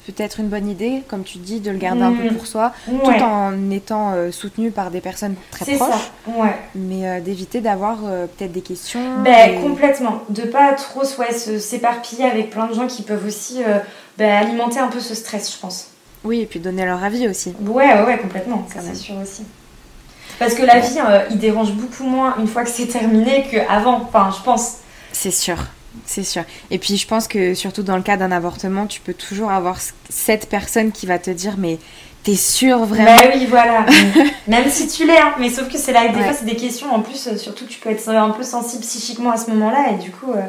peut-être 0.05 0.39
une 0.39 0.47
bonne 0.47 0.69
idée, 0.69 1.03
comme 1.07 1.23
tu 1.23 1.37
dis, 1.37 1.59
de 1.59 1.71
le 1.71 1.77
garder 1.77 2.01
un 2.01 2.13
peu 2.13 2.29
mm. 2.29 2.35
pour 2.35 2.47
soi, 2.47 2.73
tout 2.85 3.23
en 3.23 3.71
étant 3.71 4.13
soutenu 4.31 4.71
par 4.71 4.91
des 4.91 5.01
personnes 5.01 5.35
très 5.51 5.75
proches. 5.75 5.89
Ça. 5.89 6.31
Ouais. 6.31 6.55
Mais 6.75 7.21
d'éviter 7.21 7.61
d'avoir 7.61 7.97
peut-être 7.97 8.51
des 8.51 8.61
questions. 8.61 9.21
Ben, 9.23 9.61
Complètement. 9.61 10.23
De 10.29 10.43
pas 10.43 10.73
trop 10.73 11.03
ouais, 11.19 11.31
s'éparpiller 11.31 12.25
avec 12.25 12.49
plein 12.49 12.67
de 12.67 12.73
gens 12.73 12.87
qui 12.87 13.03
peuvent 13.03 13.25
aussi 13.25 13.61
ben, 14.17 14.29
alimenter 14.29 14.79
un 14.79 14.87
peu 14.87 14.99
ce 14.99 15.15
stress, 15.15 15.53
je 15.53 15.59
pense. 15.59 15.87
Oui, 16.23 16.41
et 16.41 16.45
puis 16.45 16.59
donner 16.59 16.85
leur 16.85 17.03
avis 17.03 17.27
aussi. 17.27 17.53
Ouais, 17.61 17.93
ouais, 17.93 18.03
ouais 18.03 18.17
complètement, 18.17 18.65
c'est 18.69 18.95
sûr 18.95 19.15
aussi. 19.21 19.43
Parce 20.39 20.55
que 20.55 20.63
la 20.63 20.79
vie, 20.79 20.99
euh, 20.99 21.25
il 21.29 21.37
dérange 21.37 21.73
beaucoup 21.73 22.03
moins 22.03 22.35
une 22.37 22.47
fois 22.47 22.63
que 22.63 22.69
c'est 22.69 22.87
terminé 22.87 23.45
qu'avant, 23.49 24.01
enfin, 24.01 24.31
je 24.35 24.43
pense. 24.43 24.77
C'est 25.11 25.31
sûr, 25.31 25.57
c'est 26.05 26.23
sûr. 26.23 26.43
Et 26.71 26.79
puis 26.79 26.97
je 26.97 27.07
pense 27.07 27.27
que 27.27 27.53
surtout 27.53 27.83
dans 27.83 27.97
le 27.97 28.03
cas 28.03 28.17
d'un 28.17 28.31
avortement, 28.31 28.87
tu 28.87 29.01
peux 29.01 29.13
toujours 29.13 29.51
avoir 29.51 29.77
cette 30.09 30.49
personne 30.49 30.91
qui 30.91 31.05
va 31.05 31.19
te 31.19 31.29
dire, 31.29 31.55
mais 31.57 31.79
t'es 32.23 32.35
sûre 32.35 32.85
vraiment? 32.85 33.15
Bah 33.17 33.23
oui, 33.33 33.45
voilà. 33.45 33.85
Même 34.47 34.69
si 34.69 34.87
tu 34.87 35.05
l'es, 35.05 35.17
hein. 35.17 35.33
mais 35.39 35.49
sauf 35.49 35.69
que 35.69 35.77
c'est 35.77 35.91
là, 35.91 36.07
des 36.07 36.21
fois, 36.21 36.33
c'est 36.33 36.45
des 36.45 36.55
questions, 36.55 36.93
en 36.93 37.01
plus, 37.01 37.27
euh, 37.27 37.37
surtout 37.37 37.65
tu 37.65 37.79
peux 37.79 37.89
être 37.89 38.07
un 38.09 38.29
peu 38.31 38.43
sensible 38.43 38.81
psychiquement 38.81 39.31
à 39.31 39.37
ce 39.37 39.49
moment-là, 39.51 39.91
et 39.91 40.01
du 40.01 40.11
coup, 40.11 40.31
euh, 40.31 40.41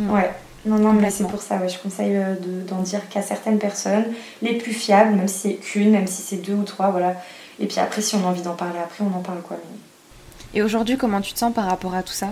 mm. 0.00 0.10
ouais. 0.10 0.30
Non, 0.66 0.76
non, 0.78 0.92
mais 0.92 1.10
c'est 1.10 1.26
pour 1.26 1.40
ça, 1.40 1.56
ouais, 1.56 1.68
je 1.68 1.78
conseille 1.78 2.16
euh, 2.16 2.34
d'en 2.68 2.80
dire 2.80 3.08
qu'à 3.08 3.22
certaines 3.22 3.58
personnes, 3.58 4.06
les 4.42 4.54
plus 4.54 4.72
fiables, 4.72 5.14
même 5.14 5.28
si 5.28 5.38
c'est 5.38 5.54
qu'une, 5.54 5.90
même 5.90 6.06
si 6.06 6.22
c'est 6.22 6.36
deux 6.36 6.54
ou 6.54 6.64
trois, 6.64 6.90
voilà. 6.90 7.14
Et 7.60 7.66
puis 7.66 7.78
après, 7.78 8.02
si 8.02 8.14
on 8.16 8.24
a 8.24 8.28
envie 8.28 8.42
d'en 8.42 8.54
parler 8.54 8.78
après, 8.82 9.04
on 9.04 9.16
en 9.16 9.22
parle 9.22 9.40
quoi. 9.42 9.56
Et 10.54 10.62
aujourd'hui, 10.62 10.96
comment 10.96 11.20
tu 11.20 11.32
te 11.32 11.38
sens 11.38 11.52
par 11.52 11.66
rapport 11.66 11.94
à 11.94 12.02
tout 12.02 12.12
ça? 12.12 12.28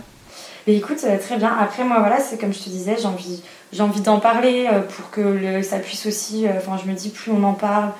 Mais 0.67 0.77
écoute, 0.77 0.99
euh, 1.05 1.19
très 1.19 1.37
bien. 1.37 1.55
Après, 1.59 1.85
moi, 1.85 1.99
voilà, 2.01 2.21
c'est 2.21 2.39
comme 2.39 2.53
je 2.53 2.61
te 2.61 2.69
disais, 2.69 2.97
j'ai 2.99 3.07
envie, 3.07 3.43
j'ai 3.73 3.83
envie 3.83 4.01
d'en 4.01 4.21
parler 4.21 4.67
euh, 4.71 4.81
pour 4.81 5.11
que 5.11 5.21
le, 5.21 5.63
ça 5.63 5.79
puisse 5.79 6.07
aussi. 6.07 6.47
Enfin, 6.57 6.79
je 6.83 6.91
me 6.91 6.97
dis, 6.97 7.11
plus 7.11 7.31
on 7.31 7.43
en 7.45 7.55
parle, 7.55 7.91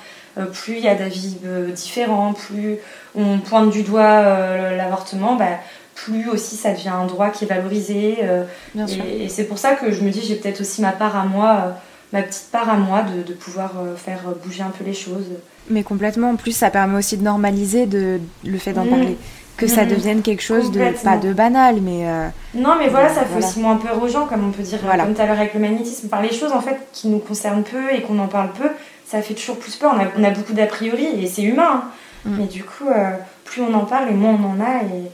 plus 0.53 0.75
il 0.75 0.85
y 0.85 0.89
a 0.89 0.95
d'avis 0.95 1.39
différents, 1.75 2.35
plus 2.35 2.77
on 3.15 3.39
pointe 3.39 3.71
du 3.71 3.83
doigt 3.83 4.23
l'avortement, 4.77 5.35
bah, 5.35 5.59
plus 5.97 6.29
aussi 6.29 6.57
ça 6.57 6.73
devient 6.73 6.91
un 6.91 7.07
droit 7.07 7.31
qui 7.31 7.45
est 7.45 7.49
valorisé. 7.49 8.19
Euh, 8.23 8.45
et, 9.19 9.29
c'est 9.29 9.45
pour 9.45 9.59
ça 9.59 9.75
que 9.75 9.91
je 9.91 10.03
me 10.03 10.11
dis, 10.11 10.23
j'ai 10.23 10.37
peut-être 10.37 10.61
aussi 10.61 10.83
ma 10.83 10.93
part 10.93 11.17
à 11.17 11.25
moi, 11.25 11.65
euh, 11.67 11.71
ma 12.13 12.23
petite 12.23 12.51
part 12.53 12.69
à 12.69 12.77
moi 12.77 13.03
de, 13.03 13.33
pouvoir 13.33 13.73
euh, 13.79 13.97
faire 13.97 14.21
bouger 14.45 14.63
un 14.63 14.71
peu 14.71 14.85
les 14.85 14.95
choses. 14.95 15.27
Mais 15.69 15.83
complètement, 15.83 16.31
en 16.31 16.37
plus 16.37 16.53
ça 16.53 16.71
permet 16.71 16.99
aussi 16.99 17.17
de 17.17 17.25
normaliser 17.25 17.87
de, 17.87 18.21
le 18.45 18.59
fait 18.59 18.75
d'en 18.75 18.85
mmh. 18.85 18.91
parler. 18.91 19.17
Que 19.57 19.67
ça 19.67 19.85
mmh. 19.85 19.89
devienne 19.89 20.23
quelque 20.23 20.43
chose 20.43 20.71
de, 20.71 20.85
pas 21.03 21.17
de 21.17 21.33
banal, 21.33 21.81
mais... 21.81 22.05
non, 22.55 22.75
mais 22.79 22.89
voilà, 22.89 23.09
ça 23.09 23.25
fait 23.25 23.39
aussi 23.39 23.59
moins 23.59 23.77
peur 23.77 24.03
aux 24.03 24.09
gens, 24.09 24.27
comme 24.27 24.47
on 24.47 24.51
peut 24.51 24.63
dire, 24.63 24.79
comme 24.81 25.15
tout 25.15 25.23
à 25.23 25.25
l'heure 25.25 25.39
avec 25.39 25.55
le 25.55 25.61
magnétisme. 25.61 26.09
Par 26.09 26.21
les 26.21 26.33
choses, 26.33 26.53
en 26.53 26.61
fait, 26.61 26.77
qui 26.93 27.09
nous 27.09 27.21
concernent 27.21 27.63
peu 27.63 27.91
et 27.95 28.03
qu'on 28.03 28.19
en 28.19 28.29
parle 28.29 28.53
peu, 28.53 28.69
ça 29.07 29.23
fait 29.23 29.33
toujours 29.33 29.59
plus 29.59 29.77
peur. 29.77 29.95
On 29.97 30.01
a, 30.01 30.09
on 30.19 30.25
a 30.25 30.31
beaucoup 30.31 30.53
d'a 30.53 30.67
priori, 30.67 31.07
et 31.07 31.27
c'est 31.27 31.43
humain. 31.43 31.85
Hein. 31.85 31.91
Mmh. 32.27 32.37
Mais 32.39 32.47
du 32.47 32.65
coup, 32.65 32.85
plus 33.45 33.63
on 33.63 33.73
en 33.73 33.87
parle, 33.87 34.11
et 34.11 34.15
moins 34.15 34.39
on 34.39 34.61
en 34.61 34.61
a, 34.61 34.83
et 34.83 35.11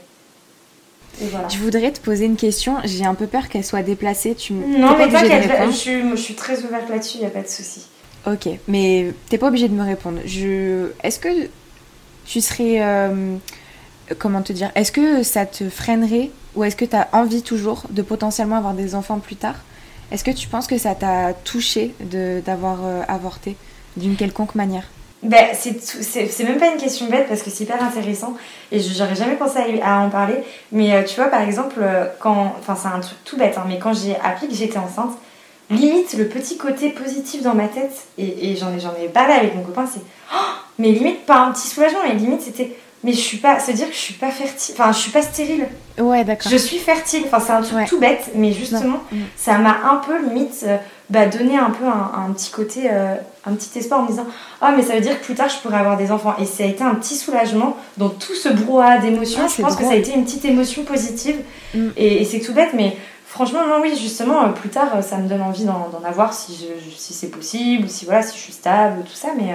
je 1.49 1.57
voudrais 1.57 1.91
te 1.91 1.99
poser 1.99 2.25
une 2.25 2.35
question. 2.35 2.77
J'ai 2.83 3.05
un 3.05 3.13
peu 3.13 3.27
peur 3.27 3.49
qu'elle 3.49 3.63
soit 3.63 3.83
déplacée. 3.83 4.35
Tu 4.35 4.53
non, 4.53 4.97
mais 4.97 5.09
t'inquiète, 5.09 5.49
je, 5.71 6.09
je, 6.11 6.15
suis 6.15 6.33
très 6.33 6.63
ouverte 6.63 6.89
là-dessus, 6.89 7.17
il 7.17 7.21
n'y 7.21 7.27
a 7.27 7.29
pas 7.29 7.41
de 7.41 7.47
souci. 7.47 7.85
Ok, 8.25 8.47
mais 8.67 9.13
t'es 9.29 9.37
pas 9.37 9.47
obligée 9.47 9.67
de 9.67 9.73
me 9.73 9.83
répondre. 9.83 10.19
Je... 10.25 10.87
Est-ce 11.03 11.19
que 11.19 11.49
tu 12.25 12.41
serais. 12.41 12.79
Comment 14.19 14.41
te 14.41 14.53
dire 14.53 14.71
Est-ce 14.75 14.91
que 14.91 15.23
ça 15.23 15.45
te 15.45 15.69
freinerait 15.69 16.29
ou 16.55 16.63
est-ce 16.63 16.75
que 16.75 16.85
tu 16.85 16.95
as 16.95 17.07
envie 17.13 17.41
toujours 17.41 17.83
de 17.89 18.01
potentiellement 18.01 18.57
avoir 18.57 18.73
des 18.73 18.95
enfants 18.95 19.19
plus 19.19 19.35
tard? 19.35 19.55
Est-ce 20.11 20.23
que 20.23 20.31
tu 20.31 20.47
penses 20.47 20.67
que 20.67 20.77
ça 20.77 20.93
t'a 20.93 21.33
touché 21.33 21.93
d'avoir 22.45 22.79
euh, 22.83 23.01
avorté 23.07 23.55
d'une 23.97 24.15
quelconque 24.15 24.55
manière? 24.55 24.85
Ben, 25.23 25.47
c'est 25.53 26.43
même 26.43 26.57
pas 26.57 26.67
une 26.67 26.77
question 26.77 27.07
bête 27.07 27.27
parce 27.29 27.41
que 27.41 27.49
c'est 27.49 27.63
hyper 27.63 27.81
intéressant 27.81 28.35
et 28.73 28.79
j'aurais 28.81 29.15
jamais 29.15 29.35
pensé 29.35 29.79
à, 29.81 30.01
en 30.01 30.09
parler. 30.09 30.35
Mais 30.73 30.93
euh, 30.93 31.03
tu 31.03 31.15
vois, 31.15 31.27
par 31.27 31.41
exemple, 31.41 31.77
euh, 31.81 32.05
quand. 32.19 32.53
Enfin, 32.59 32.75
c'est 32.75 32.89
un 32.89 32.99
truc 32.99 33.17
tout 33.23 33.37
bête, 33.37 33.57
hein, 33.57 33.63
mais 33.67 33.79
quand 33.79 33.93
j'ai 33.93 34.17
appris 34.17 34.49
que 34.49 34.53
j'étais 34.53 34.77
enceinte, 34.77 35.17
limite 35.69 36.13
le 36.17 36.27
petit 36.27 36.57
côté 36.57 36.89
positif 36.89 37.41
dans 37.41 37.55
ma 37.55 37.69
tête, 37.69 38.07
et, 38.17 38.51
et 38.51 38.57
j'en 38.57 38.73
ai, 38.73 39.05
ai 39.05 39.07
parlé 39.07 39.33
avec 39.33 39.55
mon 39.55 39.63
copain, 39.63 39.87
c'est. 39.91 40.01
Oh, 40.35 40.37
mais 40.77 40.91
limite, 40.91 41.25
pas 41.25 41.45
un 41.45 41.51
petit 41.53 41.69
soulagement, 41.69 41.99
mais 42.05 42.15
limite 42.15 42.41
c'était 42.41 42.75
mais 43.03 43.11
je 43.11 43.19
suis 43.19 43.37
pas. 43.37 43.59
Se 43.59 43.71
dire 43.71 43.87
que 43.87 43.93
je 43.93 43.99
suis 43.99 44.13
pas 44.13 44.31
fertile. 44.31 44.75
Enfin, 44.77 44.91
je 44.91 44.97
suis 44.97 45.11
pas 45.11 45.21
stérile. 45.21 45.67
Ouais, 45.99 46.23
d'accord. 46.23 46.51
Je 46.51 46.57
suis 46.57 46.77
fertile. 46.77 47.23
Enfin, 47.25 47.39
c'est 47.39 47.51
un 47.51 47.61
truc 47.61 47.87
tout 47.87 47.99
bête, 47.99 48.31
mais 48.35 48.53
justement, 48.53 48.99
mm. 49.11 49.17
ça 49.35 49.57
m'a 49.57 49.77
un 49.91 49.97
peu 49.97 50.23
limite 50.25 50.63
euh, 50.63 50.77
bah, 51.09 51.25
donné 51.25 51.57
un 51.57 51.69
peu 51.69 51.85
un, 51.85 52.31
petit 52.31 52.49
côté, 52.49 52.89
euh, 52.89 53.15
un 53.45 53.53
petit 53.53 53.77
espoir 53.77 53.99
en 53.99 54.03
me 54.03 54.07
disant 54.07 54.25
Ah, 54.61 54.73
mais 54.75 54.83
ça 54.83 54.95
veut 54.95 55.01
dire 55.01 55.19
que 55.19 55.25
plus 55.25 55.35
tard 55.35 55.49
je 55.49 55.57
pourrais 55.57 55.77
avoir 55.77 55.97
des 55.97 56.11
enfants. 56.11 56.35
Et 56.39 56.45
ça 56.45 56.63
a 56.63 56.67
été 56.67 56.83
un 56.83 56.95
petit 56.95 57.15
soulagement 57.15 57.75
dans 57.97 58.09
tout 58.09 58.35
ce 58.35 58.49
brouhaha 58.49 58.99
d'émotions. 58.99 59.41
Ah, 59.43 59.53
je 59.55 59.61
pense 59.61 59.75
que 59.75 59.83
ça 59.83 59.91
a 59.91 59.95
été 59.95 60.13
une 60.13 60.23
petite 60.23 60.45
émotion 60.45 60.83
positive. 60.83 61.35
Mm. 61.75 61.89
Et, 61.97 62.23
c'est 62.23 62.39
tout 62.39 62.53
bête, 62.53 62.71
mais 62.73 62.95
franchement, 63.27 63.67
non, 63.67 63.79
oui, 63.81 63.97
justement, 64.01 64.45
euh, 64.45 64.49
plus 64.49 64.69
tard, 64.69 65.03
ça 65.03 65.17
me 65.17 65.27
donne 65.27 65.41
envie 65.41 65.65
d'en 65.65 66.01
avoir 66.05 66.33
si, 66.33 66.55
je, 66.55 66.97
si 66.97 67.13
c'est 67.13 67.29
possible, 67.29 67.89
si, 67.89 68.05
voilà, 68.05 68.23
si 68.23 68.37
je 68.37 68.41
suis 68.41 68.53
stable, 68.53 69.03
tout 69.03 69.15
ça, 69.15 69.29
mais, 69.35 69.53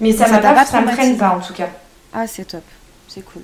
mais 0.00 0.12
ça, 0.12 0.26
m'a 0.28 0.38
pas, 0.38 0.64
ça 0.64 0.80
me 0.80 0.88
freine 0.88 1.18
pas 1.18 1.30
en 1.30 1.40
tout 1.40 1.52
cas. 1.52 1.68
Ah, 2.12 2.26
c'est 2.26 2.44
top. 2.44 2.64
C'est 3.08 3.22
cool. 3.22 3.42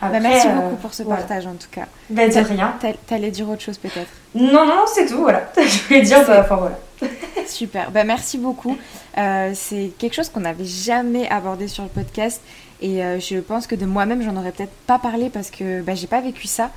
Bah, 0.00 0.20
merci 0.20 0.46
beaucoup 0.48 0.74
euh, 0.74 0.82
pour 0.82 0.94
ce 0.94 1.02
partage 1.02 1.46
en 1.46 1.54
tout 1.54 1.68
cas. 1.70 1.86
Bah, 2.10 2.28
de 2.28 2.38
rien. 2.38 2.74
T'allais 3.06 3.30
dire 3.30 3.48
autre 3.48 3.62
chose 3.62 3.78
peut-être 3.78 4.10
Non, 4.34 4.66
non, 4.66 4.84
c'est 4.86 5.06
tout, 5.06 5.18
voilà. 5.18 5.50
Je 5.56 5.82
voulais 5.84 6.02
dire, 6.02 6.24
bah, 6.26 6.42
enfin 6.44 6.56
voilà. 6.56 6.78
Super, 7.46 7.90
bah, 7.90 8.04
merci 8.04 8.38
beaucoup. 8.38 8.76
Euh, 9.16 9.52
c'est 9.54 9.92
quelque 9.98 10.14
chose 10.14 10.28
qu'on 10.28 10.40
n'avait 10.40 10.64
jamais 10.64 11.28
abordé 11.28 11.68
sur 11.68 11.82
le 11.82 11.88
podcast 11.88 12.42
et 12.82 13.02
euh, 13.02 13.18
je 13.18 13.38
pense 13.38 13.66
que 13.66 13.74
de 13.74 13.86
moi-même, 13.86 14.22
j'en 14.22 14.36
aurais 14.36 14.52
peut-être 14.52 14.74
pas 14.86 14.98
parlé 14.98 15.30
parce 15.30 15.50
que 15.50 15.80
bah, 15.80 15.94
j'ai 15.94 16.06
pas 16.06 16.20
vécu 16.20 16.46
ça. 16.46 16.70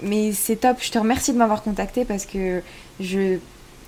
mais 0.00 0.32
c'est 0.32 0.56
top, 0.56 0.76
je 0.80 0.90
te 0.90 0.98
remercie 0.98 1.32
de 1.32 1.38
m'avoir 1.38 1.62
contacté 1.62 2.04
parce 2.04 2.24
que 2.24 2.62
je 3.00 3.38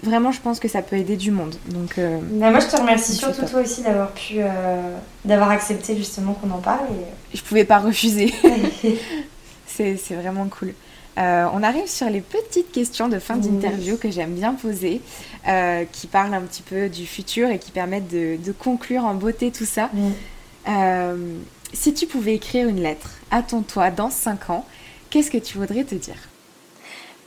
vraiment, 0.03 0.33
je 0.33 0.41
pense 0.41 0.61
que 0.61 0.69
ça 0.69 0.83
peut 0.83 0.97
aider 0.97 1.17
du 1.17 1.31
monde. 1.31 1.55
Donc, 1.67 1.99
euh, 1.99 2.19
bah, 2.33 2.51
moi, 2.51 2.61
je 2.61 2.67
te 2.67 2.77
remercie 2.77 3.15
surtout 3.15 3.45
toi 3.47 3.61
aussi 3.61 3.83
d'avoir 3.83 4.13
pu, 4.13 4.37
euh, 4.39 4.97
d'avoir 5.25 5.51
accepté 5.51 5.97
justement 5.97 6.35
qu'on 6.35 6.51
en 6.51 6.59
parle. 6.59 6.87
Et... 7.33 7.37
Je 7.37 7.43
pouvais 7.43 7.65
pas 7.65 7.79
refuser. 7.79 8.33
c'est 9.67 9.97
vraiment 10.11 10.47
cool. 10.47 10.75
Euh, 11.19 11.47
on 11.53 11.63
arrive 11.65 11.89
sur 11.89 12.09
les 12.09 12.21
petites 12.21 12.71
questions 12.71 13.09
de 13.09 13.19
fin 13.19 13.37
d'interview 13.37 13.97
que 13.97 14.11
j'aime 14.11 14.35
bien 14.35 14.55
poser, 14.55 15.01
qui 15.93 16.07
parlent 16.07 16.35
un 16.35 16.43
petit 16.43 16.63
peu 16.63 16.89
du 16.89 17.07
futur 17.07 17.49
et 17.49 17.59
qui 17.59 17.73
permettent 17.73 18.09
de, 18.09 18.53
conclure 18.53 19.05
en 19.05 19.15
beauté 19.15 19.51
tout 19.51 19.67
ça. 19.67 19.91
si 21.73 21.95
tu 21.95 22.07
pouvais 22.07 22.35
écrire 22.35 22.69
une 22.69 22.81
lettre 22.81 23.11
à 23.31 23.43
ton 23.43 23.63
toi 23.63 23.91
dans 23.91 24.11
5 24.11 24.51
ans, 24.51 24.65
qu'est-ce 25.11 25.31
que 25.31 25.39
tu 25.39 25.59
voudrais 25.59 25.85
te 25.85 25.97
dire? 25.97 26.17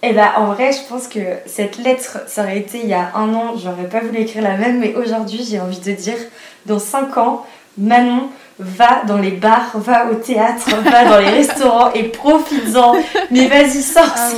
Eh 0.03 0.13
ben, 0.13 0.29
en 0.37 0.53
vrai, 0.53 0.71
je 0.71 0.87
pense 0.89 1.07
que 1.07 1.19
cette 1.45 1.77
lettre, 1.77 2.19
ça 2.27 2.43
aurait 2.43 2.57
été 2.57 2.79
il 2.79 2.89
y 2.89 2.93
a 2.93 3.11
un 3.15 3.33
an, 3.35 3.53
j'aurais 3.55 3.87
pas 3.87 3.99
voulu 3.99 4.19
écrire 4.19 4.41
la 4.41 4.57
même, 4.57 4.79
mais 4.79 4.95
aujourd'hui, 4.95 5.45
j'ai 5.47 5.59
envie 5.59 5.79
de 5.79 5.91
dire, 5.91 6.17
dans 6.65 6.79
5 6.79 7.17
ans, 7.17 7.45
Manon, 7.77 8.29
va 8.57 9.03
dans 9.07 9.17
les 9.17 9.31
bars, 9.31 9.71
va 9.75 10.07
au 10.11 10.15
théâtre, 10.15 10.69
va 10.83 11.05
dans 11.05 11.19
les 11.19 11.29
restaurants 11.29 11.91
et 11.93 12.03
profites-en. 12.03 12.95
Mais 13.29 13.47
vas-y, 13.47 13.81
sors, 13.81 14.03
ah 14.15 14.29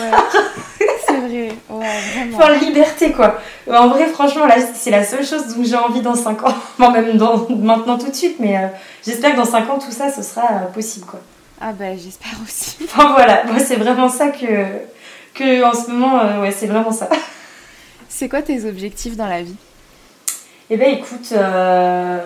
C'est 1.08 1.14
vrai, 1.14 1.50
ouais, 1.70 1.88
vraiment. 2.14 2.38
Enfin, 2.38 2.54
liberté, 2.56 3.12
quoi. 3.12 3.40
En 3.72 3.88
vrai, 3.88 4.08
franchement, 4.08 4.46
là, 4.46 4.56
c'est 4.74 4.92
la 4.92 5.06
seule 5.06 5.26
chose 5.26 5.56
dont 5.56 5.64
j'ai 5.64 5.76
envie 5.76 6.02
dans 6.02 6.16
5 6.16 6.44
ans. 6.44 6.54
Enfin, 6.78 6.92
même 6.92 7.18
dans, 7.18 7.48
maintenant 7.50 7.98
tout 7.98 8.10
de 8.10 8.16
suite, 8.16 8.36
mais 8.40 8.58
euh, 8.58 8.68
j'espère 9.06 9.32
que 9.32 9.38
dans 9.38 9.46
5 9.46 9.70
ans, 9.70 9.80
tout 9.80 9.92
ça, 9.92 10.12
ce 10.12 10.22
sera 10.22 10.44
euh, 10.44 10.66
possible, 10.74 11.06
quoi. 11.06 11.22
Ah 11.62 11.72
ben, 11.72 11.98
j'espère 11.98 12.34
aussi. 12.46 12.76
Enfin, 12.84 13.14
voilà, 13.14 13.46
moi, 13.46 13.60
c'est 13.60 13.78
vraiment 13.78 14.10
ça 14.10 14.28
que 14.28 14.46
que 15.34 15.64
en 15.64 15.74
ce 15.74 15.90
moment, 15.90 16.20
euh, 16.20 16.42
ouais, 16.42 16.52
c'est 16.52 16.68
vraiment 16.68 16.92
ça. 16.92 17.10
C'est 18.10 18.30
quoi 18.30 18.44
tes 18.44 18.66
objectifs 18.66 19.18
dans 19.18 19.28
la 19.28 19.42
vie? 19.42 19.56
Eh 20.70 20.78
ben, 20.78 20.90
écoute, 20.90 21.30
euh, 21.32 22.20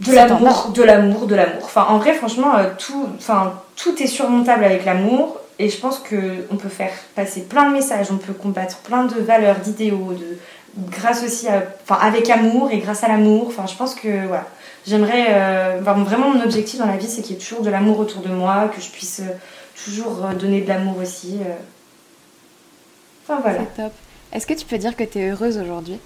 de 0.00 0.12
l'amour, 0.12 0.70
de 0.74 0.82
l'amour, 0.82 1.26
de 1.26 1.34
l'amour. 1.34 1.62
Enfin, 1.64 1.86
en 1.88 1.98
vrai, 1.98 2.14
franchement, 2.14 2.56
euh, 2.56 2.68
tout, 2.78 3.08
enfin, 3.16 3.60
tout 3.76 4.00
est 4.02 4.06
surmontable 4.06 4.64
avec 4.64 4.84
l'amour. 4.84 5.38
Et 5.58 5.68
je 5.68 5.78
pense 5.78 5.98
qu'on 5.98 6.56
peut 6.56 6.68
faire 6.68 6.92
passer 7.14 7.42
plein 7.42 7.68
de 7.68 7.74
messages, 7.74 8.08
on 8.10 8.16
peut 8.16 8.32
combattre 8.32 8.78
plein 8.78 9.04
de 9.04 9.14
valeurs, 9.20 9.56
d'idéaux, 9.56 10.12
de, 10.12 10.38
grâce 10.76 11.22
aussi 11.22 11.48
à, 11.48 11.62
enfin, 11.82 12.00
avec 12.00 12.30
amour 12.30 12.70
et 12.70 12.78
grâce 12.78 13.04
à 13.04 13.08
l'amour. 13.08 13.48
Enfin, 13.48 13.66
je 13.66 13.76
pense 13.76 13.94
que 13.94 14.26
voilà, 14.26 14.46
j'aimerais 14.86 15.26
euh, 15.28 15.80
vraiment 15.82 16.30
mon 16.30 16.42
objectif 16.42 16.78
dans 16.78 16.86
la 16.86 16.96
vie, 16.96 17.06
c'est 17.06 17.22
qu'il 17.22 17.36
y 17.36 17.38
ait 17.38 17.42
toujours 17.42 17.62
de 17.62 17.70
l'amour 17.70 17.98
autour 17.98 18.22
de 18.22 18.28
moi, 18.28 18.70
que 18.74 18.80
je 18.80 18.90
puisse 18.90 19.20
euh, 19.20 19.32
toujours 19.84 20.24
euh, 20.24 20.34
donner 20.34 20.60
de 20.60 20.68
l'amour 20.68 20.98
aussi. 20.98 21.38
Enfin 23.24 23.40
voilà. 23.40 23.60
C'est 23.60 23.82
top. 23.82 23.92
Est-ce 24.32 24.46
que 24.46 24.54
tu 24.54 24.66
peux 24.66 24.78
dire 24.78 24.96
que 24.96 25.04
tu 25.04 25.18
es 25.18 25.30
heureuse 25.30 25.58
aujourd'hui? 25.58 25.98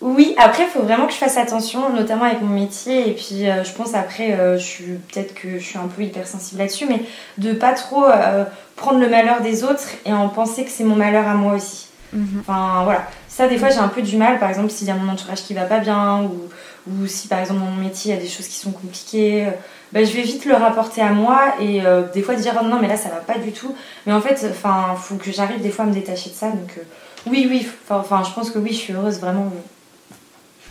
Oui, 0.00 0.34
après, 0.38 0.62
il 0.62 0.68
faut 0.68 0.82
vraiment 0.82 1.06
que 1.06 1.12
je 1.12 1.18
fasse 1.18 1.36
attention, 1.36 1.92
notamment 1.92 2.24
avec 2.24 2.40
mon 2.40 2.54
métier. 2.54 3.08
Et 3.08 3.14
puis, 3.14 3.48
euh, 3.48 3.64
je 3.64 3.72
pense 3.72 3.94
après, 3.94 4.32
euh, 4.32 4.56
je 4.56 4.64
suis 4.64 4.84
peut-être 4.84 5.34
que 5.34 5.58
je 5.58 5.64
suis 5.64 5.78
un 5.78 5.88
peu 5.88 6.02
hypersensible 6.02 6.60
là-dessus, 6.60 6.86
mais 6.86 7.02
de 7.38 7.52
pas 7.52 7.72
trop 7.72 8.04
euh, 8.04 8.44
prendre 8.76 9.00
le 9.00 9.08
malheur 9.08 9.40
des 9.40 9.64
autres 9.64 9.88
et 10.04 10.12
en 10.12 10.28
penser 10.28 10.64
que 10.64 10.70
c'est 10.70 10.84
mon 10.84 10.94
malheur 10.94 11.26
à 11.26 11.34
moi 11.34 11.54
aussi. 11.54 11.88
Mhm. 12.12 12.40
Enfin, 12.40 12.82
voilà. 12.84 13.08
Ça, 13.26 13.48
des 13.48 13.58
fois, 13.58 13.70
j'ai 13.70 13.78
un 13.78 13.88
peu 13.88 14.02
du 14.02 14.16
mal. 14.16 14.38
Par 14.38 14.48
exemple, 14.50 14.70
s'il 14.70 14.86
y 14.86 14.90
a 14.90 14.94
mon 14.94 15.10
entourage 15.10 15.42
qui 15.42 15.52
va 15.52 15.64
pas 15.64 15.80
bien, 15.80 16.22
ou, 16.22 16.48
ou 16.92 17.06
si 17.08 17.26
par 17.26 17.40
exemple, 17.40 17.58
dans 17.60 17.66
mon 17.66 17.82
métier, 17.82 18.12
il 18.12 18.14
y 18.14 18.18
a 18.18 18.22
des 18.22 18.28
choses 18.28 18.46
qui 18.46 18.56
sont 18.56 18.70
compliquées, 18.70 19.48
bah, 19.92 20.04
je 20.04 20.12
vais 20.12 20.22
vite 20.22 20.44
le 20.44 20.54
rapporter 20.54 21.00
à 21.00 21.10
moi 21.10 21.54
et 21.60 21.80
des 22.12 22.22
fois 22.22 22.34
dire 22.34 22.58
oh, 22.60 22.64
non, 22.64 22.78
mais 22.80 22.88
là, 22.88 22.96
ça 22.96 23.08
va 23.08 23.16
pas 23.16 23.38
du 23.38 23.52
tout. 23.52 23.74
Mais 24.06 24.12
en 24.12 24.20
fait, 24.20 24.46
enfin, 24.50 24.94
faut 24.96 25.16
que 25.16 25.32
j'arrive 25.32 25.60
des 25.60 25.70
fois 25.70 25.84
à 25.84 25.88
me 25.88 25.94
détacher 25.94 26.30
de 26.30 26.34
ça. 26.34 26.48
Donc, 26.50 26.78
oui, 27.26 27.46
oui. 27.48 27.66
Enfin, 27.90 28.22
je 28.24 28.32
pense 28.32 28.50
que 28.50 28.58
oui, 28.58 28.70
je 28.70 28.78
suis 28.78 28.92
heureuse 28.92 29.18
vraiment. 29.18 29.50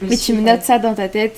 Mais 0.02 0.18
tu 0.18 0.34
me 0.34 0.42
notes 0.42 0.64
ça 0.64 0.80
dans 0.80 0.94
ta 0.94 1.10
tête. 1.10 1.38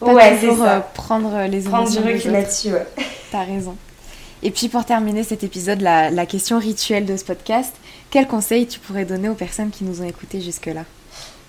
Pas 0.00 0.12
ouais, 0.12 0.38
toujours 0.38 0.64
euh, 0.64 0.80
prendre 0.92 1.46
les 1.48 1.60
prendre 1.60 1.90
du 1.90 1.98
recul 1.98 2.32
là-dessus, 2.32 2.72
ouais. 2.72 2.86
T'as 3.32 3.44
raison. 3.44 3.76
Et 4.42 4.50
puis 4.50 4.68
pour 4.68 4.84
terminer 4.84 5.22
cet 5.22 5.42
épisode, 5.42 5.80
la, 5.80 6.10
la, 6.10 6.26
question 6.26 6.58
rituelle 6.58 7.06
de 7.06 7.16
ce 7.16 7.24
podcast, 7.24 7.74
quel 8.10 8.26
conseil 8.26 8.66
tu 8.66 8.78
pourrais 8.78 9.04
donner 9.04 9.28
aux 9.28 9.34
personnes 9.34 9.70
qui 9.70 9.84
nous 9.84 10.02
ont 10.02 10.04
écoutés 10.04 10.40
jusque-là? 10.40 10.84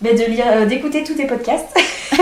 Ben 0.02 0.16
de 0.16 0.24
lire, 0.24 0.46
euh, 0.48 0.66
d'écouter 0.66 1.04
tous 1.04 1.16
tes 1.16 1.28
podcasts. 1.28 1.68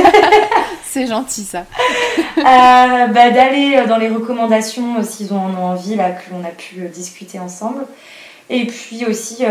C'est 0.93 1.07
gentil 1.07 1.43
ça. 1.43 1.59
euh, 2.37 3.07
bah, 3.07 3.31
d'aller 3.31 3.83
dans 3.87 3.97
les 3.97 4.09
recommandations 4.09 4.99
euh, 4.99 5.03
s'ils 5.03 5.33
en 5.33 5.49
ont 5.49 5.65
envie 5.65 5.95
là 5.95 6.11
que 6.11 6.31
l'on 6.31 6.43
a 6.45 6.51
pu 6.51 6.87
discuter 6.87 7.39
ensemble. 7.39 7.85
Et 8.49 8.67
puis 8.67 9.05
aussi 9.05 9.43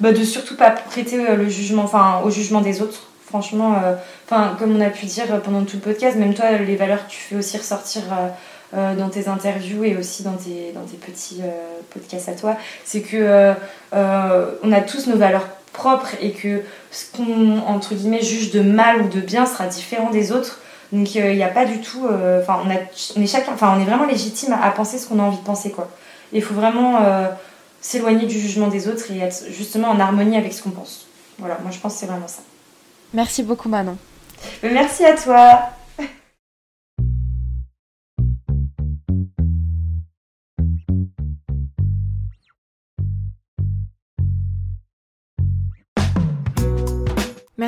bah, 0.00 0.12
de 0.12 0.24
surtout 0.24 0.56
pas 0.56 0.70
prêter 0.70 1.16
le 1.34 1.48
jugement, 1.48 1.84
enfin 1.84 2.20
au 2.24 2.30
jugement 2.30 2.60
des 2.60 2.82
autres 2.82 3.12
franchement, 3.32 3.76
euh, 3.82 3.94
enfin 4.26 4.56
comme 4.58 4.76
on 4.76 4.80
a 4.82 4.90
pu 4.90 5.06
dire 5.06 5.40
pendant 5.40 5.64
tout 5.64 5.76
le 5.76 5.82
podcast, 5.82 6.18
même 6.18 6.34
toi, 6.34 6.52
les 6.52 6.76
valeurs 6.76 7.06
que 7.06 7.10
tu 7.10 7.16
fais 7.16 7.36
aussi 7.36 7.56
ressortir 7.56 8.02
euh, 8.12 8.28
euh, 8.76 8.94
dans 8.94 9.08
tes 9.08 9.26
interviews 9.26 9.84
et 9.84 9.96
aussi 9.96 10.22
dans 10.22 10.34
tes, 10.34 10.72
dans 10.74 10.82
tes 10.82 10.98
petits 10.98 11.40
podcasts 11.90 12.28
à 12.28 12.32
toi, 12.32 12.56
c'est 12.84 13.00
que 13.00 13.54
on 13.92 14.72
a 14.72 14.80
tous 14.82 15.06
nos 15.06 15.16
valeurs 15.16 15.48
propres 15.72 16.10
et 16.20 16.32
que 16.32 16.62
ce 16.90 17.04
qu'on 17.16 17.58
entre 17.60 17.94
guillemets 17.94 18.22
juge 18.22 18.50
de 18.50 18.60
mal 18.60 19.02
ou 19.02 19.08
de 19.08 19.20
bien 19.20 19.46
sera 19.46 19.66
différent 19.66 20.10
des 20.10 20.32
autres. 20.32 20.60
Donc 20.92 21.14
il 21.14 21.34
n'y 21.34 21.42
a 21.42 21.48
pas 21.48 21.64
du 21.64 21.80
tout, 21.80 22.06
enfin 22.40 22.60
on, 22.64 22.68
on 22.68 23.22
est 23.22 23.26
chacun, 23.26 23.52
enfin 23.54 23.74
on 23.76 23.80
est 23.80 23.86
vraiment 23.86 24.04
légitime 24.04 24.54
à, 24.60 24.70
penser 24.70 24.98
ce 24.98 25.06
qu'on 25.06 25.18
a 25.18 25.22
envie 25.22 25.38
de 25.38 25.42
penser 25.42 25.70
quoi. 25.70 25.88
Il 26.34 26.42
faut 26.42 26.52
vraiment 26.52 26.98
s'éloigner 27.80 28.26
du 28.26 28.38
jugement 28.38 28.68
des 28.68 28.88
autres 28.88 29.10
et 29.10 29.18
être 29.18 29.44
justement 29.50 29.88
en 29.88 29.98
harmonie 29.98 30.36
avec 30.36 30.52
ce 30.52 30.62
qu'on 30.62 30.70
pense. 30.70 31.06
Voilà, 31.38 31.56
moi 31.62 31.70
je 31.70 31.78
pense 31.78 31.94
que 31.94 32.00
c'est 32.00 32.06
vraiment 32.06 32.28
ça. 32.28 32.42
Merci 33.14 33.42
beaucoup 33.42 33.70
Manon. 33.70 33.96
Merci 34.62 35.04
à 35.06 35.14
toi. 35.14 35.70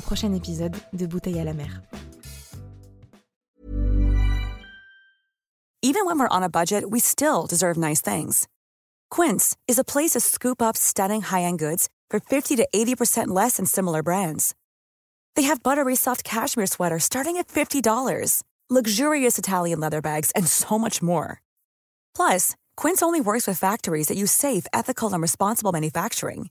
prochain 0.00 0.34
épisode 0.34 0.76
de 0.92 1.06
Bouteille 1.06 1.40
à 1.40 1.44
la 1.44 1.52
mer. 1.52 1.82
Even 5.80 6.04
when 6.04 6.18
we're 6.18 6.28
on 6.36 6.42
a 6.42 6.48
budget, 6.48 6.90
we 6.90 6.98
still 6.98 7.46
deserve 7.46 7.76
nice 7.76 8.00
things. 8.00 8.48
Quince 9.10 9.56
is 9.68 9.78
a 9.78 9.84
place 9.84 10.10
to 10.10 10.20
scoop 10.20 10.60
up 10.60 10.76
stunning 10.76 11.22
high-end 11.22 11.60
goods 11.60 11.88
for 12.10 12.18
50 12.18 12.56
to 12.56 12.66
80% 12.74 13.28
less 13.28 13.56
than 13.58 13.64
similar 13.64 14.02
brands. 14.02 14.54
They 15.36 15.44
have 15.44 15.62
buttery 15.62 15.94
soft 15.94 16.24
cashmere 16.24 16.66
sweaters 16.66 17.04
starting 17.04 17.36
at 17.36 17.46
$50, 17.46 18.42
luxurious 18.68 19.38
Italian 19.38 19.78
leather 19.78 20.02
bags, 20.02 20.32
and 20.32 20.48
so 20.48 20.78
much 20.78 21.00
more. 21.00 21.40
Plus, 22.14 22.56
Quince 22.76 23.00
only 23.00 23.20
works 23.20 23.46
with 23.46 23.58
factories 23.58 24.08
that 24.08 24.16
use 24.16 24.32
safe, 24.32 24.66
ethical, 24.72 25.12
and 25.12 25.22
responsible 25.22 25.70
manufacturing. 25.72 26.50